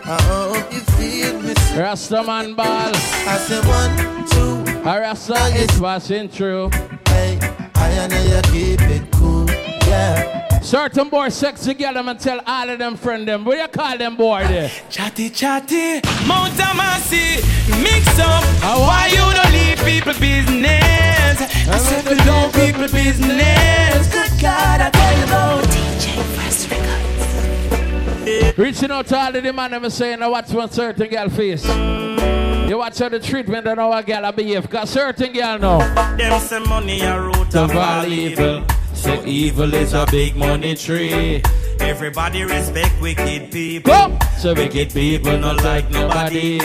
I 0.04 0.22
hope 0.22 0.72
you 0.72 0.80
feel 0.94 1.40
me. 1.40 1.54
Rasta 1.76 2.22
man 2.22 2.54
ball. 2.54 2.92
I 3.26 3.36
said 3.38 3.64
one, 3.66 4.24
two. 4.30 4.88
A 4.88 5.00
Rasta 5.00 5.34
is 5.56 5.80
passing 5.80 6.28
through. 6.28 6.70
Hey, 7.08 7.36
I 7.74 7.88
and 7.88 8.12
I 8.14 8.42
keep 8.52 8.80
it 8.82 9.02
cool. 9.10 9.50
Yeah. 9.88 10.31
Certain 10.62 11.08
boy 11.08 11.28
sexy 11.28 11.74
girl 11.74 11.94
them 11.94 12.08
and 12.08 12.20
tell 12.20 12.40
all 12.46 12.70
of 12.70 12.78
them 12.78 12.96
friend 12.96 13.26
them. 13.26 13.44
What 13.44 13.58
you 13.58 13.66
call 13.66 13.98
them 13.98 14.14
boy 14.16 14.46
there? 14.46 14.70
Chatty 14.88 15.28
chatty, 15.30 16.00
Mount 16.26 16.54
Amasi, 16.54 17.42
mix 17.82 18.06
up. 18.20 18.44
Why 18.62 19.08
you 19.10 19.16
don't 19.34 19.52
leave 19.52 19.78
people 19.84 20.12
business? 20.20 21.40
I 21.68 21.78
said 21.78 22.04
we 22.08 22.16
don't 22.24 22.54
people 22.54 22.88
business. 22.88 24.12
Good 24.12 24.40
God, 24.40 24.80
I 24.80 24.90
tell 24.90 25.18
you 25.18 25.24
about 25.24 25.64
DJ 25.64 26.22
Fast 26.36 26.70
records. 26.70 28.56
Reaching 28.58 28.92
out 28.92 29.06
to 29.08 29.18
all 29.18 29.34
of 29.36 29.42
the 29.42 29.52
man 29.52 29.72
them 29.72 29.90
saying, 29.90 30.20
now 30.20 30.30
watch 30.30 30.50
one 30.50 30.70
certain 30.70 31.08
girl 31.10 31.28
face. 31.28 31.66
You 31.66 32.78
watch 32.78 33.00
how 33.00 33.08
the 33.08 33.18
treatment 33.18 33.66
and 33.66 33.80
how 33.80 33.92
a 33.92 34.02
girl 34.02 34.24
a 34.24 34.32
behave. 34.32 34.70
Cause 34.70 34.90
certain 34.90 35.32
girl 35.32 35.58
know. 35.58 35.78
Them 36.16 36.40
say 36.40 36.60
money 36.60 37.00
a 37.00 37.20
root 37.20 37.48
of 37.48 37.70
of 37.70 37.76
all 37.76 38.00
all 38.00 38.06
evil. 38.06 38.58
evil. 38.60 38.81
Say 39.02 39.24
evil 39.24 39.74
is 39.74 39.94
a 39.94 40.06
big 40.12 40.36
money 40.36 40.76
tree. 40.76 41.42
Everybody 41.80 42.44
respect 42.44 42.94
wicked 43.02 43.50
people. 43.50 44.16
So 44.38 44.54
wicked 44.54 44.92
people 44.92 45.36
not 45.38 45.56
like 45.64 45.90
nobody. 45.90 46.60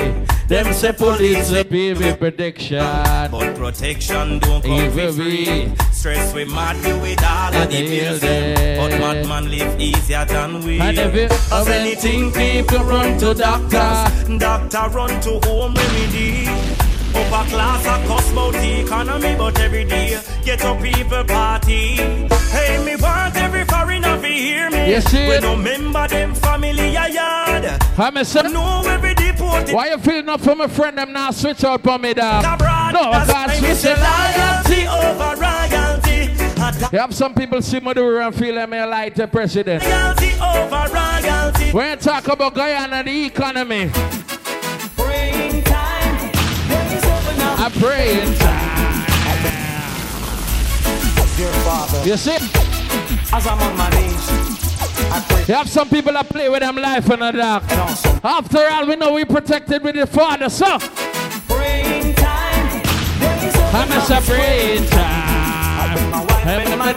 Them 0.47 0.71
say 0.71 0.93
police 0.93 1.51
a 1.51 1.63
PV 1.63 2.19
prediction. 2.19 2.77
But 2.77 3.55
protection 3.55 4.37
don't 4.37 4.63
come 4.63 4.91
for 4.91 5.13
free. 5.13 5.71
Stress 5.91 6.31
we 6.35 6.45
mad 6.45 6.77
we 6.85 6.93
with 7.01 7.23
all 7.23 7.49
of 7.49 7.55
And 7.55 7.71
the 7.71 7.81
the 7.81 8.19
bills. 8.19 8.21
But 8.21 8.99
madman 8.99 9.49
live 9.49 9.81
easier 9.81 10.25
than 10.25 10.61
we. 10.63 10.79
And 10.79 10.95
if 10.95 11.15
it 11.15 11.31
Of 11.31 11.51
of 11.51 11.67
anything 11.69 12.31
people 12.31 12.85
run 12.85 13.17
to 13.17 13.33
doctor. 13.33 14.37
Doctor 14.37 14.95
run 14.95 15.19
to 15.21 15.39
home 15.47 15.73
remedy. 15.73 16.76
Upper 17.17 17.49
class 17.49 17.85
a 17.85 18.07
cost 18.07 18.31
about 18.31 18.53
the 18.53 18.81
economy, 18.81 19.35
but 19.35 19.59
every 19.59 19.85
day 19.85 20.19
get 20.43 20.63
up 20.63 20.81
people 20.81 21.23
party. 21.23 21.95
Hey, 22.51 22.83
me 22.85 22.95
want 22.95 23.35
every 23.35 23.65
foreigner 23.65 24.21
to 24.21 24.27
hear 24.27 24.69
me. 24.69 24.91
You 24.93 25.01
see 25.01 25.27
we 25.27 25.35
it? 25.35 25.41
no 25.41 25.55
member 25.55 26.07
them 26.07 26.35
family 26.35 26.95
a 26.95 27.09
yard. 27.09 27.65
I'm 27.97 28.17
a 28.17 28.23
son. 28.23 28.53
No 28.53 28.83
every 28.87 29.15
deported. 29.15 29.73
Why 29.73 29.89
you 29.89 29.97
feel 29.97 30.23
not 30.23 30.41
for 30.41 30.55
my 30.55 30.67
friend 30.67 30.97
them 30.97 31.11
now 31.11 31.31
switch 31.31 31.63
out 31.63 31.83
for 31.83 31.97
me 31.97 32.13
dog? 32.13 32.43
No, 32.93 32.99
I 33.11 33.25
can't 33.25 33.51
switch 33.51 33.91
it. 33.91 33.97
loyalty 33.97 34.87
over 34.87 35.41
royalty. 35.41 36.93
You 36.93 36.99
have 36.99 37.13
some 37.15 37.33
people 37.33 37.61
see 37.61 37.79
me 37.79 37.93
do 37.93 38.17
and 38.19 38.35
feel 38.35 38.55
like 38.55 38.69
me 38.69 38.83
like 38.83 39.15
the 39.15 39.27
president. 39.27 39.83
Royalty 39.83 40.33
over 40.35 40.93
royalty. 40.93 41.71
When 41.71 41.89
you 41.89 41.95
talk 41.97 42.27
about 42.27 42.53
Guyana, 42.53 43.03
the 43.03 43.25
economy, 43.25 43.91
I'm 47.67 47.73
praying. 47.73 48.29
Dear 51.35 51.51
Father, 51.65 52.07
You 52.07 52.15
see? 52.15 52.37
as 53.33 53.45
I'm 53.45 53.59
on 53.59 53.75
my 53.75 53.89
knees, 53.89 54.29
I. 55.11 55.45
You 55.49 55.53
have 55.53 55.67
some 55.69 55.89
people 55.89 56.13
that 56.13 56.29
play 56.29 56.47
with 56.47 56.61
them 56.61 56.77
life 56.77 57.09
in 57.09 57.19
the 57.19 57.31
dark. 57.31 57.63
After 58.23 58.69
all, 58.69 58.87
we 58.87 58.95
know 58.95 59.11
we 59.11 59.25
protected 59.25 59.83
with 59.83 59.95
the 59.95 60.07
Father, 60.07 60.47
so 60.47 60.77
Praying 61.49 62.15
time, 62.15 62.81
I'm 63.75 63.91
a 63.91 64.21
praying 64.21 64.85
time. 64.85 66.23
my 66.77 66.77
my 66.77 66.93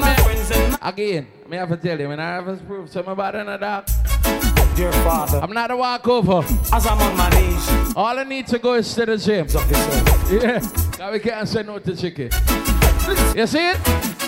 my 0.00 0.78
Again, 0.82 1.28
me 1.48 1.56
have 1.58 1.68
to 1.68 1.76
tell 1.76 2.00
you, 2.00 2.08
when 2.08 2.18
I 2.18 2.42
have 2.42 2.66
prove 2.66 2.90
something 2.90 3.12
about 3.12 3.36
in 3.36 3.46
the 3.46 3.56
dark, 3.56 3.86
dear 4.78 4.92
Father, 5.02 5.40
I'm 5.42 5.52
not 5.52 5.72
a 5.72 5.76
walkover. 5.76 6.38
as 6.72 6.86
I'm 6.86 6.98
on 7.02 7.16
my 7.16 7.28
knees, 7.30 7.94
All 7.96 8.16
I 8.16 8.22
need 8.22 8.46
to 8.46 8.60
go 8.60 8.74
is 8.74 8.94
to 8.94 9.06
the 9.06 9.16
gym. 9.16 9.48
Yeah, 10.30 10.60
now 11.00 11.10
we 11.10 11.18
can't 11.18 11.48
say 11.48 11.64
no 11.64 11.80
to 11.80 11.96
chicken. 11.96 12.30
You 13.34 13.46
see 13.48 13.70
it? 13.70 13.78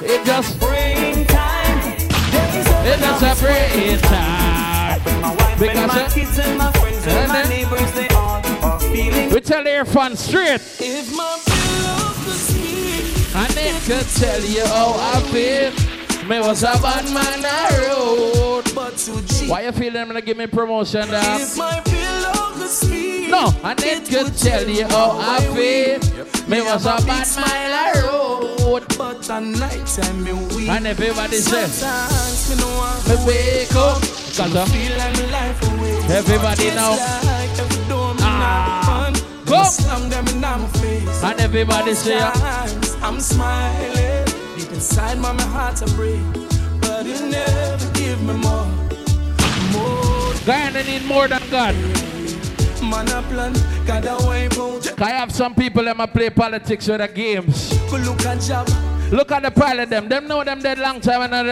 It 0.02 0.26
just, 0.26 0.58
praying 0.58 1.26
time, 1.26 1.78
it 1.86 2.98
just 2.98 3.22
a 3.22 3.44
praying 3.44 3.98
time. 4.00 5.00
My 5.22 5.34
wife 5.36 5.50
and 5.50 5.60
Because 5.60 5.86
my 5.86 6.04
it- 6.06 6.12
kids 6.12 6.38
and 6.40 6.58
my 6.58 6.72
friends 6.72 7.06
and 7.06 7.16
And 7.16 7.28
my 7.28 7.42
neighbors, 7.44 7.92
they 7.92 8.08
all 8.08 8.42
are 8.64 8.80
feeling. 8.80 9.30
We 9.30 9.40
tell 9.40 9.62
the 9.62 9.84
fun 9.84 10.16
straight. 10.16 10.60
If 10.80 11.14
my 11.16 11.38
pillow 11.46 12.12
could 12.24 12.40
speak, 12.48 13.36
And 13.36 13.84
could 13.86 14.08
tell 14.18 14.40
you 14.42 14.64
how 14.66 14.94
I 15.14 15.20
feel. 15.30 15.89
Me 16.30 16.38
was 16.38 16.62
a 16.62 16.66
bad 16.80 17.04
man 17.12 17.44
I 17.44 17.88
road. 17.88 18.64
but 18.72 18.96
to 18.96 19.20
G. 19.26 19.48
Why 19.48 19.62
you 19.62 19.72
feel 19.72 19.92
them 19.92 20.10
to 20.12 20.20
give 20.22 20.36
me 20.36 20.46
promotion, 20.46 21.08
dog? 21.08 21.40
If 21.40 21.56
my 21.58 21.80
pillow 21.80 22.52
could 22.54 22.68
speak, 22.70 23.30
No, 23.30 23.52
I 23.64 23.74
need 23.74 24.04
to 24.06 24.30
tell 24.38 24.68
you 24.68 24.86
how 24.86 25.18
I 25.18 25.40
feel. 25.56 25.98
Me 26.48 26.62
was 26.62 26.86
a 26.86 26.96
bad 27.04 27.26
man 27.34 27.72
I 27.72 28.00
road. 28.02 28.84
but 28.96 29.28
at 29.28 29.42
night 29.42 29.84
time 29.86 30.22
me 30.22 30.32
weak. 30.54 30.68
And 30.68 30.86
everybody 30.86 31.38
says, 31.38 31.72
Sometimes 31.80 32.50
me 32.50 32.56
no 32.62 32.68
want 32.78 33.26
wake 33.26 33.74
up. 33.74 33.98
Cause 34.36 34.54
of 34.54 34.68
feel 34.70 34.96
like 34.98 35.32
life 35.32 35.60
away. 35.72 36.16
Everybody 36.16 36.68
know. 36.78 36.94
Like 37.24 37.58
every 37.58 37.88
door 37.88 38.14
me 38.14 38.20
Ah. 38.22 39.12
Go. 39.46 39.64
slam 39.64 40.08
them 40.08 40.28
in 40.28 40.40
my 40.40 40.64
face. 40.78 41.24
And 41.24 41.40
everybody 41.40 41.94
say, 41.94 42.20
I'm 43.02 43.18
smiling. 43.18 44.19
Inside 44.72 45.18
my, 45.18 45.32
my 45.32 45.42
heart's 45.42 45.82
a 45.82 45.86
break. 45.96 46.20
But 46.80 47.04
you 47.06 47.28
never 47.28 47.90
give 47.92 48.22
me 48.22 48.34
more. 48.34 48.66
More 49.72 50.34
Guyana 50.46 50.82
need 50.84 51.04
more 51.06 51.28
than 51.28 51.42
God. 51.50 51.74
man 52.82 53.08
a 53.08 53.22
plan. 53.22 53.52
Gotta 53.86 54.16
wipe 54.24 54.56
out. 54.58 55.00
I 55.00 55.10
have 55.10 55.32
some 55.32 55.54
people 55.54 55.84
that 55.84 56.12
play 56.12 56.30
politics 56.30 56.88
with 56.88 57.00
the 57.00 57.08
games. 57.08 57.72
Look 57.92 58.24
at. 58.26 59.12
Look 59.12 59.32
at 59.32 59.42
the 59.42 59.50
pilot 59.50 59.90
them. 59.90 60.08
Them 60.08 60.28
know 60.28 60.44
them 60.44 60.60
dead 60.60 60.78
long 60.78 61.00
time 61.00 61.22
in 61.22 61.30
the 61.30 61.42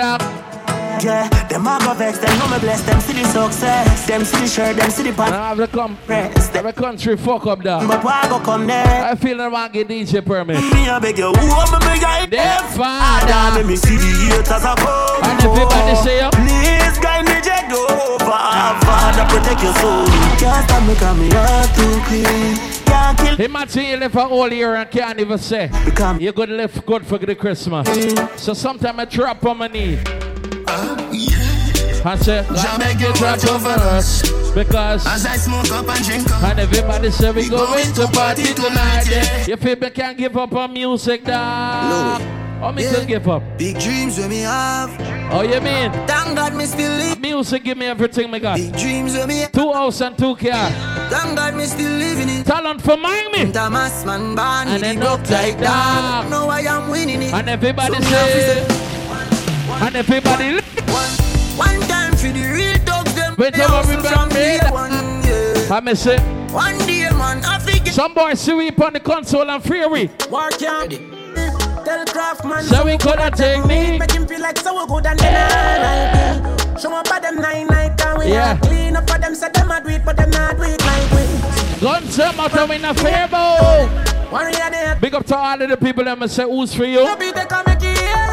dark. 0.98 1.30
Yeah, 1.32 1.48
them 1.48 1.66
a 1.66 1.78
go 1.80 1.94
vex, 1.94 2.18
them 2.18 2.38
know 2.38 2.48
me 2.48 2.58
bless, 2.58 2.82
them 2.82 3.00
see 3.00 3.12
the 3.14 3.28
success. 3.28 4.06
Them 4.06 4.24
see 4.24 4.40
the 4.40 4.46
shirt, 4.46 4.76
them 4.76 4.90
see 4.90 5.02
the 5.04 5.12
pants. 5.12 5.32
I 5.32 5.48
have 5.48 5.58
to 5.58 5.66
come. 5.66 5.96
Have 6.06 6.66
a 6.66 6.72
country 6.72 7.16
fuck 7.16 7.46
up 7.46 7.62
there. 7.62 7.86
But 7.86 8.02
why 8.04 8.26
go 8.28 8.40
come 8.40 8.66
there? 8.66 9.04
I 9.04 9.14
feel 9.14 9.40
I 9.40 9.48
want 9.48 9.72
to 9.72 9.84
get 9.84 9.88
DJ 9.88 10.24
permit. 10.24 10.56
Me 10.72 10.88
a 10.88 11.00
beg 11.00 11.18
you, 11.18 11.32
who 11.32 11.46
am 11.46 11.74
I 11.74 11.78
beg 11.78 12.30
you? 12.32 12.36
Them 12.36 12.64
Father, 12.72 13.58
let 13.58 13.66
me 13.66 13.76
see 13.76 13.96
the 13.96 14.36
haters 14.36 14.64
a 14.64 14.74
come. 14.74 15.24
And 15.24 15.44
everybody 15.44 15.94
say 15.96 16.20
up. 16.20 16.32
Please 16.34 16.98
guide 16.98 17.24
me, 17.24 17.40
Jack, 17.42 17.70
over. 17.72 18.24
Father, 18.24 19.24
protect 19.26 19.62
your 19.62 19.74
soul. 19.74 20.06
Can't 20.38 20.68
stop 20.68 20.82
me, 20.86 20.94
cause 20.94 21.18
me 21.18 21.28
heart 21.30 21.74
too 21.74 22.00
clean. 22.08 22.56
Can't 22.84 23.18
kill 23.18 23.46
Imagine 23.46 23.84
you 23.84 23.96
live 23.98 24.16
a 24.16 24.24
whole 24.26 24.52
year 24.52 24.74
and 24.74 24.90
can't 24.90 25.20
even 25.20 25.38
say 25.38 25.70
you're 26.18 26.32
gonna 26.32 26.54
live 26.54 26.84
good 26.86 27.06
for 27.06 27.18
the 27.18 27.34
Christmas. 27.34 27.88
Mm. 27.88 28.38
So 28.38 28.54
sometimes 28.54 28.98
I 28.98 29.04
drop 29.04 29.44
on 29.44 29.58
my 29.58 29.68
knee. 29.68 29.98
I 32.04 32.16
say, 32.16 32.44
God 32.48 32.78
make 32.78 33.00
you 33.00 33.12
drop 33.14 33.44
over 33.46 33.68
us 33.68 34.22
because 34.54 35.06
As 35.06 35.26
I 35.26 35.36
smoke 35.36 35.70
up 35.72 35.88
and 35.88 36.04
drink 36.04 36.30
up 36.30 36.42
and 36.42 36.60
everybody 36.60 37.10
say 37.10 37.30
we 37.32 37.48
going 37.48 37.92
to 37.94 38.06
party 38.08 38.54
tonight. 38.54 39.08
Yeah. 39.10 39.46
You 39.46 39.56
feel 39.56 39.76
me 39.76 39.90
can't 39.90 40.16
give 40.16 40.36
up 40.36 40.52
on 40.54 40.72
music, 40.72 41.24
dog. 41.24 42.22
Oh, 42.60 42.72
me 42.72 42.84
can 42.84 43.06
give 43.06 43.28
up. 43.28 43.42
Big 43.56 43.78
dreams 43.78 44.18
when 44.18 44.30
me 44.30 44.40
have 44.40 44.90
Oh, 45.30 45.42
you 45.42 45.60
mean? 45.60 45.92
Thank 46.06 46.36
God 46.36 46.54
me 46.54 46.64
still 46.64 46.90
live 46.90 47.20
Music 47.20 47.62
give 47.62 47.76
me 47.76 47.86
everything 47.86 48.30
me 48.30 48.40
got. 48.40 48.56
Big 48.56 48.76
dreams 48.76 49.14
when 49.14 49.28
me 49.28 49.46
Two 49.52 49.72
house 49.72 50.00
and 50.00 50.16
two 50.16 50.34
car. 50.34 50.70
Thank 51.10 51.36
God 51.36 51.54
me 51.54 51.64
still 51.64 51.92
living 51.92 52.28
it 52.28 52.46
Talent 52.46 52.80
for 52.80 52.96
Miami. 52.96 53.52
Thomas 53.52 54.04
man 54.04 54.34
born 54.34 54.68
And 54.68 55.00
the 55.00 55.08
up 55.08 55.20
like 55.30 55.58
that. 55.58 56.26
Now 56.30 56.48
I 56.48 56.60
am 56.60 56.90
winning 56.90 57.22
it 57.22 57.32
And 57.34 57.48
everybody 57.48 57.92
So 57.94 58.00
me 58.00 58.06
have 58.06 58.28
say, 58.30 58.77
and 59.80 59.96
everybody 59.96 60.52
li- 60.52 60.60
One 61.56 61.80
time 61.82 62.12
for 62.16 62.28
the 62.28 62.52
real 62.54 62.84
dogs 62.84 63.14
them 63.14 63.34
Wait 63.38 63.54
they 63.54 63.60
till 63.64 63.78
we 63.88 63.96
from 64.08 64.28
me 64.28 64.34
day 64.34 64.58
one 64.70 64.90
yeah. 65.24 65.68
I 65.76 65.80
me 65.80 65.94
say, 65.94 66.18
One 66.52 66.78
day 66.78 67.08
man 67.10 67.44
I 67.44 67.58
forget 67.58 67.94
some 67.94 68.14
boys 68.14 68.40
see 68.40 68.54
we 68.54 68.70
on 68.70 68.92
the 68.92 69.00
console 69.00 69.48
and 69.50 69.62
free 69.62 69.84
we. 69.86 70.06
Work 70.30 70.58
camp. 70.58 70.90
Tell 71.84 72.04
Craftman 72.06 72.62
So 72.62 72.84
we 72.84 72.96
coulda 72.98 73.30
take 73.34 73.64
me. 73.66 73.98
Make 73.98 74.10
him 74.12 74.26
feel 74.26 74.40
like 74.40 74.58
so 74.58 74.86
good 74.86 75.06
and 75.06 75.18
then 75.18 75.34
I 75.34 76.60
it. 76.74 76.80
Show 76.80 76.94
up 76.94 77.10
at 77.10 77.22
them 77.22 77.36
nine 77.36 77.66
night 77.66 78.00
and 78.04 78.18
we 78.18 78.28
Yeah. 78.28 78.54
not 78.54 78.62
clean 78.62 78.96
up 78.96 79.08
for 79.10 79.18
them. 79.18 79.34
Say 79.34 79.48
them 79.50 79.70
a 79.70 79.80
do 79.82 79.88
it, 79.90 80.04
but 80.04 80.16
them 80.16 80.30
not 80.30 80.56
do 80.56 80.62
it 80.64 80.80
like 80.84 81.10
we. 81.10 81.80
Guns 81.80 82.16
them 82.16 82.38
out 82.40 82.56
of 82.56 82.70
in 82.70 82.84
a 82.84 82.94
fair 82.94 83.26
bow. 83.28 83.86
One 84.30 84.52
year 84.52 84.70
they 84.70 84.96
Big 85.00 85.14
up 85.14 85.24
to 85.26 85.36
all 85.36 85.60
of 85.62 85.68
the 85.68 85.76
people 85.76 86.04
that 86.04 86.30
say 86.30 86.44
who's 86.44 86.74
for 86.74 86.84
you. 86.84 87.04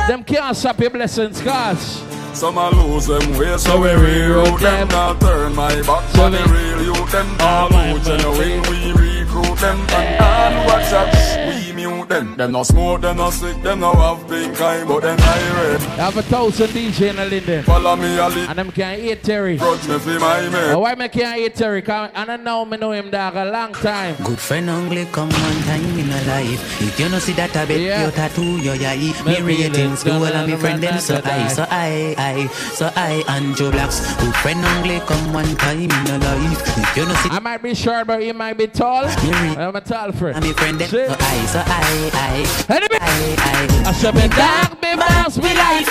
Them 0.08 0.24
can't 0.24 0.56
stop 0.56 0.80
your 0.80 0.92
blessings, 0.92 1.42
cause 1.42 2.04
Some 2.34 2.58
a 2.58 2.70
lose 2.70 3.08
them 3.08 3.38
way, 3.38 3.58
so 3.58 3.82
we 3.82 3.88
reroute 3.90 4.60
them. 4.60 4.88
Now 4.90 5.14
turn 5.18 5.56
my 5.56 5.70
back 5.82 6.08
So 6.16 6.24
on 6.24 6.32
the 6.32 6.44
we- 6.46 6.52
real 6.54 6.96
youth 6.96 7.12
them. 7.12 7.28
All 7.40 7.70
who 7.70 8.00
genuine, 8.00 8.62
we 8.70 8.92
recruit 8.92 9.58
them. 9.58 9.80
And 9.90 10.22
all 10.22 10.78
a 10.78 10.90
chat, 10.90 11.10
we 11.48 11.65
mute 11.88 12.10
them. 12.10 12.36
Them 12.38 12.52
no 12.52 12.64
smoke, 12.64 13.02
them 13.02 13.18
no 13.18 13.30
sick, 13.30 13.62
them 13.62 13.80
no 13.80 13.94
have 13.94 14.28
pink 14.30 14.60
eye, 14.62 14.84
but 14.86 15.02
them 15.02 15.18
irate. 15.20 15.82
I 15.82 16.06
have 16.06 16.18
a 16.18 16.22
thousand 16.24 16.68
DJ 16.70 17.10
in 17.10 17.16
the 17.18 17.26
Linden. 17.26 17.64
Follow 17.64 17.96
me 17.96 18.18
a 18.18 18.28
lick, 18.30 18.50
And 18.50 18.58
them 18.60 18.72
can't 18.72 19.00
eat 19.02 19.24
Terry. 19.24 19.58
grudge 19.58 19.88
me 19.88 20.00
for 20.00 20.20
my 20.20 20.42
Now, 20.48 20.50
mate. 20.50 20.76
why 20.80 20.96
me 20.96 21.08
can't 21.10 21.40
eat 21.40 21.56
Terry? 21.56 21.82
Cause 21.82 22.12
I 22.14 22.26
don't 22.26 22.44
know 22.44 22.66
me 22.66 22.78
know 22.78 22.92
him 22.92 23.10
dog 23.10 23.36
a 23.36 23.46
long 23.46 23.74
time. 23.74 24.16
Good 24.24 24.40
friend 24.40 24.70
only 24.70 25.06
come 25.06 25.30
one 25.30 25.62
time 25.64 26.00
in 26.00 26.10
a 26.10 26.22
life. 26.28 26.82
If 26.82 27.00
you 27.00 27.10
no 27.10 27.20
see 27.20 27.34
that 27.34 27.56
I 27.56 27.66
bet 27.66 27.80
Yeah. 27.80 28.06
you 28.06 28.12
tattoo 28.12 28.58
your 28.58 28.76
eye. 28.76 29.14
Me 29.26 29.34
Me 29.36 29.42
ratings 29.42 29.76
feelings 29.76 30.04
go 30.04 30.12
gonna 30.20 30.32
and 30.32 30.52
me 30.52 30.58
friend 30.58 30.82
them 30.84 31.00
so 31.00 31.22
die. 31.22 31.46
I, 31.46 31.48
so 31.48 31.66
I, 31.70 32.16
I, 32.18 32.48
so 32.48 32.92
I 32.96 33.24
and 33.30 33.56
Joe 33.56 33.72
Blacks. 33.72 34.00
Good 34.22 34.36
friend 34.38 34.64
only 34.66 35.00
come 35.02 35.34
one 35.34 35.56
time 35.58 35.80
in 35.82 35.92
a 35.92 36.18
life. 36.18 36.78
If 36.78 36.98
you 36.98 37.06
no 37.06 37.14
see 37.16 37.30
I 37.32 37.40
might 37.40 37.62
be 37.62 37.74
short, 37.74 38.08
but 38.08 38.24
you 38.24 38.34
might 38.34 38.58
be 38.58 38.68
tall. 38.68 39.06
I'm 39.06 39.76
a 39.76 39.82
tall 39.82 40.12
friend. 40.12 40.44
me 40.44 40.54
friend 40.54 40.80
them 40.80 40.90
so 40.90 41.16
I, 41.20 41.46
so 41.46 41.60
I, 41.66 41.75
I, 42.14 42.46
Enemy. 42.70 42.98
I, 43.00 43.36
I. 43.40 43.90
I 43.90 43.92
said 43.94 44.16
me 44.16 44.28
dog, 44.30 44.82
me 44.82 44.96
boss, 44.96 45.38
me 45.38 45.54
life. 45.54 45.86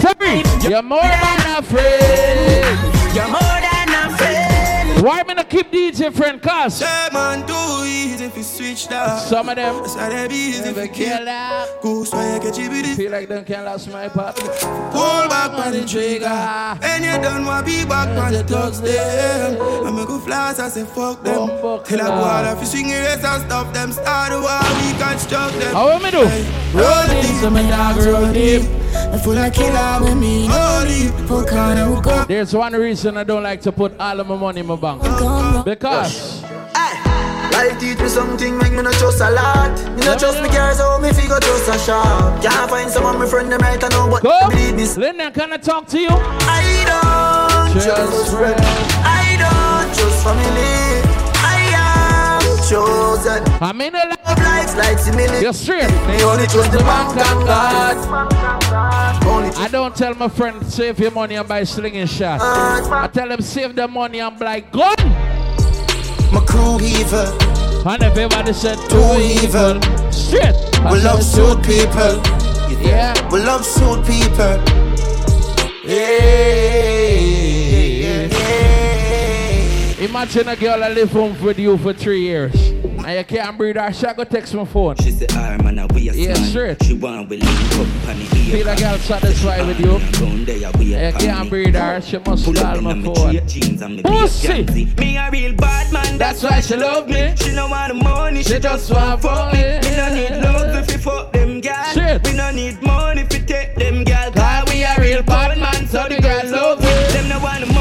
Terry, 0.00 0.42
you're 0.68 0.82
more 0.82 1.02
than 1.02 1.58
a 1.58 1.62
friend. 1.62 3.14
You're 3.14 3.28
more 3.28 3.60
than. 3.60 3.77
Why 5.00 5.22
me 5.22 5.34
not 5.34 5.48
keep 5.48 5.70
DJ 5.70 6.12
friend? 6.12 6.42
Cause 6.42 6.78
Say 6.78 7.08
man 7.12 7.46
too 7.46 7.84
easy 7.86 8.24
if 8.24 8.36
you 8.36 8.42
switch 8.42 8.88
that. 8.88 9.18
Some 9.20 9.48
of 9.48 9.54
them 9.54 9.76
That's 9.76 9.94
how 9.94 10.08
they 10.08 10.26
if 10.26 10.66
you 10.66 10.72
kill 10.74 10.88
kill 10.88 11.24
that. 11.24 11.80
Goose 11.80 12.12
why 12.12 12.34
you 12.34 12.40
get 12.40 12.58
you 12.58 12.68
it. 12.68 12.96
Feel 12.96 13.12
like 13.12 13.28
them 13.28 13.44
can't 13.44 13.64
last 13.64 13.88
my 13.92 14.08
part. 14.08 14.34
Pull 14.34 15.28
back 15.28 15.52
on 15.52 15.72
the 15.72 15.86
trigger. 15.86 16.26
And 16.26 17.04
you 17.04 17.12
done 17.22 17.46
want 17.46 17.64
be 17.64 17.84
back 17.84 18.08
on 18.18 18.32
the 18.32 18.42
thugs 18.42 18.80
them? 18.80 19.86
I 19.86 19.90
make 19.92 20.08
go 20.08 20.18
flash 20.18 20.58
I 20.58 20.68
say 20.68 20.84
fuck 20.84 21.22
them. 21.22 21.46
Bumbo 21.46 21.82
Till 21.84 22.00
I 22.00 22.04
go 22.04 22.10
clap. 22.10 22.46
out 22.46 22.56
if 22.56 22.60
you 22.60 22.66
swing 22.66 22.88
your 22.90 23.00
race 23.02 23.22
and 23.22 23.42
stop 23.44 23.72
them. 23.72 23.92
Start 23.92 24.32
the 24.32 24.40
war 24.40 24.58
we 24.82 24.98
construct 24.98 25.60
them. 25.60 25.74
How 25.74 25.90
want 25.90 26.02
me 26.02 26.10
do? 26.10 26.24
Roll 26.74 27.06
deep 27.06 27.36
So 27.40 27.50
me 27.50 27.62
dog 27.68 27.96
roll 27.98 28.32
deep. 28.32 28.62
I 28.94 29.18
feel 29.18 29.34
like 29.34 29.54
killer 29.54 29.98
with 30.02 30.16
me. 30.16 30.46
Holy. 30.50 31.08
Fuck 31.28 31.52
on 31.52 31.76
and 31.76 32.02
go 32.02 32.24
There's 32.24 32.54
one 32.54 32.72
reason 32.72 33.16
I 33.16 33.24
don't 33.24 33.42
like 33.42 33.60
to 33.62 33.72
put 33.72 33.98
all 34.00 34.20
of 34.20 34.26
my 34.26 34.36
money 34.36 34.60
in 34.60 34.66
my 34.66 34.76
bank. 34.96 35.64
Because 35.64 36.44
Life 37.52 37.80
teach 37.80 37.98
me 37.98 38.08
something, 38.08 38.56
make 38.58 38.72
me 38.72 38.82
not 38.82 38.92
trust 38.94 39.20
a 39.20 39.30
lot. 39.30 39.72
Me 39.96 40.06
not 40.06 40.18
trust 40.20 40.40
me 40.42 40.48
cars, 40.48 40.78
how 40.78 40.98
me 41.00 41.12
figure 41.12 41.40
trust 41.40 41.68
a 41.68 41.78
shop. 41.78 42.40
Can't 42.42 42.70
find 42.70 42.88
someone, 42.88 43.18
my 43.18 43.26
friend, 43.26 43.50
them 43.50 43.60
right, 43.60 43.82
I 43.82 43.88
know, 43.88 44.08
but 44.08 44.22
Go. 44.22 44.48
believe 44.50 44.76
this. 44.76 44.96
Linda, 44.96 45.30
can 45.32 45.52
I 45.52 45.56
talk 45.56 45.88
to 45.88 45.98
you? 45.98 46.08
I 46.10 46.84
don't 46.86 47.74
Just 47.74 47.86
trust 47.86 48.36
friend. 48.36 48.54
friend. 48.54 49.02
I 49.04 49.36
don't 49.42 49.88
trust 49.96 50.22
family. 50.22 51.02
I 51.42 51.58
am 51.74 52.42
chosen. 52.68 53.42
I'm 53.60 53.80
in 53.80 53.94
a 53.96 53.98
Love 53.98 54.08
likes 54.08 54.17
like 54.78 54.98
simile. 54.98 55.40
You're 55.42 55.52
straight. 55.52 55.90
Me 56.08 56.22
only 56.22 56.46
trust 56.46 56.72
the 56.72 56.78
bank 56.78 57.16
and 57.16 57.46
God. 57.46 57.96
I 59.56 59.68
don't 59.70 59.94
tell 59.94 60.14
my 60.14 60.28
friend 60.28 60.64
save 60.66 60.98
your 61.00 61.10
money 61.10 61.34
and 61.36 61.46
buy 61.48 61.64
slinging 61.64 62.06
shot. 62.06 62.40
Uh, 62.40 62.88
I 63.04 63.08
tell 63.08 63.28
them 63.28 63.40
save 63.42 63.74
the 63.74 63.88
money 63.88 64.20
and 64.20 64.38
buy 64.38 64.60
gun. 64.60 64.96
my 66.32 66.42
crew 66.46 66.78
evil. 66.80 67.28
And 67.86 68.02
everybody 68.02 68.52
said 68.52 68.76
Too 68.90 69.16
evil. 69.42 69.80
Straight. 70.12 70.54
I 70.84 70.92
We 70.92 71.00
love 71.00 71.22
suit 71.22 71.62
people. 71.62 72.22
Yeah. 72.82 73.14
We 73.32 73.40
love 73.40 73.64
suit 73.64 74.04
people. 74.06 74.62
Yeah. 75.84 77.17
Imagine 80.00 80.46
a 80.48 80.54
girl 80.56 80.78
that 80.78 80.92
live 80.94 81.10
home 81.10 81.34
with 81.42 81.58
you 81.58 81.76
for 81.78 81.92
three 81.92 82.20
years. 82.22 82.54
And 83.04 83.18
you 83.18 83.24
can't 83.24 83.58
breathe 83.58 83.76
her. 83.76 83.92
She 83.92 84.06
go 84.14 84.22
text 84.22 84.54
my 84.54 84.64
phone. 84.64 84.94
She 84.96 85.10
say, 85.10 85.26
"Ah, 85.32 85.56
man, 85.62 85.88
we 85.92 86.08
a 86.08 86.12
Yeah, 86.12 86.34
man." 86.34 86.44
straight. 86.44 86.84
She 86.84 86.92
want 86.94 87.28
we 87.28 87.38
link 87.38 87.72
up 87.74 87.86
ear. 88.16 88.52
Feel 88.52 88.68
a 88.68 88.76
girl 88.76 88.98
satisfied 88.98 89.66
with 89.66 89.80
you. 89.80 89.98
Down 90.20 90.44
there, 90.44 90.70
we 90.78 90.94
a 90.94 91.10
You 91.10 91.16
can't 91.18 91.50
breathe 91.50 91.74
her. 91.74 92.00
She 92.00 92.16
must 92.18 92.44
call 92.44 92.80
my 92.80 93.02
phone. 93.02 93.36
and 93.36 94.04
Pussy. 94.04 94.84
Me 94.98 95.16
a 95.16 95.30
real 95.32 95.54
bad 95.54 95.92
man, 95.92 96.16
That's 96.18 96.42
why 96.44 96.60
she 96.60 96.76
love 96.76 97.08
me. 97.08 97.34
She 97.36 97.52
no 97.52 97.66
want 97.68 97.88
the 97.92 98.04
money, 98.04 98.42
she, 98.44 98.58
just 98.60 98.90
want 98.92 99.20
fuck 99.20 99.52
me. 99.52 99.62
me. 99.62 99.96
No 99.96 100.14
need 100.14 100.42
love 100.44 100.76
if 100.76 100.92
you 100.92 100.98
fuck 100.98 101.32
them. 101.32 101.60
Shit. 101.92 102.24
We 102.26 102.32
no 102.34 102.50
need 102.52 102.80
money 102.82 103.22
if 103.22 103.32
you 103.32 103.40
take 103.44 103.74
them 103.74 104.04
gal. 104.04 104.30
Cause 104.32 104.72
we 104.72 104.82
a 104.84 104.94
real 104.98 105.22
bad 105.22 105.58
man, 105.58 105.86
so 105.88 106.06
the 106.08 106.20
girl 106.20 106.42
love 106.50 106.80
me. 106.80 106.86
Them 107.12 107.28
no 107.28 107.38
want 107.40 107.60
the 107.60 107.66
money, 107.72 107.77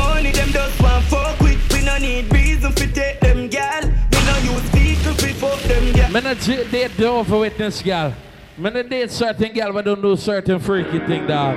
Me 6.12 6.22
not 6.22 6.40
date 6.40 6.96
the 6.96 7.38
with 7.38 7.58
this 7.58 7.82
girl. 7.82 8.14
Me 8.58 8.70
not 8.70 8.90
date 8.90 9.12
certain 9.12 9.52
girl 9.52 9.74
but 9.74 9.84
don't 9.84 10.02
do 10.02 10.16
certain 10.16 10.58
freaky 10.58 11.00
thing, 11.00 11.28
dog. 11.28 11.56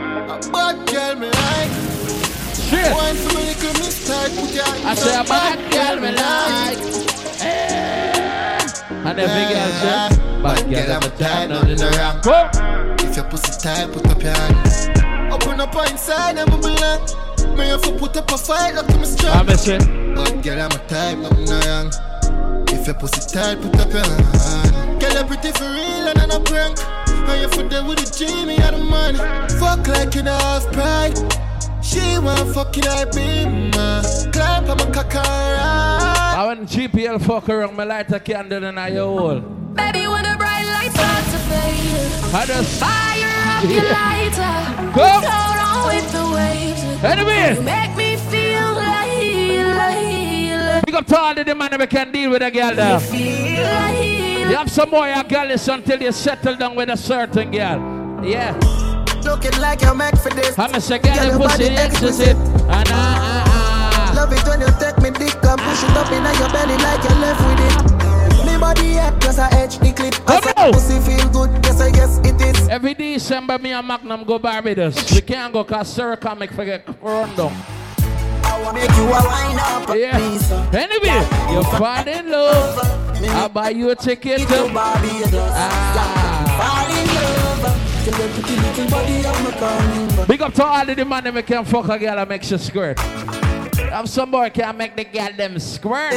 Bad 0.52 0.86
girl 0.88 1.14
me 1.14 1.28
like. 1.28 1.70
Shit. 2.58 2.92
One 2.92 3.14
for 3.14 3.38
me 3.38 3.44
little 3.46 3.74
mistake, 3.78 4.32
I 4.84 4.94
say 4.94 5.20
a 5.20 5.22
bad 5.22 5.58
girl 5.70 6.00
me 6.00 6.10
like. 6.10 6.78
And 9.06 9.20
every 9.20 9.54
girl 9.54 9.70
say, 9.80 10.08
bad 10.42 10.62
girl 10.68 10.92
I'm 10.96 11.02
a 11.02 11.10
time 11.16 11.70
in 11.70 11.76
the. 11.76 12.20
Go. 12.24 13.06
If 13.06 13.16
your 13.16 13.26
pussy 13.26 13.52
tight, 13.60 13.92
put 13.92 14.06
up 14.08 14.20
your 14.20 14.32
hand. 14.32 15.32
Open 15.32 15.60
up 15.60 15.74
inside 15.88 16.38
and 16.38 16.50
bubble 16.50 16.84
up. 16.84 17.08
Me 17.56 17.68
have 17.68 17.82
to 17.82 17.92
put 17.92 18.16
up 18.16 18.30
a 18.32 18.36
fight, 18.36 18.74
look 18.74 18.88
to 18.88 18.98
me 18.98 19.04
strong. 19.04 19.36
I'm 19.36 19.48
a 19.48 19.56
say, 19.56 19.78
Bad 19.78 20.42
girl, 20.42 20.60
I'm 20.60 20.72
a 20.72 20.78
type, 20.88 21.18
nothing. 21.18 22.10
If 22.19 22.19
your 22.90 22.98
pussy 22.98 23.20
tight, 23.32 23.60
put 23.60 23.78
up 23.78 23.92
your 23.92 24.04
hand. 24.04 25.00
Girl, 25.00 25.12
you 25.14 25.24
pretty 25.24 25.52
for 25.52 25.64
real 25.64 26.08
and 26.10 26.18
I'm 26.18 26.30
a 26.30 26.40
prank. 26.40 26.76
And 27.30 27.40
you 27.42 27.48
for 27.48 27.62
there 27.62 27.84
with 27.84 27.98
the 28.02 28.08
Jamie 28.18 28.56
and 28.56 28.76
the 28.76 28.82
money. 28.82 29.18
Fuck 29.60 29.86
like 29.86 30.14
you 30.14 30.22
don't 30.22 30.40
have 30.40 30.66
pride. 30.72 31.16
She 31.82 32.18
want 32.18 32.52
fucking 32.54 32.86
I 32.86 33.04
be 33.04 33.46
man. 33.46 34.02
Climb 34.32 34.70
on 34.70 34.78
my 34.78 34.90
cock 34.90 35.14
and 35.14 35.26
ride. 35.26 36.34
I 36.36 36.44
want 36.46 36.68
GP 36.68 36.92
pale 36.92 37.18
fuck 37.18 37.48
around, 37.48 37.76
me 37.76 37.84
light 37.84 38.10
a 38.12 38.18
candle 38.18 38.64
in 38.64 38.74
your 38.94 39.06
hole. 39.06 39.40
Baby, 39.40 40.08
when 40.08 40.24
the 40.24 40.34
bright 40.36 40.66
lights 40.66 40.94
start 40.94 41.24
to 41.32 41.38
fade, 41.48 42.34
I 42.34 42.46
just 42.46 42.80
fire 42.80 43.34
up 43.54 43.64
your 43.70 43.86
lighter. 43.98 44.56
Go. 44.96 45.06
Float 45.22 45.58
on 45.68 45.78
with 45.86 46.08
the 46.12 46.24
waves. 46.34 47.04
Anyway. 47.04 47.54
You 47.54 47.62
make 47.62 47.94
me 47.96 48.16
feel 48.16 48.72
like, 48.74 49.76
like, 49.76 50.04
like. 50.04 50.19
Big 50.84 50.94
up 50.94 51.06
to 51.06 51.18
all 51.18 51.38
of 51.38 51.46
the 51.46 51.54
man 51.54 51.70
that 51.70 51.90
can 51.90 52.12
deal 52.12 52.30
with 52.30 52.42
a 52.42 52.50
girl 52.50 52.74
there. 52.74 53.00
You 53.14 54.56
have 54.56 54.70
some 54.70 54.90
more 54.90 55.06
your 55.08 55.22
girl 55.24 55.50
until 55.50 56.02
you 56.02 56.12
settle 56.12 56.56
down 56.56 56.74
with 56.74 56.88
a 56.88 56.96
certain 56.96 57.50
girl. 57.50 58.24
Yeah. 58.24 58.56
Looking 59.24 59.60
like 59.60 59.82
you're 59.82 59.94
meant 59.94 60.18
for 60.18 60.30
this. 60.30 60.58
I'm 60.58 60.74
a 60.74 60.80
second 60.80 61.14
Girl, 61.14 61.26
your 61.26 61.38
pussy 61.38 61.64
exquisite. 61.66 62.36
Ah, 62.68 62.82
nah, 62.88 62.94
ah, 62.94 63.44
ah. 63.46 64.12
Love 64.16 64.32
it 64.32 64.46
when 64.48 64.60
you 64.60 64.66
take 64.80 64.98
me 64.98 65.10
dick 65.10 65.36
and 65.44 65.60
push 65.60 65.84
it 65.84 65.96
up 65.96 66.10
in 66.10 66.24
your 66.40 66.48
belly 66.50 66.76
like 66.78 67.02
you're 67.04 67.18
left 67.20 67.40
with 67.40 67.86
it. 67.86 68.00
Body 68.60 68.88
yeah, 68.88 69.18
just 69.20 69.38
a 69.38 69.48
edge 69.54 69.78
the 69.78 69.90
clip. 69.90 70.14
I 70.28 70.38
said 70.40 70.72
pussy 70.72 71.00
feel 71.00 71.26
good, 71.30 71.64
yes 71.64 71.80
I 71.80 71.90
guess 71.90 72.18
it 72.18 72.38
is. 72.42 72.68
Every 72.68 72.92
December, 72.92 73.58
me 73.58 73.72
and 73.72 73.88
Magnum 73.88 74.22
go 74.24 74.38
Barbados. 74.38 75.10
We 75.14 75.22
can't 75.22 75.50
go 75.50 75.64
cause 75.64 75.88
Sir 75.88 76.14
comic 76.16 76.52
forget 76.52 76.86
run 77.00 77.34
down. 77.36 77.79
Yeah. 79.96 80.16
Anyway, 80.72 81.20
you 81.52 81.62
fall 81.78 82.06
in 82.08 82.30
love. 82.30 82.78
I'll 83.30 83.48
buy 83.48 83.70
you 83.70 83.90
a 83.90 83.96
ticket 83.96 84.40
to 84.48 84.70
Ah. 84.74 86.56
Big 90.26 90.42
up 90.42 90.54
to 90.54 90.64
all 90.64 90.88
of 90.88 90.96
the 90.96 91.04
man 91.04 91.24
that 91.24 91.46
can 91.46 91.64
fuck 91.64 91.88
a 91.88 91.98
girl 91.98 92.18
and 92.18 92.28
make 92.28 92.50
you 92.50 92.58
squirt. 92.58 92.98
Have 93.90 94.08
some 94.08 94.30
boy 94.30 94.50
can 94.50 94.76
make 94.76 94.96
the 94.96 95.04
girl 95.04 95.30
them 95.36 95.58
squirt. 95.58 96.12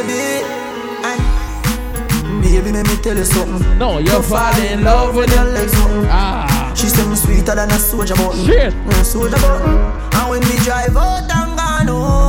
Baby, 2.42 2.72
let 2.72 2.88
me 2.88 2.96
tell 3.02 3.18
you 3.18 3.24
something. 3.26 3.78
No, 3.80 3.98
you 3.98 4.22
fall 4.22 4.56
in 4.62 4.84
love 4.84 5.16
with 5.16 5.34
your 5.34 5.46
legs. 5.46 5.74
Ah. 5.76 6.74
She 6.76 6.88
said 6.88 7.08
me 7.10 7.16
sweeter 7.16 7.56
than 7.56 7.70
a 7.72 7.80
soldier 7.80 8.16
button. 8.16 8.46
Shit. 8.46 8.74
A 8.74 9.04
soldier 9.04 9.38
button. 9.38 9.78
And 10.14 10.30
when 10.30 10.42
we 10.42 10.58
drive 10.64 10.96
out 10.96 11.28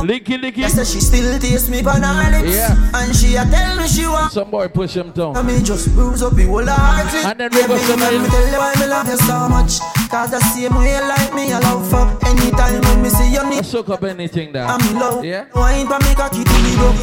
Licky, 0.05 0.37
licky. 0.37 0.63
I 0.63 0.67
said 0.67 0.87
she 0.87 0.99
still 0.99 1.39
taste 1.39 1.69
me 1.69 1.83
on 1.83 2.03
her 2.03 2.31
lips. 2.31 2.55
Yeah. 2.55 2.75
And 2.93 3.15
she 3.15 3.35
a 3.35 3.45
tell 3.45 3.75
me 3.77 3.87
she 3.87 4.05
want. 4.05 4.31
Some 4.31 4.51
boy 4.51 4.67
push 4.67 4.95
him 4.95 5.11
down. 5.11 5.35
I 5.35 5.41
me 5.41 5.61
just 5.61 5.93
bruise 5.93 6.21
up 6.21 6.33
the 6.33 6.45
whole 6.45 6.65
heart. 6.65 7.13
And 7.25 7.39
then 7.39 7.49
we 7.51 7.65
go 7.67 7.75
me 7.75 7.81
tell 7.81 8.47
you 8.47 8.57
why 8.57 8.73
me 8.79 8.87
love 8.87 9.07
you 9.07 9.17
so 9.17 9.49
much. 9.49 9.79
Cause 10.09 10.31
the 10.31 10.39
same 10.39 10.75
way 10.75 10.99
like 11.01 11.33
me, 11.33 11.51
I 11.51 11.59
love 11.59 11.89
fuck. 11.89 12.23
Anytime 12.23 12.81
when 12.81 13.01
me 13.01 13.09
see 13.09 13.33
you, 13.33 13.41
I 13.41 13.61
soak 13.61 13.89
up 13.89 14.03
anything 14.03 14.51
there. 14.51 14.65
I'm 14.65 14.81
in 14.87 14.99
love. 14.99 15.25
Yeah. 15.25 15.45
Wine 15.55 15.87
pa 15.87 15.97
me 15.99 16.13
cocky 16.15 16.43
to 16.43 16.53
me 16.61 16.75
go. 16.75 16.93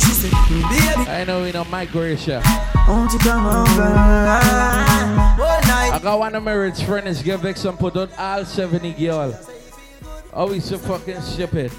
She 0.00 0.12
said, 0.16 0.32
baby, 0.48 1.10
I 1.10 1.24
know 1.26 1.42
we 1.42 1.52
know 1.52 1.64
migration. 1.64 2.42
won't 2.88 3.12
you 3.12 3.18
come 3.18 3.46
over? 3.46 3.82
I 5.92 5.98
got 6.02 6.18
one 6.18 6.34
of 6.34 6.42
my 6.42 6.52
rich 6.52 6.82
friends 6.84 7.22
give 7.22 7.44
some 7.58 7.76
put 7.76 7.96
out 7.96 8.10
all 8.18 8.44
70 8.44 8.92
girl. 8.94 9.59
Oh, 10.32 10.48
we 10.48 10.60
so 10.60 10.78
fucking 10.78 11.20
stupid. 11.22 11.72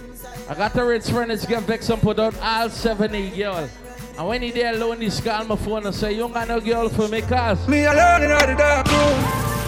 I 0.49 0.55
got 0.55 0.75
a 0.75 0.83
rich 0.83 1.09
friend 1.09 1.31
that's 1.31 1.45
give 1.45 1.63
Vic 1.63 1.81
some 1.81 2.01
put 2.01 2.19
out 2.19 2.37
all 2.41 2.69
70 2.69 3.29
girl. 3.29 3.69
And 4.17 4.27
when 4.27 4.41
he 4.41 4.51
there 4.51 4.73
alone, 4.73 4.99
he 4.99 5.09
call 5.21 5.45
my 5.45 5.55
phone 5.55 5.85
and 5.85 5.95
say, 5.95 6.13
You 6.13 6.25
ain't 6.25 6.33
got 6.33 6.47
no 6.49 6.59
girl 6.59 6.89
for 6.89 7.07
me, 7.07 7.21
cause 7.21 7.65
Me 7.67 7.85
alone 7.85 8.23
in 8.23 8.29
the 8.29 8.55
dark 8.57 8.87
room. 8.91 9.60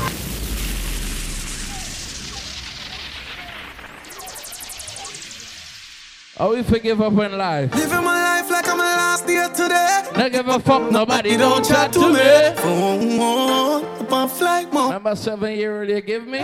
Oh, 6.45 6.53
we 6.53 6.61
forgive 6.61 6.99
up 7.01 7.13
in 7.13 7.37
life. 7.37 7.73
Living 7.73 8.03
my 8.03 8.41
life 8.41 8.51
like 8.51 8.67
I'm 8.67 8.77
a 8.77 8.83
last 8.83 9.25
day 9.25 9.47
today. 9.55 10.03
Don't 10.13 10.29
give 10.29 10.45
a 10.49 10.59
fuck, 10.59 10.91
nobody 10.91 11.37
don't 11.37 11.63
chat 11.63 11.93
to 11.93 11.99
me. 12.01 12.19
Oh, 12.19 13.97
up 14.01 14.11
on 14.11 14.27
flight 14.27 14.73
mode. 14.73 14.87
Remember 14.87 15.15
seven 15.15 15.55
year 15.55 15.79
old 15.79 15.89
you 15.89 16.01
give 16.01 16.27
me? 16.27 16.39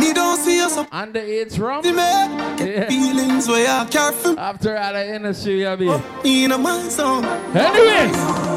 Me 0.00 0.12
don't 0.12 0.36
see 0.38 0.60
us 0.60 0.76
up 0.78 0.88
Under 0.90 1.20
age 1.20 1.56
rum? 1.60 1.84
man. 1.94 2.58
Yeah. 2.58 2.88
Feelings 2.88 3.46
where 3.46 3.70
I 3.70 3.84
care 3.84 4.10
for 4.10 4.36
After 4.36 4.76
all 4.76 4.92
the 4.92 5.14
industry, 5.14 5.60
you 5.62 5.76
be. 5.76 5.86
in 6.24 6.50
a 6.50 6.58
my 6.58 6.88
song. 6.88 7.24
Anyway, 7.54 8.10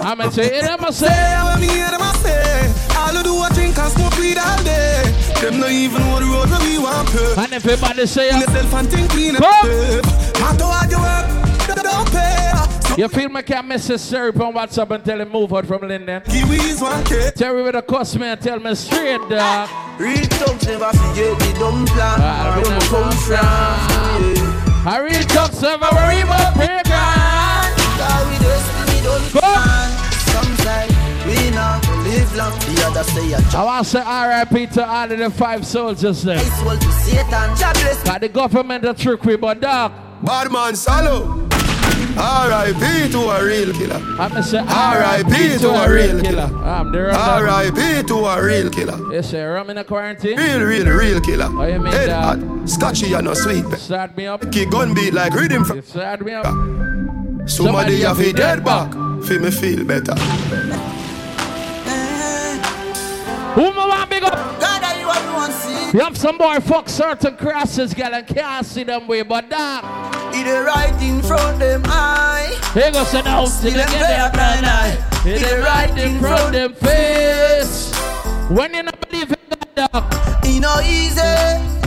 I'ma 0.04 0.30
say 0.30 0.58
it, 0.58 0.64
I'ma 0.66 0.90
say 0.90 1.06
Say 1.06 1.44
what 1.44 1.60
me 1.60 1.68
hear 1.68 1.92
them 1.92 2.02
a 2.02 2.14
say. 2.16 2.74
All 2.98 3.16
I 3.16 3.22
do 3.22 3.36
I 3.38 3.50
drink 3.54 3.78
and 3.78 3.92
smoke 3.94 4.18
weed 4.18 4.40
all 4.40 4.64
day. 4.64 5.04
Them 5.40 5.60
not 5.60 5.70
even 5.70 6.02
the 6.02 6.26
road 6.26 6.50
we 6.66 6.80
want 6.80 7.10
to. 7.10 7.36
And 7.42 7.54
everybody 7.54 8.08
say, 8.08 8.32
uh, 8.32 8.40
Yourself 8.40 8.74
and 8.74 8.90
think 8.90 9.10
clean 9.12 9.36
up. 9.36 10.31
Come. 10.42 10.58
Matter 10.58 10.66
what 10.66 10.92
you 10.92 10.98
work, 10.98 11.84
don't 11.84 12.10
pay. 12.12 12.52
So 12.88 12.98
You 12.98 13.08
feel 13.08 13.30
me 13.30 13.42
can't 13.44 13.68
message 13.68 14.02
Syrup 14.02 14.40
on 14.42 14.54
WhatsApp 14.54 14.92
and 14.96 15.06
tell 15.06 15.22
him 15.22 15.30
move 15.30 15.54
out 15.54 15.66
from 15.66 15.88
Linden? 15.88 16.22
Kiwis 16.24 16.82
one 16.82 17.04
K. 17.06 17.32
Terry 17.36 17.64
with 17.64 17.76
a 17.76 17.82
cuss 17.82 18.16
me 18.16 18.28
and 18.28 18.42
tell 18.42 18.60
me 18.60 18.76
straight, 18.76 19.22
dog. 19.30 19.70
Real 20.00 20.18
thugs 20.26 20.66
never 20.68 20.92
forget 20.92 21.40
the 21.40 21.56
dumb 21.60 21.86
plan. 21.86 22.58
We 22.58 22.64
we 22.64 22.70
never 22.70 22.86
come 22.88 23.12
from. 23.12 24.62
I 24.84 24.98
real 25.00 25.24
talk 25.30 25.52
never 25.62 25.88
worry 25.96 26.22
about 26.22 26.54
playground. 26.56 27.78
Cause 28.02 28.26
we 28.30 28.38
destiny 28.42 29.02
don't 29.04 29.26
plan. 29.30 29.90
Some 30.32 30.56
say 30.66 30.88
we 31.28 31.52
not 31.56 31.86
live 32.04 32.36
long. 32.36 32.52
The 32.60 32.84
other 32.88 33.04
say 33.04 33.32
a 33.34 33.58
I 33.58 33.64
want 33.64 33.86
to 33.86 33.92
say 33.92 34.60
RIP 34.60 34.72
to 34.72 34.86
all 34.90 35.12
of 35.12 35.18
the 35.20 35.30
five 35.30 35.66
soldiers 35.68 36.24
there. 36.24 36.38
will 36.66 36.78
to 36.78 36.92
Satan. 36.92 37.30
God 37.30 37.74
bless 37.76 38.04
Got 38.04 38.22
the 38.22 38.30
government 38.30 38.86
a 38.86 38.94
trick 38.96 39.24
we, 39.24 39.36
but 39.38 39.60
dog. 39.62 39.92
Bad 40.24 40.52
man 40.52 40.76
Salo. 40.76 41.48
R.I.P. 42.18 43.12
to 43.12 43.20
a 43.20 43.44
real 43.46 43.74
killer. 43.74 43.96
I'm 43.96 44.30
going 44.32 44.34
to 44.34 44.44
say 44.44 44.60
R.I.P. 44.60 45.58
to 45.60 45.70
a 45.70 45.90
real 45.90 46.22
killer. 46.22 46.50
I'm 46.64 46.94
R.I.P. 46.94 48.04
to 48.08 48.16
a 48.16 48.44
real 48.46 48.70
killer. 48.70 49.14
You 49.14 49.24
say 49.24 49.42
rum 49.44 49.70
in 49.70 49.78
a 49.78 49.84
quarantine? 49.84 50.38
Real, 50.38 50.60
real, 50.62 50.86
real 50.88 51.22
killer. 51.22 51.48
Oh, 51.50 51.64
you 51.66 51.80
mean 51.80 51.92
Head 51.94 52.10
that? 52.10 52.38
hot, 52.40 52.70
scotchy 52.70 53.14
and 53.14 53.26
no 53.26 53.34
sweet. 53.34 53.66
Start 53.78 54.16
me 54.18 54.28
up. 54.28 54.52
Kick 54.52 54.70
gun 54.72 54.94
beat 54.94 55.14
like 55.14 55.34
rhythm 55.34 55.64
from 55.64 55.82
start 55.82 56.22
me 56.24 56.34
up. 56.34 56.46
somebody 57.50 58.02
have 58.02 58.20
a 58.20 58.34
dead 58.34 58.64
back. 58.64 58.92
Feel 59.24 59.40
me 59.40 59.50
feel 59.52 59.86
better. 59.86 60.16
Who 63.56 63.62
me 63.72 63.78
want 63.78 64.10
big 64.10 64.24
up? 64.24 64.60
You 65.94 66.00
have 66.00 66.18
some 66.18 66.38
boy 66.38 66.60
fuck 66.60 66.88
certain 66.88 67.36
crosses, 67.36 67.94
girl, 67.94 68.14
and 68.14 68.26
can't 68.26 68.66
see 68.66 68.84
them 68.84 69.08
way, 69.08 69.24
but 69.24 69.50
dog. 69.50 69.84
The 70.32 70.64
right 70.66 71.02
in 71.02 71.22
front 71.22 71.60
them 71.60 71.84
eye. 71.86 72.58
Here 72.74 72.92
goes 72.92 73.14
an 73.14 73.28
out 73.28 73.48
to 73.48 73.64
the 73.64 73.72
get 73.72 74.34
them 74.34 74.64
eye. 74.66 74.98
It 75.26 75.64
right 75.64 75.98
in 75.98 76.20
front 76.20 76.54
them 76.54 76.74
face. 76.76 77.94
When 78.50 78.74
you 78.74 78.84
not 78.84 79.10
believe 79.10 79.41
in 79.78 79.88
God, 79.88 79.92
dog. 79.92 80.46
He 80.46 80.60
no 80.60 80.80
easy 80.82 81.22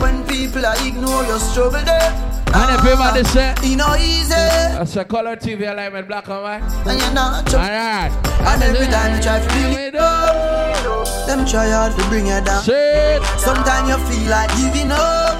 when 0.01 0.25
people 0.27 0.65
are 0.65 0.75
ignore 0.85 1.23
your 1.25 1.39
struggle 1.39 1.81
there. 1.83 2.11
And 2.53 2.71
everybody 2.71 3.21
ah, 3.21 3.31
say, 3.33 3.55
He 3.61 3.75
no 3.75 3.95
easy 3.95 4.29
that's 4.29 4.95
a 4.95 5.05
color 5.05 5.35
TV 5.35 5.69
alignment, 5.69 6.07
black 6.07 6.27
and 6.27 6.41
white. 6.41 6.61
and 6.87 6.99
you're 6.99 7.13
not 7.13 7.45
trouble. 7.47 7.65
Alright. 7.65 8.11
And 8.45 8.63
every 8.63 8.87
time 8.87 9.15
you 9.15 9.21
try 9.21 9.39
to 9.39 9.47
bring 9.47 9.73
it 9.73 9.95
up, 9.95 11.27
them 11.27 11.45
try 11.45 11.69
hard 11.69 11.97
to 11.97 12.07
bring 12.07 12.27
you 12.27 12.41
down. 12.41 12.63
Shit. 12.63 13.23
Sometimes 13.39 13.89
you 13.89 13.97
feel 14.07 14.29
like 14.31 14.49
giving 14.57 14.91
up. 14.91 15.35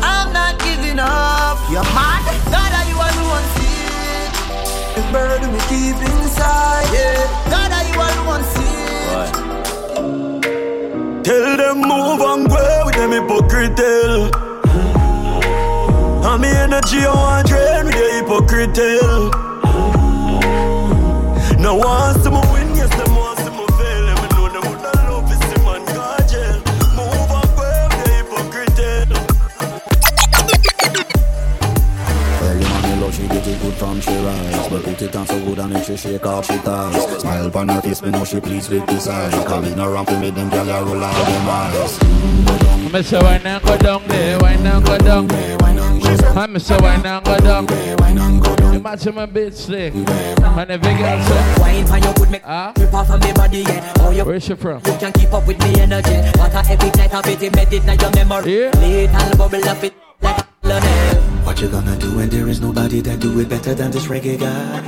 I'm 0.00 0.32
not 0.32 0.58
giving 0.60 0.98
up. 0.98 1.58
You're 1.70 1.84
mad. 1.92 2.24
God, 2.48 2.72
are 2.72 2.86
you 2.88 2.96
alone 2.96 3.44
see 3.56 3.76
it? 3.84 4.30
The 4.96 5.02
burden 5.12 5.52
we 5.52 5.60
keep 5.68 5.96
inside. 5.96 6.88
Yeah. 6.92 7.50
God, 7.50 7.72
are 7.72 7.84
you 7.88 7.96
alone 7.96 8.44
see 8.44 9.42
it? 9.42 9.45
Tell 11.26 11.56
them 11.56 11.78
move 11.80 12.20
and 12.20 12.48
go 12.48 12.82
with 12.86 12.94
them 12.94 13.10
hypocrite. 13.10 13.80
And 16.24 16.40
me 16.40 16.48
energy 16.48 17.04
want 17.04 17.48
drain 17.48 17.86
with 17.86 17.96
your 17.96 18.12
hypocrite. 18.12 18.78
No 21.58 21.74
one 21.74 22.15
from 33.76 34.00
she 34.00 34.10
rise 34.10 34.68
But 34.68 34.82
put 34.84 35.02
it 35.02 35.16
on 35.16 35.26
so 35.26 35.44
good 35.44 35.58
and 35.58 35.72
make 35.72 35.84
she 35.84 35.96
shake 35.96 36.26
off 36.26 36.46
she 36.46 36.58
ties 36.58 37.20
Smile 37.20 37.46
upon 37.46 37.68
her 37.68 37.80
face, 37.80 38.02
me 38.02 38.10
know 38.10 38.24
she 38.24 38.40
pleased 38.40 38.70
with 38.70 38.86
this 38.86 39.06
eyes 39.08 39.32
Come 39.46 39.64
in 39.64 39.78
around 39.78 40.06
to 40.06 40.18
make 40.20 40.34
them 40.34 40.50
gyal 40.50 40.68
a 40.68 40.84
roll 40.84 41.02
out 41.02 41.26
them 41.26 41.48
eyes 41.48 41.98
I'm 42.94 43.02
say 43.02 43.20
why 43.20 43.38
now 43.38 43.58
go 43.58 43.76
down 43.76 44.06
there, 44.08 44.38
why 44.38 44.56
now 44.56 44.80
go 44.80 44.98
down 44.98 45.28
I'm 46.36 46.58
say 46.58 46.76
why 46.78 46.96
now 46.96 47.20
go 47.20 47.38
down 47.38 47.66
Imagine 48.74 49.14
my 49.14 49.26
bitch 49.26 49.54
slick 49.54 49.94
And 49.94 50.06
the 50.70 50.78
big 50.78 50.98
girl 50.98 51.22
say 51.24 51.60
Wine 51.60 51.86
for 51.86 51.98
your 51.98 52.14
good 52.14 52.30
make 52.30 52.42
Ah? 52.44 52.72
rip 52.78 52.94
off 52.94 53.10
of 53.10 53.20
me 53.20 53.32
body, 53.32 53.58
yeah. 53.58 53.92
Oh, 53.98 54.10
you 54.10 54.24
Where's 54.24 54.44
she 54.44 54.54
from? 54.54 54.80
you 54.86 54.92
can 54.98 55.12
keep 55.12 55.32
up 55.32 55.46
with 55.46 55.58
me 55.58 55.80
energy. 55.80 56.14
What 56.38 56.54
a 56.54 56.58
epic 56.70 56.96
night 56.96 57.12
of 57.14 57.26
it, 57.26 57.42
embedded 57.42 57.84
in 57.84 57.98
your 57.98 58.10
memory. 58.12 58.60
Yeah. 58.60 58.70
Little 58.78 59.36
bubble 59.36 59.68
of 59.68 59.82
it 59.84 59.94
like 60.22 60.38
a 60.38 60.46
colonel. 60.62 61.05
What 61.46 61.60
you 61.60 61.68
gonna 61.68 61.96
do 61.96 62.16
when 62.16 62.28
there 62.28 62.48
is 62.48 62.60
nobody 62.60 63.00
that 63.02 63.20
do 63.20 63.38
it 63.38 63.48
better 63.48 63.72
than 63.72 63.92
this 63.92 64.06
reggae 64.06 64.36
guy? 64.36 64.82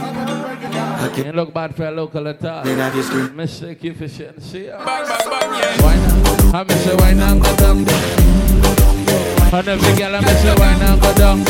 I 1.01 1.17
You 1.17 1.31
look 1.31 1.55
bad 1.55 1.77
for 1.77 1.87
a 1.87 1.93
local 1.93 2.27
at 2.27 2.45
all. 2.45 2.65
Then 2.65 2.79
have 2.79 2.97
you 2.97 3.03
scream. 3.05 3.37
Mistake 3.37 3.85
you 3.85 3.95
for 3.95 4.09
shit 4.09 4.35
and 4.35 4.43
see. 4.43 4.67
Why 4.67 5.05
not? 5.07 6.55
I 6.55 6.65
miss 6.65 6.83
say 6.83 6.97
why 6.97 7.13
not 7.15 7.41
go 7.41 7.57
down 7.57 7.85
there. 7.85 9.55
And 9.55 9.69
every 9.69 9.95
girl 9.97 10.17
I 10.17 10.21
miss 10.21 10.43
say 10.43 10.55
why 10.59 10.77
not 10.81 11.01
go 11.01 11.15
down 11.15 11.45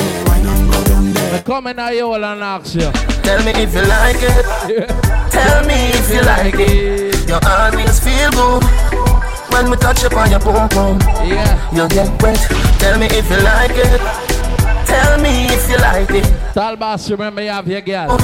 I 1.33 1.43
come 1.43 1.69
in 1.69 1.79
here 1.79 2.05
all 2.05 2.23
and 2.23 2.43
ask 2.43 2.75
you. 2.75 2.93
Tell 3.25 3.43
me 3.45 3.53
if 3.57 3.75
you 3.75 3.85
like 3.89 4.21
it. 4.21 4.89
Tell 5.33 5.65
me 5.65 5.89
if 5.97 6.13
you 6.13 6.21
like 6.21 6.55
it. 6.55 7.29
You 7.29 7.39
always 7.49 7.99
feel 7.99 8.31
good 8.33 8.63
when 9.53 9.71
we 9.71 9.77
touch 9.79 10.05
upon 10.05 10.31
your 10.31 10.41
boom 10.41 10.69
boom. 10.69 11.01
Yeah. 11.25 11.75
You 11.75 11.89
get 11.89 12.23
wet. 12.23 12.37
Tell 12.79 12.99
me 12.99 13.07
if 13.07 13.31
you 13.31 13.41
like 13.41 13.73
it. 13.75 14.28
Tell 14.89 15.21
me 15.21 15.47
if 15.47 15.69
you 15.71 15.77
like 15.77 16.11
it. 16.11 16.55
Tall 16.55 16.77
boss, 16.77 17.11
remember 17.11 17.43
you 17.43 17.51
have 17.51 17.69
your 17.69 17.81
girl. 17.81 18.19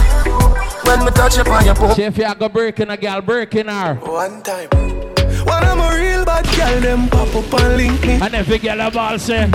When 0.84 1.04
we 1.04 1.10
touch 1.10 1.38
upon 1.38 1.64
your 1.64 1.74
boom. 1.74 1.92
See 1.94 2.02
if 2.02 2.16
you 2.18 2.34
go 2.34 2.48
breaking 2.48 2.90
a 2.90 2.96
girl, 2.96 3.20
breaking 3.20 3.66
her. 3.66 3.94
One 3.96 4.42
time. 4.42 4.68
When 4.70 5.62
I'm 5.62 5.80
a 5.80 5.96
real 5.96 6.24
bad 6.24 6.44
girl, 6.56 6.80
them 6.80 7.08
pop 7.08 7.34
up 7.34 7.60
and 7.60 7.76
link 7.76 8.00
me. 8.02 8.14
And 8.14 8.34
every 8.34 8.58
girl 8.58 8.80
a 8.80 8.90
ball 8.90 9.18
say. 9.18 9.50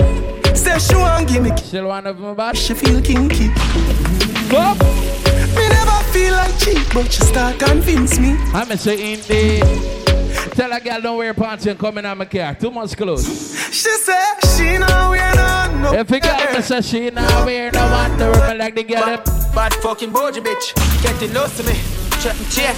Say 0.54 0.78
she 0.78 0.94
want 0.94 1.28
give 1.28 1.42
me. 1.42 1.56
Still 1.56 1.88
one 1.88 2.06
of 2.06 2.18
them 2.18 2.34
bad. 2.36 2.56
She 2.56 2.74
feel 2.74 3.00
kinky. 3.02 3.48
Go. 4.48 4.74
Me 5.56 5.68
never 5.68 6.02
feel 6.12 6.32
like 6.32 6.56
cheap, 6.58 6.86
but 6.94 7.10
she 7.12 7.22
start 7.22 7.58
convince 7.58 8.18
me. 8.18 8.36
I'm 8.54 8.70
a 8.70 8.76
say 8.76 9.14
indeed. 9.14 9.64
Tell 10.52 10.72
a 10.72 10.80
girl 10.80 11.00
don't 11.00 11.18
wear 11.18 11.34
pants 11.34 11.66
and 11.66 11.78
come 11.78 11.98
in 11.98 12.06
on 12.06 12.18
my 12.18 12.24
car. 12.24 12.54
Too 12.54 12.70
much 12.70 12.96
clothes. 12.96 13.26
She 13.72 13.90
say 13.90 14.32
she 14.56 14.78
not 14.78 15.10
wear 15.10 15.32
no. 15.80 15.92
no 15.92 15.98
If 15.98 16.10
a 16.10 16.20
girl 16.20 16.52
me 16.54 16.62
say 16.62 16.80
she 16.82 17.10
not 17.10 17.44
wear 17.44 17.70
no 17.72 17.80
underwear, 17.80 18.52
me 18.52 18.58
like 18.58 18.74
the 18.74 18.84
girl 18.84 19.06
them. 19.06 19.22
Bad 19.54 19.74
fucking 19.74 20.12
bougie 20.12 20.40
bitch, 20.40 20.74
getting 21.02 21.30
close 21.30 21.56
to 21.56 21.64
me. 21.64 21.74
Check 22.22 22.38
me 22.38 22.44
chain, 22.52 22.74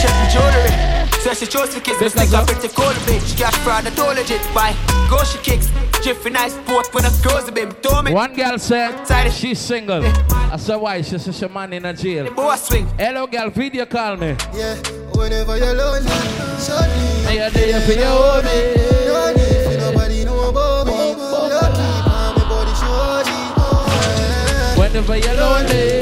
check 0.00 0.14
me 0.20 0.26
jewelry. 0.32 1.00
Say 1.20 1.34
she 1.34 1.46
chose 1.46 1.68
to 1.74 1.80
kiss 1.80 2.00
me, 2.00 2.08
stick 2.08 2.32
a 2.32 2.44
pretty 2.46 2.68
cold 2.68 2.96
bitch. 3.04 3.36
Cash 3.36 3.56
fraud, 3.58 3.86
I 3.86 3.90
told 3.90 4.16
legit. 4.16 4.40
Why? 4.54 4.74
Go 5.10 5.22
she 5.24 5.38
kicks. 5.38 5.68
Jiffy 6.02 6.30
nice 6.30 6.54
sport 6.54 6.92
when 6.94 7.04
I 7.04 7.10
close 7.22 7.44
the 7.44 7.52
beam. 7.52 7.72
Told 7.82 8.06
me. 8.06 8.14
One 8.14 8.34
girl 8.34 8.58
said 8.58 9.30
she's 9.30 9.58
single. 9.58 10.02
I 10.06 10.56
said 10.56 10.76
why? 10.76 11.02
She 11.02 11.18
said 11.18 11.34
she 11.34 11.46
man 11.48 11.74
in 11.74 11.84
a 11.84 11.92
jail. 11.92 12.32
Boss 12.32 12.68
swing. 12.68 12.86
Hello 12.98 13.26
girl, 13.26 13.50
video 13.50 13.84
call 13.84 14.16
me. 14.16 14.34
Yeah, 14.54 14.76
whenever 15.12 15.58
you're 15.58 15.74
lonely, 15.74 16.08
shortly. 16.58 17.06
Hey, 17.26 17.36
you're 17.36 17.50
there 17.50 17.80
for 17.82 17.92
your 17.92 18.06
homie. 18.06 18.76
No 19.06 19.32
need 19.34 19.64
for 19.64 19.92
nobody 19.92 20.24
know 20.24 20.48
about 20.48 20.86
Whenever 24.92 25.16
you're 25.18 25.34
lonely. 25.34 26.00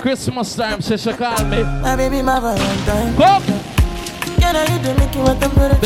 Christmas 0.00 0.54
time, 0.54 0.80
she 0.80 0.96
should 0.96 1.16
call 1.16 1.44
me. 1.46 1.64
My 1.64 1.96
baby, 1.96 2.22
my 2.22 2.38
Valentine. 2.38 3.16
Come. 3.16 3.42
Can 4.38 4.54
I 4.54 4.64
hit 4.70 4.82
the 4.84 4.94
Mickey 4.94 5.18
with 5.18 5.40
the 5.40 5.48
brother 5.48 5.76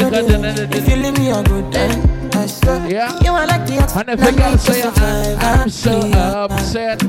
If 0.76 0.86
you 0.86 0.96
leave 0.96 1.16
me 1.16 1.30
a 1.30 1.42
good 1.42 1.72
time. 1.72 2.13
Yeah. 2.34 3.18
You 3.22 3.30
are 3.32 3.46
like 3.46 3.66
the 3.66 3.92
And 3.96 4.08
if 4.10 4.22
a 4.28 4.32
girl 4.36 4.58
say 4.58 4.82
I'm, 4.82 5.68
so 5.70 5.92
upset, 6.12 7.02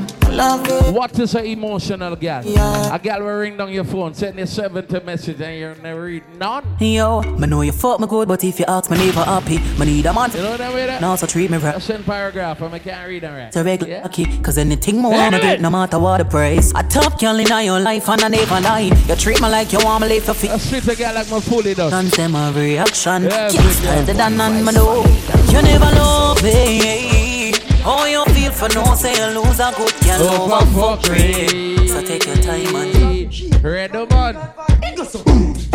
what 0.92 1.18
is 1.18 1.34
an 1.34 1.44
emotional 1.46 2.16
girl? 2.16 2.42
Yeah. 2.44 2.94
A 2.94 2.98
girl 2.98 3.20
will 3.20 3.38
ring 3.38 3.56
down 3.56 3.72
your 3.72 3.84
phone, 3.84 4.14
send 4.14 4.38
you 4.38 4.46
70 4.46 5.00
message 5.00 5.40
and 5.40 5.58
you 5.58 5.82
never 5.82 6.04
read 6.04 6.22
none. 6.38 6.64
Yo, 6.80 7.22
me 7.22 7.46
know 7.46 7.62
you 7.62 7.72
fuck 7.72 8.00
me 8.00 8.06
good, 8.06 8.28
but 8.28 8.42
if 8.44 8.58
you 8.60 8.64
ask 8.68 8.90
me 8.90 8.98
never 8.98 9.24
happy, 9.24 9.58
me 9.78 9.86
need 9.86 10.06
a 10.06 10.12
man. 10.12 10.30
You 10.32 10.42
know 10.42 10.56
that 10.56 10.72
way 10.72 10.86
that? 10.86 11.00
Now 11.00 11.16
so 11.16 11.26
treat 11.26 11.50
me 11.50 11.58
right. 11.58 11.80
Send 11.82 12.04
paragraph 12.04 12.60
and 12.62 12.74
I 12.74 12.78
can't 12.78 13.08
read 13.08 13.22
them 13.22 13.34
right. 13.34 13.46
It's 13.48 13.56
a 13.56 13.64
regular 13.64 14.00
lucky, 14.02 14.24
cause 14.42 14.58
anything 14.58 14.98
more 14.98 15.12
wanna 15.12 15.40
get, 15.40 15.60
no 15.60 15.70
matter 15.70 15.98
what 15.98 16.18
the 16.18 16.24
price. 16.24 16.70
A 16.74 16.82
top 16.84 17.18
girl 17.20 17.36
in 17.38 17.46
your 17.64 17.80
life 17.80 18.08
and 18.08 18.22
I 18.22 18.28
never 18.28 18.60
lie. 18.60 18.90
You 19.08 19.16
treat 19.16 19.40
me 19.40 19.48
like 19.48 19.72
you 19.72 19.80
want 19.82 20.02
me 20.02 20.08
live 20.08 20.24
for 20.24 20.34
free. 20.34 20.50
I 20.50 20.58
treat 20.58 20.86
a 20.88 20.96
girl 20.96 21.14
like 21.14 21.30
my 21.30 21.40
fully 21.40 21.74
does. 21.74 21.90
None 21.90 22.06
say 22.10 22.26
my 22.28 22.50
reaction. 22.52 23.24
Yeah, 23.24 23.50
Yeah, 23.50 23.70
style 23.72 24.04
than 24.04 24.40
and 24.40 24.64
me 24.64 24.72
know. 24.72 25.04
You 25.52 25.60
never 25.62 25.90
love 25.96 26.42
me. 26.42 27.52
How 27.82 28.04
you 28.06 28.24
feel 28.26 28.52
for 28.52 28.68
no 28.74 28.94
say 28.94 29.14
you 29.14 29.26
lose 29.40 29.60
a 29.60 29.72
good 29.76 29.92
girl 30.04 30.20
Oh, 30.20 30.44
over 30.44 30.66
fuck 30.74 31.00
free. 31.06 31.88
So 31.88 32.00
take 32.02 32.26
your 32.26 32.36
time 32.36 32.74
and 32.74 33.64
Red 33.64 33.92
the 33.92 34.06
man. 34.10 34.34
Here 34.82 34.84
goes 34.96 35.02
some 35.12 35.18
bunks. 35.24 35.66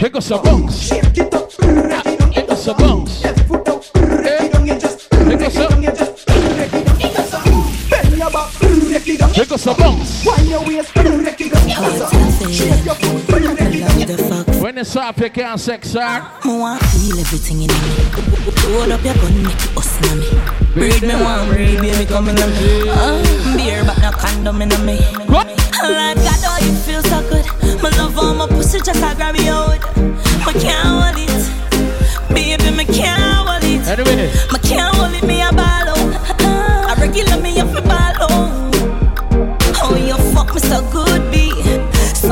Here 0.00 0.08
goes 0.08 0.24
some 0.24 0.42
bunks. 0.42 0.92
Eh? 0.92 1.00
Here 2.30 2.46
goes 5.38 5.54
some. 5.54 6.89
Here 9.34 9.46
goes 9.46 9.62
some 9.62 9.76
bunks. 9.76 10.24
When 14.60 14.78
it's 14.78 14.96
up, 14.96 15.18
you 15.18 15.30
can't 15.30 15.58
sex 15.60 15.92
her. 15.94 16.00
I 16.00 16.40
want 16.44 16.82
feel 16.82 17.18
everything 17.18 17.62
in 17.62 17.68
me. 17.68 17.74
Hold 18.74 18.92
up 18.92 19.04
your 19.04 19.14
gun, 19.14 19.42
make 19.42 19.54
it 19.54 19.76
us 19.76 20.12
in 20.12 20.18
me. 20.20 20.26
Breed 20.74 21.02
me 21.02 21.14
one, 21.14 21.48
breed 21.48 21.80
baby 21.80 22.04
coming 22.04 22.38
on 22.38 22.50
me. 22.50 22.88
Uh, 22.88 23.56
beer 23.56 23.84
but 23.84 23.98
no 24.02 24.10
condom 24.12 24.62
in 24.62 24.68
me. 24.84 24.98
Like 25.28 26.16
God, 26.16 26.44
oh 26.44 26.58
you 26.62 26.72
feel 26.84 27.02
so 27.02 27.20
good. 27.28 27.46
My 27.82 27.90
love 27.96 28.18
on 28.18 28.36
my 28.36 28.46
pussy 28.46 28.78
just 28.80 29.02
I 29.02 29.14
grab 29.14 29.36
you 29.36 29.50
out. 29.50 29.80
I 30.46 30.52
can't 30.52 30.86
hold 30.86 31.16
it, 31.18 31.30
baby, 32.34 32.70
me 32.76 32.84
can't 32.84 33.20
hold 33.20 33.64
it. 33.64 33.86
Anyway. 33.88 34.30
Me 34.52 34.59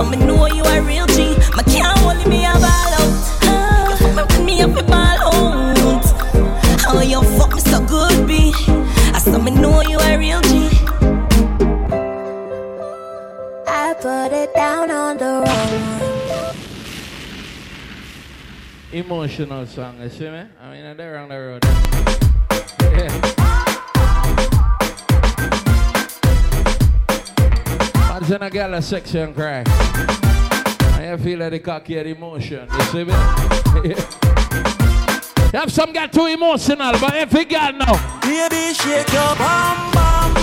So 0.09 0.17
me 0.17 0.25
know 0.25 0.47
you 0.47 0.63
a 0.65 0.81
real 0.81 1.07
G. 1.09 1.37
Me 1.55 1.63
can't 1.65 1.99
hold 1.99 2.27
me 2.27 2.47
a 2.47 2.53
ball 2.55 2.95
out. 2.97 3.13
You 4.01 4.15
fuck 4.15 4.17
me 4.17 4.23
with 4.23 4.41
me 4.43 4.63
up 4.63 4.71
a 4.71 4.83
ball 4.83 5.19
out. 5.21 6.03
Oh 6.89 7.03
you 7.07 7.21
fuck 7.39 7.55
me 7.55 7.61
so 7.61 7.85
good, 7.85 8.27
B. 8.27 8.55
I 9.13 9.19
saw 9.19 9.37
me 9.39 9.51
know 9.51 9.83
you 9.83 9.99
a 9.99 10.17
real 10.17 10.41
G. 10.41 10.71
I 13.67 13.95
put 14.01 14.33
it 14.33 14.55
down 14.55 14.91
on 14.91 15.19
the 15.19 15.45
wrong 15.45 16.55
Emotional 18.91 19.67
song, 19.67 20.01
you 20.01 20.09
see 20.09 20.31
me? 20.31 20.45
I 20.59 20.71
mean, 20.71 20.97
they're 20.97 21.19
on 21.19 21.29
the 21.29 21.37
road. 21.37 21.65
Yeah. 22.81 23.38
A 28.21 28.51
girl 28.51 28.75
a 28.75 28.83
sexy 28.83 29.21
and 29.21 29.33
cry. 29.33 29.63
And 30.99 31.21
you 31.21 31.25
feel 31.25 31.39
like 31.39 31.53
the 31.53 31.61
cocky 31.61 31.99
and 31.99 32.09
emotion. 32.09 32.69
You 32.73 32.81
see 32.83 33.05
me? 33.05 33.13
have 35.53 35.71
some 35.71 35.93
girl 35.93 36.09
too 36.09 36.27
emotional, 36.27 36.99
but 36.99 37.15
every 37.15 37.45
girl 37.45 37.73
now. 37.73 38.21
Baby, 38.21 38.75
shake 38.75 39.13
your 39.13 39.37
bum 39.37 39.93
bum. 39.93 40.35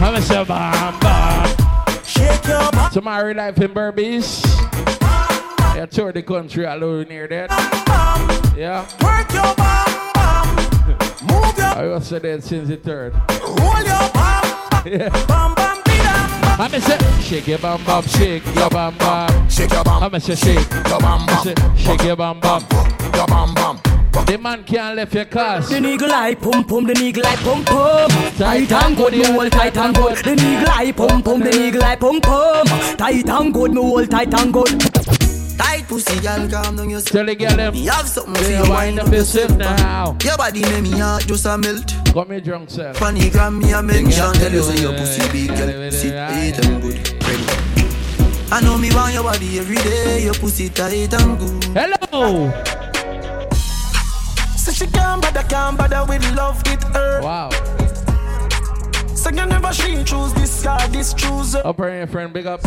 I'm 0.00 0.16
a 0.16 0.20
say 0.20 0.44
bam 0.44 0.98
bam. 0.98 1.46
Shake 2.04 2.44
your 2.48 2.68
bum. 2.72 2.90
Tomorrow 2.90 3.30
life 3.32 3.58
in 3.58 3.72
Berbice. 3.72 4.44
Yeah, 5.76 5.86
tour 5.86 6.10
the 6.12 6.22
country 6.22 6.64
alone 6.64 7.06
near 7.08 7.28
that. 7.28 7.48
Yeah. 8.56 8.84
Work 9.04 9.32
your 9.32 9.54
bum 9.54 10.10
bum. 10.14 10.56
Move 11.28 11.56
your. 11.56 11.66
I 11.66 11.86
was 11.86 12.10
there 12.10 12.40
since 12.40 12.66
the 12.68 12.76
third. 12.76 13.14
Roll 13.40 13.84
your 13.84 14.10
bum. 14.12 14.34
Yeah. 14.84 15.08
Bum 15.26 15.54
bum 15.54 15.77
bidam. 16.58 16.74
I'm 16.74 16.80
say 16.80 17.22
shake 17.22 17.46
your 17.46 17.58
bum 17.58 17.84
bum, 17.84 18.02
shake 18.06 18.44
your 18.54 18.70
bum 18.70 18.96
bum. 18.98 19.48
Shake 19.48 19.72
your 19.72 19.84
bum. 19.84 20.02
I'm 20.02 20.20
say 20.20 20.34
shake 20.34 20.70
your 20.70 21.00
bum 21.00 21.26
I 21.28 21.42
say 21.42 21.54
shake 21.76 22.02
your 22.02 22.16
bum 22.16 22.40
bum. 22.40 22.64
Your 23.14 23.26
bum 23.26 23.54
bum. 23.54 23.80
The 24.26 24.36
man 24.36 24.64
can't 24.64 24.96
left 24.96 25.14
your 25.14 25.24
cars. 25.24 25.68
The 25.68 25.84
eagle 25.86 26.12
eye 26.12 26.34
pum 26.34 26.64
pum, 26.64 26.84
the 26.86 26.98
eagle 26.98 27.26
eye 27.26 27.36
pum 27.36 27.64
pum. 27.64 28.10
Tight 28.36 28.72
and 28.72 28.96
good, 28.96 29.12
me 29.12 29.24
hold 29.24 29.52
tight 29.52 29.76
and 29.76 29.94
good. 29.94 30.16
The 30.18 30.32
eagle 30.32 30.70
eye 30.70 30.92
pum 30.92 31.22
pum, 31.22 31.40
the 31.40 31.54
eagle 31.54 31.84
eye 31.84 31.96
pum 31.96 32.20
pum. 32.20 32.66
Tight 32.96 33.28
and 33.28 33.54
good, 33.54 33.72
me 33.72 33.80
hold 33.80 34.10
tight 34.10 34.34
and 34.34 34.52
good. 34.52 34.80
Tight 35.58 35.88
pussy, 35.88 36.20
girl, 36.20 36.48
calm 36.48 36.76
down 36.76 36.90
yourself. 36.90 37.12
Tell 37.12 37.26
the 37.26 37.34
girl 37.34 37.56
them. 37.56 37.72
Me 37.74 37.86
have 37.86 38.08
something 38.08 38.34
for 38.34 38.50
Yeah, 38.50 38.64
you, 38.64 38.70
wind 38.70 38.96
wind 38.96 39.00
up 39.00 39.06
up 39.08 39.12
yourself 39.12 39.50
yourself 39.50 39.58
now. 39.58 40.16
Your 40.22 40.36
body 40.36 40.62
make 40.62 40.82
me 40.82 40.98
heart 40.98 41.26
just 41.26 41.46
a 41.46 41.58
melt. 41.58 41.94
Come 42.12 42.30
here, 42.30 42.40
drunk 42.40 42.70
self. 42.70 42.96
Funny 42.96 43.28
gram 43.30 43.58
me 43.58 43.72
a 43.72 43.82
mention. 43.82 44.32
Tell 44.34 44.52
you 44.52 44.62
say 44.62 44.80
your 44.82 44.92
pussy 44.92 45.32
big, 45.32 45.48
girl. 45.56 45.67
I 48.58 48.60
know 48.60 48.76
me 48.76 48.92
want 48.92 49.14
your 49.14 49.22
body 49.22 49.60
every 49.60 49.76
day. 49.76 50.24
Your 50.24 50.34
pussy 50.34 50.68
tight 50.68 51.14
and 51.14 51.38
good. 51.38 51.64
Hello. 51.78 52.50
So 54.56 54.72
she 54.72 54.88
can't 54.88 55.22
bother, 55.22 55.44
can't 55.44 55.78
bother 55.78 56.04
with 56.08 56.28
love 56.34 56.60
with 56.66 56.82
her. 56.92 57.22
Wow. 57.22 57.50
So 59.14 59.30
you 59.30 59.46
never 59.46 59.72
she 59.72 60.02
choose 60.02 60.32
this 60.34 60.64
guy, 60.64 60.84
this 60.88 61.14
choose 61.14 61.52
her. 61.52 61.62
Upper 61.64 61.88
your 61.88 62.08
friend, 62.08 62.32
big 62.32 62.46
up. 62.46 62.60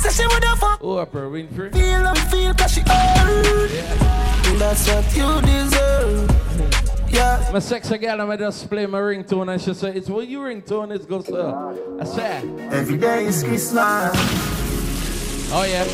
So 0.00 0.10
she 0.10 0.26
would 0.26 0.42
have 0.42 0.58
fuck. 0.58 0.80
Oh, 0.82 0.96
upper 0.96 1.30
Winfrey. 1.30 1.72
Feel 1.72 1.84
and 1.84 2.18
feel 2.18 2.52
cause 2.54 2.72
she 2.72 2.80
earned. 2.80 3.70
Yeah. 3.70 4.56
That's 4.58 4.88
what 4.88 5.16
you 5.16 5.40
deserve. 5.42 7.12
Yeah. 7.12 7.48
My 7.52 7.60
sexy 7.60 7.96
girl, 7.98 8.20
I'm 8.22 8.36
just 8.38 8.68
play 8.68 8.86
my 8.86 8.98
ringtone 8.98 9.52
and 9.52 9.62
she 9.62 9.72
said, 9.72 9.96
It's 9.96 10.08
what 10.08 10.26
you 10.26 10.40
ringtone 10.40 10.98
is 10.98 11.06
good, 11.06 11.24
sir. 11.26 11.96
I 12.00 12.04
said, 12.04 12.42
Every 12.72 12.98
day 12.98 13.26
is 13.26 13.44
Christmas. 13.44 14.57
Oh, 15.50 15.64
yeah. 15.64 15.84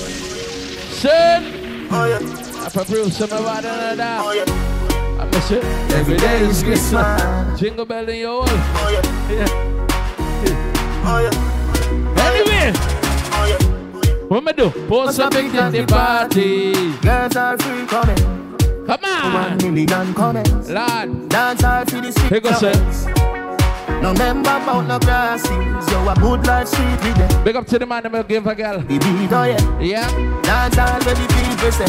Son! 0.91 1.45
Oh, 1.91 2.07
yeah. 2.07 2.19
I 2.65 2.85
prove 2.85 3.13
some 3.13 3.31
about 3.31 3.63
that. 3.63 4.21
Oh, 4.21 4.33
yeah. 4.33 5.23
I 5.23 5.27
miss 5.27 5.51
it. 5.53 5.65
Every 5.93 6.17
day 6.17 6.41
is 6.41 6.63
Christmas. 6.63 7.61
Jingle 7.61 7.85
bell 7.85 8.09
in 8.09 8.19
your 8.19 8.45
hole. 8.45 8.49
Oh, 8.49 8.91
yeah. 8.91 9.03
Yeah. 9.33 9.47
Oh, 11.07 11.21
yeah. 11.23 11.31
Anyway. 12.27 12.73
Oh, 13.33 13.47
yeah. 13.49 14.27
What 14.27 14.43
me 14.43 14.53
do? 14.55 14.71
Post 14.89 15.19
big 15.31 15.55
at 15.55 15.71
the 15.71 15.87
party. 15.87 16.73
Girls 16.99 17.37
are 17.37 17.57
free 17.59 17.87
coming. 17.87 18.57
Come 18.87 19.05
on. 19.05 19.33
One 19.33 19.57
million 19.59 20.15
comments. 20.15 20.69
Lord. 20.69 21.29
Dance 21.29 21.63
hard 21.63 21.91
for 21.91 22.01
the 22.01 22.41
goes 22.41 22.63
it. 22.65 23.34
No 24.05 24.13
member 24.13 24.51
about 24.51 24.87
no 24.87 24.99
grasses. 24.99 25.49
Yo, 25.91 26.07
a 26.07 26.15
good 26.17 26.47
life 26.47 26.69
street 26.69 27.01
with 27.03 27.17
them. 27.17 27.43
Big 27.43 27.57
up 27.57 27.67
to 27.67 27.79
the 27.79 27.87
man 27.87 28.03
that 28.03 28.29
give 28.29 28.47
a 28.47 28.55
girl. 28.55 28.79
The 28.81 28.99
beat, 28.99 29.33
oh 29.33 29.45
yeah. 29.45 29.81
Yeah. 29.81 30.43
Dance 30.43 30.77
where 30.77 31.15
the 31.15 31.27
people 31.33 31.73
say. 31.73 31.89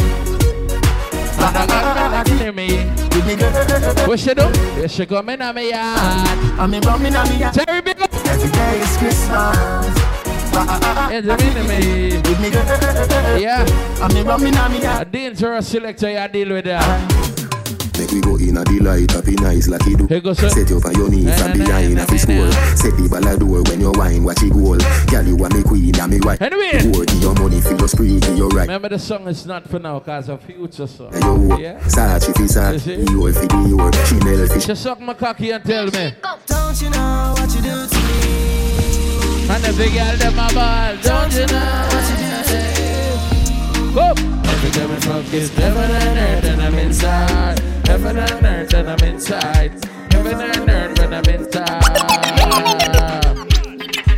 And 1.44 1.58
I 1.58 2.24
got 2.24 2.30
me 2.30 2.52
me. 2.52 2.86
With 3.12 3.28
me 3.28 3.36
girl. 3.36 4.08
What 4.08 4.18
she 4.18 4.34
do? 4.34 4.44
Yeah, 4.80 4.88
she 4.88 5.06
come 5.06 5.28
in 5.28 5.42
on 5.42 5.56
me 5.56 5.72
yard. 5.72 6.40
I'm 6.58 6.74
in 6.74 6.82
rum 6.84 7.06
in 7.06 7.18
on 7.18 7.28
me 7.28 7.36
yard. 7.36 7.54
Terry, 7.54 7.82
big 7.82 8.02
up. 8.02 8.14
Every 8.14 8.50
day 8.50 8.80
is 8.80 8.96
Christmas. 8.96 9.28
Yeah, 9.28 10.66
ah, 10.70 10.80
ah. 10.96 11.10
the 11.12 11.36
me. 11.68 12.16
With 12.16 12.40
me. 12.40 13.42
Yeah. 13.44 13.66
I'm 14.02 14.16
in 14.16 14.26
rum 14.26 14.46
in 14.46 14.56
on 14.56 14.72
me 14.72 14.78
A 14.78 14.84
yard. 14.84 15.12
dangerous 15.12 15.68
selector, 15.68 16.10
you 16.10 16.28
deal 16.30 16.54
with 16.54 16.64
that. 16.64 16.82
Uh-huh. 16.82 17.25
Make 18.16 18.24
we 18.26 18.32
go 18.32 18.38
in 18.38 18.56
a 18.58 18.64
delight, 18.64 19.12
happy 19.12 19.36
nice 19.36 19.68
like 19.68 19.86
you 19.86 19.98
do. 19.98 20.08
Here 20.08 20.22
goes 20.22 20.42
it. 20.42 20.50
Set 20.50 20.70
you 20.70 20.78
up 20.78 20.86
on 20.86 20.96
your 20.96 21.10
knees 21.10 21.26
Na, 21.26 21.36
from 21.36 21.48
na, 21.52 21.58
na, 21.58 21.66
behind 21.66 21.96
na, 21.96 22.04
a 22.04 22.06
fi 22.06 22.14
na, 22.14 22.18
score. 22.20 22.48
na. 22.48 22.76
Set 22.76 22.96
the 22.96 23.10
ball 23.12 23.28
a 23.28 23.38
door 23.38 23.62
when 23.64 23.82
you 23.82 23.92
wine, 23.96 24.24
watch 24.24 24.42
it 24.44 24.54
goal. 24.54 24.78
Girl, 25.12 25.26
you 25.28 25.44
are 25.44 25.50
me 25.50 25.64
queen, 25.64 26.00
and 26.00 26.12
me 26.12 26.20
wife. 26.24 26.42
Anyway. 26.42 26.96
Word, 26.96 27.08
give 27.10 27.22
your 27.22 27.34
money 27.36 27.60
for 27.60 27.76
your 27.76 27.88
spree, 27.90 28.20
give 28.20 28.38
your 28.38 28.48
right. 28.50 28.68
Remember 28.72 28.90
the 28.90 29.00
song 29.00 29.28
is 29.28 29.46
not 29.46 29.68
for 29.68 29.80
now, 29.80 30.00
cause 30.00 30.30
of 30.30 30.42
future 30.44 30.88
song. 30.88 31.14
And 31.14 31.24
your 31.24 31.38
work. 31.38 31.60
Yeah. 31.60 31.80
Sachi 31.84 32.32
fi 32.36 32.44
You 32.44 32.48
Sachi, 32.48 32.80
see? 32.80 32.96
Dior 33.04 33.34
fi 33.36 33.48
Dior, 33.48 33.92
Chanel 34.08 34.48
fi 34.48 34.60
She 34.60 34.76
suck 34.76 35.00
my 35.02 35.14
cocky 35.14 35.52
and 35.52 35.64
tell 35.66 35.86
me. 35.88 36.14
Don't 36.48 36.82
you 36.82 36.90
know 36.92 37.34
what 37.38 37.54
you 37.54 37.62
do 37.62 37.88
to 37.88 38.00
me? 38.00 39.50
And 39.52 39.64
the 39.64 39.74
big 39.78 39.92
girl 39.94 40.16
them 40.18 40.40
a 40.40 40.54
ball. 40.54 40.96
Don't 41.04 41.34
you 41.34 41.46
know 41.48 41.88
what 41.92 42.10
you 42.12 42.18
do 42.18 42.25
Go. 43.96 44.12
Every 44.12 44.72
time 44.72 44.90
we 44.90 44.96
fuck 44.98 45.34
is 45.34 45.56
heaven 45.56 45.90
and 45.90 46.20
earth 46.20 46.44
and 46.52 46.62
I'm 46.62 46.76
inside. 46.76 47.60
Heaven 47.88 48.18
and 48.18 48.46
earth 48.46 48.74
and 48.74 48.90
I'm 48.90 49.00
inside. 49.08 49.86
Heaven 50.12 50.42
and 50.42 50.70
earth 50.70 51.00
when 51.00 51.14
I'm 51.14 51.24
inside. 51.24 51.82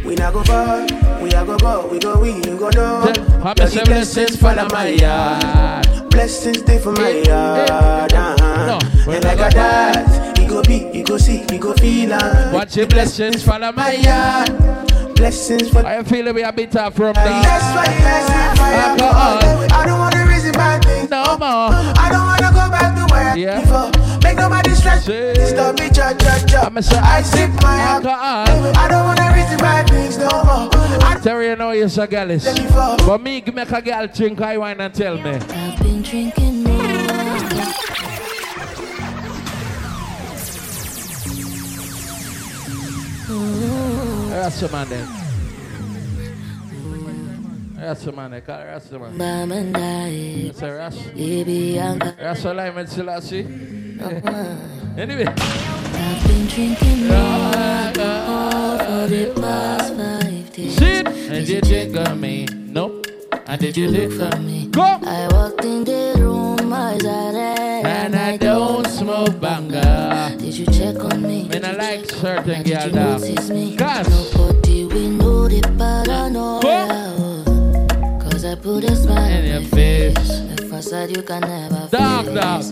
We 0.03 0.15
not 0.15 0.33
go 0.33 0.43
far, 0.43 0.81
we 1.21 1.29
a 1.29 1.45
go 1.45 1.57
go, 1.59 1.87
we 1.91 1.99
go 1.99 2.19
we, 2.19 2.31
you 2.37 2.57
go 2.57 2.69
me 2.69 3.67
say 3.67 3.83
blessings 3.83 4.35
follow 4.37 4.67
my 4.71 4.87
yard. 4.87 6.09
Blessings 6.09 6.57
stay 6.61 6.79
for 6.79 6.93
my 6.93 7.09
yard. 7.09 7.69
Uh-huh. 8.13 8.65
No, 8.65 8.79
and 9.13 9.23
like 9.23 9.37
a 9.37 9.49
that, 9.53 10.37
he 10.39 10.47
go 10.47 10.63
be, 10.63 10.89
he 10.91 11.03
go 11.03 11.19
see, 11.19 11.45
he 11.51 11.59
go 11.59 11.73
feel. 11.75 12.13
Uh. 12.13 12.51
Watch 12.51 12.77
your 12.77 12.87
blessings 12.87 13.43
follow 13.43 13.71
my 13.73 13.91
yard. 13.93 14.49
Blessings 15.17 15.69
for. 15.69 15.85
I 15.85 16.03
feel 16.03 16.31
we 16.33 16.43
a 16.43 16.51
bit 16.51 16.75
off 16.75 16.95
from 16.95 17.13
That's 17.13 17.27
that. 17.27 17.75
why 17.75 17.85
you 17.85 18.05
ask 18.05 18.29
me 18.29 18.57
for 18.57 19.01
Alcohol. 19.03 19.73
I 19.73 19.85
don't 19.85 19.99
wanna 19.99 20.25
reason 20.27 20.51
bad 20.51 20.83
things. 20.85 21.09
No 21.09 21.23
more. 21.37 21.73
I 21.73 22.09
don't 22.11 22.25
wanna 22.27 22.51
go 22.53 22.69
back 22.69 22.95
to 22.95 23.13
where 23.13 23.35
Yeah. 23.37 23.57
I 23.57 23.61
before. 23.61 24.19
Make 24.23 24.37
nobody 24.37 24.71
stress. 24.75 25.03
Stop 25.03 25.79
me, 25.79 25.89
cha 25.89 26.13
cha 26.13 26.45
cha. 26.45 26.65
I'm 26.67 26.77
a 26.77 26.81
I 27.01 27.21
sip 27.23 27.49
my 27.63 27.77
alcohol. 27.79 28.45
alcohol. 28.47 28.73
I 28.77 28.87
don't 28.87 29.05
wanna 29.05 29.33
reason 29.35 29.57
bad 29.57 29.89
things 29.89 30.17
no 30.17 30.29
more. 30.43 30.69
I 31.03 31.19
Terry, 31.23 31.47
you 31.47 31.55
know 31.55 31.71
you're 31.71 31.89
so 31.89 32.05
girlish. 32.05 32.43
But 33.05 33.21
me, 33.21 33.43
make 33.53 33.71
a 33.71 33.81
girl 33.81 34.07
drink, 34.07 34.39
I 34.41 34.57
wine 34.57 34.79
and 34.79 34.93
tell 34.93 35.17
me. 35.17 35.31
I've 35.31 35.79
been 35.79 36.01
drinking 36.03 36.63
more. 36.63 37.73
That's 44.37 44.59
the 44.59 44.69
man. 44.69 44.87
That's 47.75 48.03
the 48.03 48.11
man, 48.11 48.31
That's 48.31 48.89
the 48.89 48.99
man. 48.99 49.71
That's 49.73 50.61
a 50.61 50.73
Ras. 50.73 50.95
That's 52.19 52.45
a 52.45 52.53
lime 52.53 52.77
and 52.77 52.87
Selassie. 52.87 53.47
Anyway. 54.97 55.25
I've 55.25 56.27
been 56.27 56.47
drinking 56.47 57.07
more 57.07 58.77
for 58.77 59.07
the 59.07 59.33
past 59.39 59.95
five 59.95 60.53
days. 60.53 60.77
Sit 60.77 61.07
and 61.07 61.47
you 61.47 61.61
think 61.61 61.95
of 61.95 62.17
me? 62.19 62.45
Nope. 62.45 63.06
And 63.49 63.61
did 63.61 63.77
you 63.77 63.87
look 63.87 64.11
for 64.11 64.37
me? 64.41 64.67
Go! 64.67 64.81
I 64.81 65.27
walked 65.31 65.63
in 65.63 65.85
the 65.85 66.15
room, 66.19 66.73
eyes 66.73 67.05
are 67.05 67.31
red, 67.33 67.85
And 67.85 68.13
I 68.13 68.35
don't 68.35 68.85
oh. 68.85 68.89
smoke 68.89 69.39
banga. 69.39 70.35
Did 70.37 70.53
you 70.57 70.65
check 70.65 70.97
on 70.97 71.21
me? 71.21 71.47
Man, 71.47 71.63
I 71.63 71.71
like 71.71 72.09
certain 72.09 72.63
girl 72.63 72.87
you 72.87 72.91
dog. 72.91 73.21
notice 73.21 73.49
me? 73.49 73.77
Cause 73.77 74.09
Nobody 74.35 74.83
we 74.83 75.07
know 75.07 75.47
the 75.47 75.61
paranoia. 75.77 76.61
Oh. 77.47 78.19
Cause 78.19 78.43
I 78.43 78.55
put 78.55 78.83
a 78.83 78.93
smile 78.93 79.31
in 79.31 79.45
your 79.45 79.61
face. 79.69 80.13
The 80.57 80.67
facade 80.69 81.15
you 81.15 81.23
can 81.23 81.39
never 81.39 81.87
face. 81.87 81.91
dog. 82.35 82.63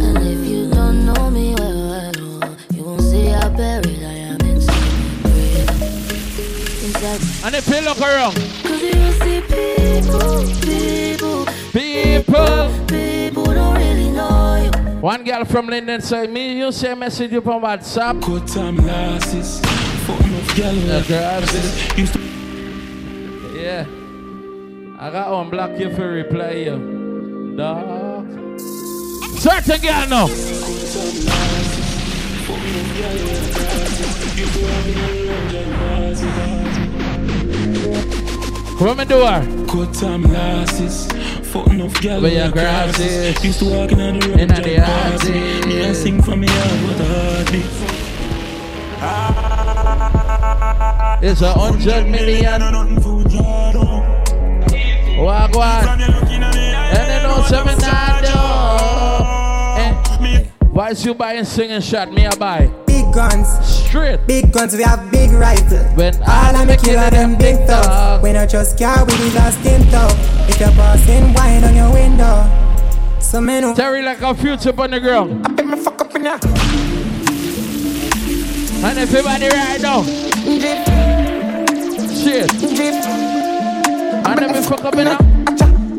And 0.00 0.18
if 0.26 0.48
you 0.50 0.70
don't 0.70 1.06
know 1.06 1.30
me 1.30 1.54
well, 1.54 1.88
well, 1.88 2.40
oh, 2.42 2.56
you 2.72 2.82
won't 2.82 3.00
see 3.00 3.26
how 3.26 3.48
buried 3.50 4.02
I 4.02 4.14
am 4.34 4.40
inside 4.40 5.22
grave. 5.22 5.70
Inside 6.82 7.46
And 7.46 7.54
if 7.54 7.68
you 7.68 7.80
look 7.80 8.00
around, 8.00 8.36
People, 11.72 12.86
people, 12.86 13.44
don't 13.44 13.76
really 13.76 14.10
know 14.10 14.56
you. 14.62 14.70
One 15.00 15.24
girl 15.24 15.44
from 15.44 15.66
London 15.66 16.00
said, 16.00 16.30
me, 16.30 16.58
you 16.58 16.72
say 16.72 16.94
message 16.94 17.32
you 17.32 17.38
on 17.38 17.62
WhatsApp. 17.62 18.20
Good 18.24 18.46
time 18.46 18.76
lasses. 18.76 19.60
Yeah. 23.54 23.86
I 24.98 25.10
got 25.10 25.32
one 25.32 25.50
block 25.50 25.78
you 25.78 25.94
for 25.94 26.08
reply 26.08 26.52
you. 26.52 27.54
Dog. 27.56 28.58
Certain 29.38 29.80
girl 29.80 30.08
now. 30.08 30.28
Come 38.78 38.98
on, 38.98 39.06
do 39.06 39.24
her. 39.24 39.66
Good 39.66 39.94
time 39.94 40.22
lasses. 40.24 41.06
Fuck 41.52 41.68
enough 41.68 42.02
your 42.02 42.20
with 42.20 42.52
grass 42.52 42.96
grasses. 42.96 43.36
is. 43.36 43.44
Used 43.44 43.58
to 43.60 43.66
walk 43.66 43.92
in 43.92 44.00
on 44.00 44.18
the 44.18 44.28
road. 44.28 44.40
Inna 44.40 44.60
the 44.60 44.76
party. 44.80 45.32
Me 45.68 45.84
I 45.84 45.92
sing 45.92 46.20
for 46.20 46.34
me 46.36 46.48
heart 46.48 46.82
with 46.88 47.00
a 47.00 47.04
heartbeat. 47.04 47.66
It's 51.22 51.40
a 51.40 51.52
hundred 51.52 52.06
million. 52.08 52.60
Walk 55.22 55.54
one. 55.54 55.88
And 55.88 56.10
they 57.10 57.22
know 57.22 57.42
seven 57.46 57.78
Eh. 59.78 60.48
Why 60.72 60.90
is 60.90 61.04
you 61.04 61.14
buying 61.14 61.44
singing 61.44 61.80
shot? 61.80 62.12
Me 62.12 62.26
I 62.26 62.34
buy. 62.34 62.83
Big 63.14 63.30
guns, 63.30 63.48
straight. 63.64 64.26
Big 64.26 64.52
guns, 64.52 64.74
we 64.74 64.82
have 64.82 65.08
big 65.12 65.30
rifles. 65.30 65.86
When 65.94 66.20
all 66.26 66.56
of 66.56 66.66
me 66.66 66.76
killer 66.76 67.10
them 67.10 67.36
big 67.38 67.64
thugs. 67.64 68.20
When 68.20 68.34
I 68.34 68.44
just 68.44 68.76
car 68.76 69.04
with 69.04 69.16
the 69.16 69.30
last 69.38 69.64
in 69.64 69.88
top. 69.92 70.10
If 70.48 70.58
you're 70.58 70.70
passing 70.70 71.32
wine 71.32 71.62
on 71.62 71.76
your 71.76 71.92
window. 71.92 72.44
So 73.20 73.40
me 73.40 73.60
know. 73.60 73.72
Terry 73.72 74.02
like 74.02 74.20
a 74.20 74.34
future 74.34 74.74
on 74.76 74.90
the 74.90 74.98
ground. 74.98 75.46
I 75.46 75.52
bet 75.52 75.64
me 75.64 75.76
fuck 75.76 76.00
up 76.00 76.12
in 76.16 76.24
ya. 76.24 76.38
And 78.82 78.98
everybody 78.98 79.46
right 79.46 79.80
now. 79.80 80.02
Shit. 82.18 82.50
And 84.26 84.38
then 84.40 84.52
we 84.52 84.60
fuck 84.60 84.84
up 84.84 84.96
in 84.96 85.04
now. 85.04 85.18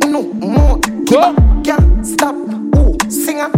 No 0.06 0.22
more. 0.34 0.80
Go. 1.06 1.34
Girl, 1.64 2.04
stop. 2.04 2.36
Ooh, 2.76 2.98
singer, 3.10 3.50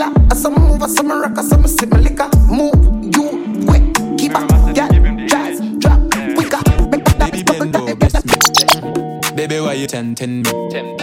killer. 0.00 0.12
I 0.30 0.34
some 0.34 0.54
move, 0.54 0.82
I 0.82 0.86
some 0.86 1.10
rock, 1.10 1.38
I 1.38 1.42
some 1.42 1.66
sip 1.66 1.90
my 1.90 1.98
liquor. 1.98 2.28
Move, 2.48 3.14
you 3.14 3.66
wet, 3.66 4.18
keep 4.18 4.34
up, 4.34 4.48
girl, 4.48 5.26
jazz, 5.26 5.60
drop, 5.78 6.00
quicker. 6.34 6.62
Baby, 7.18 7.42
bend 7.42 7.76
over, 7.76 7.94
bless 7.94 8.24
me. 8.24 9.36
Baby, 9.36 9.60
why 9.60 9.74
you 9.74 9.86
tempting 9.86 10.42
me? 10.42 10.50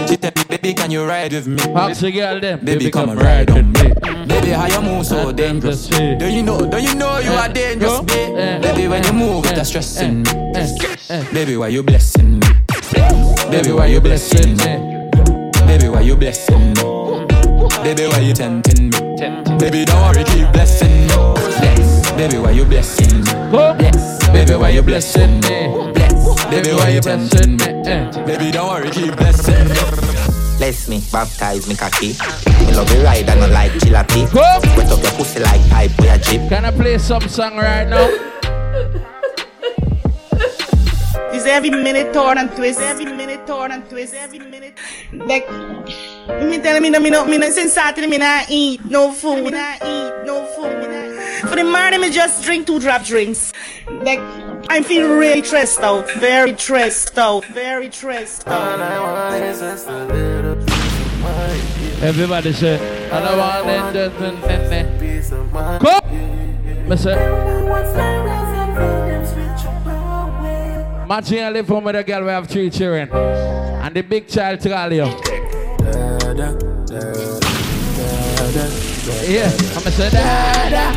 She 0.07 0.17
tell 0.17 0.31
me, 0.35 0.43
baby, 0.49 0.73
can 0.73 0.91
you 0.91 1.05
ride 1.05 1.33
with 1.33 1.47
me? 1.47 1.61
Ask 1.73 2.01
the 2.01 2.11
girl 2.11 2.39
them. 2.39 2.63
Baby, 2.63 2.91
come 2.91 3.09
and 3.09 3.21
ride 3.21 3.49
on 3.51 3.71
me. 3.71 3.93
Baby, 4.27 4.49
how 4.49 4.67
you 4.67 4.81
move 4.81 5.05
so 5.05 5.31
dangerous? 5.31 5.87
Do 5.87 6.27
you 6.27 6.43
know? 6.43 6.69
Do 6.69 6.77
you 6.81 6.93
know 6.95 7.19
you 7.19 7.31
are 7.31 7.45
eh, 7.45 7.53
dangerous, 7.53 8.01
babe? 8.01 8.35
Eh, 8.37 8.59
baby, 8.59 8.87
when 8.87 9.03
you 9.03 9.09
eh, 9.09 9.13
move, 9.13 9.45
it's 9.47 9.69
stressing 9.69 10.23
me. 10.23 11.33
Baby, 11.33 11.57
why 11.57 11.69
you 11.69 11.83
blessing 11.83 12.39
me? 12.39 12.47
Baby, 13.49 13.71
why 13.71 13.87
you 13.87 14.01
blessing 14.01 14.57
me? 14.57 15.09
Baby, 15.65 15.89
why 15.89 16.01
you 16.01 16.15
blessing 16.15 16.73
me? 16.73 16.96
Baby, 17.87 18.05
why 18.07 18.19
you 18.19 18.33
tempting 18.33 18.89
me? 18.89 18.99
Baby, 19.57 19.85
don't 19.85 20.01
worry, 20.01 20.25
keep 20.25 20.51
blessing 20.51 21.07
me. 21.07 21.07
Bless. 21.07 22.11
Baby, 22.17 22.37
why 22.37 22.51
you 22.51 22.65
blessing 22.65 23.19
me? 23.23 23.31
Bless. 23.49 24.27
Baby, 24.27 24.55
why 24.55 24.69
you 24.71 24.81
blessing 24.81 25.39
me? 25.39 25.93
Bless. 25.93 26.45
Baby, 26.47 26.73
why 26.73 26.89
you 26.89 26.99
tempting 26.99 27.51
me? 27.51 28.25
Baby, 28.25 28.51
don't 28.51 28.67
worry, 28.67 28.89
keep 28.89 29.15
blessing 29.15 29.69
me. 29.69 29.75
Bless 30.57 30.89
me, 30.89 31.01
baptize 31.13 31.69
me 31.69 31.75
cocky. 31.75 32.07
Me 32.59 32.75
love 32.75 32.91
you 32.91 33.01
ride 33.05 33.29
and 33.29 33.41
I 33.41 33.47
like 33.47 33.71
jalopy. 33.79 34.33
Wet 34.35 34.91
up 34.91 35.01
your 35.01 35.11
pussy 35.13 35.39
like 35.39 35.61
pipe 35.69 35.97
with 35.97 36.11
a 36.11 36.17
jeep. 36.17 36.41
Can 36.49 36.65
I 36.65 36.71
play 36.71 36.97
some 36.97 37.25
song 37.29 37.55
right 37.55 37.87
now? 37.87 38.09
Is 41.33 41.45
every 41.45 41.69
minute 41.69 42.13
torn 42.13 42.37
and 42.37 42.51
twist, 42.51 42.81
every 42.81 43.05
minute 43.05 43.47
torn 43.47 43.71
and 43.71 43.89
twist, 43.89 44.13
every 44.13 44.39
minute. 44.39 44.77
Like, 45.13 45.47
me 46.27 46.59
telling 46.59 46.81
me 46.81 46.89
no, 46.89 46.99
me 46.99 47.09
no, 47.09 47.25
me 47.25 47.37
no, 47.37 47.49
since 47.49 47.73
Saturday 47.73 48.07
me 48.07 48.17
not 48.17 48.49
eat 48.49 48.83
no 48.85 49.11
food, 49.11 49.43
me 49.43 49.51
not 49.51 49.75
eat 49.75 50.25
no 50.25 50.45
food. 50.55 50.77
Me. 50.79 51.49
For 51.49 51.55
the 51.55 51.63
morning 51.63 52.01
me 52.01 52.09
just 52.09 52.43
drink 52.43 52.67
two 52.67 52.79
drop 52.79 53.03
drinks. 53.03 53.53
Like, 53.89 54.19
I 54.69 54.81
feel 54.83 55.07
really 55.17 55.43
stressed 55.43 55.79
out, 55.79 56.11
very 56.13 56.57
stressed 56.57 57.17
out, 57.17 57.45
very 57.45 57.91
stressed 57.91 58.47
out. 58.47 58.79
Everybody 62.01 62.53
say, 62.53 63.09
I 63.09 63.21
don't 63.21 63.37
want 63.37 63.95
it, 63.95 64.11
Come! 65.79 66.89
Me 66.89 66.95
say, 66.97 67.15
Imagine 71.03 71.37
you 71.37 71.49
live 71.51 71.67
home 71.69 71.85
with 71.85 71.95
a 71.95 72.03
girl 72.03 72.23
we 72.23 72.29
have 72.29 72.47
three 72.47 72.69
children. 72.69 73.09
And 73.09 73.95
the 73.95 74.01
big 74.01 74.27
child 74.27 74.59
to 74.59 74.69
call 74.69 74.91
you. 74.91 75.46
Yeah, 76.37 76.53
I'm 79.73 79.87
a 79.87 79.91
say 79.91 80.09
da 80.11 80.93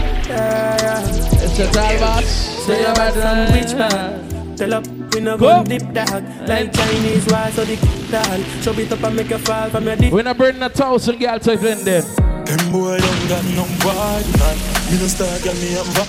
It's 1.41 1.59
a 1.59 1.73
tall 1.73 1.99
boss. 1.99 2.25
Say 2.67 2.83
you're 2.83 2.95
better 2.95 3.21
than 3.21 3.53
rich 3.55 3.73
man. 3.75 4.57
Tell 4.57 4.75
up, 4.75 4.87
we 5.15 5.21
no 5.21 5.39
gun 5.39 5.65
deep 5.65 5.95
dog. 5.95 6.25
Like 6.47 6.75
Chinese 6.75 7.27
wise, 7.29 7.55
so 7.55 7.65
the 7.65 7.77
dog. 8.11 8.41
Show 8.62 8.79
it 8.79 8.93
up 8.93 9.03
and 9.03 9.17
make 9.17 9.31
you 9.31 9.39
fall 9.39 9.71
from 9.71 9.85
your 9.85 9.97
dick. 9.97 10.12
We're 10.12 10.25
not 10.25 10.37
burning 10.37 10.61
a 10.61 10.69
thousand 10.69 11.19
girls 11.19 11.45
to 11.45 11.53
in 11.53 11.85
there. 11.87 12.03
Them 12.03 12.71
boy 12.71 12.99
don't 12.99 13.29
got 13.31 13.45
no 13.57 13.65
body, 13.81 14.33
man. 14.37 14.59
Me 14.93 14.99
no 15.01 15.07
star, 15.09 15.39
girl, 15.39 15.55
me 15.55 15.75
am 15.75 15.87
back. 15.95 16.09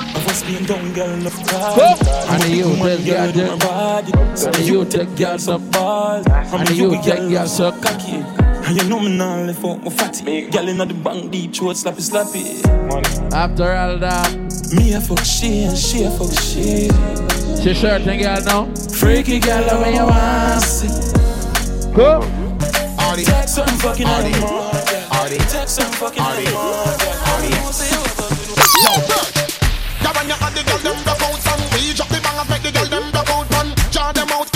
I 0.00 0.24
was 0.24 0.42
being 0.42 0.64
down, 0.64 0.92
girl, 0.94 1.10
enough 1.10 1.36
card. 1.46 1.98
And 2.30 2.42
the 2.42 2.48
youth 2.48 2.80
take 2.80 3.04
girl, 3.04 3.30
do 3.32 3.46
my 3.46 3.56
body. 3.56 4.12
And 4.14 4.54
the 4.54 4.62
youth 4.62 4.88
take 4.88 5.14
girl 5.16 5.38
so 5.38 5.58
ball. 5.58 6.24
And 6.32 6.66
the 6.66 6.74
youth 6.74 7.04
take 7.04 7.28
girl 7.28 7.46
so 7.46 7.72
cocky. 7.72 8.24
And 8.70 8.80
you 8.80 8.88
know 8.88 9.00
me 9.00 9.08
now, 9.18 9.42
left 9.42 9.64
out 9.64 9.82
my 9.82 9.90
fatty. 9.90 10.48
Girl 10.48 10.68
inna 10.68 10.86
the 10.86 10.94
bank, 10.94 11.32
deep 11.32 11.52
throat, 11.52 11.74
slappy, 11.74 12.06
slappy. 12.08 12.62
After 13.34 13.72
all 13.72 13.98
that, 13.98 14.30
me 14.72 14.92
a 14.92 15.00
fuck 15.00 15.24
she 15.24 15.64
and 15.64 15.76
she 15.76 16.04
a 16.04 16.10
fuck 16.12 16.30
she. 16.38 16.86
She 17.60 17.74
certain 17.74 18.20
girl 18.22 18.40
now. 18.44 18.72
Freaky 18.94 19.40
girl, 19.40 19.66
the 19.66 19.74
way 19.82 19.94
you 19.94 20.06
want 20.06 20.62
see. 20.62 20.86
Go. 21.96 22.22
Artie. 23.02 23.24
Take 23.24 23.48
some 23.48 23.66
fucking 23.82 24.06
Artie. 24.06 24.38
Artie. 25.18 25.38
Take 25.50 25.66
some 25.66 25.90
fucking 25.90 26.22
Artie. 26.22 26.54
Artie. 26.54 27.50
Yeah, 29.98 30.14
when 30.14 30.28
you 30.30 30.38
had 30.38 30.54
the 30.54 30.62
girl 30.62 30.78
them 30.78 31.02
broke 31.02 31.22
out 31.26 31.42
from 31.42 31.58
We 31.74 31.92
drop 31.92 32.06
the 32.06 32.20
bangers, 32.22 32.48
make 32.48 32.62
the 32.62 32.70
girl 32.70 32.86
them 32.86 33.10
broke 33.10 33.30
out 33.30 33.46
from 33.50 33.74
Jar 33.90 34.12
them 34.12 34.28
out 34.30 34.49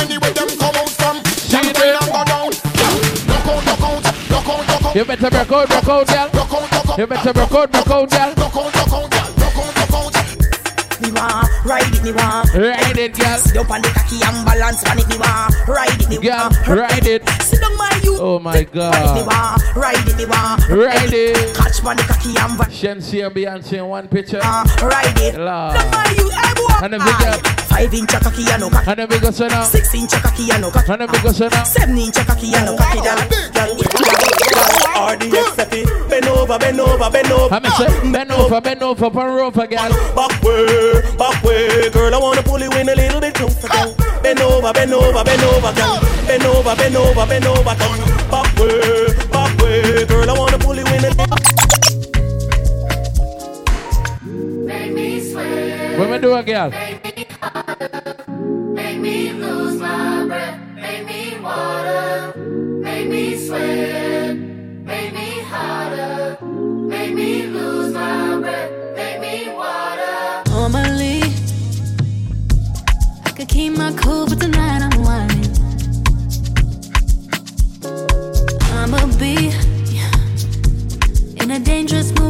You 4.94 5.04
better 5.04 5.28
broke 5.28 5.50
out, 5.50 5.68
broke 5.68 5.88
out, 5.88 6.06
girl. 6.06 6.28
Broke 6.30 6.52
out, 6.54 6.70
broke 6.70 6.88
out 6.90 6.98
You 6.98 7.06
better 7.08 7.32
broke 7.32 7.50
out, 7.50 7.72
broke 7.72 7.90
out, 7.90 8.10
girl. 8.10 8.34
Broke 8.34 8.54
out, 8.54 8.72
broke 8.72 8.92
out, 8.94 9.10
girl 9.10 9.34
Broke 9.34 9.58
out, 9.58 9.74
broke 9.90 10.14
out 10.14 11.02
Me 11.02 11.10
want 11.10 11.50
ride 11.66 11.90
it, 11.90 12.04
me 12.04 12.12
want 12.12 12.54
Ride 12.54 12.98
it, 12.98 13.18
girl. 13.18 13.38
Sit 13.38 13.56
up 13.56 13.70
on 13.74 13.82
the 13.82 13.88
cocky 13.90 14.22
and 14.22 14.46
balance 14.46 14.86
on 14.86 15.00
it, 15.02 15.08
me 15.10 15.18
want 15.18 15.50
ride 15.66 15.98
it, 15.98 16.08
me 16.08 16.18
Girl, 16.22 16.46
want 16.46 16.68
ride 16.68 17.06
it. 17.10 17.28
Sit 17.42 17.60
down 17.60 17.76
my 17.76 17.90
you. 18.04 18.18
Oh 18.20 18.38
my 18.38 18.52
Ride 18.54 18.62
it, 18.62 18.70
me 18.70 18.78
god. 18.78 19.26
want 19.26 19.74
ride 19.74 20.06
it, 20.06 20.16
me 20.16 20.26
want 20.26 20.62
Ride 20.70 21.10
it. 21.12 21.56
Catch 21.56 21.82
on 21.82 21.96
the 21.96 22.02
cocky 22.06 22.38
and 22.38 22.54
balance. 22.54 22.78
Shensi 22.78 23.26
and 23.26 23.34
Beyonce 23.34 23.72
in 23.72 23.86
one 23.86 24.06
picture. 24.06 24.38
Uh, 24.44 24.62
ride 24.78 25.18
it. 25.18 25.34
Lord. 25.34 25.74
Sit 25.74 25.82
down 25.82 25.90
my 25.90 26.06
you. 26.14 26.30
Hey, 26.30 26.54
boy. 26.54 26.86
And 26.86 26.92
the 26.94 26.98
big 27.02 27.26
up. 27.26 27.42
Five 27.66 27.92
inch 27.92 28.10
cocky 28.14 28.46
and 28.46 28.60
no 28.62 28.70
cocky. 28.70 28.90
And 28.94 29.00
the 29.00 29.06
big 29.08 29.24
up, 29.24 29.34
son. 29.34 29.48
now. 29.50 29.64
Six 29.64 29.92
inch 29.92 30.12
cocky 30.22 30.52
and 30.52 30.62
no 30.62 30.70
cocky. 30.70 30.92
And 30.92 31.02
the 31.02 31.06
big 31.10 31.26
up, 31.26 31.34
son. 31.34 31.50
now. 31.50 31.64
Seven 31.64 31.98
inch 31.98 32.14
cocky 32.14 32.54
and 32.54 32.66
no 32.66 32.76
cocky. 32.78 34.13
Girl, 34.94 35.16
RDX. 35.16 36.08
Bend 36.08 36.26
over, 36.26 36.58
bend 36.58 36.80
over, 36.80 37.10
bend 37.10 37.32
over. 37.32 37.54
I'm 37.54 37.64
say, 37.64 37.86
ah. 37.88 38.10
bend 38.12 38.30
over, 38.30 38.60
bend 38.60 38.82
over, 38.82 39.10
pon 39.10 39.38
over, 39.40 39.66
girl. 39.66 39.90
Back 40.14 40.42
way, 40.42 41.02
back 41.18 41.42
way, 41.42 41.90
girl. 41.90 42.14
I 42.14 42.18
wanna 42.18 42.42
pull 42.42 42.60
you 42.60 42.70
in 42.72 42.88
a 42.88 42.94
little 42.94 43.20
bit 43.20 43.34
closer, 43.34 43.68
girl. 43.68 43.94
Bend 44.22 44.40
over, 44.40 44.72
bend 44.72 44.92
over, 44.92 45.24
bend 45.24 45.42
over, 45.42 45.72
girl. 45.74 46.00
Bend 46.26 46.44
over, 46.44 46.76
bend 46.76 46.96
over, 46.96 47.26
bend 47.26 47.46
over, 47.46 47.74
girl. 47.74 47.98
Back 48.30 48.58
way, 48.58 49.14
back 49.30 49.58
way, 49.60 50.04
girl. 50.06 50.30
I 50.30 50.38
wanna 50.38 50.58
pull 50.58 50.76
you 50.76 50.86
in 50.86 51.04
a 51.04 51.10
little. 51.10 51.64
What 55.98 56.10
me 56.10 56.18
do, 56.18 56.42
girl? 56.42 56.70
Make 58.74 58.98
me 58.98 59.32
lose 59.32 59.80
my 59.80 60.24
breath, 60.26 60.60
make 60.74 61.06
me 61.06 61.38
water, 61.40 62.34
make 62.36 63.08
me 63.08 63.46
sweat, 63.46 64.53
make 64.85 65.12
me 65.15 65.40
harder, 65.51 66.39
make 66.43 67.15
me 67.15 67.47
lose 67.47 67.93
my 67.94 68.39
breath, 68.40 68.70
make 68.97 69.20
me 69.20 69.48
water. 69.55 70.43
Normally, 70.51 71.23
I 73.24 73.31
could 73.36 73.48
keep 73.48 73.77
my 73.77 73.93
cool, 73.94 74.27
but 74.27 74.40
tonight 74.40 74.82
I'm 74.82 75.02
whining. 75.02 75.52
I'ma 78.78 79.06
be 79.19 79.52
in 81.43 81.51
a 81.51 81.59
dangerous 81.59 82.12
mood. 82.12 82.23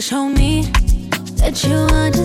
So 0.00 0.16
show 0.16 0.28
me 0.28 0.62
that 1.38 1.64
you 1.64 1.74
understand. 1.74 2.17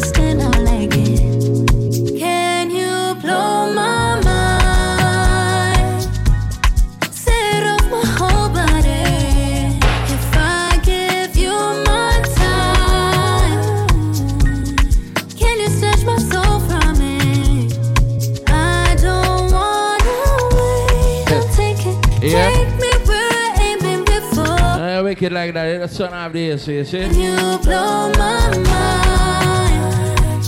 Like 25.45 25.53
that. 25.56 25.68
It's 25.68 25.91
the 25.91 25.95
son 25.98 26.14
of 26.14 26.32
the 26.34 26.40
year, 26.40 26.52
you 26.52 26.86
see? 26.86 26.99
Can 26.99 27.15
you 27.15 27.36
blow 27.60 28.11
my 28.18 28.57
mind? 28.64 30.45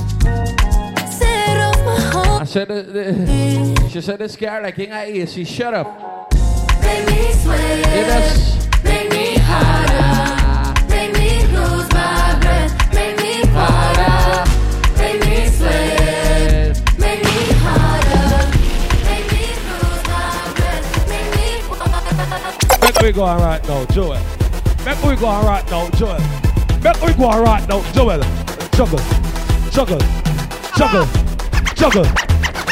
Set 1.12 1.60
off 1.60 1.86
my 1.86 2.00
whole 2.14 2.40
I 2.40 2.46
said, 2.46 2.68
the, 2.70 2.82
the, 2.84 3.90
she 3.90 4.00
said, 4.02 4.20
this 4.20 4.36
girl 4.38 4.62
like 4.64 4.76
King 4.76 4.92
of 4.92 4.98
AC, 5.00 5.44
shut 5.44 5.74
up. 5.74 5.88
Make 6.82 7.08
me 7.08 7.34
sweat, 7.34 7.80
Yeah, 7.80 8.08
that's, 8.08 8.84
make 8.84 9.10
me 9.12 9.36
harder, 9.40 10.88
make 10.88 11.12
me 11.14 11.46
lose 11.48 11.90
my 11.92 12.38
breath, 12.40 12.94
make 12.94 13.18
me 13.18 13.44
water, 13.52 14.46
make 14.98 15.20
me 15.26 15.48
sweat, 15.50 16.80
make 16.98 17.22
me 17.24 17.38
harder, 17.66 18.48
make 19.04 19.28
me 19.34 19.44
lose 19.68 20.04
my 20.08 20.54
breath, 20.56 20.88
make 21.10 21.30
me 21.36 21.46
water. 21.70 22.80
Make 22.82 22.98
we 23.02 23.12
go 23.12 23.24
on 23.24 23.42
right 23.42 23.68
now, 23.68 23.84
Joel. 23.86 24.45
Make 24.86 25.02
we 25.04 25.16
go 25.16 25.26
on 25.28 25.46
right 25.46 25.66
now, 25.72 25.90
Joel. 25.92 26.20
Make 26.84 27.02
we 27.02 27.14
go 27.14 27.26
on 27.26 27.44
right 27.44 27.68
now, 27.68 27.82
Joel. 27.94 28.22
Juggle, 28.78 29.00
juggle, 29.72 30.00
juggle, 30.78 31.06
juggle, 31.76 32.06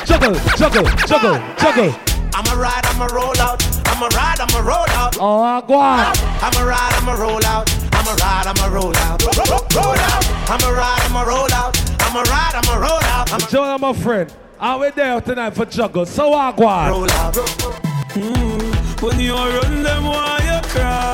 juggle, 0.05 0.35
juggle, 0.55 0.85
juggle, 1.07 1.37
juggle. 1.57 1.95
I'ma 2.35 2.53
ride, 2.53 2.85
I'ma 2.85 3.05
roll 3.07 3.37
out. 3.39 3.61
I'ma 3.87 4.07
ride, 4.07 4.39
I'ma 4.39 4.59
roll 4.59 4.89
out. 4.97 5.17
Oh, 5.19 5.61
go 5.67 5.75
on. 5.75 6.13
I'ma 6.41 6.61
ride, 6.63 6.93
I'ma 7.01 7.13
roll 7.13 7.43
out. 7.45 7.69
I'ma 7.93 8.11
ride, 8.21 8.47
I'ma 8.47 8.67
roll 8.73 8.95
out. 8.97 9.23
Ro- 9.23 9.43
ro- 9.49 9.67
Roll 9.75 9.95
out. 9.97 10.49
I'ma 10.49 10.69
ride, 10.69 11.01
I'ma 11.05 11.21
roll 11.23 11.53
out. 11.53 11.77
I'ma 12.01 12.21
ride, 12.21 12.55
I'ma 12.55 12.75
roll 12.75 13.03
out. 13.03 13.31
I'ma 13.33 13.47
Joel, 13.47 13.79
my 13.79 13.93
friend. 13.93 14.33
Are 14.59 14.79
we 14.79 14.89
there 14.91 15.19
tonight 15.21 15.55
for 15.55 15.65
juggle? 15.65 16.05
So 16.05 16.33
I 16.33 16.51
go 16.51 16.67
on. 16.67 16.89
roll 16.89 17.11
out. 17.11 17.33
Mm, 17.33 19.01
when 19.01 19.19
you 19.19 19.33
run 19.35 19.83
them, 19.83 20.03
why 20.05 20.39
you 20.43 20.69
crawl? 20.69 21.12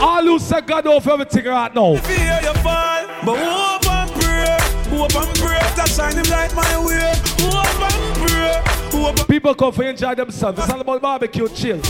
All 0.00 0.22
who 0.22 0.38
say 0.38 0.60
God 0.60 0.86
over 0.86 1.10
everything 1.12 1.44
right 1.46 1.74
now. 1.74 1.96
Fear 1.96 2.40
you 2.42 2.54
fall, 2.60 3.06
but 3.24 3.36
hope 3.38 3.90
and 3.90 4.10
pray. 4.12 4.56
Hope 4.96 5.14
and 5.14 5.38
pray 5.38 5.58
to 5.76 5.90
shine 5.90 6.14
him 6.14 6.24
light 6.30 6.54
my 6.54 6.84
way. 6.84 7.12
Hope 7.40 7.92
and 7.92 8.16
pray. 8.28 9.26
People 9.28 9.54
come 9.54 9.72
for 9.72 9.84
enjoy 9.84 10.14
themselves. 10.14 10.58
It's 10.58 10.70
all 10.70 10.80
about 10.80 11.02
barbecue 11.02 11.48
chill. 11.48 11.80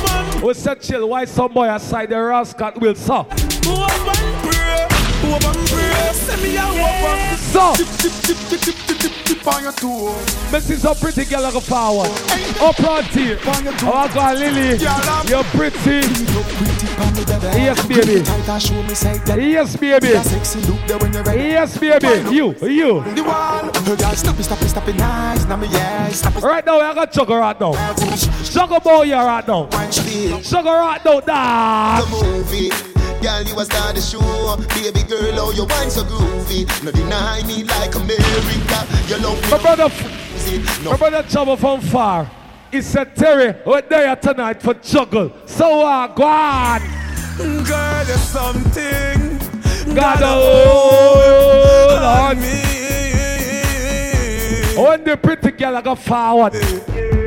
We 0.42 0.54
said 0.54 0.80
chill. 0.80 1.08
Why 1.08 1.24
some 1.24 1.52
boy 1.52 1.68
aside 1.72 2.10
the 2.10 2.20
rascal 2.20 2.72
will 2.76 2.94
suck? 2.94 3.28
hope 3.64 3.90
and 3.90 4.36
pray. 4.42 4.86
Hope 5.30 5.44
and 5.44 5.68
pray. 5.68 6.12
Send 6.12 6.42
me 6.42 6.56
a 6.56 6.60
hope 6.60 6.80
and 6.80 7.38
So, 7.38 9.15
Tip 9.46 9.54
on 9.54 9.62
your 9.62 9.72
toe. 9.72 10.12
me 10.52 10.60
see 10.60 10.74
some 10.74 10.96
pretty 10.96 11.24
girl 11.24 11.42
like 11.42 11.54
a 11.54 11.60
forward. 11.60 12.10
Up 12.60 12.74
front 12.74 13.06
here. 13.06 13.38
Oh, 13.44 13.92
I 13.94 14.12
got 14.12 14.36
Lily. 14.36 14.76
You're 15.30 15.44
pretty. 15.54 16.00
Yes, 17.56 17.86
baby. 17.86 18.24
Yes, 19.52 19.76
baby. 19.76 20.08
Yes, 20.08 21.78
baby. 21.78 22.34
You, 22.34 22.54
you. 22.62 23.04
Stop 24.16 24.40
it, 24.40 24.42
stop 24.42 24.62
it, 24.62 24.68
stop 24.68 24.88
it, 24.88 24.96
nice. 24.96 25.44
Right 26.42 26.66
now, 26.66 26.80
I 26.80 26.94
got 26.94 27.12
Jugger 27.12 27.38
right 27.38 27.60
now. 27.60 27.72
Jugger 27.72 28.82
boy 28.82 29.04
here 29.04 29.16
right 29.16 29.46
now. 29.46 29.66
Jugger 29.66 30.80
right 30.80 31.04
now, 31.04 31.20
dog. 31.20 32.08
The 32.08 32.26
movie. 32.26 32.95
Girl, 33.22 33.42
you 33.42 33.58
a 33.58 33.64
star 33.64 33.92
the 33.92 34.00
show. 34.00 34.20
Baby 34.74 35.02
girl, 35.08 35.40
oh, 35.40 35.52
your 35.52 35.66
wine 35.66 35.90
so 35.90 36.02
groovy. 36.04 36.66
No 36.84 36.90
deny 36.92 37.42
me 37.46 37.64
like 37.64 37.94
America. 37.94 38.86
You 39.08 39.18
love 39.18 39.42
me. 39.42 39.50
My 39.50 39.58
brother, 39.58 39.88
my 40.88 40.96
brother 40.96 41.22
Trouble 41.28 41.56
from 41.56 41.80
far. 41.80 42.30
He 42.70 42.82
said, 42.82 43.14
Terry, 43.16 43.54
we're 43.64 43.80
there 43.82 44.14
tonight 44.16 44.60
for 44.62 44.74
juggle. 44.74 45.32
So, 45.46 45.86
uh, 45.86 46.08
go 46.08 46.24
on. 46.24 46.80
Girl, 47.38 48.04
there's 48.04 48.20
something 48.20 49.38
Gotta 49.94 50.26
hold 50.26 52.02
on. 52.02 52.40
me. 52.40 52.62
When 54.82 55.04
the 55.04 55.16
pretty 55.16 55.52
girl 55.52 55.76
I 55.76 55.80
go 55.82 55.94
forward. 55.94 56.54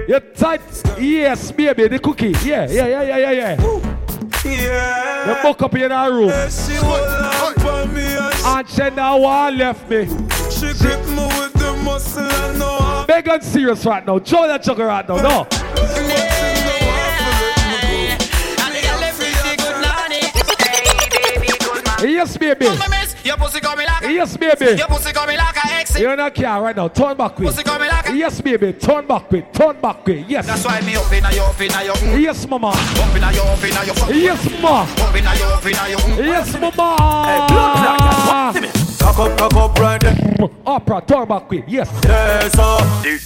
You 0.08 0.20
tight, 0.36 0.62
yes, 1.00 1.52
baby, 1.52 1.88
the 1.88 2.00
cookie. 2.00 2.34
Yeah, 2.44 2.68
yeah, 2.70 2.88
yeah, 2.88 3.02
yeah, 3.04 3.18
yeah, 3.18 3.32
yeah. 3.32 3.96
Yeah. 4.46 5.28
You 5.38 5.44
buck 5.44 5.62
up 5.62 5.76
in 5.76 5.92
our 5.92 6.12
room. 6.12 6.30
She 6.50 6.76
hold 6.76 7.00
on 7.02 7.54
for 7.56 7.94
me 7.94 8.02
and 8.04 8.34
she, 8.34 8.44
And 8.46 8.70
she 8.70 8.96
now 8.96 9.18
one 9.20 9.58
left 9.58 9.90
me. 9.90 10.06
she 10.50 10.74
grip 10.80 11.06
me 11.08 11.26
with 11.38 11.54
the 11.54 11.80
muscle 11.84 12.24
and 12.24 12.60
no 12.60 13.06
Big 13.08 13.28
and 13.28 13.44
serious 13.44 13.86
right 13.86 14.06
now. 14.06 14.20
Joe 14.20 14.48
that 14.48 14.64
jugger 14.64 14.88
right 14.88 15.08
now. 15.08 15.18
No. 15.18 15.48
Yes, 22.02 22.38
baby. 22.38 22.68
Your 23.24 23.38
pussy 23.38 23.60
coming 23.60 23.86
like 23.86 24.06
a 24.06 24.12
Yes, 24.12 24.38
baby. 24.38 24.78
Your 24.78 24.88
pussy 24.88 25.12
coming 25.12 25.38
like 25.38 25.56
a 25.58 25.72
exit. 25.74 26.02
You're 26.02 26.16
not 26.16 26.34
care 26.34 26.62
right 26.62 26.76
now. 26.76 26.88
Turn 26.88 27.18
back 27.18 27.38
with. 27.38 27.50
Pussy 27.50 27.64
coming 27.64 27.90
like 27.90 28.10
a 28.10 28.16
Yes, 28.16 28.42
baby. 28.42 28.74
Turn 28.74 29.06
back 29.06 29.30
with. 29.32 29.52
Turn 29.52 29.80
back 29.82 30.06
with. 30.06 30.30
Yes. 30.30 30.46
That's 30.48 30.66
why 30.66 30.82
me 30.82 30.96
up 30.96 31.12
in 31.12 31.26
a 31.26 31.34
your 31.34 31.46
up 31.46 31.62
in 31.62 31.72
a 31.72 31.84
your 31.84 31.96
mm. 31.96 32.22
Yes, 32.22 32.48
mama. 32.48 32.68
up 32.70 33.16
in 33.16 33.24
a 33.24 33.32
your 33.34 33.46
up 33.46 33.64
in 33.64 33.76
a 33.76 33.86
your 33.86 33.96
Yes, 34.14 34.62
ma. 34.62 34.82
up 34.82 35.16
in 35.16 35.26
a 35.26 35.36
your 35.36 35.54
up 35.54 35.66
in 35.66 35.76
a 35.76 35.90
your 35.90 36.00
mm. 36.00 36.18
Yes, 36.26 36.54
mama. 36.60 36.96
Cock 39.00 39.20
up, 39.20 39.38
cock 39.38 39.54
up 39.56 39.80
right 39.80 40.02
there. 40.02 40.50
Opera, 40.66 41.02
turn 41.06 41.28
back 41.28 41.50
with. 41.50 41.68
Yes. 41.68 41.90
Yes, 42.04 42.54
sir. 42.54 42.78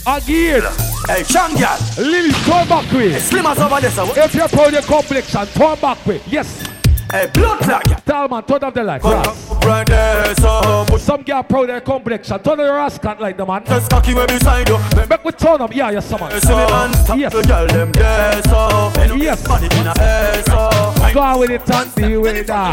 Again. 0.08 0.64
Hey, 1.08 1.24
Sean 1.24 1.56
girl. 1.56 1.78
Lily, 1.98 2.32
turn 2.32 2.68
back 2.68 2.92
with. 2.92 3.22
Slim 3.24 3.46
as 3.46 3.60
over 3.60 3.82
there, 3.82 3.92
sir. 3.92 4.06
If 4.16 4.36
you're 4.36 4.48
proud 4.48 4.68
of 4.68 4.74
your 4.74 4.82
complexion, 4.82 5.46
turn 5.48 5.80
back 5.80 6.06
with. 6.06 6.28
Yes. 6.28 6.64
Hey, 7.12 7.30
blood 7.34 7.60
clot, 7.60 7.84
girl. 7.86 8.00
Tell 8.06 8.28
man, 8.30 8.44
turn 8.44 8.64
off 8.64 8.74
the 8.74 8.84
light. 8.84 9.02
Cock 9.02 9.53
Right. 9.66 9.86
there, 9.88 10.36
sir. 10.36 10.86
Put 10.88 11.02
Some 11.02 11.24
girl 11.24 11.44
proud 11.44 11.62
of 11.64 11.68
their 11.68 11.82
complexion. 11.82 12.40
Turn 12.40 12.60
on 12.60 12.66
the 12.68 12.74
rascal 12.74 13.16
like 13.20 13.38
the 13.38 13.46
man. 13.46 13.64
the 13.64 13.88
cocky 13.90 14.14
way 14.14 14.26
beside 14.26 14.68
you. 14.70 14.78
Make 14.96 15.10
Make 15.10 15.24
we 15.26 15.32
turn 15.32 15.62
up. 15.62 15.74
Yeah, 15.74 15.92
yes, 15.92 16.10
man. 16.12 16.42
see 16.42 16.50
me 16.50 16.56
man 16.56 16.94
stop 16.94 17.18
Yes. 17.18 17.34
the 17.34 17.42
girl 17.44 17.68
them 17.68 17.92
there, 17.94 18.42
sir. 18.44 19.16
Yes. 19.18 19.48
Money 19.48 19.68
in 19.68 19.88
a 19.88 19.94
air, 20.00 20.44
sir. 20.44 21.14
Go 21.14 21.22
on 21.22 21.40
with 21.40 21.52
it 21.52 21.70
and 21.70 21.96
deal 21.96 22.22
with 22.22 22.36
it. 22.36 22.50
ah. 22.50 22.72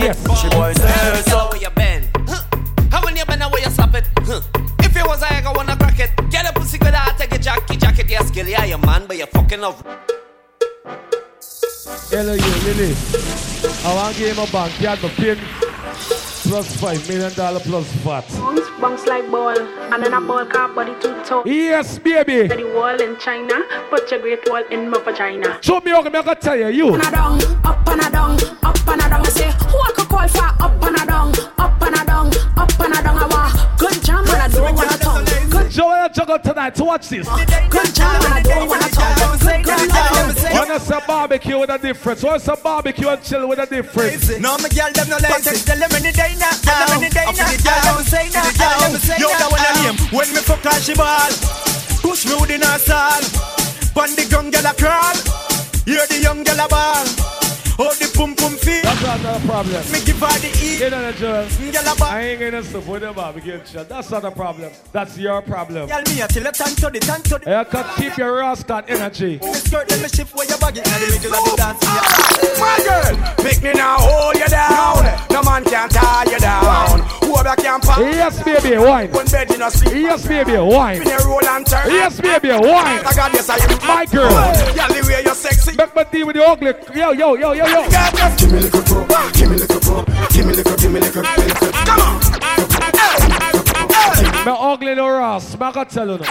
Yes. 0.00 0.18
she 0.40 0.48
boy 0.48 0.72
say, 0.72 1.22
sir. 1.22 1.48
where 1.50 1.60
you 1.60 1.70
been? 1.70 2.08
How 2.90 3.04
when 3.04 3.16
you 3.16 3.24
been 3.26 3.42
and 3.42 3.52
where 3.52 3.62
you 3.62 3.70
stop 3.70 3.94
it? 3.94 4.04
Huh? 4.20 4.40
If 4.80 4.96
it 4.96 5.06
was 5.06 5.22
I, 5.22 5.42
I 5.44 5.52
wanna 5.52 5.76
crack 5.76 5.98
it. 6.00 6.10
Get 6.30 6.48
a 6.48 6.52
pussy 6.52 6.78
good, 6.78 6.94
I 6.94 7.12
take 7.18 7.32
a 7.32 7.38
jacket, 7.38 7.78
jacket, 7.80 8.08
yeah, 8.10 8.22
skill, 8.24 8.46
yeah, 8.48 8.64
you 8.64 8.78
man, 8.78 9.06
but 9.06 9.16
you 9.18 9.26
fucking 9.26 9.60
love. 9.60 9.82
Hello, 12.10 12.32
you, 12.34 12.54
Lily. 12.64 12.94
I 13.84 13.94
want 13.94 14.14
to 14.16 14.20
give 14.20 14.36
him 14.36 14.44
a 14.48 14.50
bank. 14.50 14.72
He 14.74 14.84
had 14.84 15.02
my 15.02 15.08
pin. 15.10 16.29
Plus 16.50 16.80
five 16.80 17.08
million 17.08 17.32
dollar 17.34 17.60
plus 17.60 17.86
VAT. 18.02 18.26
Bounce, 18.32 18.80
bounce 18.80 19.06
like 19.06 19.30
ball, 19.30 19.56
and 19.56 20.02
then 20.02 20.12
a 20.12 20.20
ball 20.20 20.44
car 20.44 20.66
body 20.66 20.92
too 21.00 21.14
tough. 21.24 21.46
Yes, 21.46 22.00
baby. 22.00 22.48
The 22.48 22.72
wall 22.74 23.00
in 23.00 23.16
China, 23.18 23.54
put 23.88 24.10
your 24.10 24.18
great 24.18 24.40
wall 24.50 24.64
in 24.68 24.90
my 24.90 24.98
vagina. 24.98 25.62
Show 25.62 25.80
me 25.80 25.92
how 25.92 26.02
I'm 26.02 26.10
gonna 26.10 26.34
tell 26.34 26.56
you. 26.56 26.66
You. 26.66 26.88
Up 26.88 27.04
and 27.04 27.06
a 27.06 27.10
down, 27.12 27.40
up 27.64 27.86
and 27.86 28.00
a 28.00 28.10
down, 28.10 28.32
up 28.64 28.88
and 28.88 29.00
a 29.00 29.08
down. 29.08 29.26
I 29.26 29.28
say, 29.28 29.52
who 29.70 29.78
I 29.78 29.92
could 29.94 30.08
call 30.08 30.26
for 30.26 30.42
up 30.42 30.82
and 30.82 30.96
a 30.96 31.06
down, 31.06 31.32
up 31.56 31.82
and 31.82 31.94
a 31.94 32.04
down, 32.04 32.32
up 32.56 32.80
and 32.80 32.94
a 32.94 33.00
down. 33.00 33.16
I 33.16 33.26
want 33.30 33.78
good 33.78 34.02
jam 34.02 34.18
and 34.18 34.30
I 34.30 34.48
don't 34.48 34.74
want 34.74 34.90
to 34.90 34.98
tongue. 34.98 35.29
Good, 35.70 35.76
Joe 35.76 35.92
and 35.92 36.12
juggle 36.12 36.38
tonight. 36.40 36.76
So 36.76 36.84
watch 36.84 37.08
this. 37.08 37.28
good 37.28 37.94
jam 37.94 38.20
and 38.26 38.48
I 38.48 38.66
want 38.66 38.82
to 38.82 38.90
tongue. 38.90 39.38
Good, 39.38 39.64
good 39.64 39.90
jam. 39.90 40.52
Wanna 40.52 40.80
say 40.80 40.98
barbecue 41.06 41.58
with 41.60 41.70
a 41.70 41.78
difference? 41.78 42.22
Wanna 42.24 42.40
say 42.40 42.54
barbecue 42.60 43.06
and 43.08 43.22
chill 43.22 43.48
with 43.48 43.60
a 43.60 43.66
difference? 43.66 44.28
No, 44.40 44.58
my 44.58 44.68
girl, 44.68 44.90
them 44.92 45.08
no 45.08 45.16
lazy. 45.22 45.64
Tell 45.64 45.78
them 45.78 45.90
any 45.94 46.10
day 46.10 46.34
now. 46.38 46.50
Tell 46.50 46.86
them 46.86 46.98
any 46.98 47.08
day 47.10 47.24
now. 47.24 47.32
Tell 47.54 47.94
them 47.94 48.04
say 48.04 48.28
now. 48.34 48.50
Tell 48.50 48.80
them 48.80 48.98
say 48.98 49.16
Yo, 49.18 49.28
that 49.28 49.46
one 49.50 49.62
now. 49.62 49.80
a 49.80 49.92
name. 49.94 49.98
When 50.10 50.28
me 50.34 50.40
fuck 50.42 50.64
her, 50.64 50.80
she 50.80 50.94
ball. 50.94 51.30
Push 52.02 52.26
me 52.26 52.34
within 52.40 52.62
her 52.62 52.78
stall. 52.78 53.22
When 53.94 54.14
the 54.16 54.26
young 54.26 54.50
girl 54.50 54.66
a 54.66 54.74
crawl, 54.74 55.14
hear 55.86 56.04
the 56.10 56.18
young 56.20 56.42
girl 56.42 56.58
a 56.58 56.68
ball. 56.68 57.39
How 57.80 57.94
the 57.94 58.12
pum 58.14 58.34
pum 58.34 58.56
feel. 58.58 58.82
That's 58.82 59.02
not 59.02 59.24
a 59.24 59.46
problem. 59.46 59.82
Me 59.90 60.04
give 60.04 60.20
her 60.20 60.38
the 60.38 60.50
E. 60.62 60.84
You 60.84 60.90
know 60.90 61.00
the 61.00 61.18
Joel. 61.18 61.48
Girl. 61.48 62.04
I 62.04 62.20
ain't 62.20 62.40
gonna 62.40 62.62
support 62.62 63.00
with 63.00 63.08
the 63.08 63.12
barbecue 63.14 63.54
and 63.54 63.64
chill. 63.64 63.84
That's 63.84 64.10
not 64.10 64.22
a 64.26 64.30
problem. 64.30 64.70
That's 64.92 65.16
your 65.16 65.40
problem. 65.40 65.88
Girl, 65.88 66.02
me 66.08 66.20
a 66.20 66.28
till 66.28 66.46
a 66.46 66.52
tan 66.52 66.74
to 66.76 66.90
the 66.90 67.00
tan 67.00 67.22
to 67.22 67.38
the. 67.38 67.50
You 67.50 67.64
can 67.64 67.96
keep 67.96 68.18
your 68.18 68.36
rascal 68.36 68.82
energy. 68.86 69.38
Me 69.38 69.54
skirt 69.54 69.88
let 69.88 70.02
me 70.02 70.08
shift 70.08 70.36
where 70.36 70.46
your 70.46 70.58
body 70.58 70.80
in 70.80 70.84
the 70.84 71.08
middle 71.10 71.34
of 71.34 71.44
the 71.48 71.56
dance. 71.56 72.60
My 72.60 72.76
girl, 72.84 73.44
make 73.44 73.62
me 73.62 73.72
now 73.72 73.96
hold 73.98 74.36
you 74.36 74.46
down. 74.46 75.00
No 75.30 75.42
man 75.42 75.64
can 75.64 75.88
tie 75.88 76.24
you 76.30 76.38
down. 76.38 77.19
Whoever 77.30 77.54
can 77.56 77.80
pop. 77.80 77.98
Yes, 77.98 78.42
baby, 78.42 78.76
wine. 78.76 79.10
One 79.12 79.26
bed 79.26 79.50
in 79.54 79.62
a 79.62 79.70
sleep. 79.70 79.94
Yes, 79.94 80.26
baby, 80.26 80.58
wine. 80.58 80.98
Me 81.04 81.12
a 81.12 81.18
roll 81.24 81.46
and 81.46 81.64
turn. 81.64 81.86
Yes, 81.88 82.20
baby, 82.20 82.48
wine. 82.48 83.06
I 83.06 83.12
got 83.14 83.32
yes, 83.32 83.48
I 83.48 83.56
am. 83.56 83.78
My 83.86 84.04
girl. 84.06 84.28
Girl, 84.28 84.88
the 84.88 85.06
way 85.06 85.22
you're 85.22 85.34
sexy. 85.34 85.76
Make 85.76 85.94
me 85.94 86.02
deal 86.10 86.26
with 86.26 86.36
the 86.36 86.44
ugly. 86.44 86.74
Yo, 86.98 87.12
yo, 87.12 87.34
yo, 87.36 87.52
yo, 87.52 87.66
yo. 87.66 87.88
Give 88.36 88.52
me 88.52 88.58
little 88.58 88.82
pro, 88.82 89.06
give 89.32 89.48
me 89.48 89.56
little 89.56 89.80
pro, 89.80 90.04
give 90.34 90.46
me 90.46 90.54
little, 90.54 90.76
give 90.76 90.92
me 90.92 90.98
little, 91.00 91.22
give 91.22 91.38
me 91.38 91.44
little. 91.46 91.72
Come 91.86 92.00
on. 92.00 92.20
Me 94.44 94.52
ugly 94.58 94.94
no 94.96 95.08
Ross. 95.08 95.52
Me 95.52 95.58
gonna 95.58 95.84
tell 95.84 96.08
you. 96.08 96.24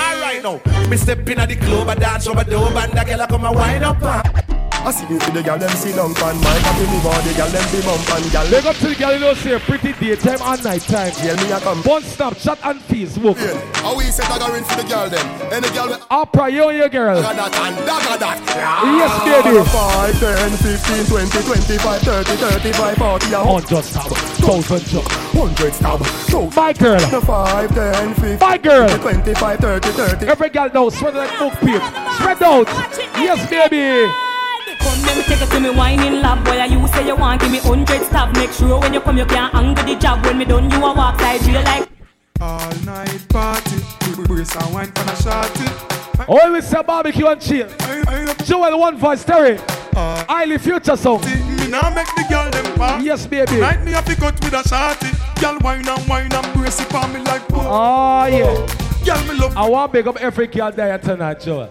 Alright 0.00 0.42
now, 0.42 0.60
me 0.88 0.96
step 0.96 1.28
in 1.28 1.40
at 1.40 1.48
the 1.48 1.56
club, 1.56 1.88
I 1.88 1.94
dance 1.94 2.26
over 2.26 2.44
the 2.44 2.52
dope, 2.52 2.74
and 2.76 2.92
the 2.92 3.04
girl 3.04 3.26
come 3.26 3.44
and 3.44 3.56
wind 3.56 3.84
up. 3.84 4.02
uh. 4.02 4.55
I 4.86 4.92
see 4.92 5.12
you 5.12 5.18
see 5.18 5.32
the 5.32 5.42
girl 5.42 5.58
them 5.58 5.68
sit 5.74 5.96
down 5.96 6.14
pan 6.14 6.38
my 6.46 6.54
cocky 6.62 6.86
me 6.86 7.02
body, 7.02 7.34
girl 7.34 7.50
them 7.50 7.66
be 7.74 7.82
bump 7.82 8.06
and 8.06 8.30
girl. 8.30 8.46
Big 8.46 8.66
up 8.70 8.76
to 8.76 8.86
the 8.86 8.94
girl 8.94 9.14
you 9.14 9.18
know 9.18 9.34
say 9.34 9.58
pretty 9.58 9.90
daytime 9.98 10.38
and 10.38 10.62
nighttime. 10.62 11.10
Tell 11.10 11.36
me 11.42 11.52
I 11.52 11.58
come. 11.58 11.82
One 11.82 12.02
Snapchat 12.06 12.62
and 12.62 12.78
Facebook. 12.86 13.34
How 13.82 13.96
we 13.98 14.04
set 14.14 14.30
a 14.30 14.38
in 14.54 14.62
for 14.62 14.78
the 14.78 14.86
girl 14.86 15.10
them? 15.10 15.26
Any 15.50 15.66
girl 15.74 15.88
with 15.88 16.06
Opera, 16.08 16.50
you 16.50 16.68
and 16.68 16.78
your 16.78 16.88
girl. 16.88 17.20
that 17.20 17.34
and 17.34 17.76
that 17.82 18.20
that. 18.22 18.38
Yes, 18.46 19.10
baby. 19.26 19.58
5, 19.58 20.20
10, 20.22 20.54
15, 20.54 21.06
20, 21.10 21.42
25, 21.42 22.02
30, 22.02 22.36
35, 22.46 22.96
40, 22.96 23.26
Hundred 23.26 23.82
stab, 23.82 24.12
thousand 24.38 24.86
jump. 24.86 25.34
100 25.34 25.74
stab. 25.74 26.06
So 26.30 26.48
My 26.54 26.72
girl. 26.72 27.00
5, 27.00 27.74
10, 27.74 28.14
15, 28.14 28.38
My 28.38 28.56
girl. 28.56 28.88
25, 29.02 29.58
30, 29.58 29.88
30. 29.90 30.26
Every 30.28 30.50
girl 30.50 30.70
now 30.72 30.88
spread 30.90 31.14
like 31.16 31.36
book 31.40 31.54
page. 31.58 31.82
Spread 32.22 32.42
out. 32.44 32.68
Yes, 33.18 33.50
baby. 33.50 34.12
Come 34.86 35.02
let 35.02 35.16
me 35.16 35.22
take 35.24 35.42
it 35.42 35.50
to 35.50 35.58
me 35.58 35.70
whining 35.70 36.22
lab 36.22 36.44
Boy, 36.44 36.62
you 36.64 36.86
say 36.88 37.06
you 37.06 37.16
want 37.16 37.40
give 37.40 37.50
me 37.50 37.58
hundred 37.58 38.02
stab 38.06 38.32
Make 38.36 38.52
sure 38.52 38.78
when 38.78 38.94
you 38.94 39.00
come 39.00 39.18
you 39.18 39.26
can't 39.26 39.52
angle 39.52 39.84
the 39.84 39.96
job 39.96 40.24
When 40.24 40.38
me 40.38 40.44
done 40.44 40.70
you 40.70 40.76
a 40.78 40.94
walk 40.94 41.18
side 41.18 41.42
you 41.42 41.54
like 41.54 41.88
All 42.40 42.70
night 42.84 43.26
party, 43.28 43.82
brace 44.26 44.54
and 44.54 44.74
wine 44.74 44.92
for 44.92 45.10
a 45.10 45.16
shorty. 45.22 45.86
Always 46.28 46.68
say 46.68 46.82
barbecue 46.82 47.26
and 47.26 47.40
chill. 47.40 47.68
Joel, 48.44 48.78
one 48.78 48.96
voice, 48.96 49.24
Terry. 49.24 49.58
Uh, 49.96 50.24
Highly 50.28 50.58
future 50.58 50.96
song. 50.96 51.20
Me 51.24 51.68
now 51.68 51.88
make 51.94 52.06
the 52.14 52.26
girl 52.28 52.50
them 52.50 52.74
pop. 52.74 53.02
Yes, 53.02 53.26
baby. 53.26 53.58
Night 53.58 53.82
me 53.84 53.92
have 53.92 54.04
to 54.04 54.14
cut 54.14 54.34
with 54.44 54.52
a 54.52 54.62
shorty. 54.68 55.16
Girl 55.40 55.58
wine 55.62 55.88
and 55.88 56.08
wine 56.08 56.32
and 56.32 56.54
brace 56.54 56.80
it 56.80 56.94
on 56.94 57.12
me 57.12 57.20
like 57.20 57.46
boom. 57.48 57.60
Oh, 57.60 57.70
ah, 57.70 58.26
yeah. 58.26 58.54
Girl 59.04 59.24
me 59.24 59.40
love. 59.40 59.56
I 59.56 59.68
want 59.68 59.92
to 59.92 59.98
big 59.98 60.06
up 60.08 60.16
every 60.18 60.46
girl 60.46 60.70
there 60.70 60.98
tonight, 60.98 61.40
Joel. 61.40 61.70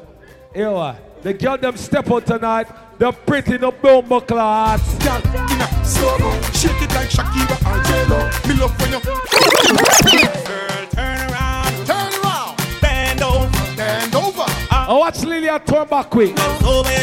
You 0.55 0.61
know 0.63 0.73
what? 0.73 1.23
The 1.23 1.33
girl 1.33 1.57
them 1.57 1.77
step 1.77 2.09
out 2.11 2.25
tonight. 2.25 2.67
The 2.97 3.11
pretty 3.11 3.57
no 3.57 3.71
bumbo 3.71 4.21
clots. 4.21 4.95
Girl, 4.99 5.17
in 5.17 5.61
a 5.61 5.85
slow 5.85 6.17
mo, 6.17 6.31
shake 6.53 6.81
it 6.81 6.89
like 6.95 7.09
Shakira 7.09 7.57
and 7.67 7.85
J-Lo. 7.85 8.19
Me 8.47 8.53
love 8.59 8.79
when 8.79 8.91
you. 8.93 8.99
Girl, 9.01 10.87
turn 10.91 11.19
around, 11.29 11.85
turn 11.85 12.13
around, 12.23 12.55
bend 12.81 13.21
over, 13.21 13.75
bend 13.75 14.15
over. 14.15 14.45
Uh. 14.71 14.85
Oh, 14.87 14.99
watch 14.99 15.23
Lilia 15.23 15.59
turn 15.59 15.87
back 15.89 16.09
quick. 16.09 16.37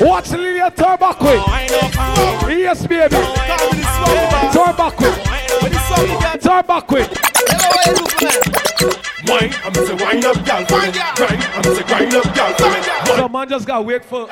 Watch 0.01 0.31
Lilia 0.31 0.71
turn 0.75 0.97
back 0.97 1.17
quick. 1.19 1.41
Oh, 1.45 2.49
yes, 2.49 2.87
baby. 2.87 3.15
Oh, 3.15 4.51
turn 4.51 4.75
back 4.75 4.97
quick. 4.97 5.15
Oh, 5.15 6.39
turn 6.41 6.67
back 6.67 6.87
quick. 6.87 7.11
Wine, 9.27 9.55
I'm 9.63 9.75
say 9.75 9.95
wine 9.95 10.25
up, 10.25 10.45
girl, 10.45 10.65
for 10.67 10.81
me. 10.83 10.91
Grind, 11.15 11.43
I'm 11.55 11.63
say 11.63 11.83
grind 11.85 12.15
up, 12.15 12.35
girl, 12.35 12.53
for. 12.55 13.17
So 13.17 13.29
man 13.29 13.49
just 13.49 13.67
got 13.67 13.85
wait 13.85 14.05
for 14.05 14.27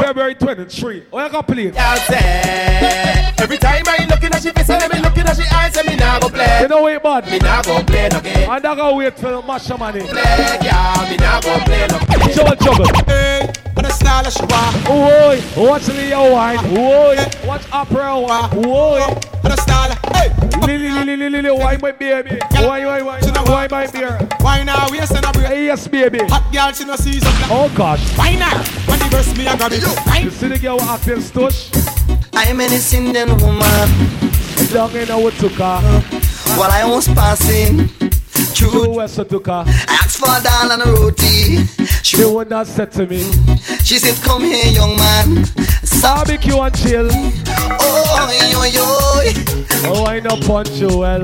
February 0.00 0.34
23. 0.34 1.04
Oh, 1.12 1.24
you 1.24 1.30
got 1.30 1.46
play 1.46 1.66
it. 1.66 1.74
Girl 1.74 1.96
say, 1.96 3.32
every 3.38 3.58
time 3.58 3.84
I 3.86 4.06
looking 4.10 4.32
at 4.32 4.42
she 4.42 4.50
face 4.50 4.70
and 4.70 4.92
me 4.92 5.00
looking 5.00 5.24
at 5.24 5.36
she 5.36 5.44
eyes, 5.54 5.76
and 5.76 5.86
me 5.86 5.94
nah 5.96 6.18
go 6.18 6.28
play. 6.28 6.62
You 6.62 6.68
know 6.68 6.82
wait, 6.82 7.02
bud. 7.02 7.26
Me 7.30 7.38
nah 7.38 7.62
go 7.62 7.82
play 7.84 8.08
no 8.08 8.20
game. 8.20 8.50
And 8.50 8.66
I 8.66 8.74
got 8.74 8.96
wait 8.96 9.16
for 9.16 9.30
the 9.30 9.42
masher 9.42 9.78
money. 9.78 10.00
Play, 10.00 10.58
girl, 10.62 11.08
me 11.08 11.16
nah 11.16 11.40
go 11.40 11.58
play 11.64 11.86
no 11.86 11.98
game. 12.00 12.34
Juggle, 12.34 12.56
juggle. 12.56 13.04
Hey, 13.06 13.52
on 13.76 13.84
the 13.84 13.90
style 13.90 14.26
of 14.26 14.32
she 14.32 14.44
want. 14.46 14.88
Oi, 14.90 15.68
watch 15.68 15.86
Leo 15.88 16.32
wine. 16.32 16.58
Oi, 16.76 17.16
watch 17.46 17.62
opera 17.70 18.18
wine. 18.18 18.66
Oi, 18.66 19.00
on 19.00 19.50
the 19.50 19.56
style. 19.56 19.94
Hey, 20.12 20.32
Lily, 20.66 20.90
Lily, 20.90 21.16
Lily, 21.16 21.42
Lily, 21.42 21.50
wine 21.52 21.78
my 21.80 21.92
baby. 21.92 22.38
Wine, 22.54 22.86
wine, 22.86 23.04
wine. 23.04 23.22
Wine 23.46 23.68
my 23.70 23.86
beer. 23.86 24.18
Why 24.40 24.62
now 24.62 24.88
we 24.90 25.00
are 25.00 25.06
send 25.06 25.24
a 25.24 25.32
break? 25.32 25.50
Yes, 25.50 25.88
baby. 25.88 26.20
Hot 26.28 26.52
girl, 26.52 26.72
she 26.72 26.84
no 26.84 26.96
season. 26.96 27.32
Oh 27.50 27.72
gosh. 27.76 28.02
Why 28.16 28.34
now? 28.34 28.56
When 28.86 28.98
the 28.98 29.08
verse 29.10 29.36
me, 29.36 29.46
I 29.46 29.56
grab 29.56 29.72
it. 29.72 29.82
You 30.22 30.30
see 30.30 30.48
the 30.48 30.58
girl 30.58 30.80
acting 30.82 31.16
stush? 31.16 31.70
I'm 32.32 32.60
an 32.60 32.72
Indian 32.72 33.36
woman. 33.38 33.88
Down 34.72 34.94
in 34.96 35.10
our 35.10 35.30
tuka. 35.32 35.80
While 36.58 36.70
I 36.70 36.84
was 36.84 37.08
passing 37.08 37.88
through 38.54 38.94
West 38.94 39.18
Tuka, 39.18 39.64
I 39.66 39.98
asked 40.02 40.18
for 40.18 40.28
a 40.28 40.40
dal 40.42 40.72
and 40.72 40.82
a 40.82 40.92
roti. 41.00 41.64
She 42.02 42.24
would 42.24 42.50
not 42.50 42.66
say 42.66 42.86
to 42.86 43.06
me. 43.06 43.22
She 43.82 43.98
said, 43.98 44.22
Come 44.22 44.42
here, 44.42 44.66
young 44.66 44.96
man. 44.96 45.46
Barbecue 46.00 46.58
and 46.60 46.76
chill. 46.76 47.08
Oh, 47.10 48.30
yo, 48.50 48.62
yo. 48.64 48.84
Oh, 49.90 50.06
I 50.06 50.20
know 50.20 50.36
punch 50.46 50.70
you 50.70 50.98
well. 50.98 51.22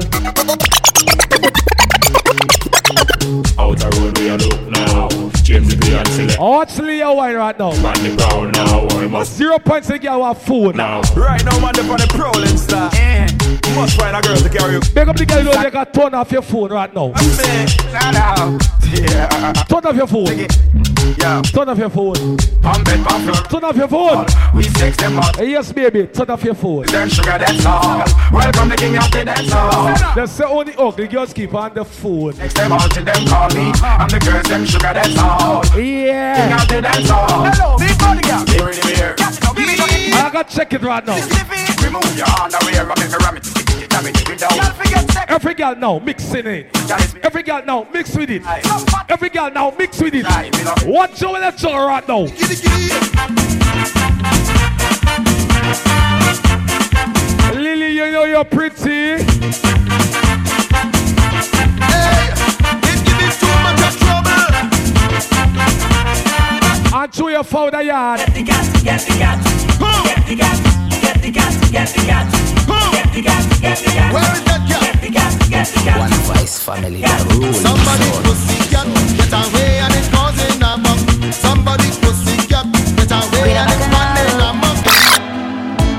Outer 3.58 3.88
road 4.00 4.18
we 4.18 4.28
a 4.28 4.36
look 4.36 4.68
now. 4.70 5.08
James 5.42 5.74
B 5.76 5.92
and 5.94 6.08
select. 6.08 6.38
Oh, 6.40 6.50
what's 6.58 6.78
Leo 6.78 7.14
wine 7.14 7.36
right 7.36 7.58
now? 7.58 7.70
Man 7.82 7.94
the 8.02 8.16
ground 8.16 8.54
now. 8.54 8.98
We 8.98 9.06
must 9.08 9.36
Zero 9.36 9.58
points 9.58 9.88
to 9.88 9.98
get 9.98 10.12
our 10.12 10.34
food. 10.34 10.76
now. 10.76 11.02
Right 11.16 11.44
now, 11.44 11.58
man, 11.60 11.78
up 11.78 11.90
on 11.90 11.98
the 11.98 12.06
prowling 12.10 12.56
star. 12.56 12.90
Eh. 12.94 13.28
Must 13.74 13.96
find 13.98 14.16
a 14.16 14.20
girl 14.20 14.36
to 14.36 14.48
carry 14.48 14.74
you. 14.74 14.80
Big 14.94 15.08
up 15.08 15.16
the 15.16 15.26
girl 15.26 15.42
who 15.42 15.52
take 15.62 15.74
a 15.74 15.84
turn 15.86 16.14
off 16.14 16.32
your 16.32 16.42
phone 16.42 16.70
right 16.72 16.92
now. 16.92 17.08
Nah, 17.92 18.10
nah. 18.10 18.58
Yeah. 18.92 19.52
Turn 19.68 19.86
off 19.86 19.96
your 19.96 20.06
phone. 20.06 20.26
Yeah. 21.18 21.42
Turn 21.42 21.68
off 21.68 21.78
your 21.78 21.90
phone. 21.90 22.16
I'm. 22.62 22.84
Turn 22.84 23.64
off 23.64 23.76
your 23.76 23.88
phone. 23.88 24.26
We 24.54 24.62
sex 24.64 24.96
them 24.96 25.18
up. 25.18 25.36
Yes, 25.38 25.72
baby. 25.72 26.06
Turn 26.06 26.30
off 26.30 26.44
your 26.44 26.54
phone. 26.54 26.86
Then 26.86 27.08
sugar 27.08 27.38
that's 27.38 27.64
all. 27.66 28.04
Welcome 28.32 28.68
the 28.68 28.76
king 28.76 28.96
of 28.96 29.10
the 29.10 29.24
dance 29.24 29.50
hall. 29.52 29.86
That's 30.14 30.36
the 30.36 30.46
only 30.46 30.74
ugly 30.76 31.08
girls 31.08 31.32
keep 31.32 31.54
on 31.54 31.74
the 31.74 31.84
phone. 31.84 32.36
Next 32.38 32.54
them 32.54 32.72
all 32.72 32.88
to 32.88 33.02
them 33.02 33.26
call 33.26 33.48
me. 33.50 33.72
I'm 33.82 34.08
the 34.08 34.20
girls 34.20 34.48
them 34.48 34.64
sugar 34.64 34.92
that's 34.94 35.18
all. 35.18 35.62
King 35.64 36.06
Yeah. 36.06 36.62
of 36.62 36.68
the 36.68 36.82
dance 36.82 37.08
hall. 37.08 37.44
Hello, 37.44 37.76
big 37.78 37.98
body 37.98 38.22
girl. 38.22 38.44
Here 38.46 38.68
in 38.70 38.80
the 38.80 38.86
mirror. 38.86 39.16
I 40.22 40.30
gotta 40.32 40.54
check 40.56 40.72
it 40.72 40.82
right 40.82 41.04
now. 41.06 41.14
Remove 41.82 42.16
your 42.16 42.26
underwear. 42.40 42.86
Ram 42.86 42.96
it, 42.98 43.22
ram 43.22 43.36
it. 43.36 43.59
Jam 43.90 44.06
it, 44.06 44.14
take 44.14 44.28
it 44.30 44.38
down. 44.38 44.52
Every 45.28 45.54
girl 45.54 45.74
now 45.76 45.98
mixing 45.98 46.46
it. 46.46 46.68
Every 47.24 47.42
girl 47.42 47.62
now 47.64 47.86
mix 47.92 48.16
with 48.16 48.30
it. 48.30 48.42
Every 49.08 49.28
girl 49.28 49.50
now 49.50 49.74
mix 49.76 50.00
with 50.00 50.14
it. 50.14 50.24
Watch 50.86 51.20
your 51.20 51.32
let's 51.32 51.62
go 51.62 51.86
right 51.86 52.06
now. 52.08 52.26
Lily, 57.54 57.94
you 57.94 58.10
know 58.12 58.24
you're 58.24 58.44
pretty. 58.44 59.24
And 66.92 67.12
to 67.14 67.28
your 67.30 67.44
father 67.44 67.82
yard. 67.82 68.20
One 69.80 71.49
family, 76.74 77.02
the 77.02 77.16
rule. 77.34 77.52
Somebody 77.52 78.06
pussy 78.22 78.58
cat 78.70 78.86
get 79.18 79.32
away 79.34 79.82
and 79.82 79.92
it's 79.98 80.08
causing 80.14 80.62
a 80.62 80.72
muck. 80.78 81.00
Somebody 81.34 81.90
pussy 82.02 82.36
cat 82.46 82.66
get 82.96 83.10
away 83.10 83.56
and 83.58 83.70
it's 83.74 83.86
causing 83.94 84.40
a 84.48 84.50
muck. 84.62 84.78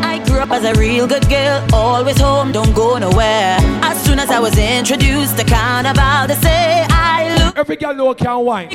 I 0.04 0.22
grew 0.26 0.40
up 0.40 0.52
as 0.52 0.64
a 0.64 0.74
real 0.80 1.08
good 1.08 1.28
girl, 1.30 1.60
always 1.74 2.20
home, 2.20 2.52
don't 2.52 2.74
go 2.74 2.98
nowhere. 2.98 3.58
As 3.84 4.02
soon 4.04 4.20
as 4.20 4.30
I 4.30 4.40
was 4.40 4.58
introduced 4.58 5.38
to 5.38 5.44
carnival, 5.44 6.28
they 6.28 6.40
say 6.42 6.86
I 6.90 7.36
look. 7.38 7.58
Every 7.58 7.76
girl 7.76 7.94
know 7.94 8.14
can 8.14 8.46
wine. 8.46 8.70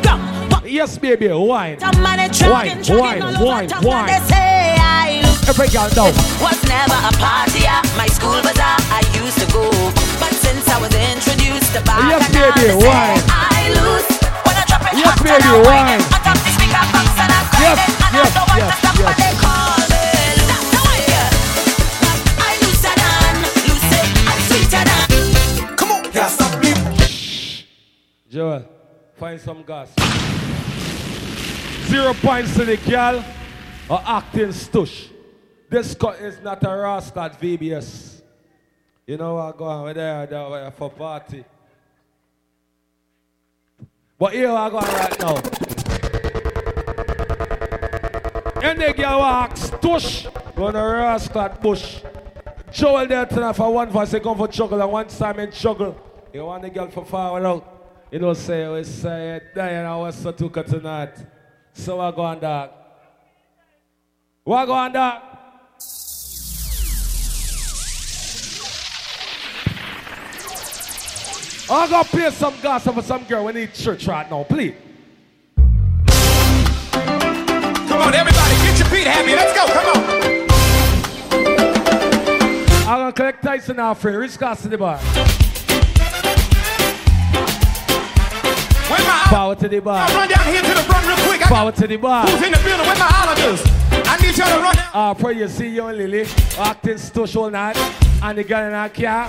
Yes, 0.65 0.99
baby, 0.99 1.29
wine. 1.29 1.79
Some 1.79 2.03
man 2.03 2.19
a 2.19 2.23
Wine, 2.23 2.33
trucking, 2.33 2.83
trucking 2.83 2.99
wine, 2.99 3.23
all 3.23 3.37
over 3.37 3.45
wine, 3.45 3.69
wine. 3.83 4.09
I. 4.11 5.23
Every 5.49 5.69
girl 5.69 5.89
know. 5.95 6.11
Was 6.43 6.59
never 6.67 6.99
a 7.07 7.13
party 7.23 7.63
at 7.65 7.87
my 7.97 8.09
school 8.09 8.43
bazaar. 8.43 8.77
I 8.91 9.01
used 9.23 9.39
to 9.39 9.47
go, 9.53 9.71
but 10.19 10.33
since 10.33 10.36
I 10.69 10.79
was 10.81 10.95
introduced 10.95 11.73
to 11.75 11.81
bar, 11.83 12.01
Yes, 12.11 12.27
baby, 12.33 12.75
wine. 12.85 13.21
I 13.29 13.71
lose 13.77 14.07
when 14.47 14.55
I 14.57 14.65
drop 14.67 14.83
it. 14.87 14.95
Yes, 14.99 15.07
hot 15.09 15.19
baby, 15.23 15.35
and 15.37 15.45
I 15.45 15.53
whine 15.63 15.87
wine. 15.87 16.01
it. 16.01 16.13
I 16.13 16.19
tap 16.27 16.39
the 16.39 16.51
speaker 16.57 16.85
box 16.93 17.09
and 17.17 17.31
I 17.33 17.41
grind 17.47 17.65
Yes, 17.67 17.79
it, 17.81 17.95
and 17.97 18.15
yes, 18.17 18.27
I 18.27 18.37
don't 18.37 18.47
want 18.47 18.61
yes, 18.61 18.71
to 18.71 18.79
stop 18.81 18.97
yes. 18.97 19.07
what 19.07 19.17
they 19.17 19.35
call 19.41 19.79
me. 19.93 20.05
That's 20.47 20.69
the 20.75 20.81
way. 20.87 21.05
I 22.39 22.53
looser 22.63 22.95
than 22.97 23.35
loose 23.67 23.93
it, 24.01 24.09
sweeter 24.49 24.83
than. 24.87 25.77
Come 25.77 25.91
on, 25.93 26.03
can't 26.13 26.31
stop 26.33 26.53
me. 26.63 26.73
Joel, 28.31 28.63
find 29.17 29.41
some 29.41 29.63
gas. 29.63 29.89
Zero 31.89 32.13
points 32.15 32.55
to 32.55 32.65
the 32.65 32.77
girl 32.79 33.25
or 33.89 34.01
acting 34.05 34.49
stush. 34.49 35.11
This 35.71 35.95
cut 35.95 36.19
is 36.21 36.41
not 36.43 36.63
a 36.65 36.77
rascal 36.77 37.31
VBS. 37.31 38.16
You 39.07 39.17
know 39.17 39.35
what 39.37 39.57
go 39.57 39.65
on 39.67 39.95
there, 39.95 40.27
there 40.27 40.71
for 40.73 40.91
party. 40.91 41.45
But 44.19 44.33
here 44.33 44.51
I 44.51 44.69
go 44.69 44.79
right 44.79 45.21
now. 45.21 45.35
The 48.77 48.93
girl 48.93 49.19
walks 49.21 49.71
stush 49.71 50.27
on 50.59 50.75
a 50.75 50.87
rascal 50.87 51.49
bush. 51.61 52.03
Joel 52.73 53.07
there 53.07 53.27
tonight 53.27 53.53
for 53.53 53.73
one 53.73 53.91
voice, 53.91 54.11
they 54.11 54.19
come 54.19 54.37
for 54.37 54.49
juggle 54.49 54.83
and 54.83 54.91
one 54.91 55.07
time 55.07 55.39
in. 55.39 55.53
You 56.33 56.45
want 56.45 56.63
the 56.63 56.71
girl 56.71 56.91
for 56.91 57.05
forward 57.05 57.45
out. 57.47 58.07
You 58.11 58.19
know, 58.19 58.35
say, 58.35 58.69
we 58.69 58.83
say, 58.85 59.41
know, 59.55 59.99
what's 60.01 60.21
the 60.21 60.33
tuka 60.33 60.65
tonight. 60.65 61.15
So 61.73 62.01
I 62.01 62.11
go 62.11 62.23
on 62.23 62.41
dog? 62.41 62.71
What 64.43 64.67
go 64.67 64.73
on 64.73 64.93
dog? 64.93 65.36
I'm 71.69 71.91
gonna 71.91 72.05
play 72.05 72.31
some 72.31 72.55
gossip 72.63 72.95
for 72.95 73.03
some 73.03 73.25
girl 73.25 73.45
we 73.45 73.53
need 73.53 73.75
church 73.75 74.07
right 74.07 74.31
now, 74.31 74.45
please. 74.45 74.75
Come 75.57 75.67
on, 78.03 78.15
everybody, 78.15 78.55
get 78.63 78.79
your 78.79 78.87
feet 78.87 79.05
happy. 79.07 79.35
Let's 79.35 79.53
go. 79.53 79.67
Come 79.73 79.87
on. 79.89 79.97
I'm 82.89 82.99
gonna 83.01 83.13
collect 83.13 83.43
Tyson 83.43 83.95
friend, 83.97 84.17
Rich 84.17 84.39
Goss 84.39 84.63
to 84.63 84.69
the 84.69 84.79
bar. 84.79 84.99
Where 88.89 89.01
my 89.01 89.25
Power 89.25 89.57
to 89.57 89.69
the 89.69 89.81
bar. 89.81 90.07
Run 90.11 90.29
down 90.29 90.47
here 90.47 90.63
to 90.63 90.69
the 90.69 90.85
front 90.85 91.05
real 91.05 91.17
quick. 91.27 91.45
I 91.45 91.49
Power 91.49 91.73
to 91.73 91.87
the 91.89 91.97
bar. 91.97 92.29
Who's 92.29 92.43
in 92.47 92.53
the 92.53 92.59
building? 92.59 92.87
Where 92.87 92.97
my 92.97 93.09
Islanders? 93.11 93.61
I 94.07 94.17
need 94.23 94.39
y'all 94.39 94.57
to 94.57 94.63
run 94.63 94.77
down. 94.77 94.89
Uh, 94.95 95.15
pray 95.15 95.33
you 95.33 95.49
see 95.49 95.71
you 95.71 95.85
and 95.87 95.99
Lily 95.99 96.27
acting 96.59 96.97
all 97.37 97.51
night 97.51 97.77
and 98.23 98.39
the 98.39 98.45
girl 98.45 98.69
in 98.69 98.73
our 98.73 98.89
car. 98.89 99.29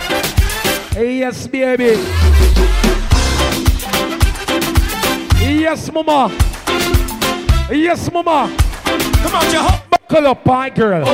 Yes, 0.98 1.46
baby. 1.46 1.94
Yes, 5.40 5.92
mama. 5.92 6.36
Yes, 7.70 8.12
mama. 8.12 8.56
Come 9.22 9.36
on, 9.36 9.52
your 9.52 9.62
hope. 9.62 9.90
Buckle 9.92 10.28
up, 10.28 10.44
my 10.46 10.70
girl. 10.72 11.06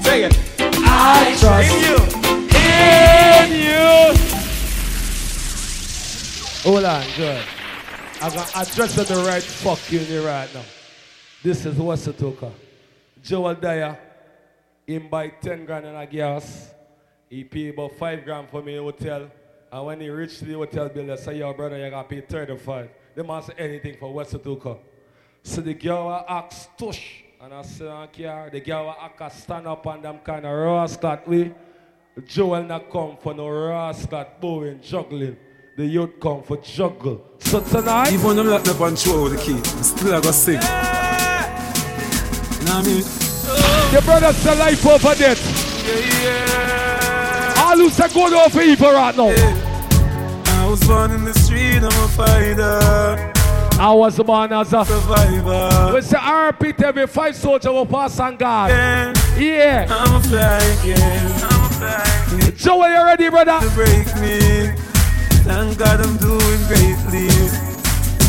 Say 0.00 0.24
it. 0.24 0.38
I 0.58 1.36
trust 1.38 1.74
In 1.74 1.80
you. 1.84 1.96
in 3.42 3.50
you. 3.66 4.16
Hold 6.62 6.84
on, 6.84 7.04
girl. 7.18 7.42
I'm 8.22 8.30
gonna 8.32 8.46
address 8.56 8.94
the 8.94 9.24
right 9.26 9.42
fuck 9.42 9.92
you 9.92 10.24
right 10.24 10.48
now. 10.54 10.62
This 11.42 11.66
is 11.66 11.76
what's 11.76 12.06
the 12.06 12.14
talker. 12.14 12.52
Joel 13.22 13.56
Dyer, 13.56 13.98
him 14.86 15.08
buy 15.10 15.28
10 15.28 15.66
grand 15.66 15.84
and 15.84 15.96
a 15.98 16.06
gas. 16.06 16.71
He 17.32 17.44
pay 17.44 17.70
about 17.70 17.94
5 17.96 18.24
grand 18.26 18.50
for 18.50 18.60
me 18.60 18.76
hotel. 18.76 19.30
And 19.72 19.86
when 19.86 19.98
he 20.02 20.10
reached 20.10 20.44
the 20.44 20.52
hotel 20.52 20.90
bill, 20.90 21.06
they 21.06 21.16
say, 21.16 21.38
yo, 21.38 21.54
brother, 21.54 21.78
you 21.82 21.88
got 21.88 22.06
to 22.06 22.14
pay 22.14 22.20
35. 22.20 22.90
They 23.14 23.22
must 23.22 23.46
say 23.46 23.54
anything 23.56 23.96
for 23.98 24.12
West 24.12 24.34
Atuka. 24.34 24.78
So 25.42 25.62
the 25.62 25.72
girl 25.72 26.08
will 26.08 26.24
ask, 26.28 26.76
tush. 26.76 27.22
And 27.40 27.54
I 27.54 27.62
sit 27.62 27.86
on 27.88 28.08
car. 28.08 28.50
The 28.50 28.60
girl 28.60 28.84
will 28.84 28.96
ask, 29.18 29.44
stand 29.44 29.66
up 29.66 29.86
on 29.86 30.02
them 30.02 30.18
kind 30.18 30.44
of 30.44 30.52
rascal 30.52 31.20
way. 31.26 31.54
Joel 32.26 32.64
not 32.64 32.90
come 32.90 33.16
for 33.16 33.32
no 33.32 33.48
rascal 33.48 34.26
bowing, 34.38 34.82
juggling. 34.82 35.38
The 35.78 35.86
youth 35.86 36.20
come 36.20 36.42
for 36.42 36.58
juggle. 36.58 37.24
So 37.38 37.62
tonight, 37.62 38.12
Even 38.12 38.36
them 38.36 38.48
lock 38.48 38.66
me 38.66 38.72
up 38.72 38.80
and 38.82 38.98
throw 38.98 39.28
the 39.30 39.38
key, 39.38 39.54
I 39.56 39.80
still 39.80 40.14
I 40.14 40.20
go 40.20 40.32
sing. 40.32 40.56
You 40.56 40.60
know 42.66 42.74
what 42.76 42.84
I 42.84 42.86
mean? 42.86 43.04
your 43.90 44.02
brother 44.02 44.32
say 44.34 44.58
life 44.58 44.86
over 44.86 45.14
death. 45.14 47.01
All 47.72 47.78
who 47.78 47.88
say 47.88 48.06
go 48.12 48.28
down 48.28 48.50
for 48.50 48.60
evil 48.60 48.92
right 48.92 49.16
now. 49.16 49.32
I 49.32 50.66
was 50.68 50.86
born 50.86 51.10
in 51.10 51.24
the 51.24 51.32
street, 51.32 51.78
I'm 51.78 51.86
a 51.86 52.08
fighter. 52.08 53.32
I 53.80 53.90
was 53.94 54.18
born 54.18 54.52
as 54.52 54.74
a 54.74 54.84
survivor. 54.84 55.94
We 55.94 56.02
say 56.02 56.18
RP 56.18 56.76
to 56.76 56.86
every 56.88 57.06
five 57.06 57.34
soldier 57.34 57.72
will 57.72 57.86
pass 57.86 58.20
on 58.20 58.36
God. 58.36 58.68
Yeah. 59.38 59.86
I'm 59.88 60.16
a 60.16 60.20
fly 60.20 60.58
again. 60.58 61.32
I'm 61.44 61.64
a 61.64 61.68
fly 61.70 62.36
again. 62.36 62.56
Joel, 62.58 62.90
you 62.90 63.04
ready, 63.06 63.30
brother? 63.30 63.66
To 63.66 63.74
break 63.74 64.06
me. 64.20 64.68
Thank 65.48 65.78
God 65.78 66.00
I'm 66.02 66.18
doing 66.18 66.62
greatly. 66.68 67.30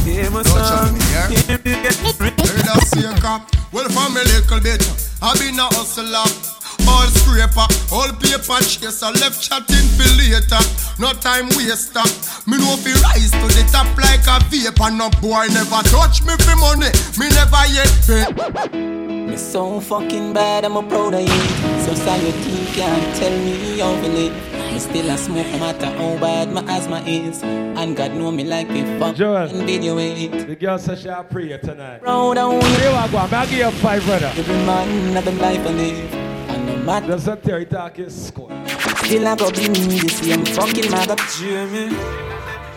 Hear 0.07 0.31
my 0.31 0.43
song. 0.43 0.95
Hear 1.27 1.57
me 1.57 1.83
get 1.83 1.95
Heard 1.99 2.67
I 2.69 2.79
see 2.85 3.03
a 3.03 3.13
cop. 3.19 3.51
Well, 3.73 3.89
from 3.89 4.15
a 4.15 4.23
little 4.23 4.61
bit, 4.61 4.89
I 5.21 5.33
been 5.37 5.59
a 5.59 5.63
hustler. 5.63 6.62
All 6.87 7.07
scraper, 7.07 7.67
all 7.91 8.11
paper 8.19 8.59
chaser, 8.63 9.11
left 9.21 9.41
chatting 9.41 9.87
for 9.95 10.09
later. 10.17 10.61
No 10.99 11.11
time 11.13 11.47
waster. 11.55 12.03
Me 12.49 12.57
know 12.57 12.75
fi 12.77 12.91
rise 13.01 13.31
to 13.31 13.47
the 13.55 13.63
top 13.71 13.87
like 13.97 14.25
a 14.27 14.39
vapor. 14.49 14.91
No 14.91 15.09
boy 15.21 15.47
never 15.51 15.81
touch 15.89 16.23
me 16.23 16.33
for 16.43 16.55
money. 16.57 16.91
Me 17.17 17.29
never 17.29 17.63
yet 17.71 17.91
pay. 18.05 18.93
Me 19.27 19.37
so 19.37 19.79
fucking 19.79 20.33
bad, 20.33 20.65
I'm 20.65 20.75
a 20.77 20.83
proud 20.83 21.13
of 21.13 21.21
it. 21.23 21.83
Society 21.83 22.65
can't 22.75 23.15
tell 23.15 23.31
me 23.31 23.79
how 23.79 23.93
to 23.95 24.07
live. 24.09 24.33
Me 24.71 24.79
still 24.79 25.09
a 25.09 25.17
smoke, 25.17 25.47
no 25.47 25.59
matter 25.59 25.85
how 25.85 26.17
bad 26.19 26.51
my 26.51 26.61
asthma 26.63 27.01
is. 27.07 27.41
And 27.43 27.95
God 27.95 28.11
know 28.13 28.31
me 28.31 28.43
like 28.43 28.69
me 28.69 28.83
fuck 28.99 29.15
Joel. 29.15 29.37
and 29.47 29.65
video 29.65 29.97
it. 29.97 30.47
The 30.47 30.55
girl 30.55 30.77
says 30.77 31.01
she'll 31.01 31.23
pray 31.23 31.49
you 31.49 31.57
tonight. 31.57 32.01
Proud 32.01 32.37
of 32.37 32.61
Here 32.77 32.89
it. 32.89 32.93
I 32.93 33.07
go. 33.11 33.17
I'll 33.17 33.47
give 33.47 33.57
you 33.59 33.71
five, 33.79 34.03
brother. 34.05 34.31
Every 34.35 34.55
man 34.65 35.13
have 35.13 35.27
a 35.27 35.31
life 35.31 35.63
to 35.65 35.71
live. 35.71 36.32
And 36.53 36.65
no 36.67 36.75
matter 36.83 37.07
There's 37.07 37.27
a 37.27 37.35
Terry 37.35 37.65
talking 37.65 38.09
squad. 38.09 38.69
Still 39.05 39.27
I 39.27 39.35
go 39.35 39.51
be 39.51 39.67
me 39.69 39.99
the 39.99 40.09
same 40.09 40.45
fucking 40.45 40.91
maggot. 40.91 41.19
Jamie. 41.37 41.95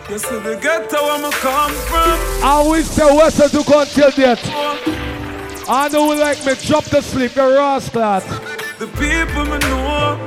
You 0.09 0.17
see 0.17 0.39
the 0.39 0.57
ghetto 0.61 1.03
where 1.03 1.19
me 1.21 1.29
come 1.31 1.71
from. 1.71 2.19
I 2.43 2.65
wish 2.67 2.87
the 2.87 3.05
West 3.13 3.37
to 3.51 3.63
go 3.69 3.81
until 3.81 4.11
death. 4.11 4.41
I 5.69 5.89
know 5.91 6.07
like 6.07 6.45
me 6.45 6.53
drop 6.65 6.85
to 6.85 7.01
sleep, 7.01 7.33
the 7.33 7.41
rascal. 7.41 8.21
The 8.79 8.87
people 8.87 9.45
me 9.45 9.57
know. 9.59 10.17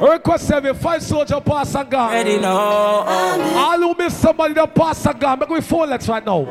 Request 0.00 0.50
every 0.50 0.74
five 0.74 1.02
soldier 1.02 1.40
pass 1.40 1.74
and 1.74 1.90
gun. 1.90 2.12
Ready 2.12 2.38
now. 2.38 2.50
All 2.52 3.78
who 3.78 3.94
miss 3.94 4.16
somebody 4.16 4.54
that 4.54 4.74
pass 4.74 5.06
and 5.06 5.20
gun. 5.20 5.38
Make 5.38 5.48
we 5.48 5.60
four 5.60 5.86
let's 5.86 6.08
right 6.08 6.24
now. 6.24 6.44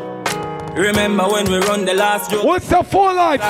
Remember 0.73 1.23
when 1.25 1.45
we 1.51 1.57
run 1.59 1.85
the 1.85 1.93
last 1.93 2.31
joke? 2.31 2.43
What's 2.43 2.67
the 2.67 2.81
phone 2.83 3.15
like? 3.15 3.41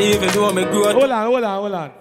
Even 0.00 0.28
though 0.34 0.52
me 0.52 0.64
grew 0.64 0.84
up. 0.84 0.96
Hold 0.96 1.10
on, 1.10 1.26
hold 1.26 1.44
on, 1.44 1.60
hold 1.60 1.72
on. 1.72 1.92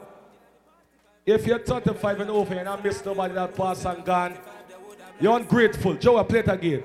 If 1.26 1.48
you're 1.48 1.60
35 1.60 2.22
and 2.22 2.30
over 2.32 2.54
and 2.54 2.68
I 2.68 2.82
miss 2.82 3.04
nobody 3.06 3.34
that 3.34 3.56
pass 3.56 3.86
and 3.86 4.04
gone, 4.04 4.38
you're 5.20 5.38
ungrateful. 5.38 5.94
Joe, 5.96 6.24
play 6.24 6.40
it 6.40 6.50
again. 6.50 6.84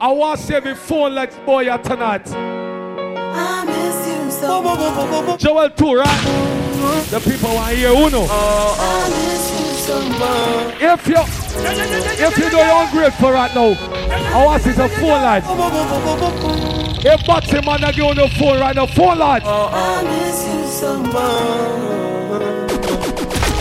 I 0.00 0.12
want 0.12 0.40
to 0.40 0.46
see 0.46 0.54
every 0.54 0.74
phone 0.74 1.14
like 1.14 1.44
boy 1.46 1.64
here 1.64 1.78
tonight. 1.78 2.30
I 2.32 3.64
miss 3.64 4.08
you 4.08 4.30
so 4.30 5.36
Joel 5.38 5.70
too, 5.70 5.94
right? 5.94 6.65
The 7.10 7.20
people 7.20 7.62
hear 7.64 7.90
Uno. 7.90 8.26
I 8.28 9.08
miss 9.08 9.50
you 9.50 9.66
so. 9.86 9.96
If 10.78 11.06
you 11.08 11.16
if 12.26 12.38
you 12.38 12.50
know 12.50 12.64
you're 12.64 12.84
ungrateful 12.84 13.30
right 13.30 13.54
now, 13.54 13.72
I 14.34 14.44
want 14.44 14.62
to 14.62 14.68
see 14.68 14.76
the 14.76 14.88
phone 14.88 15.22
light. 15.22 15.44
If 17.04 17.20
Batsy 17.22 17.64
man 17.64 17.84
are 17.84 18.08
on 18.08 18.16
the 18.16 18.28
phone 18.38 18.60
right 18.60 18.74
now, 18.74 18.86
phone 18.86 19.18
light. 19.18 19.42
I 19.44 20.02
miss 20.02 20.46
you 20.48 20.66
so 20.66 20.98
much. 20.98 21.14
Oh. 21.14 22.05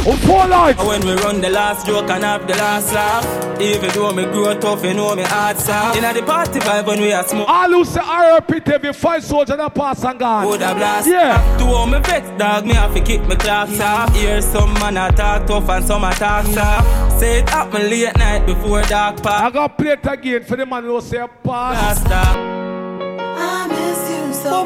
Oh, 0.08 0.16
phone 0.18 0.52
light. 0.52 0.78
When 0.78 1.04
we 1.04 1.14
run 1.16 1.42
the 1.42 1.50
last 1.50 1.88
joke 1.88 2.10
and 2.12 2.24
have 2.24 2.48
the 2.48 2.54
last 2.54 2.94
laugh. 2.94 3.26
Even 3.60 3.90
though 3.90 4.14
me 4.14 4.24
grow 4.26 4.54
tough, 4.60 4.84
you 4.84 4.94
know 4.94 5.16
me 5.16 5.24
hard 5.24 5.58
soft. 5.58 5.98
Inna 5.98 6.14
the 6.14 6.22
party 6.22 6.60
vibe 6.60 6.86
when 6.86 7.02
we 7.02 7.12
are 7.12 7.28
smoke. 7.28 7.50
All 7.50 7.70
who 7.70 7.84
say 7.84 8.02
RP 8.02 8.64
to 8.66 8.76
every 8.76 8.94
five 8.94 9.24
soldier 9.24 9.58
that 9.58 9.74
pass 9.74 10.04
and 10.04 10.20
gone. 10.20 10.46
Would 10.46 10.62
a 10.62 10.76
blast 10.76 11.08
Yeah. 11.08 11.58
To 11.58 11.66
all 11.66 11.88
me 11.88 12.00
vex 12.00 12.30
dog, 12.38 12.66
me 12.68 12.74
have 12.76 12.94
to 12.94 13.02
kick 13.02 13.26
me 13.28 13.36
clocks 13.36 13.80
off. 13.80 14.16
Hear 14.16 14.42
some 14.42 14.74
man 14.76 14.98
a 14.98 15.12
talk 15.12 15.48
tough 15.48 15.70
and 15.70 15.84
some 15.84 16.04
a 16.04 16.14
talk 16.14 16.46
soft. 16.48 17.20
Say 17.20 17.40
it 17.40 17.50
happen 17.50 17.90
late 17.90 18.16
night 18.18 18.46
before 18.46 18.84
dark 18.84 19.24
past. 19.24 19.44
I 19.44 19.50
got 19.50 19.76
play 19.76 19.94
it 19.94 20.06
again 20.06 20.44
for 20.44 20.56
the 20.56 20.68
man 20.68 20.84
who 20.84 21.02
say 21.02 21.26
pass. 21.44 22.02
Stop. 22.02 22.38
I 22.38 23.68
miss 23.70 24.10
you 24.12 24.34
so 24.34 24.66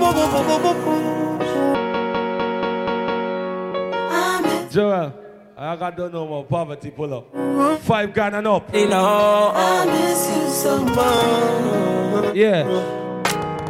I 4.11 4.41
miss 4.41 4.73
Joel, 4.73 5.13
I 5.61 5.75
got 5.75 5.97
don't 5.97 6.13
know 6.13 6.25
more 6.25 6.45
poverty 6.45 6.89
pull 6.89 7.13
up. 7.13 7.81
Five 7.81 8.13
grand 8.13 8.33
and 8.33 8.47
up. 8.47 8.73
You 8.73 8.87
know. 8.87 9.51
I 9.53 9.85
miss 9.87 10.33
you 10.33 10.49
so 10.49 10.85
much. 10.85 12.33
Yeah. 12.33 12.63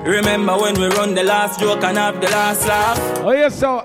Remember 0.04 0.56
when 0.56 0.80
we 0.80 0.88
run 0.90 1.16
the 1.16 1.24
last 1.24 1.60
joke 1.60 1.84
and 1.84 1.98
have 1.98 2.22
the 2.22 2.30
last 2.30 2.68
laugh. 2.68 3.00
Oh 3.24 3.32
yes, 3.32 3.60
sir. 3.60 3.84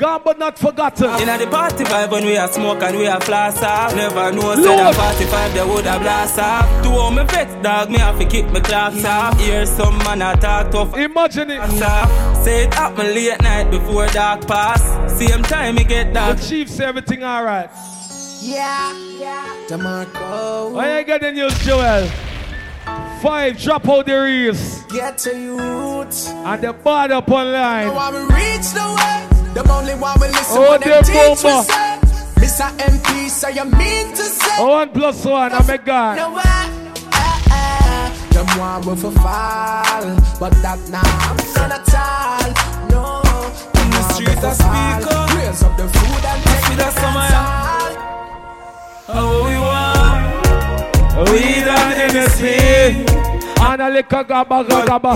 Gone 0.00 0.22
but 0.24 0.38
not 0.38 0.58
forgotten. 0.58 1.10
Inna 1.20 1.36
the 1.36 1.46
party 1.46 1.84
vibe 1.84 2.10
when 2.10 2.24
we 2.24 2.34
are 2.38 2.50
smoke 2.50 2.82
and 2.82 2.96
we 2.96 3.06
are 3.06 3.20
flash 3.20 3.62
off. 3.62 3.94
Never 3.94 4.32
know 4.32 4.54
say 4.54 4.62
Lord. 4.62 4.94
that 4.94 4.94
45 4.94 5.52
they 5.52 5.62
would 5.62 5.84
have 5.84 6.00
blast 6.00 6.38
off. 6.38 6.82
To 6.84 6.88
all 6.88 7.10
me 7.10 7.22
vex 7.24 7.52
dog, 7.62 7.90
me 7.90 7.98
have 7.98 8.18
to 8.18 8.24
kick 8.24 8.50
me 8.50 8.60
clocks 8.60 9.04
off. 9.04 9.38
Hear 9.38 9.66
some 9.66 9.98
man 9.98 10.22
a 10.22 10.34
talk 10.40 10.70
tough. 10.70 10.96
Imagine 10.96 11.50
it. 11.50 11.60
Say 12.42 12.64
it 12.64 12.72
happen 12.72 13.08
late 13.14 13.42
night 13.42 13.70
before 13.70 14.06
dark 14.06 14.46
pass. 14.46 14.80
Same 15.18 15.42
time 15.42 15.74
me 15.74 15.84
get 15.84 16.14
dark. 16.14 16.38
The 16.38 16.48
chief 16.48 16.70
say 16.70 16.86
everything 16.86 17.22
alright. 17.22 17.68
Yeah, 18.40 18.96
yeah. 19.18 19.66
DeMarco. 19.68 20.78
I 20.80 21.00
ain't 21.00 21.08
got 21.08 21.20
the 21.20 21.30
news, 21.30 21.58
Joel. 21.58 22.08
Five 23.20 23.58
drop 23.58 23.86
out 23.86 24.06
the 24.06 24.14
reels. 24.18 24.82
Get 24.84 25.18
to 25.18 25.38
you 25.38 25.58
roots. 25.58 26.28
And 26.28 26.62
the 26.62 26.72
bad 26.72 27.12
up 27.12 27.30
online. 27.30 27.88
Now 27.88 27.96
I 27.98 28.10
will 28.10 28.28
reach 28.28 28.70
the 28.72 28.96
way. 28.96 29.29
Them 29.54 29.70
only 29.70 29.94
one 29.94 30.18
will 30.20 30.28
listen 30.28 30.56
Oh, 30.58 30.68
what 30.68 30.80
them 30.80 30.90
them 30.90 31.04
teach 31.04 31.44
we 31.44 31.50
say. 31.62 31.98
Mr. 32.40 32.68
MP, 32.78 33.28
say 33.28 33.52
you 33.54 33.64
mean 33.64 34.08
to 34.14 34.22
say. 34.22 34.64
One 34.64 34.90
plus 34.90 35.24
one, 35.24 35.52
I'm 35.52 35.68
a 35.68 35.78
god. 35.78 36.16
No 36.16 36.34
way. 36.34 36.42
Eh, 37.12 37.50
eh. 37.50 38.10
Them 38.30 38.46
want 38.58 38.86
we 38.86 38.94
for 38.96 39.10
fall, 39.10 40.06
but 40.40 40.52
that 40.62 40.78
now 40.88 41.02
none 41.56 41.72
at 41.72 41.94
all. 41.94 42.48
No. 42.88 43.02
In 43.82 43.90
the 43.90 44.02
street 44.14 44.38
I 44.38 44.52
speak 44.54 45.06
up. 45.12 45.34
Raise 45.34 45.62
up 45.62 45.76
the 45.76 45.86
food 45.88 46.24
and 46.30 46.42
take 46.44 46.64
see 46.64 46.76
that 46.76 46.92
the 46.94 47.00
summer, 47.00 47.28
dancehall. 47.34 47.92
How 49.12 49.28
we 49.46 49.56
want? 49.68 50.22
We 51.30 51.40
done 51.66 51.92
Hennessy. 51.98 53.04
And 53.60 53.82
a 53.82 53.90
liquor 53.90 54.24
gabba 54.24 54.58
gabba. 54.64 55.12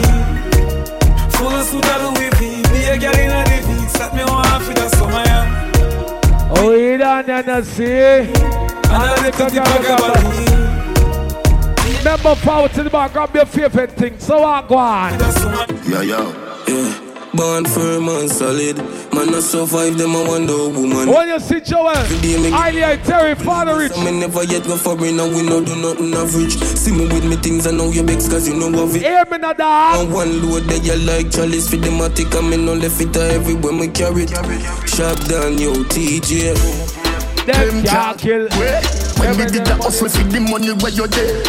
Full 1.33 1.49
of 1.49 1.65
suit 1.67 1.87
of 1.87 2.03
Louis 2.03 2.31
V. 2.37 2.41
Be 2.73 2.81
a 2.85 2.99
girl 2.99 3.15
in 3.19 3.31
a 3.31 3.45
the 3.45 3.59
V. 3.67 3.74
Set 3.97 4.15
me 4.15 4.25
one 4.25 4.61
for 4.61 4.75
the 4.75 4.89
summer, 4.91 5.23
yeah. 5.25 6.53
Oh, 6.57 6.71
we 6.71 6.97
done 6.97 7.25
Hennessy. 7.25 7.85
And 7.85 9.11
a 9.11 9.23
liquor 9.23 9.49
gabba 9.51 9.79
gabba. 9.89 10.15
Remember 11.99 12.35
power 12.37 12.69
to 12.69 12.83
the 12.83 12.91
back, 12.91 13.13
grab 13.13 13.35
your 13.35 13.47
favorite 13.47 13.93
thing. 13.93 14.19
So 14.19 14.45
I 14.45 14.67
go 14.67 14.77
on. 14.77 15.19
Yo, 15.89 16.01
yo. 16.01 16.33
Yeah. 16.69 17.04
Born 17.35 17.65
firm 17.65 18.09
and 18.09 18.31
solid. 18.31 18.77
Man, 19.13 19.33
not 19.33 19.43
survive 19.43 19.99
them, 19.99 20.15
I 20.15 20.29
wonder 20.29 20.69
woman. 20.69 21.09
When 21.09 21.29
you 21.29 21.41
see 21.41 21.61
Joel, 21.61 21.89
I 21.89 23.01
Terry 23.03 23.35
Father 23.35 23.77
Rich. 23.77 23.97
Me 23.99 24.13
never 24.21 24.45
yet 24.45 24.63
go 24.63 24.77
for 24.77 24.93
and 24.93 25.01
we 25.01 25.43
no 25.43 25.65
do 25.65 25.75
nothing 25.75 26.15
average. 26.15 26.57
See 26.63 26.93
me 26.93 27.07
with 27.07 27.25
me 27.25 27.35
things, 27.37 27.67
I 27.67 27.73
know 27.73 27.91
you 27.91 28.05
begs 28.05 28.29
cause 28.29 28.49
you 28.49 28.55
know 28.55 28.85
of 28.85 28.95
it. 28.95 29.03
Hear 29.03 29.25
me 29.25 29.39
now, 29.39 29.53
dog. 29.53 30.05
And 30.05 30.13
one 30.13 30.49
load 30.49 30.65
that 30.65 30.85
you 30.85 30.95
like 30.95 31.33
chalice 31.33 31.69
for 31.69 31.77
the 31.77 31.89
matic 31.89 32.39
and 32.39 32.51
me 32.51 32.57
no 32.57 32.75
left 32.75 33.01
it 33.01 33.17
everywhere 33.17 33.73
me 33.73 33.89
carry 33.89 34.25
it. 34.25 34.89
Sharp 34.89 35.19
down, 35.27 35.59
yo, 35.59 35.73
TJ. 35.91 36.55
Them 37.47 37.83
can't 37.83 38.19
kill. 38.19 38.49
When 39.19 39.39
you 39.39 39.47
did 39.47 39.67
the 39.67 39.75
hustle 39.83 40.09
for 40.09 40.23
the 40.23 40.39
money 40.39 40.73
where 40.73 40.93
you're 40.93 41.09
there. 41.09 41.43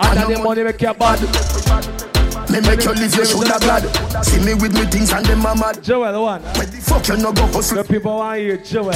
And 0.00 0.34
the 0.34 0.38
money 0.38 0.62
make 0.62 0.80
you 0.80 0.94
bad. 0.94 2.11
Me 2.52 2.60
make 2.60 2.84
you 2.84 2.92
live 2.92 3.14
your 3.14 3.24
shoulder 3.24 3.56
glad. 3.60 3.82
See 4.22 4.38
me 4.44 4.52
with 4.52 4.74
me 4.74 4.84
things 4.84 5.10
and 5.10 5.24
them 5.24 5.40
a 5.40 5.54
mad. 5.56 5.82
Joel, 5.82 6.22
one. 6.22 6.42
Where 6.42 6.66
the 6.66 6.76
fuck 6.76 7.08
you 7.08 7.16
no 7.16 7.32
go 7.32 7.46
hustle? 7.46 7.82
The 7.82 7.84
people 7.84 8.16
want 8.16 8.42
you, 8.42 8.58
Joel. 8.58 8.92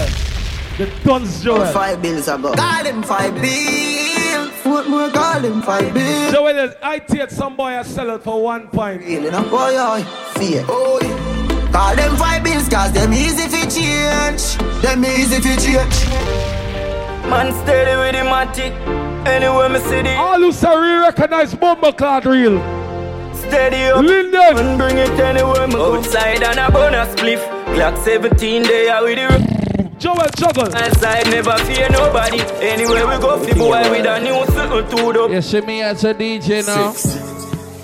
The 0.77 0.93
tons, 1.03 1.43
Joel. 1.43 1.65
Five 1.73 2.03
bills 2.03 2.29
ago. 2.29 2.53
Call 2.53 2.85
him 2.85 3.03
five 3.03 3.35
bills. 3.35 4.51
What 4.63 4.91
more 4.91 5.09
call 5.09 5.41
him 5.41 5.63
five 5.63 5.95
bills? 5.95 6.33
Joel, 6.35 6.75
I 6.83 6.99
take 6.99 7.31
some 7.31 7.57
boy 7.57 7.79
I 7.79 7.83
sell 7.83 8.15
it 8.15 8.23
for 8.23 8.43
one 8.43 8.69
point. 8.69 9.01
Really 9.01 9.31
no 9.31 9.43
boy, 9.49 9.75
oi. 9.75 10.03
Fear. 10.35 10.67
Oh, 10.69 11.01
yeah. 11.01 11.73
Call 11.73 11.97
them 11.97 12.15
five 12.17 12.45
bills 12.45 12.69
cause 12.69 12.93
them 12.93 13.15
easy 13.15 13.49
fi 13.49 13.65
change. 13.65 14.57
Them 14.83 15.03
easy 15.03 15.41
fi 15.41 15.57
change. 15.57 16.07
Man 17.31 17.55
steady 17.65 17.97
with 17.97 18.13
the 18.13 18.29
matic. 18.29 18.73
Anywhere 19.27 19.71
me 19.71 19.79
see 19.81 20.03
the 20.03 20.15
All 20.17 20.39
who 20.39 20.53
sorry 20.53 21.01
recognize 21.01 21.55
Bomber 21.55 21.93
Cloud 21.93 22.27
Real. 22.27 22.86
Steady 23.49 23.85
up. 23.91 24.05
Linden. 24.05 24.59
And 24.59 24.79
bring 24.79 24.99
it 24.99 25.19
anywhere 25.21 25.67
me 25.67 25.75
go. 25.75 25.97
Outside 25.97 26.43
and 26.43 26.59
a 26.59 26.71
bonus 26.71 27.15
spliff. 27.15 27.43
Glock 27.75 27.97
17 28.05 28.63
they 28.63 28.89
are 28.89 29.03
with 29.03 29.17
the 29.19 29.89
Joel 29.99 30.29
juggle. 30.37 30.67
Inside 30.67 31.31
never 31.31 31.57
fear 31.65 31.89
nobody. 31.91 32.41
Anywhere 32.61 33.07
we 33.07 33.19
go, 33.19 33.39
fi 33.39 33.55
boy 33.55 33.91
with 33.91 34.07
a 34.07 34.21
new 34.21 34.45
something 34.55 34.89
to 34.97 35.13
do. 35.13 35.35
You 35.35 35.43
see 35.43 35.61
me 35.63 35.83
as 35.83 36.05
a 36.05 36.15
DJ 36.15 36.67
now. 36.67 37.26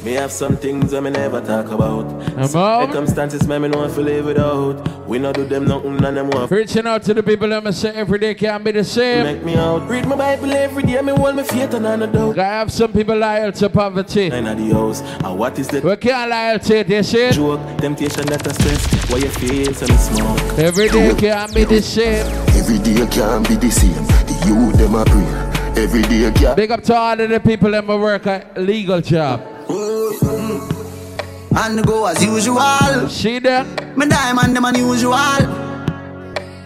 Me 0.04 0.14
have 0.14 0.32
some 0.32 0.56
things 0.56 0.90
that 0.90 1.00
me 1.00 1.10
never 1.10 1.40
talk 1.40 1.70
about. 1.70 2.08
Come 2.34 2.48
Circumstances 2.48 3.46
me 3.46 3.56
me 3.58 3.68
know 3.68 3.84
if 3.84 3.96
live 3.96 4.24
without. 4.24 5.06
We 5.06 5.20
not 5.20 5.36
do 5.36 5.44
them 5.44 5.64
nothing 5.66 6.04
and 6.04 6.16
them 6.16 6.28
want 6.30 6.50
Reaching 6.50 6.88
out 6.88 7.04
to 7.04 7.14
the 7.14 7.22
people 7.22 7.48
that 7.50 7.62
me 7.62 7.70
say 7.70 7.90
every 7.94 8.18
day 8.18 8.34
can't 8.34 8.64
be 8.64 8.72
the 8.72 8.82
same. 8.82 9.22
make 9.24 9.44
me 9.44 9.54
out. 9.54 9.88
Read 9.88 10.06
my 10.08 10.16
Bible 10.16 10.50
every 10.50 10.82
day. 10.82 11.00
Me 11.02 11.12
hold 11.12 11.36
my 11.36 11.44
faith 11.44 11.72
and 11.74 11.86
I 11.86 11.94
no 11.94 12.06
doubt. 12.06 12.36
I 12.36 12.44
have 12.44 12.72
some 12.72 12.92
people 12.92 13.14
loyal 13.14 13.52
to 13.52 13.70
poverty. 13.70 14.28
Nine 14.30 14.48
of 14.48 14.58
the 14.58 14.70
house. 14.74 15.02
And 15.02 15.38
what 15.38 15.56
is 15.60 15.68
the 15.68 15.80
We 15.80 15.96
can't 15.96 16.28
loyal 16.30 16.58
to 16.58 16.76
it, 16.78 16.88
you 16.88 17.02
see? 17.04 17.30
joke? 17.30 17.60
Temptation 17.78 18.26
that 18.26 18.44
a 18.44 18.54
stress. 18.54 19.10
Why 19.10 19.18
you 19.18 19.28
feel 19.28 19.72
some 19.72 19.96
smoke? 19.98 20.58
Every 20.58 20.88
day 20.88 21.14
can't 21.14 21.54
be 21.54 21.62
the 21.62 21.80
same. 21.80 22.26
Every 22.58 22.78
day 22.78 23.06
can't 23.06 23.48
be 23.48 23.54
the 23.54 23.70
same. 23.70 24.04
The 24.26 24.44
youth 24.48 24.76
them 24.78 24.96
a 24.96 25.04
pray. 25.04 25.80
Every 25.80 26.02
day 26.02 26.32
can't. 26.32 26.56
Big 26.56 26.72
up 26.72 26.82
to 26.84 26.94
all 26.96 27.20
of 27.20 27.30
the 27.30 27.38
people 27.38 27.70
that 27.70 27.86
me 27.86 27.96
work 27.96 28.26
a 28.26 28.44
legal 28.56 29.00
job. 29.00 29.51
Mm-hmm. 29.68 31.56
And 31.56 31.86
go 31.86 32.06
as 32.06 32.24
usual. 32.24 33.08
See 33.08 33.38
them? 33.38 33.74
Me 33.96 34.06
diamond 34.06 34.56
them 34.56 34.64
unusual. 34.64 35.12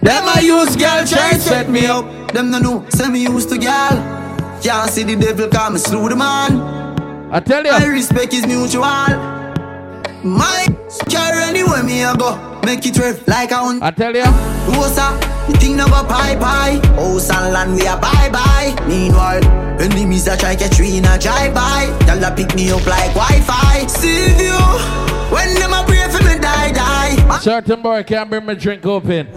Them 0.02 0.24
I 0.24 0.40
use 0.42 0.76
girl 0.76 1.04
try 1.04 1.32
set 1.38 1.68
me 1.68 1.86
up. 1.86 2.32
Them 2.32 2.50
no 2.50 2.58
know, 2.58 2.86
say 2.90 3.08
me 3.08 3.22
used 3.22 3.48
to 3.50 3.58
girl. 3.58 4.14
Can't 4.62 4.90
see 4.90 5.02
the 5.02 5.16
devil 5.16 5.48
come 5.48 5.74
me 5.74 5.78
slew 5.78 6.08
the 6.08 6.16
man. 6.16 6.60
I 7.32 7.40
tell 7.40 7.64
you. 7.64 7.72
My 7.72 7.86
respect 7.86 8.32
is 8.32 8.46
mutual. 8.46 8.82
My 10.22 10.66
carry 11.08 11.42
anywhere 11.42 11.82
me 11.82 12.02
a 12.04 12.14
go. 12.14 12.60
Make 12.64 12.86
it 12.86 12.98
rev 12.98 13.26
like 13.26 13.50
a 13.50 13.56
hun. 13.56 13.82
I 13.82 13.90
tell 13.90 14.14
you. 14.14 14.24
Rosa, 14.74 15.18
the 15.46 15.56
thing 15.58 15.76
go 15.76 15.86
pie 15.86 16.36
pie. 16.36 16.80
House 16.96 17.30
and 17.30 17.52
land 17.52 17.74
we 17.74 17.86
a 17.86 17.96
bye 17.96 18.28
bye. 18.30 18.74
Meanwhile, 18.86 19.44
enemies 19.80 20.26
a 20.26 20.36
try 20.36 20.56
catch 20.56 20.78
we 20.80 20.98
in 20.98 21.04
a 21.04 21.18
drive 21.18 21.54
by. 21.54 21.84
Y'all 22.06 22.24
a 22.24 22.34
pick 22.34 22.54
me 22.54 22.70
up 22.70 22.86
like 22.86 23.12
Wi-Fi. 23.14 23.86
See 23.86 24.26
you 24.44 24.58
when 25.30 25.54
them 25.54 25.72
a 25.72 25.84
pray 25.86 26.08
for 26.10 26.22
me 26.24 26.38
die 26.38 26.72
die. 26.72 27.38
Certain 27.40 27.82
boy 27.82 28.02
can't 28.02 28.28
bring 28.30 28.46
me 28.46 28.54
drink 28.54 28.84
open. 28.86 29.28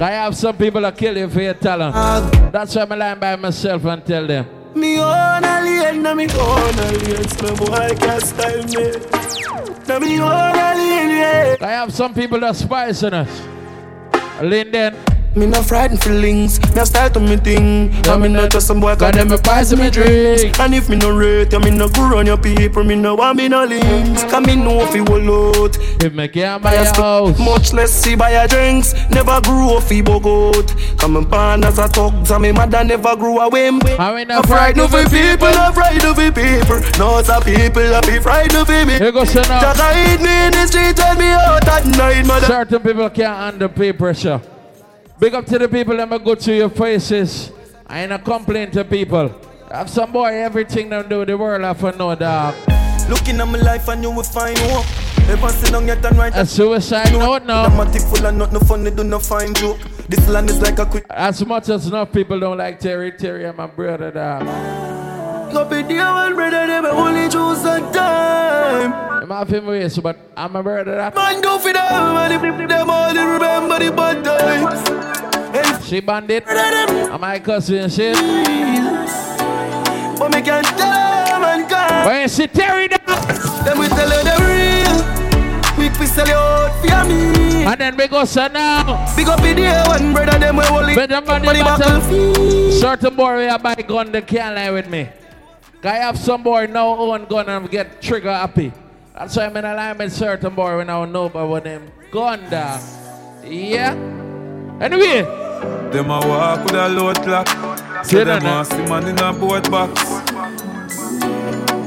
I 0.00 0.10
have 0.10 0.36
some 0.36 0.56
people 0.56 0.80
that 0.82 0.96
kill 0.96 1.16
you 1.16 1.28
for 1.28 1.40
your 1.40 1.54
talent. 1.54 1.94
That's 2.52 2.74
why 2.74 2.82
I'm 2.82 2.98
lying 2.98 3.18
by 3.18 3.36
myself 3.36 3.84
and 3.84 4.04
tell 4.04 4.26
them. 4.26 4.46
Me 4.74 4.98
own 4.98 5.44
alien, 5.44 6.02
na 6.02 6.14
me 6.14 6.24
own. 6.24 6.76
No 6.76 7.54
boy 7.54 7.94
can 7.96 8.20
style 8.20 8.64
me. 8.64 8.92
Na 9.86 9.98
me 9.98 10.20
own 10.20 10.56
alien, 10.56 11.10
yeah. 11.10 11.56
I 11.60 11.70
have 11.70 11.92
some 11.92 12.12
people 12.12 12.40
that 12.40 12.56
spicing 12.56 13.14
us. 13.14 13.42
Linden. 14.42 14.96
Me 15.36 15.46
no 15.46 15.62
frightened 15.62 16.00
feelings, 16.00 16.60
me 16.76 16.80
a 16.80 16.86
style 16.86 17.10
to 17.10 17.18
me 17.18 17.36
thing. 17.36 17.92
I 18.06 18.16
me 18.16 18.28
not 18.28 18.52
just 18.52 18.68
some 18.68 18.80
boy, 18.80 18.94
cause 18.94 19.14
them 19.14 19.32
a 19.32 19.38
price 19.38 19.72
me 19.72 19.90
drink. 19.90 20.60
And 20.60 20.74
if 20.74 20.88
me 20.88 20.94
no 20.94 21.10
rate, 21.10 21.52
ya 21.52 21.58
me 21.58 21.70
no 21.70 21.88
go 21.88 22.08
run 22.08 22.26
your 22.26 22.36
people, 22.36 22.84
me 22.84 22.94
no 22.94 23.16
want 23.16 23.38
me 23.38 23.48
no 23.48 23.64
links. 23.64 24.22
Cause 24.24 24.46
me 24.46 24.54
know 24.54 24.82
if 24.82 24.94
you 24.94 25.02
will 25.02 25.64
out. 25.64 25.76
If 26.04 26.12
me 26.12 26.28
can't 26.28 26.62
buy 26.62 26.74
a 26.74 26.84
house. 26.94 27.36
Much 27.36 27.72
less 27.72 27.90
see 27.90 28.14
buy 28.14 28.30
your 28.38 28.46
drinks. 28.46 28.94
Never 29.10 29.40
grew 29.40 29.76
up 29.76 29.82
fi 29.82 30.02
bogot. 30.02 30.70
Come 31.00 31.16
and 31.16 31.28
pan 31.28 31.64
as 31.64 31.80
a 31.80 31.88
talk, 31.88 32.14
and 32.30 32.42
me 32.42 32.52
mother 32.52 32.84
never 32.84 33.16
grew 33.16 33.40
a 33.40 33.48
whim. 33.48 33.80
I 33.98 34.24
I'm 34.30 34.42
frightened 34.44 34.82
of 34.82 34.92
people, 35.10 35.48
I'm 35.48 35.74
frightened 35.74 36.04
of 36.04 36.16
people. 36.16 36.80
No, 36.96 37.20
some 37.22 37.42
people, 37.42 37.82
I 37.92 38.00
be 38.02 38.20
frightened 38.20 38.56
of 38.56 38.68
me. 38.68 38.98
Here 38.98 39.10
goes 39.10 39.34
now. 39.34 39.60
Just 39.60 39.80
hide 39.80 40.20
me 40.20 40.46
in 40.46 40.52
the 40.52 40.66
street, 40.68 40.96
tell 40.96 41.16
me 41.16 41.26
out 41.26 41.66
at 41.66 41.86
night, 41.86 42.24
mother. 42.24 42.46
Certain 42.46 42.80
people 42.80 43.10
can't 43.10 43.36
handle 43.36 43.68
peer 43.68 43.92
pressure. 43.94 44.40
Big 45.24 45.32
up 45.32 45.46
to 45.46 45.58
the 45.58 45.66
people 45.66 45.96
that 45.96 46.22
go 46.22 46.34
to 46.34 46.54
your 46.54 46.68
faces. 46.68 47.50
I 47.86 48.02
ain't 48.02 48.12
a 48.12 48.18
complaint 48.18 48.74
to 48.74 48.84
people. 48.84 49.32
Have 49.70 49.88
some 49.88 50.12
boy, 50.12 50.26
everything 50.26 50.90
them 50.90 51.08
do, 51.08 51.24
the 51.24 51.34
world 51.38 51.62
have 51.62 51.80
to 51.80 51.96
know, 51.96 52.14
dog. 52.14 52.54
Looking 53.08 53.40
at 53.40 53.48
my 53.48 53.56
life 53.56 53.88
and 53.88 54.02
you 54.02 54.10
will 54.10 54.22
find 54.22 54.58
hope. 54.58 54.84
Ever 55.30 55.48
sit 55.48 55.72
down 55.72 55.86
yet 55.86 56.04
and 56.04 56.18
write 56.18 56.36
A 56.36 56.44
suicide 56.44 57.10
note 57.12 57.46
now. 57.46 57.68
Dramatic 57.68 58.02
full 58.02 58.26
of 58.26 58.34
nothing 58.34 58.68
funny, 58.68 58.90
do 58.90 59.02
not 59.02 59.22
find 59.22 59.56
joke. 59.56 59.78
This 60.10 60.28
land 60.28 60.50
is 60.50 60.60
like 60.60 60.78
a 60.78 60.84
quick. 60.84 61.06
As 61.08 61.42
much 61.46 61.70
as 61.70 61.86
enough 61.86 62.12
people 62.12 62.38
don't 62.38 62.58
like 62.58 62.78
Terry, 62.78 63.10
Terry 63.10 63.46
and 63.46 63.56
my 63.56 63.66
brother, 63.66 64.10
dog. 64.10 64.93
No 65.54 65.64
be 65.64 65.84
dear 65.84 66.10
one 66.12 66.34
brother, 66.34 66.66
them 66.66 66.84
only 66.86 67.28
choose 67.28 67.64
a 67.64 67.78
time. 67.94 68.92
I'm 69.22 69.30
off 69.30 69.48
him 69.48 69.66
ways, 69.66 69.96
but 69.98 70.18
I'm 70.36 70.56
a 70.56 70.62
brother, 70.64 70.96
dog. 70.96 71.14
Man 71.14 71.40
go 71.40 71.58
for 71.60 71.72
them, 71.72 72.16
and 72.16 72.68
them 72.68 72.90
all 72.90 73.14
they 73.14 73.22
remember 73.22 73.78
the 73.78 73.92
bad 73.92 74.24
times. 74.24 75.86
She 75.86 76.00
bandit. 76.00 76.42
I'm 76.48 77.20
my 77.20 77.38
cousin, 77.38 77.88
shit. 77.88 78.16
But 80.18 80.34
me 80.34 80.42
can't 80.42 80.66
tell 80.66 81.24
them 81.24 81.44
and 81.44 81.70
God. 81.70 82.06
When 82.06 82.28
she 82.28 82.48
Terry 82.48 82.88
down. 82.88 82.98
Them 83.64 83.78
we 83.78 83.86
tell 83.86 84.10
her 84.10 84.24
the 84.26 84.34
real. 84.42 85.78
We 85.78 85.88
we 86.00 86.06
sell 86.06 86.26
you 86.26 86.34
out 86.34 86.80
for 86.80 87.08
me. 87.08 87.62
And 87.62 87.80
then 87.80 87.96
we 87.96 88.08
go 88.08 88.24
so 88.24 88.48
now. 88.48 89.06
Big 89.14 89.28
up 89.28 89.38
in 89.42 89.56
the 89.56 89.84
one 89.86 90.12
brother, 90.12 90.36
them 90.36 90.56
we 90.56 90.64
only. 90.64 90.94
Better 90.96 91.20
money 91.20 91.46
Money 91.46 91.60
battle. 91.60 92.00
battle. 92.00 92.72
Certain 92.72 93.14
boy 93.14 93.36
we 93.36 93.44
have 93.44 93.62
buy 93.62 93.76
gun, 93.76 94.10
they 94.10 94.22
can't 94.22 94.56
lie 94.56 94.72
with 94.72 94.88
me. 94.88 95.08
I 95.86 95.96
have 95.96 96.18
some 96.18 96.42
boy 96.42 96.66
now 96.66 96.96
own 96.96 97.26
gun 97.26 97.48
and 97.48 97.70
get 97.70 98.00
trigger 98.00 98.32
happy. 98.32 98.72
That's 99.14 99.36
why 99.36 99.44
I'm 99.44 99.56
in 99.56 99.64
a 99.66 99.74
line 99.74 99.98
with 99.98 100.12
certain 100.12 100.54
boy 100.54 100.78
when 100.78 100.88
I 100.88 101.04
know 101.04 101.26
about 101.26 101.48
what 101.48 101.64
them 101.64 101.92
gun 102.10 102.48
dog. 102.48 102.80
Yeah. 103.44 103.92
Anyway. 104.80 105.22
Them 105.92 106.10
a 106.10 106.20
walk 106.26 106.64
with 106.64 106.74
a 106.74 106.88
load 106.88 107.16
clock. 107.16 107.48
See 108.04 108.16
So 108.16 108.24
them 108.24 108.46
a 108.46 108.64
see 108.64 108.76
man 108.86 109.08
in 109.08 109.18
a 109.18 109.32
boat 109.32 109.70
box. 109.70 110.00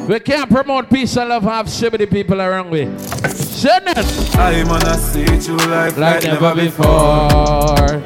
We 0.08 0.20
can't 0.20 0.50
promote 0.50 0.90
peace 0.90 1.18
and 1.18 1.30
love 1.30 1.44
have 1.44 1.68
70 1.68 2.06
people 2.06 2.40
around 2.40 2.70
we. 2.70 2.86
Send 3.30 3.88
it. 3.88 4.38
I 4.38 4.64
man 4.64 4.86
a 4.86 4.98
see 4.98 5.52
you 5.52 5.58
life 5.58 5.98
Like 5.98 6.24
never 6.24 6.54
before. 6.54 8.04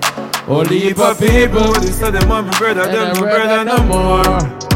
Only 0.48 0.94
for 0.94 1.14
people. 1.16 1.74
This 1.74 2.02
are 2.02 2.12
them 2.12 2.30
my 2.30 2.42
brother, 2.58 2.86
them 2.88 3.14
my 3.14 3.20
brother 3.20 3.66
no 3.66 3.84
more. 3.84 4.24
more. 4.24 4.71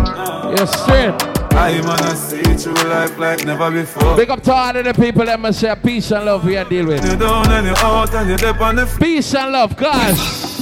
You're 0.57 0.67
straight. 0.67 1.13
I 1.53 1.81
man 1.81 2.03
a 2.03 2.15
see 2.15 2.69
you 2.69 2.73
life 2.87 3.17
like 3.17 3.45
never 3.45 3.71
before. 3.71 4.15
Big 4.15 4.29
up 4.29 4.41
to 4.43 4.53
all 4.53 4.75
of 4.75 4.85
the 4.85 4.93
people 4.93 5.25
that 5.25 5.39
must 5.39 5.59
say 5.59 5.75
peace 5.83 6.11
and 6.11 6.25
love 6.25 6.45
we 6.45 6.55
are 6.55 6.63
deal 6.63 6.85
with. 6.85 7.03
You 7.03 7.17
down 7.17 7.51
and 7.51 7.67
you 7.67 7.73
out 7.77 8.13
and 8.13 8.29
you 8.29 8.37
dip 8.37 8.61
on 8.61 8.75
the 8.77 8.85
Peace 8.99 9.33
and 9.35 9.51
love, 9.51 9.75
gosh. 9.75 10.59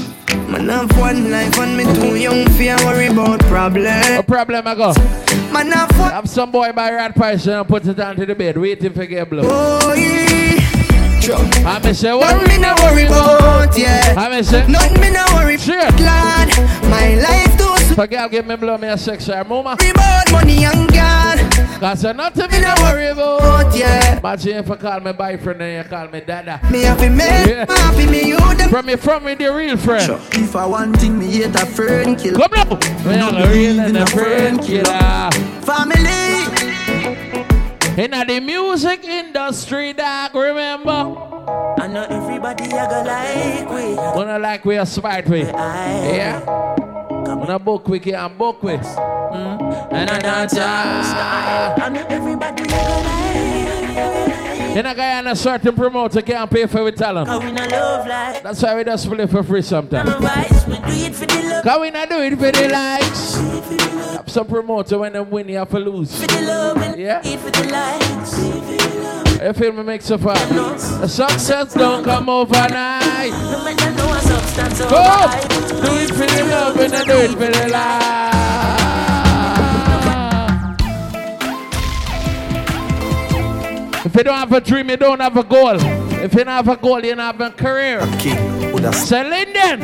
Man 0.50 0.70
have 0.70 0.98
one 0.98 1.30
life 1.30 1.58
and 1.60 1.78
me 1.78 1.84
too 1.84 2.16
young 2.16 2.46
for 2.50 2.86
worry 2.86 3.08
about 3.08 3.40
problem. 3.42 3.84
What 3.84 4.28
problem 4.28 4.68
I 4.68 4.76
go? 4.76 4.94
Man 5.52 5.72
have 5.72 5.92
one. 6.00 6.12
Have 6.12 6.30
some 6.30 6.52
boy 6.52 6.72
by 6.72 6.92
rat 6.92 7.16
price 7.16 7.46
and 7.46 7.58
I 7.58 7.64
put 7.64 7.86
it 7.86 7.96
down 7.96 8.16
to 8.16 8.26
the 8.26 8.34
bed, 8.36 8.58
waiting 8.58 8.94
for 8.94 9.06
get 9.06 9.30
blow. 9.30 9.44
Oh 9.46 9.94
yeah. 9.94 10.33
I 11.32 11.80
me 11.84 11.94
say 11.94 12.14
what? 12.14 12.32
Nothing 12.36 12.48
me 12.50 12.58
no 12.60 12.76
worry 12.84 13.06
about, 13.06 13.78
yeah. 13.78 14.14
I 14.18 14.30
me 14.36 14.44
say 14.44 14.68
Nothing 14.68 15.00
me 15.00 15.10
no 15.12 15.24
worry 15.34 15.58
Shit. 15.58 15.96
glad. 15.96 16.50
My 16.90 17.16
life 17.16 17.58
too 17.58 17.74
If 17.94 17.98
a 17.98 18.08
girl 18.08 18.28
give 18.28 18.46
me 18.46 18.56
blow 18.58 18.78
me 18.78 18.90
a 18.90 18.98
sex 18.98 19.30
or 19.30 19.44
mama. 19.46 19.78
worry 19.80 20.32
money 20.32 20.66
and 20.66 20.92
God. 20.92 21.40
Cause 21.80 22.04
I 22.06 22.12
nothing 22.12 22.52
me 22.52 22.60
no 22.60 22.74
worry 22.82 23.08
about. 23.08 23.74
Yeah. 23.76 24.18
Imagine 24.20 24.58
if 24.58 24.72
I 24.72 24.76
call 24.76 25.00
me 25.00 25.14
boyfriend 25.14 25.62
and 25.62 25.86
you 25.86 25.90
call 25.90 26.08
me 26.10 26.20
dada. 26.22 26.60
Me 26.70 26.84
to 26.84 27.10
make 27.10 27.48
Yeah. 27.48 27.66
happy 27.70 28.06
me 28.06 28.28
you 28.28 28.38
them. 28.56 28.70
From 28.70 28.86
me 28.86 28.96
from 28.98 29.24
me 29.24 29.36
the 29.36 29.54
real 29.54 29.78
friend. 29.78 30.20
If 30.34 30.56
I 30.58 30.66
want 30.66 30.98
thing 31.00 31.18
me 31.18 31.28
hate 31.32 31.56
a 31.56 31.66
friend 31.66 32.18
kill. 32.20 32.36
Come 32.36 32.52
now. 32.52 32.66
Me 33.06 33.16
a 33.16 33.50
real 33.50 33.80
and 33.80 33.98
a 33.98 34.06
friend 34.08 34.62
killer. 34.62 35.30
Family. 35.64 36.63
In 37.96 38.10
the 38.10 38.40
music 38.40 39.04
industry, 39.04 39.94
dog, 39.94 40.34
remember? 40.34 40.90
I 41.78 41.86
know 41.86 42.02
everybody 42.10 42.64
a 42.64 42.88
go 42.90 43.04
like 43.06 43.70
we. 43.70 43.94
Wanna 43.94 44.40
like 44.40 44.66
we 44.66 44.78
are 44.78 44.86
smart 44.86 45.30
we. 45.30 45.42
Yeah. 45.42 46.44
Wanna 47.12 47.60
book 47.60 47.88
we 47.88 48.00
can 48.00 48.36
book 48.36 48.64
we. 48.64 48.78
Mm. 48.78 49.94
And 49.94 50.10
I. 50.10 51.76
I 51.78 51.90
know 51.90 52.06
everybody 52.10 52.64
a 52.64 52.68
go 52.68 52.74
like 52.74 54.33
In 54.76 54.86
a 54.88 54.96
guy 54.96 55.20
and 55.20 55.28
a 55.28 55.36
certain 55.36 55.76
promoter 55.76 56.22
can't 56.24 56.50
pay 56.50 56.66
for 56.66 56.84
with 56.84 56.98
talent. 56.98 57.28
Cause 57.28 57.44
we 57.44 57.52
not 57.52 57.70
love 57.70 58.08
like 58.08 58.42
That's 58.42 58.62
why 58.64 58.76
we 58.76 58.84
just 58.84 59.08
play 59.08 59.28
for 59.28 59.44
free 59.44 59.62
sometimes. 59.62 60.10
Otherwise 60.10 60.66
we 60.68 60.76
do 60.78 61.06
it 61.06 61.16
for 61.16 61.26
the 61.28 61.44
love 61.44 61.64
Cause 61.64 61.80
we 61.80 61.92
not 61.92 62.10
do 62.10 62.20
it 62.22 62.32
for 62.32 62.52
the 62.52 62.70
likes. 62.70 64.32
Some 64.32 64.48
promoter 64.48 64.98
when 64.98 65.14
them 65.14 65.30
win 65.30 65.48
you 65.50 65.58
have 65.58 65.70
to 65.70 65.78
lose. 65.80 66.20
For 66.20 66.28
the 66.28 66.42
love 66.42 66.78
and 66.78 67.00
Yeah. 67.00 67.22
eat 67.24 67.40
for 67.40 67.52
the 67.52 67.70
lights 67.72 68.40
You 69.44 69.54
feel 69.54 69.74
me 69.74 69.84
make 69.84 70.02
so 70.02 70.18
far? 70.18 70.34
The 70.36 71.08
success 71.08 71.74
don't 71.76 72.04
come 72.04 72.30
overnight. 72.30 73.32
No 73.32 73.64
matter 73.64 73.92
no 73.92 74.14
substance 74.20 74.80
Go! 74.80 74.88
Oh! 74.92 75.40
Do 75.86 75.98
it 75.98 76.10
for 76.10 76.26
the 76.26 76.46
love 76.50 76.78
and 76.80 76.94
I 76.96 77.04
do 77.04 77.12
it 77.12 77.32
for 77.32 77.60
the 77.62 77.70
life. 77.70 78.73
If 84.14 84.18
you 84.18 84.24
don't 84.26 84.38
have 84.38 84.54
a 84.54 84.62
dream, 84.62 84.92
you 84.92 84.98
don't 84.98 85.20
have 85.22 85.36
a 85.38 85.44
goal. 85.44 85.76
If 85.76 86.36
you 86.36 86.44
don't 86.44 86.48
have 86.50 86.68
a 86.68 86.78
goal, 86.78 87.04
you 87.04 87.16
don't 87.16 87.18
have 87.18 87.42
a 87.42 87.50
career. 87.50 88.00
Say 88.94 89.28
Linden. 89.28 89.82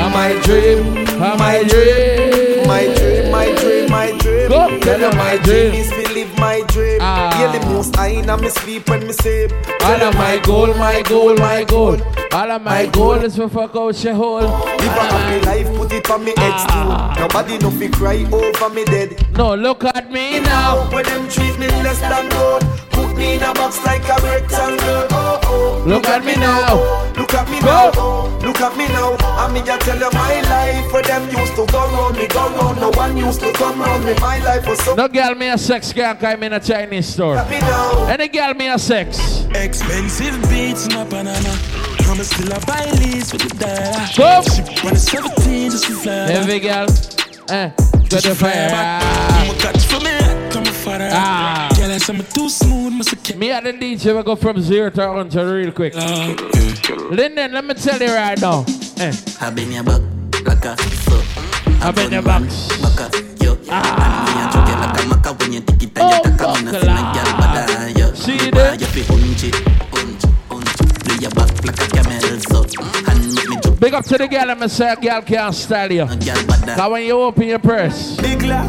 Am 0.00 0.16
I 0.16 0.32
dream? 0.42 1.06
Am 1.22 1.40
I 1.40 1.62
dream? 1.62 2.66
My 2.66 2.92
dream, 2.96 3.30
my 3.30 3.54
dream, 3.54 3.88
my 3.88 4.18
dream. 4.18 4.48
Go, 4.48 4.80
Tell 4.80 4.98
them 4.98 5.16
my 5.16 5.36
my 5.36 5.42
dream. 5.44 5.74
is 5.74 5.90
to 5.90 6.12
live 6.12 6.38
my 6.40 6.64
dream. 6.66 6.98
Ah. 7.00 7.32
Hear 7.38 7.60
the 7.60 7.64
most 7.66 7.94
high 7.94 8.08
in 8.08 8.26
me 8.40 8.48
sleep 8.48 8.90
when 8.90 9.06
me 9.06 9.12
sleep. 9.12 9.52
All 9.84 10.02
of 10.02 10.14
my 10.16 10.38
goal, 10.38 10.74
my 10.74 11.00
goal, 11.02 11.36
my 11.36 11.62
goal. 11.62 11.96
All 12.32 12.50
of 12.50 12.62
my 12.62 12.86
goal 12.86 13.12
is 13.12 13.36
to 13.36 13.48
fuck 13.48 13.76
out 13.76 14.02
your 14.02 14.14
hole. 14.14 14.40
Live 14.40 14.82
a 14.82 15.04
happy 15.06 15.46
life, 15.46 15.76
put 15.76 15.92
it 15.92 16.10
on 16.10 16.24
me 16.24 16.32
head 16.36 16.58
stool. 16.66 17.22
Nobody 17.22 17.58
no 17.58 17.70
fi 17.70 17.86
cry 17.88 18.24
over 18.32 18.74
me 18.74 18.84
dead. 18.86 19.24
No, 19.36 19.54
look 19.54 19.84
at 19.84 20.10
me 20.10 20.40
now. 20.40 20.90
When 20.92 21.04
them 21.04 21.28
treat 21.28 21.56
me 21.60 21.68
less 21.68 22.00
than 22.00 22.28
gold, 22.30 22.64
me 23.18 23.34
in 23.34 23.42
a 23.42 23.52
box 23.52 23.84
like 23.84 24.04
a 24.04 24.16
rectangle. 24.22 25.06
Oh 25.10 25.40
oh. 25.44 25.84
Look 25.86 26.06
at 26.06 26.24
me 26.24 26.34
now. 26.36 27.12
Look 27.14 27.34
at 27.34 27.50
me 27.50 27.60
now. 27.60 27.90
Look 28.38 28.60
at 28.60 28.76
me 28.76 28.86
now. 28.88 29.16
I 29.20 29.52
mean, 29.52 29.64
I 29.68 29.76
tell 29.78 29.98
you 29.98 30.10
my 30.12 30.40
life. 30.42 30.92
Where 30.92 31.02
them 31.02 31.28
used 31.36 31.56
to 31.56 31.66
go 31.66 31.80
round 31.92 32.16
me, 32.16 32.28
go 32.28 32.48
round. 32.56 32.80
No 32.80 32.90
one 32.90 33.16
used 33.16 33.40
to 33.40 33.52
come 33.52 33.80
round 33.80 34.04
me. 34.04 34.14
My 34.20 34.38
life 34.38 34.66
was 34.66 34.78
so. 34.84 34.94
No 34.94 35.08
girl 35.08 35.34
me 35.34 35.48
a 35.48 35.58
sex 35.58 35.92
can't 35.92 36.18
come 36.18 36.42
in 36.44 36.52
a 36.52 36.60
Chinese 36.60 37.06
store. 37.06 37.38
Any 38.08 38.28
girl 38.28 38.54
me 38.54 38.68
a 38.68 38.78
sex. 38.78 39.44
Expensive 39.54 40.40
beats 40.48 40.86
in 40.86 40.92
a 40.92 41.04
banana. 41.04 41.58
I'm 42.08 42.22
still 42.24 42.52
a 42.52 42.60
buy 42.64 42.90
lease 43.00 43.32
with 43.32 43.42
the 43.42 43.54
dollar. 43.58 44.08
Go. 44.16 44.42
She 44.48 44.62
when 44.84 44.94
it's 44.94 45.10
17, 45.10 45.70
just 45.70 45.84
to 45.84 45.92
fly. 45.92 46.12
Every 46.32 46.60
girl. 46.60 46.86
Eh. 47.50 47.70
Go 48.08 48.18
to 48.18 48.34
fire. 48.34 48.70
I'm 48.72 49.54
catch 49.58 49.84
for 49.84 50.00
me. 50.00 50.16
Come 50.50 50.64
a 50.64 50.67
father. 50.78 51.08
Ah. 51.12 51.68
Girl, 51.76 51.90
I 51.90 51.98
say 51.98 52.14
I'm 52.14 52.24
too 52.24 52.48
smooth. 52.48 52.92
Must 52.94 53.10
have 53.10 53.36
Me 53.36 53.50
and 53.50 53.66
the 53.66 53.72
DJ 53.72 54.14
will 54.14 54.22
go 54.22 54.36
from 54.36 54.60
zero 54.60 54.90
to 54.90 55.06
100 55.06 55.52
real 55.52 55.72
quick. 55.72 55.94
Linden, 57.10 57.52
let 57.52 57.64
me 57.64 57.74
tell 57.74 58.00
you 58.00 58.14
right 58.14 58.40
now. 58.40 58.64
Eh. 58.98 59.12
I've 59.40 59.54
been 59.54 59.72
your 59.72 59.84
back 59.84 60.02
like 60.44 60.64
a 60.64 60.76
so. 60.76 61.22
I've 61.80 61.94
been 61.94 62.12
your 62.12 62.22
box. 62.22 62.68
Baka, 62.82 63.10
yo. 63.42 63.56
Ah. 63.70 63.82
Me 64.26 64.40
a 64.42 64.46
choke 64.52 64.74
like 64.80 64.98
a 64.98 65.02
maca 65.10 65.40
when 65.40 65.52
you 65.52 65.60
take 65.60 65.82
it 65.82 65.98
and 65.98 66.10
you 66.10 66.18
take 66.24 66.40
a 66.40 66.46
me 66.62 66.68
a 66.68 66.72
feel 66.72 66.86
like 66.86 67.14
girl 67.14 67.32
bada, 67.40 67.98
yo. 67.98 68.14
See 68.14 68.32
Me 68.32 68.50
that? 68.50 68.80
You 68.80 68.86
fi 68.86 69.02
hunch 69.02 69.44
it, 69.44 69.54
hunch, 69.94 70.24
hunch. 70.50 70.72
Do 71.04 71.12
your 71.20 71.30
back 71.32 71.64
like 71.64 71.80
a 71.80 71.86
camel 71.88 72.40
so. 72.40 72.60
And 73.10 73.34
make 73.34 73.48
me 73.48 73.56
jump. 73.62 73.80
Big 73.80 73.94
up 73.94 74.04
to 74.04 74.18
the 74.18 74.26
girl, 74.28 74.50
I'm 74.50 74.68
say 74.68 74.94
girl 74.96 75.22
can't 75.22 75.54
style 75.54 75.92
you. 75.92 76.06
Cause 76.06 76.90
when 76.90 77.04
you 77.04 77.20
open 77.20 77.44
your 77.44 77.58
purse, 77.58 78.16
Big 78.16 78.42
la, 78.42 78.62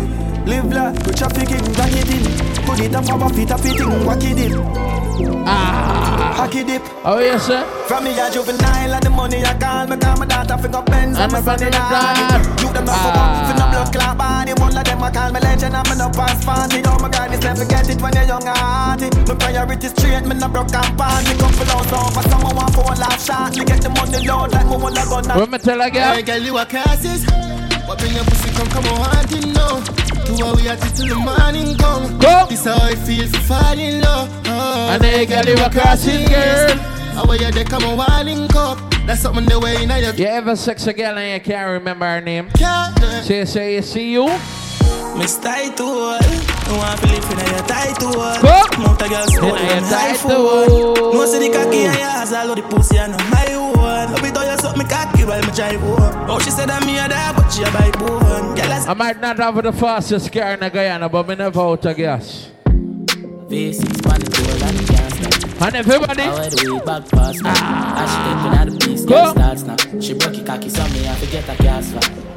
live 0.45 0.71
la, 0.73 0.91
go 0.91 1.11
trafficking, 1.11 1.65
gang 1.73 1.93
it 1.97 2.09
in. 2.09 2.65
Put 2.65 2.79
it 2.79 2.95
up 2.95 3.09
our 3.09 3.29
feet, 3.33 3.51
up 3.51 3.59
it 3.65 3.79
in, 3.79 4.05
whack 4.05 4.23
it 4.23 4.37
in. 4.37 4.99
Ah, 5.45 6.33
hack 6.37 6.55
it 6.55 6.67
dip. 6.67 6.81
How 7.03 7.19
you 7.19 7.37
say? 7.39 7.63
From 7.87 8.03
me 8.03 8.11
a 8.17 8.31
juvenile 8.31 8.93
and 8.93 9.03
the 9.03 9.09
money 9.09 9.43
I 9.43 9.57
call 9.57 9.87
me 9.87 9.97
call 9.97 10.15
my 10.15 10.25
daughter 10.25 10.57
fi 10.57 10.67
go 10.67 10.81
Benz 10.81 11.17
and 11.17 11.31
my 11.31 11.41
son 11.41 11.59
in 11.59 11.73
a 11.73 11.83
You 12.61 12.71
them 12.71 12.85
not 12.85 12.95
for 13.03 13.11
one, 13.11 13.31
fi 13.43 13.53
no 13.59 13.65
blood 13.67 13.91
clot 13.91 14.17
body 14.17 14.53
One 14.53 14.77
of 14.77 14.83
them 14.85 15.03
I 15.03 15.11
call 15.11 15.31
me 15.33 15.39
legend 15.41 15.75
and 15.75 15.89
me 15.89 15.95
no 15.97 16.07
pass 16.09 16.45
party 16.45 16.81
Oh 16.85 16.99
my 17.01 17.09
God, 17.09 17.33
it's 17.33 17.43
never 17.43 17.65
get 17.65 17.89
it 17.89 17.99
when 18.01 18.13
you're 18.13 18.23
young 18.23 18.47
and 18.47 18.57
hearty 18.57 19.09
My 19.27 19.35
priorities 19.35 19.91
straight, 19.91 20.23
me 20.23 20.35
no 20.35 20.47
broke 20.47 20.71
and 20.71 20.97
party 20.97 21.33
Couple 21.35 21.67
house 21.67 21.91
over, 21.91 22.23
someone 22.29 22.55
want 22.55 22.71
for 22.75 22.87
a 22.87 22.95
laugh 22.95 23.19
shot 23.19 23.57
Me 23.57 23.65
get 23.65 23.81
the 23.81 23.89
money 23.89 24.23
load 24.25 24.51
like 24.53 24.67
me 24.67 24.77
wanna 24.77 25.03
go 25.09 25.19
now 25.19 25.45
me 25.45 25.57
tell 25.57 25.81
a 25.81 25.89
girl? 25.91 26.13
Hey, 26.13 26.21
girl, 26.21 26.39
you 26.39 26.57
a 26.57 26.65
classes. 26.65 27.25
What 27.89 27.97
bring 27.97 28.13
your 28.13 28.23
pussy 28.23 28.51
come, 28.51 28.67
come 28.67 28.85
on, 28.85 29.01
hunting 29.01 29.51
now. 29.51 29.81
Two 30.21 30.45
hours 30.45 30.61
we 30.61 30.69
at 30.69 30.77
it 30.77 30.93
till 30.93 31.07
the 31.09 31.15
morning 31.15 31.75
come. 31.75 32.19
Go. 32.19 32.45
This 32.47 32.65
how 32.65 32.77
I 32.77 32.93
feel 32.93 33.25
for 33.25 33.39
fall 33.49 33.79
in 33.79 33.99
love. 34.01 34.29
Oh. 34.45 34.89
And 34.93 35.03
hey, 35.03 35.25
girl, 35.25 35.43
you 35.43 35.55
a 35.55 35.71
classes 35.71 36.29
girl. 36.29 36.77
How 37.17 37.25
are 37.25 37.35
you 37.35 37.49
there, 37.49 37.65
come 37.65 37.85
on, 37.85 37.97
walling 37.97 38.47
cup. 38.49 38.77
That's 39.07 39.21
something 39.21 39.45
the 39.45 39.59
way 39.59 39.81
in 39.81 39.89
your 39.89 40.13
You 40.13 40.27
ever 40.27 40.55
sex 40.55 40.85
a 40.85 40.93
girl 40.93 41.17
and 41.17 41.33
you 41.33 41.51
can't 41.51 41.81
remember 41.81 42.05
her 42.05 42.21
name? 42.21 42.51
Can't. 42.51 43.25
She 43.25 43.43
say, 43.47 43.73
you 43.73 43.81
see 43.81 44.11
you? 44.11 44.27
Miss 45.17 45.39
title. 45.39 46.13
You 46.21 46.77
want 46.77 47.01
to 47.01 47.07
live 47.09 47.25
in 47.25 47.39
your 47.41 47.65
title. 47.65 48.13
Go. 48.13 48.83
Mount 48.85 49.01
a 49.01 49.09
girl 49.09 49.23
In 49.23 49.29
soul 49.29 49.49
a 49.49 49.57
and 49.57 49.81
your 49.81 49.91
life 49.97 50.21
title. 50.21 51.13
No 51.13 51.25
see 51.25 51.39
the 51.39 51.57
cocky 51.57 51.89
and 51.89 51.97
your 51.97 52.05
ass 52.05 52.33
all 52.33 52.51
of 52.51 52.55
the 52.55 52.61
pussy 52.69 52.99
and 52.99 53.17
my 53.31 53.49
one. 53.57 54.38
Love 54.69 54.81
it 54.81 54.91
how 54.91 55.11
you 55.13 55.17
suck 55.17 55.21
me 55.21 55.23
cocky 55.23 55.25
while 55.25 55.41
me 55.41 55.51
drive 55.55 55.79
home. 55.79 56.29
Oh 56.29 56.39
she 56.39 56.51
said 56.51 56.69
that 56.69 56.85
me 56.85 56.97
a 56.97 57.07
die 57.07 57.33
but 57.33 57.49
she 57.49 57.63
a 57.63 57.71
buy 57.71 57.91
bone. 57.91 58.55
Girl 58.55 58.71
I 58.71 58.85
I 58.89 58.93
might 58.93 59.19
not 59.19 59.37
have 59.37 59.61
the 59.63 59.73
fastest 59.73 60.31
car 60.31 60.53
in 60.53 60.59
Guyana, 60.59 61.09
but 61.09 61.27
me 61.27 61.35
never 61.35 61.59
out 61.59 61.85
of 61.85 61.97
gas. 61.97 62.51
V6 63.49 64.03
pan 64.03 64.19
the 64.19 64.29
door 64.29 64.67
and 64.67 64.77
the 64.77 64.93
can't 64.93 65.13
stop. 65.13 65.61
And 65.61 65.75
everybody. 65.75 66.21
How 66.21 66.49
the 66.49 66.73
way 66.73 66.85
back 66.85 67.09
past 67.09 67.43
now. 67.43 67.53
Ah. 67.55 68.03
As 68.03 68.09
she 68.09 68.17
stepping 68.21 68.59
out 68.59 68.67
the 68.69 68.85
place, 68.85 69.05
Go. 69.05 69.33
girl 69.33 69.33
starts 69.33 69.63
now. 69.63 69.99
She 69.99 70.13
broke 70.13 70.37
it 70.37 70.45
cocky, 70.45 70.69
so 70.69 70.87
me 70.89 71.07
I 71.07 71.15
forget 71.15 71.43
her 71.45 71.63
gas 71.63 71.91
flat. 71.91 72.29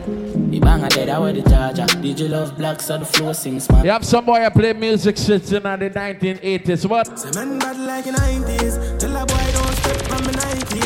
The 0.51 0.59
bang 0.59 0.83
a 0.83 0.89
dead, 0.89 1.09
I 1.11 1.19
wear 1.19 1.33
the 1.33 1.43
charger. 1.43 1.85
DJ 1.85 2.31
love 2.31 2.57
black, 2.57 2.81
so 2.81 2.99
the 2.99 3.05
flow 3.05 3.33
sings, 3.33 3.71
man. 3.71 3.85
You 3.85 3.91
have 3.91 4.05
some 4.05 4.25
boy 4.25 4.39
that 4.39 4.55
play 4.55 4.73
music 4.73 5.19
since 5.19 5.53
in 5.53 5.63
the 5.63 5.69
1980s. 5.69 6.87
What? 6.89 7.19
Say 7.19 7.31
men 7.33 7.59
bad 7.59 7.77
like 7.79 8.07
in 8.07 8.15
90s 8.15 8.99
Tell 8.99 9.17
a 9.17 9.27
boy 9.27 9.53
don't 9.53 9.77
step 9.77 10.03
from 10.09 10.25
the 10.25 10.33
90s 10.33 10.82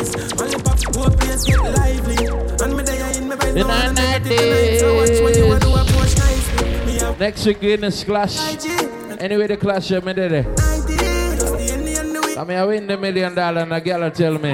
Only 0.97 1.09
pop 1.09 1.11
go 1.11 1.25
place 1.25 1.43
get 1.43 1.59
lively 1.59 2.25
And 2.63 2.77
me 2.77 2.83
there 2.83 3.17
in 3.17 3.29
me 3.29 3.35
bed 3.35 3.57
In 3.57 3.67
down 3.67 3.95
the 3.95 3.99
and 3.99 3.99
I 3.99 4.19
get 4.19 4.31
it 4.31 4.79
tonight 4.79 4.79
So 4.79 4.95
watch 4.95 5.21
what 5.21 5.37
you 5.37 5.47
want 5.47 5.61
to 5.61 5.73
approach 5.73 6.17
nicely 6.17 7.17
Next 7.19 7.45
week 7.45 7.63
in 7.63 7.81
the 7.81 8.03
clash. 8.05 8.37
Anyway, 9.19 9.47
the 9.47 9.57
clash, 9.57 9.89
you 9.89 10.01
me 10.01 10.13
did 10.13 10.31
it. 10.31 10.45
90 10.45 10.57
Just 10.57 11.57
the 11.57 11.73
Indian 11.73 12.13
do 12.13 12.39
I 12.39 12.43
mean, 12.43 12.57
I 12.57 12.65
win 12.65 12.85
the 12.85 12.97
million 12.97 13.33
dollar 13.33 13.61
and 13.61 13.73
a 13.73 13.81
girl 13.81 14.11
tell 14.11 14.37
me. 14.37 14.51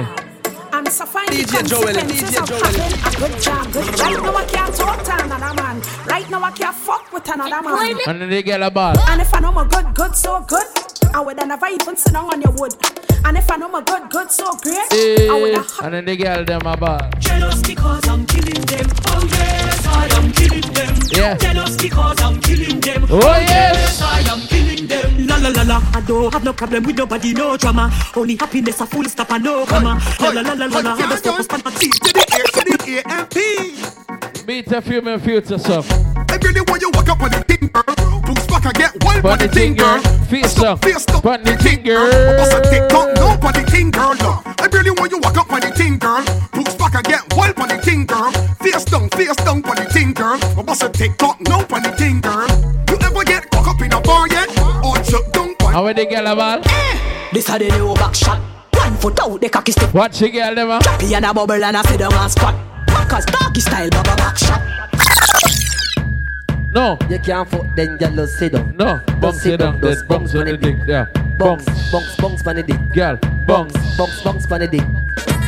I'm 0.72 0.86
so 0.86 1.04
fine. 1.04 1.26
DJ 1.28 1.68
Joel, 1.68 1.92
consequences 1.92 2.30
DJ 2.30 2.42
of 2.42 2.48
Joel. 2.48 2.64
having 2.64 2.92
a 3.06 3.28
good 3.28 3.42
job. 3.42 3.72
Good. 3.72 4.00
Right 4.00 4.22
now 4.22 4.34
I 4.34 4.44
can't 4.46 4.74
talk 4.74 5.04
to 5.04 5.24
another 5.24 5.62
man. 5.62 5.82
Right 6.06 6.30
now 6.30 6.42
I 6.42 6.50
can't 6.52 6.74
fuck 6.74 7.12
with 7.12 7.28
another 7.28 7.62
man. 7.62 7.96
And 8.06 8.22
then 8.22 8.30
they 8.30 8.42
get 8.42 8.62
a 8.62 8.70
ball. 8.70 8.98
And 9.10 9.20
if 9.20 9.34
I 9.34 9.40
know 9.40 9.52
my 9.52 9.66
good, 9.68 9.94
good, 9.94 10.16
so 10.16 10.40
good, 10.48 10.66
I 11.14 11.20
would 11.20 11.38
have 11.38 11.48
never 11.48 11.66
even 11.66 11.96
sit 11.96 12.12
down 12.12 12.26
on 12.32 12.42
your 12.42 12.52
wood. 12.52 12.74
And 13.24 13.38
if 13.38 13.50
I 13.50 13.56
know 13.56 13.68
my 13.68 13.80
good, 13.82 14.10
good, 14.10 14.30
so 14.30 14.52
great, 14.56 14.76
I 14.92 15.38
would 15.40 15.54
Eh, 15.54 15.56
have 15.56 15.80
and 15.84 15.94
then 15.94 16.04
they 16.04 16.16
get 16.16 16.46
them 16.46 16.60
a 16.66 16.76
ball. 16.76 16.98
Jealous 17.20 17.62
because 17.62 18.06
I'm 18.08 18.26
killing 18.26 18.60
them. 18.66 18.86
Oh 19.06 19.24
yes, 19.30 19.86
I 19.86 20.06
am 20.18 20.32
killing 20.32 20.72
them. 20.74 20.94
Yeah. 21.10 21.36
Jealous 21.36 21.76
because 21.76 22.20
I'm 22.20 22.40
killing 22.40 22.80
them. 22.80 23.06
Oh, 23.08 23.18
yes. 23.40 24.02
I 24.02 24.20
am 24.30 24.40
killing 24.48 24.86
them. 24.88 25.26
La 25.26 25.36
la 25.36 25.48
la 25.50 25.62
la. 25.62 25.80
I 25.94 26.00
don't 26.02 26.32
have 26.34 26.44
no 26.44 26.52
problem 26.52 26.82
with 26.84 26.96
nobody, 26.98 27.32
no 27.32 27.56
drama. 27.56 27.90
Only 28.16 28.36
happiness, 28.36 28.80
a 28.80 28.86
full 28.86 29.04
stop 29.04 29.30
and 29.30 29.44
no 29.44 29.64
comma. 29.64 29.98
La 30.20 30.28
la 30.30 30.40
la 30.42 30.52
la 30.54 30.66
la 30.66 30.80
la. 30.80 30.94
I 30.94 31.08
just 31.08 31.24
focus 31.24 31.46
on 31.50 31.62
my 31.64 31.70
teeth. 31.70 32.00
Beat 34.46 34.72
a 34.72 34.82
few 34.82 35.00
min 35.00 35.18
future 35.20 35.58
stuff. 35.58 36.13
I 36.34 36.36
really 36.38 36.62
want 36.66 36.82
you 36.82 36.90
walk 36.90 37.08
up 37.08 37.22
on 37.22 37.30
the 37.30 37.38
thing, 37.46 37.70
girl. 37.70 37.94
Boots 38.26 38.46
back 38.48 38.66
and 38.66 38.74
get 38.74 38.90
wild 39.04 39.24
on 39.24 39.38
the 39.38 39.46
thing, 39.46 39.74
girl. 39.76 40.02
Face 40.26 40.58
up. 40.58 40.82
Face 40.82 41.06
up. 41.06 41.24
On 41.24 41.40
the 41.44 41.54
thing, 41.58 41.84
girl. 41.84 42.10
Bust 42.10 42.58
a 42.58 42.60
tick 42.66 42.88
tock, 42.90 43.14
no 43.14 43.38
on 43.38 43.54
the 43.54 43.62
thing, 43.70 43.92
girl. 43.92 44.18
no. 44.18 44.42
I 44.58 44.66
really 44.72 44.90
want 44.90 45.12
you 45.12 45.20
walk 45.22 45.38
up 45.38 45.52
on 45.52 45.60
the 45.60 45.70
thing, 45.70 45.96
girl. 45.96 46.26
Boots 46.50 46.74
back 46.74 46.98
and 46.98 47.04
get 47.06 47.22
wild 47.36 47.54
on 47.60 47.68
the 47.68 47.78
thing, 47.78 48.04
girl. 48.04 48.32
Face 48.58 48.84
down, 48.84 49.08
face 49.10 49.36
down 49.46 49.62
on 49.62 49.76
the 49.78 49.86
thing, 49.94 50.12
girl. 50.12 50.36
Bust 50.66 50.82
a 50.82 50.88
tick 50.88 51.16
tock, 51.18 51.38
no 51.46 51.62
on 51.70 51.82
the 51.86 51.94
thing, 51.94 52.18
girl. 52.20 52.50
You 52.90 52.98
ever 52.98 53.22
get 53.22 53.48
caught 53.54 53.68
up 53.70 53.80
in 53.80 53.92
a 53.92 54.00
bar 54.00 54.26
yet? 54.26 54.50
Or 54.82 54.98
chuck 55.06 55.30
down 55.30 55.54
on 55.62 55.72
How 55.72 55.92
they 55.92 56.04
get 56.04 56.26
a? 56.26 56.34
This 57.30 57.48
a 57.48 57.62
the 57.62 57.70
new 57.78 57.94
back 57.94 58.16
shot 58.16 58.42
One 58.74 58.96
foot 58.98 59.20
out, 59.20 59.40
the 59.40 59.48
cocky 59.48 59.70
stick 59.70 59.94
Watch 59.94 60.18
the 60.18 60.30
girl 60.30 60.54
them 60.54 60.70
a. 60.70 60.82
Choppy 60.82 61.14
and 61.14 61.26
a 61.26 61.32
bubble 61.32 61.62
and 61.62 61.76
a 61.76 61.82
sit 61.86 61.98
down 61.98 62.12
and 62.12 62.30
squat 62.30 62.54
Cause 63.08 63.24
doggy 63.26 63.60
style 63.60 63.90
bubble 63.90 64.16
back 64.16 64.36
shot 64.36 64.84
No. 66.74 66.98
You 67.08 67.18
can't 67.20 67.48
fuck 67.48 67.66
then 67.76 67.92
you 67.92 67.98
just 67.98 68.38
sit 68.38 68.52
down. 68.52 68.76
No. 68.76 69.00
Bounce 69.20 69.42
sit 69.42 69.60
down. 69.60 69.80
There's 69.80 70.02
bounce 70.02 70.34
on 70.34 70.46
the 70.46 70.56
dick. 70.56 70.76
Yeah. 70.86 71.06
Bounce, 71.38 71.64
bounce, 71.90 72.16
bounce 72.16 72.46
on 72.46 72.56
the 72.56 72.62
dick. 72.62 72.92
Girl, 72.92 73.16
bounce, 73.46 73.72
bounce, 73.96 74.22
bounce 74.22 74.50
on 74.50 74.60
the 74.60 74.68
dick. 74.68 74.82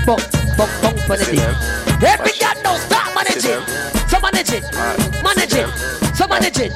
Bounce, 0.06 0.26
bounce, 0.56 0.80
bounce 0.82 1.10
on 1.10 1.18
the 1.18 1.26
dick. 1.30 2.02
Every 2.02 2.32
girl 2.38 2.62
now 2.62 2.76
start 2.76 3.14
managing. 3.14 3.62
So 4.08 4.20
manage 4.20 4.50
it, 4.50 4.64
manage 5.22 5.54
it, 5.54 5.68
so 6.14 6.26
manage 6.28 6.58
it. 6.58 6.72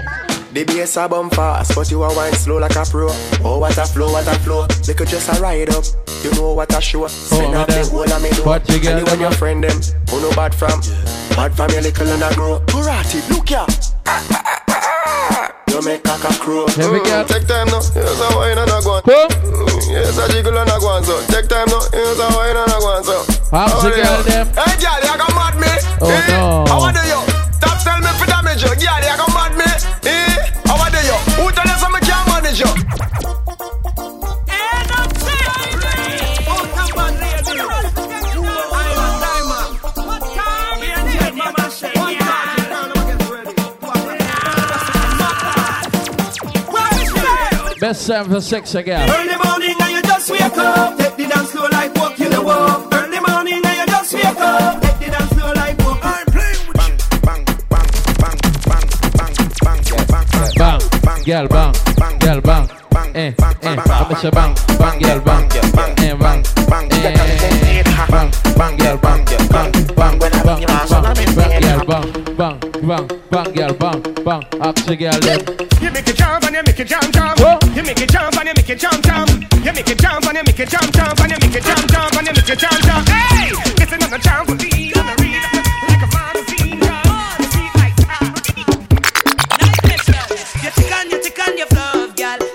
The 0.53 0.65
bass 0.65 0.97
a 0.97 1.09
bump 1.09 1.35
fast, 1.35 1.75
but 1.77 1.89
you 1.91 2.03
a 2.03 2.15
wine 2.15 2.33
slow 2.33 2.59
like 2.59 2.75
a 2.75 2.85
pro. 2.85 3.09
Oh, 3.45 3.59
what 3.59 3.79
a 3.79 3.87
flow, 3.87 4.11
what 4.11 4.27
a 4.27 4.39
flow. 4.41 4.67
They 4.85 4.95
could 4.95 5.09
just 5.09 5.29
a 5.29 5.41
ride 5.41 5.71
up. 5.71 5.85
You 6.25 6.33
know 6.33 6.55
what 6.55 6.77
a 6.77 6.81
show. 6.81 7.07
Send 7.07 7.55
up 7.55 7.69
the 7.69 7.87
whole 7.87 8.13
of 8.13 8.23
me 8.23 8.31
do. 8.31 8.45
What 8.45 8.69
you 8.69 8.81
Tell 8.81 8.99
you 8.99 9.05
get, 9.05 9.11
when 9.11 9.21
your 9.21 9.33
friend 9.33 9.63
them, 9.63 9.81
who 10.11 10.21
no 10.21 10.31
bad 10.33 10.53
from. 10.55 10.81
Bad 11.37 11.55
from 11.55 11.71
your 11.71 11.83
little 11.83 12.09
and 12.09 12.23
a 12.23 12.35
grow. 12.35 12.59
Karate, 12.67 13.29
look 13.31 13.51
ya. 13.51 13.67
You 15.71 15.81
make 15.87 16.03
caca 16.03 16.33
crow. 16.41 16.67
Here 16.75 16.91
we 16.93 16.99
go. 17.03 17.25
Take 17.25 17.47
time 17.47 17.67
now. 17.69 17.81
Here's 17.95 18.21
a 18.21 18.29
wine 18.37 18.59
and 18.59 18.71
a 18.71 18.79
go 18.83 18.99
on. 18.99 19.03
Mm, 19.07 19.89
here's 19.89 20.19
a 20.19 20.29
jiggle 20.33 20.59
and 20.59 20.69
a 20.69 20.79
go 20.79 20.89
on. 20.89 21.05
So 21.05 21.15
take 21.27 21.49
time 21.49 21.69
now. 21.69 21.81
Here's 21.93 22.19
a 22.19 22.29
wine 22.35 22.57
and 22.57 22.71
a 22.71 22.79
go 22.81 22.91
on. 22.91 23.05
So. 23.05 23.17
How's 23.51 23.73
How 23.73 23.81
the 23.83 23.91
girl 23.97 24.23
them? 24.23 24.47
Hey, 24.55 24.75
girl, 24.83 24.99
you 25.03 25.15
got 25.19 25.31
mad 25.35 25.55
me. 25.59 25.73
Oh, 26.03 26.11
no. 26.29 26.40
Best 48.01 48.09
time 48.09 48.31
for 48.31 48.41
sex 48.41 48.75
again. 48.75 49.11
Early 49.11 49.37
morning 49.45 49.77
and 49.79 49.93
you 49.93 50.01
just 50.01 50.31
wake 50.31 50.41
up. 50.41 50.97
Take 50.97 51.17
the 51.17 51.27
dance 51.27 51.51
floor 51.51 51.69
like 51.69 51.95
walk 51.97 52.19
you 52.19 52.31
the 52.31 52.41
walk. 52.41 52.89
Early 52.95 53.21
morning 53.29 53.61
and 53.63 53.77
you 53.77 53.87
just 53.87 54.15
wake 54.15 54.25
up. 54.25 54.81
Take 54.81 54.99
the 55.01 55.11
dance 55.11 55.33
floor 55.35 55.55
like 55.55 55.79
walk. 55.81 55.99
I'm 56.03 56.25
playing 56.33 56.67
with 56.67 56.77
Bang, 61.05 61.23
girl, 61.25 61.47
bang, 61.49 61.75
bang, 61.99 62.19
girl, 62.19 62.41
bang, 62.41 62.69
bang, 62.91 63.17
eh, 63.17 63.35
eh. 63.63 63.77
I'ma 63.77 64.15
say 64.15 64.31
bang, 64.31 64.55
bang, 64.79 64.99
girl, 64.99 65.21
bang, 65.21 65.45
eh, 65.53 65.71
bang, 65.75 66.00
bang, 72.41 72.59
bang, 72.89 73.07
bang, 73.31 73.53
girl, 73.53 73.75
bang, 73.75 74.01
bang. 74.25 74.43
Ask 74.65 74.87
the 74.87 74.97
girl 74.97 75.21
them. 75.21 75.41
You 75.83 75.91
make 75.93 76.09
it 76.09 76.17
jump 76.17 76.45
and 76.45 76.57
you 76.57 76.63
make 76.65 76.81
it 76.81 76.89
jump 76.89 77.13
jump. 77.13 77.37
You 77.77 77.83
make 77.85 78.01
it 78.01 78.09
jump 78.09 78.37
and 78.39 78.49
you 78.49 78.55
make 78.57 78.71
it 78.71 78.79
jump 78.81 79.05
jump. 79.05 79.29
You 79.61 79.73
make 79.77 79.91
it 79.91 79.99
jump 80.01 80.25
and 80.25 80.37
you 80.39 80.45
make 80.49 80.59
it 80.59 80.69
jump 80.71 80.89
jump 80.91 81.21
and 81.21 81.33
you 81.33 81.37
make 81.37 81.55
it 81.55 81.65
jump 81.69 81.85
jump 81.93 82.17
and 82.17 82.27
you 82.27 82.33
make 82.33 82.49
it 82.49 82.59
jump 82.59 82.81
jump. 82.81 83.09
Hey, 83.13 83.53
it's 83.77 83.93
another 83.93 84.17
jump 84.25 84.49
for 84.49 84.57
me. 84.57 84.89
I'm 84.97 85.05
a 85.05 85.15
read 85.21 85.45
like 85.85 86.01
a 86.01 86.09
fantasy. 86.09 86.81
You 86.81 87.53
see 87.53 87.69
like 87.77 87.93
You 90.65 90.71
tick 90.73 90.93
on, 90.97 91.11
you 91.13 91.21
tick 91.21 91.41
on 91.45 91.61
your. 91.61 91.69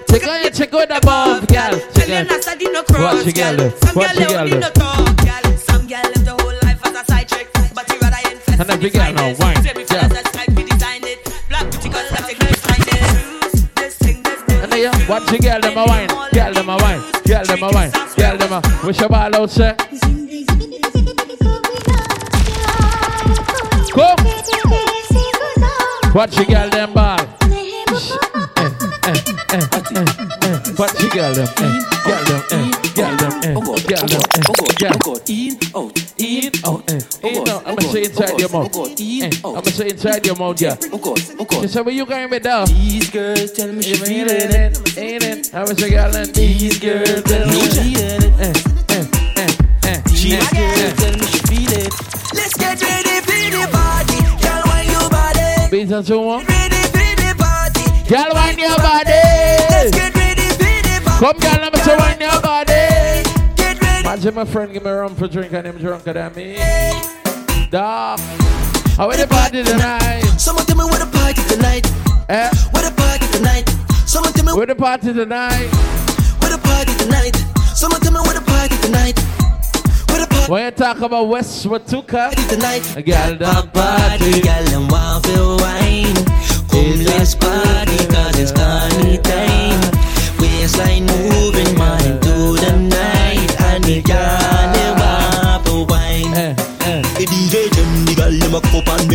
Check 0.09 0.25
on 0.25 0.41
you, 0.41 0.49
check 0.49 0.73
on 0.73 0.87
the 0.89 0.97
above, 0.97 1.45
girl. 1.45 1.77
Tell 1.93 2.09
you 2.09 2.23
not 2.25 2.41
study 2.41 2.65
no 2.73 2.81
cross, 2.81 3.21
the 3.21 3.31
girl. 3.37 3.69
Some 3.85 3.93
girl 3.93 4.17
girl 4.17 4.33
live 4.33 4.49
in 4.49 4.49
them. 4.49 4.61
the 4.65 4.71
talk, 4.73 5.13
girl. 5.21 5.45
Some 5.69 5.85
girl 5.85 6.09
live 6.09 6.25
the 6.25 6.33
whole 6.41 6.57
life 6.65 6.81
as 6.89 6.95
a 6.97 7.05
side 7.05 7.29
trick, 7.29 7.53
but 7.75 7.85
you 7.85 7.99
rather 8.01 8.17
invest 8.25 8.59
And 8.59 8.69
every 8.71 8.89
girl 8.89 9.13
now, 9.13 9.35
wine, 9.37 9.74
watch 15.19 15.31
the 15.31 15.37
girl 15.37 15.61
them 15.61 15.77
a 15.77 15.85
wine, 15.85 16.07
girl 16.33 16.53
them 16.53 16.69
a 16.69 16.75
wine, 16.77 17.01
girl 17.25 17.45
them 17.45 17.63
a 17.63 17.69
wine, 17.71 17.91
girl 18.17 18.37
them 18.37 18.51
a. 18.51 18.85
Wish 18.85 18.99
your 18.99 19.09
ball 19.09 19.35
out, 19.35 19.49
say. 19.49 19.75
Go. 23.95 24.15
Watch 26.13 26.35
the 26.35 26.45
girl 26.47 26.69
them 26.69 26.93
ball. 26.93 27.17
Watch 30.77 30.93
the 30.99 31.07
girl 31.13 31.33
them, 31.33 31.47
eh, 31.57 31.79
girl 32.03 32.23
them, 32.25 32.41
eh, 32.51 32.63
girl 32.93 33.15
them, 33.15 33.33
eh, 33.43 33.55
girl 33.87 34.05
them, 34.05 34.19
girl. 34.19 34.35
Out, 34.45 34.81
in, 34.81 34.87
out, 34.91 35.14
Eh, 37.77 37.83
in, 37.83 37.83
out. 37.83 37.83
I'ma 37.83 37.91
say 37.91 38.03
inside 38.05 38.39
your 38.39 38.49
mouth. 38.49 38.75
Eh, 38.99 39.29
I'ma 39.43 39.61
say 39.61 39.89
inside 39.89 40.25
your 40.25 40.35
mouth, 40.35 40.61
yeah. 40.61 40.75
She 41.61 41.67
said, 41.67 41.85
where 41.85 41.95
you 41.95 42.05
going 42.05 42.29
with 42.29 42.43
that? 42.43 42.67
These 42.69 43.09
girls 43.09 43.51
tell 43.51 43.71
me 43.71 43.81
she 43.81 43.91
If 43.91 43.99
feeling 44.05 44.29
it. 44.29 44.77
it, 44.77 44.97
ain't 44.97 45.23
it? 45.23 45.53
I'ma 45.55 45.65
say, 45.73 45.89
girl, 45.89 46.15
and 46.15 46.33
These 46.33 46.79
girls 46.79 47.23
tell 47.23 47.47
me 47.47 47.53
she 47.53 47.69
feeling 47.69 48.23
it. 48.23 48.39
Eh, 48.39 48.53
eh, 48.89 49.05
eh, 49.35 49.51
eh, 49.89 50.01
These 50.07 50.33
eh, 50.33 50.39
girls 50.55 50.79
eh. 50.79 50.93
tell 50.95 51.13
me 51.19 51.25
she 51.25 51.39
feel 51.49 51.73
it. 51.73 51.93
Let's 52.33 52.53
get 52.55 52.81
ready 52.81 53.15
for 53.25 53.43
the 53.51 53.67
party. 53.71 54.19
Girl, 54.43 54.61
wine 54.65 54.89
your 54.91 55.09
body. 55.09 55.69
Beat 55.71 55.91
us 55.91 56.07
to 56.07 56.17
one. 56.19 56.45
Ready 56.45 56.81
for 56.93 57.11
the 57.19 57.29
party. 57.37 57.85
Girl, 58.09 58.31
wine 58.33 58.59
your 58.59 58.77
body. 58.77 59.21
Let's 59.71 59.91
get 59.91 60.15
ready 60.15 60.47
for 60.55 60.75
the 60.87 60.95
party. 61.03 61.19
Come, 61.25 61.37
girl, 61.39 61.59
let 61.61 61.73
me 61.73 61.79
say, 61.79 61.95
wine 61.97 62.19
your 62.21 62.41
body. 62.41 62.73
Get 63.55 63.81
ready. 63.81 63.99
Imagine 64.07 64.33
my 64.35 64.45
friend 64.45 64.71
give 64.73 64.83
me 64.83 64.89
rum 64.91 65.15
for 65.15 65.27
drink 65.27 65.53
and 65.53 65.67
him 65.67 65.77
drunker 65.77 66.13
than 66.13 66.33
me. 66.35 66.57
Dog. 67.69 68.19
How 68.97 69.09
is 69.11 69.17
the 69.19 69.27
party 69.27 69.63
tonight? 69.63 70.21
Someone 70.37 70.65
tell 70.65 70.77
me 70.77 70.85
where 70.85 70.99
the 70.99 71.09
party 71.11 71.41
tonight. 71.49 71.85
Eh? 72.29 72.49
Where 72.71 72.83
the 72.89 72.95
party 72.95 73.27
tonight. 73.31 73.67
Someone 74.07 74.31
tell 74.33 74.45
me 74.45 74.53
Where 74.53 74.65
the 74.67 74.75
party 74.75 75.13
tonight? 75.13 75.67
where 76.39 76.51
the 76.51 76.59
party 76.63 76.93
tonight. 77.03 77.35
Someone 77.75 77.99
tell 78.01 78.13
me 78.13 78.19
where 78.21 78.33
the 78.35 78.41
party 78.45 78.77
tonight. 78.77 79.19
Where 80.09 80.49
When 80.49 80.65
you 80.65 80.71
talk 80.71 81.01
about 81.01 81.27
Westwood 81.27 81.85
Tuka, 81.85 82.31
tonight. 82.49 82.95
a 82.95 83.01
girl 83.01 83.35
done 83.35 83.69
Party, 83.71 84.41
girl, 84.41 84.67
and 84.75 84.91
want 84.91 85.25
to 85.25 85.57
wine. 85.59 86.15
Come, 86.69 87.03
let's 87.03 87.35
party, 87.35 87.97
cause 88.13 88.39
it's 88.39 88.51
party 88.51 89.17
time. 89.17 89.81
Waistline 90.39 91.05
moving, 91.07 91.77
mind 91.77 92.21
to 92.23 92.35
the 92.63 92.73
night. 92.77 93.61
And 93.61 93.83
the 93.83 94.01
girl, 94.01 94.64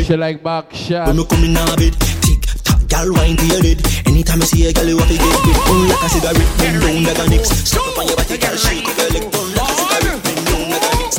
cup 0.01 0.07
She 0.07 0.17
like 0.17 0.43
back 0.43 0.73
shot. 0.75 1.07
When 1.09 1.17
me 1.17 1.25
come 1.27 1.45
in 1.45 1.57
a 1.57 1.77
bit, 1.77 1.95
tick 2.23 2.41
tock, 2.65 2.81
girl 2.89 3.13
wine 3.15 3.37
to 3.37 3.47
your 3.47 3.63
head. 3.63 3.81
Anytime 4.07 4.43
I 4.43 4.45
see 4.45 4.67
a 4.67 4.73
girl, 4.73 4.87
you 4.87 4.99
have 4.99 5.09
to 5.09 5.15
get 5.15 5.45
bit. 5.45 5.57
Burn 5.67 5.89
like 5.89 6.03
a 6.03 6.09
cigarette, 6.09 6.59
bend 6.59 6.81
down 6.81 7.05
like 7.05 7.19
a 7.19 7.31
nix. 7.31 7.49
Stop 7.51 7.89
up 7.89 7.99
on 7.99 8.07
your 8.07 8.17
body, 8.17 8.39
girl, 8.39 8.57
shake 8.57 8.89
up 8.89 8.97
your 8.97 9.11
leg. 9.11 9.33
Burn 9.33 9.55
like 9.55 9.69
a 9.69 9.75
cigarette, 9.77 10.23
bend 10.25 10.47
down 10.47 10.71
like 10.71 10.85
a 10.85 10.97
nix. 11.01 11.13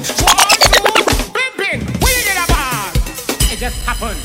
Pimpin', 1.32 1.80
where 2.02 2.16
you 2.18 2.24
get 2.26 2.38
a 2.42 2.48
bar? 2.52 2.92
It 3.52 3.60
just 3.60 3.86
happened. 3.86 4.22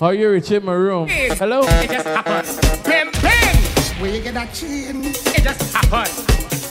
How 0.00 0.10
you 0.10 0.30
reach 0.30 0.50
in 0.50 0.64
my 0.64 0.72
room? 0.72 1.08
Hello? 1.08 1.62
It 1.62 1.90
just 1.90 2.06
happened. 2.06 2.48
Pimpin', 2.84 4.00
where 4.00 4.14
you 4.14 4.22
get 4.22 4.34
that 4.34 4.52
chin? 4.54 5.04
It 5.04 5.42
just 5.42 5.74
happened. 5.74 6.63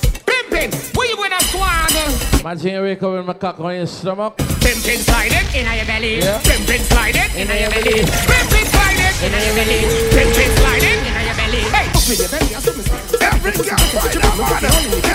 Pimpin', 0.64 0.96
where 0.96 1.10
you 1.10 1.18
gonna 1.18 1.40
swan? 1.52 1.92
Imagine 2.40 2.74
you 2.74 2.82
wake 2.84 3.04
up 3.04 3.12
with 3.12 3.26
my 3.26 3.34
cock 3.34 3.60
on 3.60 3.76
your 3.76 3.86
stomach. 3.86 4.38
Pimpin' 4.64 5.04
sliding 5.04 5.44
in 5.52 5.68
your 5.68 5.86
belly. 5.86 6.20
Yeah. 6.20 6.40
Pimpin' 6.40 6.80
sliding 6.88 7.32
in 7.36 7.48
your 7.52 7.68
belly. 7.68 8.00
Pimpin' 8.32 8.68
sliding 8.72 9.12
in 9.28 9.34
your 9.44 9.56
belly. 9.60 9.84
Pimpin' 10.16 10.52
sliding 10.56 11.04
in 11.04 11.20
your 11.20 11.36
belly. 11.36 11.62
Hey, 11.68 11.92
up 11.92 12.08
in 12.08 12.16
your 12.16 12.32
belly. 12.32 12.56
I 12.56 12.64
saw 12.64 12.72
me 12.80 12.84
say. 12.88 13.20
Every 13.28 13.52
girl 13.60 13.76
find 13.92 14.16
a 14.16 14.32
man, 14.40 14.64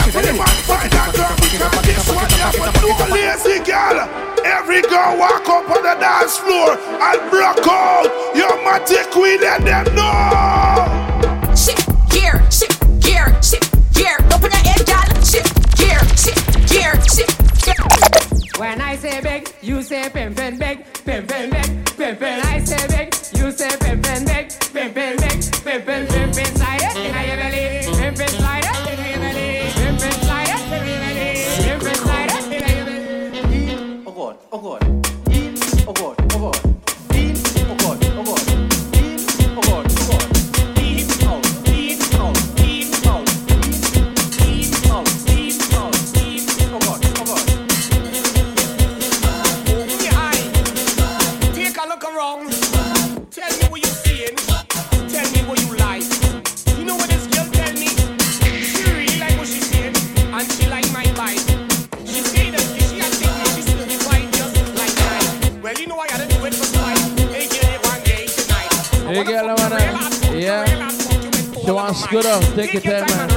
every 0.04 0.36
man 0.36 0.52
find 0.68 0.92
a 0.92 1.16
girl 1.16 1.32
because 1.40 1.80
this 1.80 2.04
one 2.12 2.28
never 2.36 2.68
do 2.84 2.92
a 2.92 3.06
lazy 3.08 3.64
girl. 3.64 4.04
Every 4.44 4.82
girl 4.84 5.16
walk 5.16 5.48
up 5.48 5.64
on 5.64 5.80
the 5.80 5.96
dance 5.96 6.36
floor 6.36 6.76
and 6.76 7.20
broke 7.32 7.64
out. 7.64 8.04
Your 8.36 8.52
matic 8.68 9.08
queen 9.16 9.40
and 9.40 9.64
them 9.64 9.96
know. 9.96 11.56
Shift 11.56 11.88
gear, 12.12 12.44
shift 12.52 12.84
gear, 13.00 13.32
shift 13.40 13.67
When 18.58 18.80
I 18.80 18.96
say 18.96 19.20
big, 19.20 19.48
you 19.62 19.82
say 19.82 20.10
pimpin' 20.10 20.58
big, 20.58 20.84
pimpin' 21.04 21.50
big, 21.52 21.77
Wants 71.74 72.06
to 72.06 72.18
up. 72.20 72.42
Take 72.54 72.72
your 72.72 72.82
time, 72.82 73.06
man. 73.08 73.28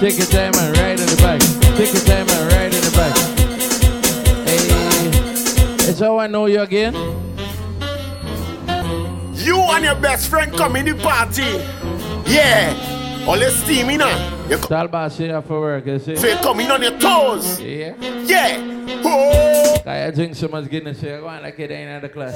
Take 0.00 0.18
your 0.18 0.26
time, 0.26 0.50
man. 0.56 0.72
Ride 0.74 0.98
in 0.98 1.06
the 1.06 1.16
bike. 1.22 1.40
Take 1.76 1.94
your 1.94 2.02
time, 2.02 2.26
man. 2.26 2.48
Ride 2.50 2.74
in 2.74 2.82
the 2.82 2.90
bike. 2.96 3.16
Hey, 4.48 5.88
it's 5.88 6.00
how 6.00 6.18
I 6.18 6.26
know 6.26 6.46
you 6.46 6.60
again. 6.60 6.94
You 9.34 9.56
and 9.60 9.84
your 9.84 9.94
best 9.94 10.28
friend 10.28 10.52
come 10.52 10.74
in 10.76 10.86
the 10.86 10.94
party. 11.00 11.44
Yeah. 12.28 13.24
All 13.28 13.38
the 13.38 13.50
steam 13.50 13.90
in 13.90 14.00
her. 14.00 14.46
You 14.50 14.58
boss 14.88 15.20
you 15.20 15.30
have 15.30 15.44
for 15.44 15.60
work, 15.60 15.86
you 15.86 16.00
see? 16.00 16.16
feel 16.16 16.38
coming 16.38 16.70
on 16.72 16.82
your 16.82 16.98
toes. 16.98 17.60
Yeah. 17.60 17.94
Yeah. 18.24 19.00
Oh, 19.04 19.76
I 19.86 20.10
drink 20.10 20.34
so 20.34 20.48
much 20.48 20.68
Guinness, 20.68 21.00
so 21.00 21.06
you 21.06 21.20
go 21.20 21.28
on 21.28 21.42
like 21.42 21.58
it 21.60 21.70
ain't 21.70 21.88
in 21.88 22.02
the 22.02 22.08
class. 22.08 22.34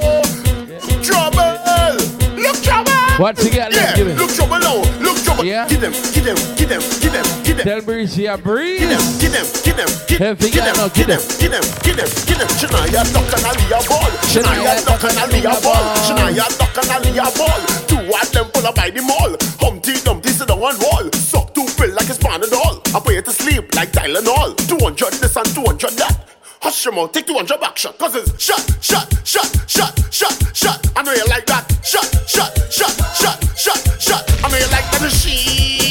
trouble. 1.05 2.37
Look 2.37 2.63
trouble. 2.63 3.02
What 3.19 3.39
you 3.45 3.51
got 3.51 3.75
Yeah. 3.75 3.95
Give 3.95 4.09
it. 4.09 4.17
Look 4.17 4.33
trouble 4.33 4.59
now. 4.59 4.81
Look 5.01 5.19
trouble. 5.23 5.45
Yeah. 5.45 5.69
Give 5.69 5.81
them. 5.81 5.93
Give 5.93 6.25
them. 6.25 6.37
Give 6.57 6.69
them. 6.69 6.81
Give 7.01 7.13
them. 7.13 7.27
Give 7.45 7.57
them. 7.57 7.65
Tell 7.67 7.81
Breeze, 7.83 8.17
yeah, 8.19 8.37
Breeze. 8.37 8.81
Give 8.81 8.89
them. 8.89 9.05
Give 9.21 9.33
them. 9.33 9.47
Give 9.63 9.77
them. 9.77 9.89
Give 10.09 10.65
them. 10.65 10.77
Give 10.97 11.07
them. 11.07 11.21
Give 11.39 11.53
them. 11.53 11.65
Give 11.85 11.97
them. 11.97 12.09
Give 12.25 12.39
them. 12.41 12.49
Shania 12.57 13.05
duck 13.13 13.29
and 13.37 13.45
Aliyah 13.45 13.85
ball. 13.85 14.11
Shania 14.33 14.81
duck 14.87 15.05
and 15.05 15.19
Aliyah 15.21 15.63
ball. 15.63 15.85
Shania 16.09 16.47
duck 16.57 16.77
and 16.81 16.89
Aliyah 16.89 17.31
ball. 17.37 17.61
Two 17.87 18.01
of 18.01 18.33
them 18.33 18.47
pull 18.49 18.67
up 18.67 18.75
by 18.75 18.89
the 18.91 19.03
mall. 19.03 19.37
Humpty 19.61 19.93
Dumpty 20.01 20.31
sit 20.31 20.49
down 20.49 20.59
on 20.59 20.79
wall. 20.81 21.13
Suck 21.13 21.53
two 21.55 21.67
pill 21.77 21.93
like 21.95 22.09
it's 22.09 22.19
Panadol. 22.19 22.81
I 22.97 23.01
put 23.01 23.15
you 23.15 23.23
to 23.23 23.31
sleep 23.33 23.75
like 23.75 23.93
Tylenol. 23.93 24.57
200 24.69 25.13
this 25.21 25.37
and 25.37 25.47
200 25.55 25.91
that. 26.01 26.17
Hush 26.63 26.85
your 26.85 26.95
mouth, 26.95 27.11
take 27.11 27.27
200 27.27 27.59
back 27.61 27.77
shot. 27.77 27.99
Cause 27.99 28.15
it's 28.15 28.41
shot, 28.41 28.63
shot, 28.81 29.11
shot, 29.27 29.51
shot, 29.69 29.93
shot, 30.15 30.57
shot. 30.57 30.79
I 30.95 31.03
know 31.03 31.13
you 31.13 31.27
like 31.27 31.45
that. 31.47 31.67
Shot, 31.83 32.07
shot, 32.25 32.55
shot, 32.71 32.95
shot, 33.11 33.35
shot, 33.59 34.01
shot. 34.01 34.23
I 34.45 34.49
know 34.49 34.59
you 34.59 34.71
like 34.71 34.87
that 34.95 35.03
machine. 35.03 35.83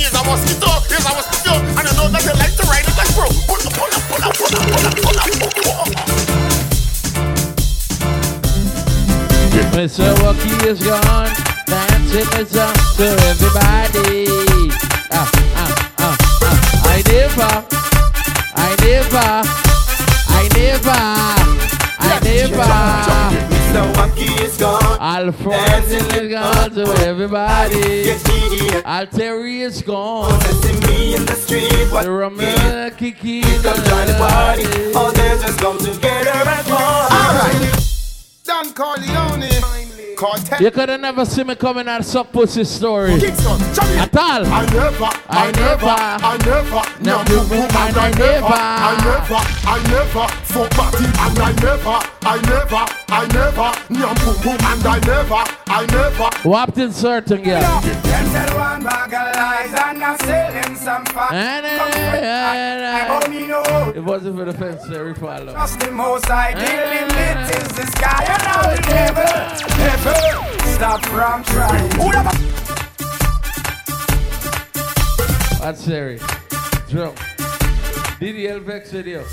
Here's 0.00 0.14
mosquito, 0.14 0.70
here's 0.88 1.04
mosquito. 1.04 1.60
And 1.76 1.84
I 1.86 1.92
know 1.92 2.08
that 2.08 2.24
you 2.24 2.32
like 2.40 2.56
to 2.56 2.62
ride. 2.64 2.84
Mr. 9.74 10.14
Wookie 10.22 10.66
is 10.66 10.80
gone. 10.82 11.34
Dancing 11.66 12.40
is 12.40 12.56
up 12.56 12.74
to 12.96 13.04
everybody. 13.04 14.26
Ah, 15.10 15.30
ah. 15.56 15.93
I 16.94 17.02
never, 17.08 17.42
I 18.54 18.76
never, 18.80 19.18
I 20.30 20.48
never, 20.54 20.90
I 21.98 22.20
never. 22.22 22.70
Mr. 23.50 23.92
Wacky 23.94 24.40
is 24.40 24.56
gone. 24.56 25.00
Alphonse 25.00 25.90
is 25.90 26.30
gone 26.30 26.70
to 26.70 26.84
everybody. 27.04 28.04
Alteri 28.84 29.62
is 29.62 29.82
gone. 29.82 30.38
me 30.86 31.16
in 31.16 31.26
the 31.26 31.34
street. 31.34 31.90
What 31.90 32.04
The 32.04 32.12
Romeo 32.12 32.90
Kiki. 32.90 33.42
come 33.42 33.74
join 33.74 34.06
the 34.06 34.14
party. 34.16 34.94
All 34.94 35.12
just 35.12 35.58
come 35.58 35.78
together 35.78 36.30
and 36.30 36.66
party. 36.68 37.12
Alright. 37.12 37.74
Don 38.44 38.72
Corleone. 38.72 39.83
Cartel. 40.16 40.62
You 40.62 40.70
could 40.70 40.88
have 40.88 41.00
never 41.00 41.24
seen 41.24 41.46
me 41.46 41.54
coming 41.54 41.88
out 41.88 42.04
suck 42.04 42.32
pussy 42.32 42.64
story. 42.64 43.12
At 43.14 44.16
all. 44.16 44.44
I 44.46 44.66
never, 44.72 45.10
I 45.28 45.52
never, 45.52 45.86
I 45.88 46.36
never, 46.44 46.82
No, 47.04 47.22
no 47.22 47.24
boom 47.24 47.48
boom 47.48 47.60
and 47.60 47.96
I 47.96 48.10
never, 48.10 48.18
never. 48.18 48.46
I 48.46 48.92
never, 49.04 49.40
I 49.66 49.78
never, 49.90 50.28
fuck 50.44 50.70
party 50.70 51.04
and 51.04 51.38
I 51.38 51.52
never, 51.62 51.98
I 52.22 52.40
never, 52.42 52.84
I 53.08 53.26
never, 53.32 53.68
no 53.90 54.14
boom 54.24 54.42
boom 54.42 54.58
and 54.60 54.86
I 54.86 54.98
never, 55.06 55.42
I 55.66 55.86
never. 55.86 56.48
Wrapped 56.48 56.78
in 56.78 56.92
certain 56.92 57.42
girl. 57.42 57.60
Them 57.80 58.02
tell 58.02 58.56
one 58.58 58.82
bag 58.84 59.14
of 59.14 59.36
lies 59.36 59.74
and 59.74 60.04
I 60.04 60.16
sell 60.18 60.52
them 60.52 60.76
some 60.76 61.04
fat. 61.06 61.32
And, 61.32 61.66
Come 61.66 61.86
with 61.86 62.20
that. 62.22 63.10
I 63.10 63.24
only 63.24 63.46
know 63.46 63.92
It 63.94 64.02
wasn't 64.04 64.36
for 64.38 64.44
the 64.44 64.52
fence, 64.54 64.82
uh, 64.84 64.92
Terry 64.92 65.14
Follow. 65.14 65.52
Trust 65.52 65.80
the 65.80 65.90
most 65.90 66.30
I 66.30 66.52
dealing 66.52 67.08
with 67.08 67.56
is 67.56 67.68
the 67.76 67.86
sky 67.92 68.24
and 68.24 68.42
I 68.42 68.54
will 68.66 68.82
never, 68.94 69.30
never 69.78 70.03
stop 70.74 71.04
from 71.06 71.44
trying. 71.44 71.88
That's 75.60 75.84
Terry. 75.84 76.18
Drum. 76.88 77.14
DDL 78.20 78.62
Vex 78.62 78.90
video. 78.90 79.24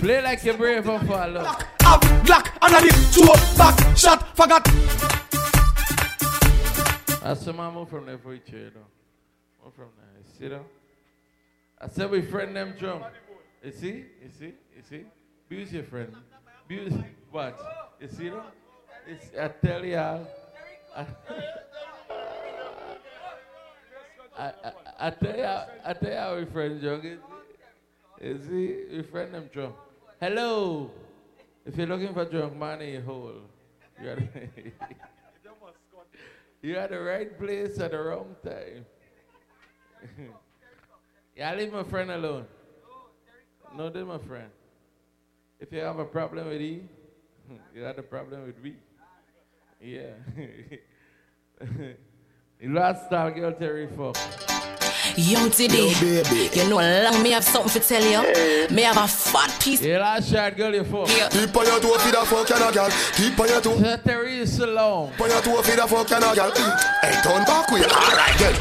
Play 0.00 0.22
like 0.22 0.44
you're 0.44 0.56
brave 0.56 0.88
and 0.88 1.08
follow. 1.08 1.40
Up, 1.40 2.00
Glock, 2.24 2.48
and 2.62 2.74
I 2.74 2.80
two 3.12 3.26
back 3.56 3.96
shot, 3.96 4.36
forgot. 4.36 4.64
That's 7.22 7.44
the 7.44 7.52
man 7.52 7.86
from 7.86 8.06
there 8.06 8.18
for 8.18 8.34
each 8.34 8.48
other. 8.48 8.84
Move 9.64 9.74
from 9.74 9.90
there. 9.96 10.48
You 10.48 10.50
see? 10.50 10.56
I 11.80 11.88
said 11.88 12.10
we 12.10 12.22
friend 12.22 12.54
them 12.54 12.74
drum. 12.78 13.02
You 13.64 13.72
see? 13.72 14.04
You 14.22 14.30
see? 14.38 14.52
You 14.76 14.82
see? 14.88 15.04
Abuse 15.46 15.72
your 15.72 15.84
friend. 15.84 16.14
Abuse 16.64 16.94
You 17.98 18.08
see 18.08 18.28
that? 18.28 18.44
It's, 19.06 19.30
I 19.34 19.48
tell 19.66 19.84
y'all. 19.86 20.26
I, 20.94 21.06
I, 24.38 24.52
I, 25.00 25.10
tell 25.10 25.36
y'all, 25.38 25.68
I 25.82 25.92
tell 25.94 26.12
y'all 26.12 26.36
we 26.36 26.44
friend 26.44 26.78
drum. 26.78 27.00
You 27.02 27.18
see? 28.20 28.26
You 28.28 28.38
see? 28.46 28.96
We 28.96 29.02
friend 29.04 29.32
them 29.32 29.48
drum. 29.50 29.72
Hello. 30.20 30.90
If 31.64 31.76
you're 31.78 31.86
looking 31.86 32.12
for 32.12 32.26
drunk 32.26 32.52
your 32.82 33.00
hole, 33.00 33.32
you're 34.02 34.12
at, 34.12 34.18
you're 36.62 36.78
at 36.78 36.90
the 36.90 37.00
right 37.00 37.38
place 37.38 37.78
at 37.80 37.92
the 37.92 37.98
wrong 37.98 38.36
time. 38.44 38.84
yeah, 41.36 41.54
leave 41.54 41.72
my 41.72 41.84
friend 41.84 42.10
alone. 42.10 42.44
No, 43.74 43.88
they're 43.88 44.04
my 44.04 44.18
friend. 44.18 44.50
If 45.58 45.72
you 45.72 45.78
have 45.78 45.98
a 45.98 46.04
problem 46.04 46.48
with 46.48 46.60
E, 46.60 46.82
you 47.74 47.82
have 47.82 47.98
a 47.98 48.02
problem 48.02 48.46
with 48.46 48.62
me. 48.62 48.74
Yeah. 49.80 50.12
the 52.60 52.68
last 52.68 53.06
star 53.06 53.30
girl 53.30 53.52
Terry 53.52 53.88
fuck. 53.88 54.16
Yo, 55.16 55.48
today, 55.48 55.92
baby, 56.00 56.48
you 56.54 56.70
know, 56.70 56.76
long 56.76 57.22
me 57.22 57.32
have 57.32 57.44
something 57.44 57.72
to 57.72 57.80
tell 57.86 58.02
you. 58.02 58.74
Me 58.74 58.82
have 58.82 58.96
a 58.96 59.06
fat 59.08 59.54
piece. 59.60 59.82
Yeah, 59.82 59.98
last 59.98 60.30
shot 60.30 60.56
girl 60.56 60.72
you 60.74 60.84
fuck. 60.84 61.08
Keep 61.30 61.56
on 61.56 61.66
your 61.66 61.80
toe, 61.80 61.98
feed 61.98 62.14
a 62.14 62.24
fuck 62.24 62.50
and 62.50 62.62
a 62.62 62.72
gal. 62.72 62.90
Keep 63.14 63.40
on 63.40 63.48
your 63.48 63.60
toe. 63.60 63.96
Terry 64.04 64.38
is 64.38 64.56
so 64.56 64.66
long. 64.66 65.10
Keep 65.10 65.20
on 65.22 65.30
your 65.30 65.42
toe, 65.42 65.62
feed 65.62 65.78
a 65.78 65.88
fuck 65.88 66.12
and 66.12 66.24
a 66.24 66.34
gal. 66.34 66.50
Hey, 67.02 67.20
turn 67.22 67.44
back 67.44 67.70
with 67.70 67.92
Alright 67.92 68.38
then. 68.38 68.54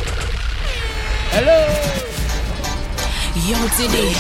Hello. 1.32 2.11
Yo, 3.48 3.58
today, 3.70 4.12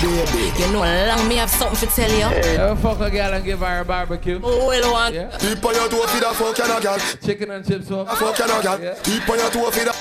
you 0.58 0.72
know, 0.74 0.82
long 0.82 1.28
me 1.28 1.36
have 1.36 1.50
something 1.50 1.88
to 1.88 1.96
tell 1.96 2.10
you. 2.12 2.26
Ever 2.58 2.76
fuck 2.76 3.00
a 3.02 3.10
girl 3.12 3.34
and 3.34 3.46
give 3.46 3.60
her 3.60 3.80
a 3.82 3.86
barbecue? 3.86 4.40
Oh, 4.44 4.68
well, 4.68 4.92
one. 4.94 5.14
Yeah. 5.14 5.38
Keep 5.38 5.64
on 5.64 5.76
your 5.76 5.90
toe, 5.90 6.08
feed 6.08 6.24
a 6.24 6.34
fuck 6.34 6.60
and 6.60 6.72
a 6.72 6.82
gal. 6.82 7.00
Chicken 7.24 7.52
and 7.52 7.66
chips 7.68 7.88
fuck. 7.88 8.08
A 8.12 8.16
fuck 8.16 8.40
and 8.40 8.52
a 8.52 8.62
gal. 8.64 8.96
Keep 9.04 9.30
on 9.30 9.38
your 9.38 9.50
toe, 9.52 9.72
feed 9.72 9.88
a. 9.88 9.94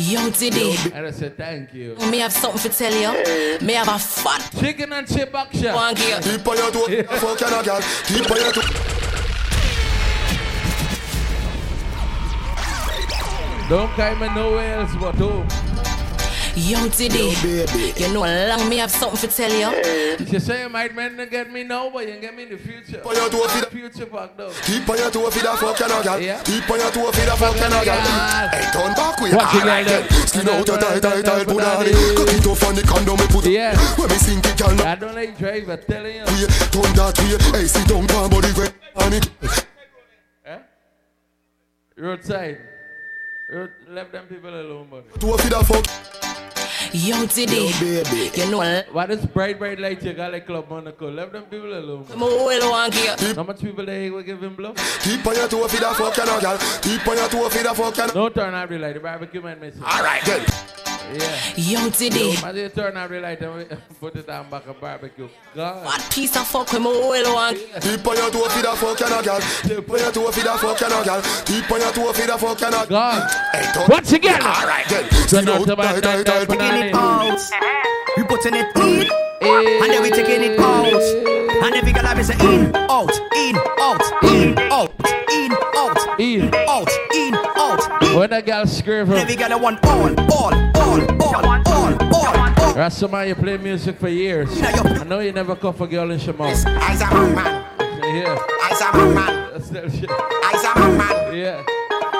Yo, 0.00 0.30
today, 0.30 0.76
And 0.94 1.06
I 1.06 1.10
said 1.10 1.36
thank 1.36 1.72
you. 1.72 1.94
me 2.10 2.18
have 2.18 2.32
something 2.32 2.60
to 2.70 2.76
tell 2.76 2.92
you. 2.92 3.58
Me 3.66 3.72
have 3.74 3.88
a 3.88 3.98
fat 3.98 4.50
Chicken 4.58 4.92
and 4.92 5.06
chip 5.08 5.34
action. 5.34 5.74
one 5.74 5.94
gear. 5.94 6.20
Keep 6.20 6.46
on 6.46 6.56
your 6.58 6.70
toe, 6.70 6.86
feed 6.86 6.98
a 7.00 7.16
fuck 7.18 7.42
and 7.42 7.54
a 7.54 7.64
gal. 7.64 7.80
Keep 8.06 8.30
on 8.30 8.36
your 8.36 8.52
toe. 8.52 8.62
Don't 13.68 13.90
come 13.94 14.22
in 14.24 14.34
nowhere 14.34 14.74
else 14.80 14.94
but 15.00 15.14
home. 15.14 15.48
Yo, 16.56 16.88
today, 16.88 17.30
you 17.96 18.12
know, 18.12 18.22
long 18.22 18.68
me 18.68 18.78
have 18.78 18.90
something 18.90 19.18
to 19.18 19.28
tell 19.28 19.52
you. 19.52 20.26
You 20.26 20.40
say 20.40 20.62
you 20.62 20.68
might 20.68 20.94
meant 20.94 21.16
to 21.18 21.26
get 21.26 21.50
me 21.50 21.62
now, 21.62 21.90
but 21.90 22.06
you 22.06 22.12
can 22.12 22.20
get 22.20 22.36
me 22.36 22.42
in 22.42 22.50
the 22.50 22.58
future. 22.58 22.98
Keep 22.98 23.06
on 23.06 23.14
your 23.14 23.30
toe, 23.30 23.48
feed 23.48 23.64
a. 23.64 23.70
Future 23.70 24.06
back 24.06 24.36
though. 24.36 24.52
Keep 24.64 24.88
on 24.88 24.98
your 24.98 25.10
toe, 25.10 25.30
feed 25.30 25.44
a 25.44 25.56
fuck 25.56 25.80
and 25.80 25.92
a 25.92 26.02
gal. 26.02 26.20
Yeah. 26.20 26.42
Keep 26.42 26.70
on 26.70 26.78
your 26.80 26.90
toe, 26.90 27.12
feed 27.12 27.28
a 27.28 27.36
fuck 27.36 27.56
and 27.56 27.74
a 27.74 27.84
gal. 27.84 28.00
Hey, 28.50 28.70
turn 28.72 28.94
back 28.94 29.20
with 29.20 29.34
Watch 29.34 29.54
it, 29.54 29.64
like 29.66 29.86
girl, 29.86 30.00
then. 30.00 30.08
then. 30.10 30.26
Skin 30.26 30.48
out 30.48 30.66
your 30.66 30.78
tight, 30.78 31.00
tight, 31.00 31.24
tight, 31.24 31.46
punani. 31.46 32.16
Cock 32.16 32.34
it 32.34 32.46
off 32.46 32.64
on 32.64 32.74
the 32.74 32.82
condom, 32.82 33.16
me 33.16 33.26
put 33.28 33.46
it. 33.46 33.52
Yeah. 33.52 33.78
When 33.96 34.08
me 34.08 34.16
sink 34.16 34.46
it, 34.46 34.58
girl, 34.58 34.80
I 34.82 34.94
don't 34.96 35.14
like 35.14 35.38
drive, 35.38 35.68
I'm 35.68 35.78
telling 35.82 36.16
you. 36.16 36.24
way, 36.24 36.46
turn 36.74 36.92
that 36.98 37.14
way. 37.18 37.60
Hey, 37.60 37.66
sit 37.66 37.86
down, 37.86 38.06
calm 38.08 38.28
body, 38.30 38.52
way, 38.58 38.68
on 38.96 39.12
it. 39.12 39.30
Eh? 40.44 40.58
Roadside. 41.96 42.58
Road, 43.52 43.72
left 43.88 44.12
them 44.12 44.26
people 44.28 44.48
alone, 44.48 44.86
but. 44.88 45.20
Toe 45.20 45.36
feed 45.36 45.52
a 45.52 45.64
fuck. 45.64 45.84
Yo, 46.92 47.26
today, 47.26 47.72
you 48.34 48.50
know, 48.50 48.82
What 48.92 49.10
is 49.10 49.26
bright, 49.26 49.58
bright 49.58 49.80
light 49.80 50.02
you 50.02 50.12
got 50.12 50.32
like 50.32 50.46
Club 50.46 50.70
Monaco? 50.70 51.10
Left 51.10 51.32
them 51.32 51.44
people 51.44 51.76
alone. 51.76 52.06
I'm 52.12 52.20
well, 52.20 52.70
one 52.70 52.90
gear. 52.90 53.16
How 53.34 53.42
much 53.42 53.60
people 53.60 53.84
they 53.84 54.08
will 54.08 54.22
give 54.22 54.40
him 54.40 54.54
bluff? 54.54 54.76
Keep 55.02 55.26
on 55.26 55.34
your 55.34 55.48
toe, 55.48 55.66
feed 55.66 55.82
a 55.82 55.92
fuck 55.94 56.16
and 56.18 56.30
a 56.30 56.40
gal. 56.40 56.58
Keep 56.80 57.08
on 57.08 57.16
your 57.16 57.28
toe, 57.28 57.48
feed 57.48 57.66
a 57.66 57.74
fuck 57.74 57.98
and. 57.98 58.14
No 58.14 58.28
turn 58.28 58.54
out 58.54 58.68
the 58.68 58.78
light, 58.78 58.94
the 58.94 59.00
barbecue 59.00 59.42
man 59.42 59.58
missing. 59.58 59.82
Alright 59.82 60.24
then. 61.18 61.54
Yo, 61.56 61.90
today. 61.90 62.32
Yo, 62.34 62.40
man, 62.42 62.54
they 62.54 62.68
turn 62.68 62.96
out 62.96 63.10
the 63.10 63.20
light 63.20 63.40
and 63.40 63.78
put 64.00 64.16
it 64.16 64.28
on 64.28 64.48
back 64.50 64.66
of 64.66 64.80
barbecue. 64.80 65.28
God. 65.54 65.84
What 65.84 66.10
piece 66.10 66.36
of 66.36 66.46
fuck 66.46 66.72
with 66.72 66.82
my 66.82 66.90
oil 66.90 67.34
one? 67.34 67.54
Tip 67.80 68.06
on 68.06 68.16
your 68.16 68.30
toe 68.30 68.48
for 68.48 68.62
the 68.62 68.72
fuck 68.76 69.00
you 69.00 69.08
no 69.10 69.22
girl. 69.22 69.40
Tip 69.40 69.90
on 69.90 69.98
your 69.98 70.12
toe 70.12 70.30
for 70.30 70.40
the 70.40 70.58
fuck 70.58 70.80
you 70.80 70.88
no 70.88 71.04
girl. 71.04 71.22
Tip 71.44 71.70
on 71.72 71.80
your 71.80 71.92
toe 71.92 72.12
for 72.12 72.26
the 72.26 72.38
fuck 72.38 72.60
you 72.60 72.70
no 72.70 72.86
God. 72.86 73.30
Hey, 73.52 73.70
don't- 73.74 73.88
Once 73.88 74.12
again. 74.12 74.42
All 74.42 74.66
right 74.66 74.86
then. 74.88 75.08
Turn 75.28 75.48
out 75.48 75.66
the 75.66 75.76
back, 75.76 76.00
Die, 76.00 76.00
die, 76.00 76.22
die, 76.22 76.44
put 76.46 76.58
die. 76.58 76.86
it 76.86 76.94
out. 76.94 77.40
We 78.16 78.24
putting 78.24 78.54
it 78.54 78.76
in, 78.76 79.10
and 79.42 79.90
then 79.92 80.02
we 80.02 80.10
taking 80.10 80.42
it 80.42 80.58
out. 80.58 81.02
And 81.62 81.74
every 81.74 81.92
girl 81.92 82.06
I 82.06 82.22
say 82.22 82.34
in, 82.34 82.74
out, 82.74 83.10
in, 83.36 83.56
out, 83.78 84.24
in, 84.24 84.58
out, 84.58 84.92
in, 85.30 85.52
out, 85.76 86.20
in, 86.20 86.54
out, 86.54 86.88
in, 87.14 87.34
out. 87.34 87.49
When 88.16 88.32
a 88.32 88.42
girl 88.42 88.66
scream 88.66 89.12
Every 89.12 89.36
girl 89.36 89.52
I 89.52 89.56
want 89.56 89.84
all, 89.84 90.08
all, 90.32 90.52
all, 90.52 91.00
all, 91.22 91.34
all, 91.36 91.66
all, 91.66 92.14
all. 92.14 92.74
Rasta 92.74 93.24
you 93.28 93.34
play 93.36 93.58
music 93.58 93.98
for 93.98 94.08
years. 94.08 94.48
I 94.62 95.04
know 95.04 95.20
you 95.20 95.30
never 95.32 95.54
cuff 95.54 95.80
a 95.80 95.86
girl 95.86 96.10
in 96.10 96.18
Shemau. 96.18 96.46
I's 96.46 96.64
a 96.64 97.10
man, 97.10 97.34
man. 97.34 97.64
Yeah. 98.14 98.38
I's 98.64 98.80
a 98.80 98.96
man, 98.96 99.14
man. 99.14 99.50
That's 99.52 99.70
that 99.70 99.92
shit. 99.92 100.10
I's 100.10 100.64
a 100.64 100.78
man, 100.80 100.96
man. 100.98 101.36
Yeah. 101.36 101.64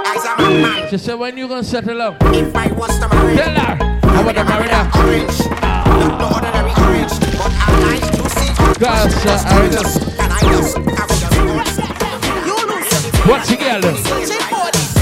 I's 0.07 0.25
a 0.25 0.37
man, 0.41 0.63
man. 0.63 0.89
She 0.91 0.99
said, 0.99 1.15
when 1.15 1.37
you 1.37 1.49
gonna 1.49 1.65
settle 1.65 2.01
up? 2.01 2.17
If 2.27 2.55
I 2.55 2.71
was 2.73 2.99
to 3.01 3.09
marry, 3.09 3.37
Tell 3.37 3.55
her. 3.55 3.79
I 4.05 4.23
want 4.23 4.37
to 4.37 4.45
marry 4.45 4.69
her. 4.69 4.91
orange, 5.01 5.41
not 5.61 6.19
no 6.21 6.27
ordinary 6.35 6.73
orange, 6.87 7.19
but 7.35 7.51
I 7.51 7.71
like 7.83 8.07
to 8.13 8.31
see. 8.31 8.55
Cause 8.85 9.27
uh, 9.27 9.43
I 9.49 9.69
just, 9.69 9.99
And 10.21 10.33
I 10.33 10.41
just, 10.41 10.77
I 10.77 10.81
will 11.07 11.19
just 11.19 11.37
You 12.47 12.55
lose 13.81 14.31
what 14.31 14.50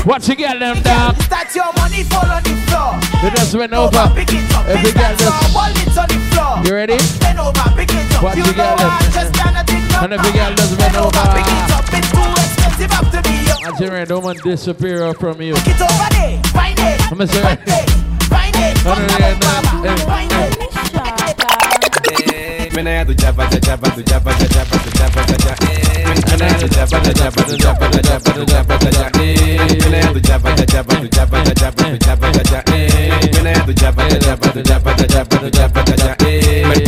you 0.09 0.35
get 0.35 0.59
them? 0.59 0.77
What 0.78 0.81
you 0.81 0.81
get 0.81 0.83
them, 0.83 0.83
dog? 0.83 1.23
Start 1.23 1.55
your 1.55 1.73
money 1.77 2.03
fall 2.05 2.25
on 2.25 2.43
the 2.43 2.55
floor. 2.69 2.97
They 3.23 3.31
just 3.31 3.55
went 3.55 3.73
over. 3.73 4.12
Pick 4.15 4.33
it 4.33 4.53
up. 4.55 4.67
Every 4.67 4.93
girl 4.93 5.17
just, 5.17 5.55
Wallets 5.55 5.99
on 5.99 6.09
the 6.09 6.19
floor. 6.33 6.65
you 6.65 6.75
ready? 6.75 6.97
Bend 7.20 7.39
over, 7.39 7.69
pick 7.77 7.91
it 7.93 8.15
up. 8.15 8.23
What 8.23 8.37
you 8.37 8.45
get 8.45 8.78
them? 8.78 8.89
I 8.89 9.11
just 9.12 9.35
cannot 9.35 9.67
think 9.67 9.91
no 9.91 10.01
And 10.01 10.12
every 10.15 10.33
girl 10.33 10.55
just 10.55 10.78
went 10.78 10.97
over, 10.97 11.12
over. 11.12 11.33
pick 11.37 11.47
it 11.47 11.70
up. 11.73 11.85
It's 11.93 12.11
too 12.12 12.33
expensive 12.41 12.93
up 12.97 13.07
to 13.12 13.19
me. 13.28 13.37
Yo. 13.45 13.55
Imagine 13.69 14.09
don't 14.09 14.25
want 14.25 14.43
disappear 14.43 15.12
from 15.15 15.43
you. 15.43 15.55
Pick 15.55 15.77
it 15.77 15.83
over 15.83 16.09
there. 16.17 16.43
Find 16.57 16.78
it. 16.78 17.12
I'm 17.12 17.19
gonna 17.19 17.27
say, 17.28 17.43
Find 18.33 18.57
it. 18.57 18.85
no, 18.85 18.95
no, 18.95 19.05
no, 19.05 19.93
no, 19.93 19.97
Find 20.09 20.33
it. 20.33 20.78
Japa 22.79 23.05
tu 23.05 23.15
japa 23.15 23.91
tu 23.91 24.03
japa. 24.07 24.31
Mena 26.31 26.47
tu 26.55 26.69
japa 26.69 27.01
tu 27.03 27.13
japa 27.13 27.43
tu 27.43 27.57
japa 27.59 27.91
tu 27.91 28.01
japa 28.07 28.31
tu 28.31 28.45
japa 28.47 28.79
tu 28.79 28.89
japa. 28.95 29.19
Mena 29.19 30.13
tu 30.13 30.21
japa 30.21 30.55
tu 30.55 30.65
japa 30.65 30.95
tu 30.95 31.09
japa 31.11 31.43
tu 31.43 31.53
japa 31.59 31.83
tu 31.83 31.99
japa 31.99 32.27
tu 32.31 32.43
japa. 32.47 32.75
Mena 33.35 33.53
tu 33.67 33.73
japa 33.75 34.03
tu 34.09 34.19
japa 34.23 34.49
tu 34.53 34.63
japa 34.63 34.95
tu 34.95 35.07
japa 35.11 35.39
tu 35.39 35.51
japa 35.51 35.81
tu 35.83 35.93
japa. 35.99 36.25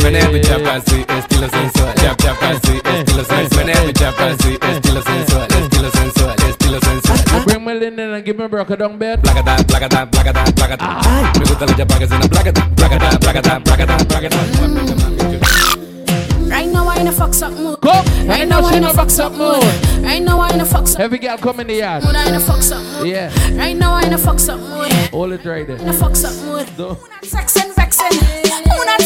Mena 0.01 0.21
tu 0.31 0.39
japa 0.39 0.71
así 0.79 1.03
estilo 1.11 1.47
sensual. 1.51 1.93
Jap 1.99 2.15
japa 2.23 2.47
así 2.55 2.73
estilo 2.95 3.23
sensual. 3.27 3.65
Mena 3.65 3.81
tu 3.83 3.91
japa 3.91 4.23
así 4.31 4.51
estilo 4.71 5.01
sensual. 5.03 5.47
Estilo 5.59 5.89
sensual. 5.91 6.35
Estilo 6.47 6.79
sensual. 6.79 7.43
Bring 7.43 7.65
me 7.65 7.71
in 7.85 7.99
and 7.99 8.23
give 8.23 8.37
me 8.37 8.47
broke 8.47 8.77
down 8.77 8.97
bed. 8.97 9.21
Placata, 9.21 9.61
placata, 9.67 10.05
placata, 10.07 10.51
placata. 10.55 10.87
Me 11.37 11.43
gusta 11.43 11.65
la 11.65 11.73
chapa 11.75 11.99
que 11.99 12.07
suena 12.07 12.27
placata, 12.29 12.61
placata, 12.77 13.19
placata, 13.19 13.59
placata, 13.59 13.97
placata. 14.05 14.37
Right 14.61 14.69
now 14.69 14.79
I 14.79 14.91
in 14.91 15.01
a 15.01 15.10
fucks 17.21 17.43
up 17.43 17.53
mood. 17.53 17.79
Go. 17.81 17.91
Right 18.25 18.47
now 18.47 18.61
I 18.61 18.77
in 18.77 18.83
a 18.83 18.89
fucks 18.89 19.19
up 19.19 19.33
mood. 19.33 19.63
Right 20.03 20.21
now 20.21 20.39
I 20.39 20.49
in 20.53 20.59
a 20.59 20.65
fucks 20.65 20.95
up 20.95 21.01
Every 21.01 21.19
girl 21.19 21.37
come 21.37 21.59
in 21.59 21.67
the 21.67 21.75
yard. 21.75 22.03
mood. 22.03 22.15
I 22.15 22.27
in 22.27 22.33
a 22.33 22.39
fucks 22.39 22.71
up 22.71 22.83
mood. 22.83 23.07
Yeah. 23.07 23.29
Right 23.55 23.77
now 23.77 23.93
I 23.93 24.03
in 24.03 24.13
a 24.13 24.17
fucks 24.17 24.49
up 24.49 24.59
mood. 24.59 24.91
Hold 25.11 25.33
it 25.33 25.45
right 25.45 25.67
there. 25.67 25.77
In 25.77 25.87
a 25.87 25.93
fucks 25.93 26.25
up 26.25 26.33
mood. 26.45 26.67
Do. 26.75 26.97
Sex 27.27 27.57
and 27.57 27.75
vexing. 27.75 28.17
Not 28.49 29.01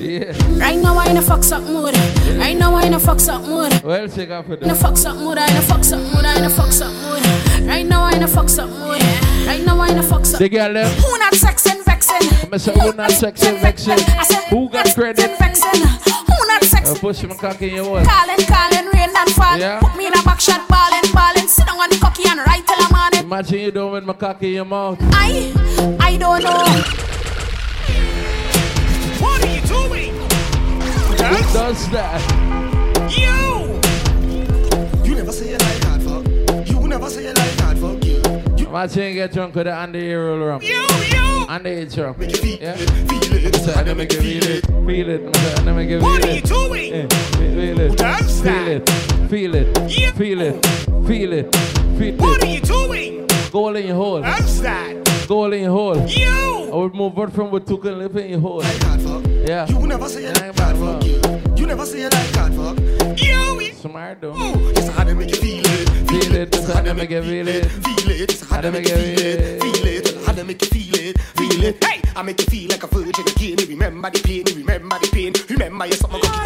Yeah. 0.00 0.32
Right 0.58 0.78
now 0.80 0.96
I 0.96 1.10
in 1.10 1.16
a 1.16 1.20
fucks 1.20 1.50
up 1.50 1.64
mood. 1.64 1.96
Right 2.38 2.56
now 2.56 2.74
I 2.74 2.84
in 2.84 2.94
a 2.94 2.98
fucks 3.00 3.28
up 3.28 3.42
mood. 3.42 3.72
Else 3.84 4.16
you 4.16 4.26
got 4.26 4.46
for 4.46 4.54
In 4.54 4.70
a 4.70 4.74
fucks 4.74 5.04
up 5.04 5.16
mood. 5.16 5.38
I 5.38 5.50
in 5.50 5.56
a 5.56 5.60
fucks 5.60 5.92
up 5.92 6.00
mood. 6.14 6.24
I 6.24 6.38
in 6.38 6.44
a 6.44 6.48
fucks 6.48 6.80
up 6.82 6.92
mood. 7.02 7.68
Right 7.68 7.84
now 7.84 8.04
I 8.04 8.12
in 8.12 8.22
a 8.22 8.28
fucks 8.28 8.58
up 8.60 8.70
mood. 8.70 9.02
Right 9.46 9.64
now 9.66 9.80
I 9.80 9.88
in 9.88 9.98
a 9.98 10.02
fucks 10.02 10.34
up. 10.34 10.38
The 10.38 10.48
girl 10.48 10.72
them. 10.72 10.90
Who 11.00 11.18
not 11.18 11.34
sex 11.34 11.75
and 12.22 12.30
vexing? 12.50 12.52
I 12.52 12.56
say, 12.56 12.72
who 12.80 12.92
not 12.96 13.10
sex 13.10 13.42
and? 13.44 13.58
I 13.66 13.72
said, 14.24 14.44
Who 14.50 14.68
got 14.70 14.94
credit? 14.94 15.24
and 15.24 15.38
vexing? 15.38 15.82
Uh, 15.82 15.98
who 16.28 16.46
not 16.48 16.64
sex? 16.64 16.88
I 16.88 16.92
uh, 16.92 16.98
push 16.98 17.22
my 17.24 17.34
cock 17.34 17.60
in 17.62 17.74
your 17.74 17.84
wall. 17.90 18.04
Calling, 18.04 18.46
calling, 18.46 18.86
rain 18.92 19.10
and 19.16 19.30
fall. 19.30 19.58
Yeah. 19.58 19.80
Put 19.80 19.96
me 19.96 20.06
in 20.06 20.12
a 20.12 20.22
back 20.22 20.40
shot, 20.40 20.66
balling, 20.68 21.12
balling. 21.12 21.48
Sit 21.48 21.66
down 21.66 21.78
on 21.78 21.90
the 21.90 21.96
cocky 22.00 22.28
and 22.28 22.40
right 22.40 22.64
till 22.66 22.76
I'm 22.78 22.94
on 22.94 23.14
it. 23.14 23.24
Imagine 23.24 23.58
you 23.60 23.70
doing 23.70 23.92
with 23.92 24.04
my 24.04 24.12
cock 24.14 24.42
in 24.42 24.52
your 24.52 24.64
mouth. 24.64 24.98
I, 25.12 25.52
I 26.00 26.16
don't 26.16 26.42
know. 26.42 26.64
What 29.20 29.44
are 29.44 29.54
you 29.54 29.60
doing? 29.62 30.12
Who 31.16 31.52
does 31.52 31.88
that? 31.90 32.20
You! 33.10 33.80
You 35.04 35.14
never 35.16 35.32
say 35.32 35.50
you 35.50 35.58
like 35.58 35.84
hard 35.84 36.02
fuck. 36.02 36.68
You 36.68 36.88
never 36.88 37.08
say 37.10 37.22
you 37.24 37.32
like 37.32 37.36
hard 37.36 37.58
fuck. 37.58 37.64
You. 37.64 37.65
You 38.76 39.14
get 39.14 39.32
drunk 39.32 39.54
with 39.54 39.64
the 39.64 39.74
under 39.76 39.98
roll 40.26 40.46
rum. 40.48 40.60
You, 40.60 40.68
you! 40.74 41.46
Underage 41.48 41.96
rum. 41.96 42.14
Yeah. 42.20 42.76
Feel 42.76 43.46
it. 43.46 43.54
So 43.56 43.72
I 43.72 43.94
make 43.94 44.12
you 44.12 44.20
feel 44.20 44.44
it. 44.44 44.66
Feel 44.66 45.08
it. 45.08 45.36
I 45.66 45.72
make 45.72 45.88
you 45.88 45.98
feel 45.98 46.06
What 46.08 46.24
are 46.24 46.30
you 46.30 46.36
it. 46.36 46.44
doing? 46.44 46.92
Eh, 46.92 47.08
Feel 47.32 47.80
it. 47.80 47.98
Feel 47.98 48.68
it. 48.68 48.88
Feel 49.30 49.54
it. 49.54 50.14
Feel 50.14 50.40
it. 50.42 50.64
Feel 51.06 51.32
it. 51.32 51.56
Feel 51.98 52.16
What 52.16 52.44
are 52.44 52.46
you 52.46 52.60
doing? 52.60 53.26
Goal 53.50 53.76
in 53.76 53.86
your 53.86 53.96
hole. 53.96 54.22
How's 54.22 54.60
that? 54.60 55.26
Goal 55.26 55.52
in 55.54 55.62
your 55.62 55.70
hole. 55.72 56.06
You. 56.06 56.70
I 56.70 56.76
would 56.76 56.94
move 56.94 57.18
on 57.18 57.30
from 57.30 57.50
with 57.50 57.66
two 57.66 57.78
can 57.78 57.98
live 57.98 58.14
in 58.16 58.28
your 58.28 58.40
hole. 58.40 58.58
Like 58.58 58.82
hard 58.82 59.00
fuck. 59.00 59.24
Yeah. 59.26 59.66
You 59.68 59.86
never 59.86 60.06
say 60.08 60.20
you 60.24 60.32
like 60.32 60.56
man, 60.58 60.76
fuck. 60.76 61.02
You. 61.02 61.56
You 61.56 61.66
never 61.66 61.86
say 61.86 62.00
you 62.02 62.08
like 62.10 62.34
hard 62.34 62.52
fuck. 62.52 62.78
You! 63.18 63.72
Smart 63.72 64.20
though. 64.20 64.34
It's 64.36 64.88
how 64.88 65.04
they 65.04 65.14
make 65.14 65.30
you 65.30 65.36
feel 65.36 65.62
it. 65.64 65.95
Feel 66.36 66.42
it. 66.42 66.52
That's 66.52 66.70
how 66.70 66.82
they 66.82 66.92
make 66.92 67.08
you 67.08 67.22
feel 67.22 67.48
it. 67.48 67.64
Feel 67.64 68.10
it. 68.10 68.20
It's 68.20 68.50
how 68.50 68.60
they 68.60 68.70
make 68.70 68.86
you 68.86 68.94
feel 68.94 69.18
it. 69.18 69.62
Feel 69.62 69.86
it. 69.86 70.26
How 70.26 70.32
to 70.34 70.44
make 70.44 70.60
you 70.60 70.68
feel 70.68 70.94
it. 70.94 71.18
Feel 71.18 71.64
it. 71.64 71.82
Hey, 71.82 72.02
I 72.14 72.22
make 72.22 72.38
you 72.38 72.46
feel 72.46 72.68
like 72.68 72.82
a 72.82 72.86
virgin 72.88 73.26
again. 73.26 73.58
You 73.58 73.66
remember 73.66 74.10
the 74.10 74.20
pain. 74.20 74.44
You 74.46 74.56
remember 74.56 74.98
the 74.98 75.08
pain. 75.10 75.32
Remember 75.48 75.86
your 75.86 75.96
summer 75.96 76.45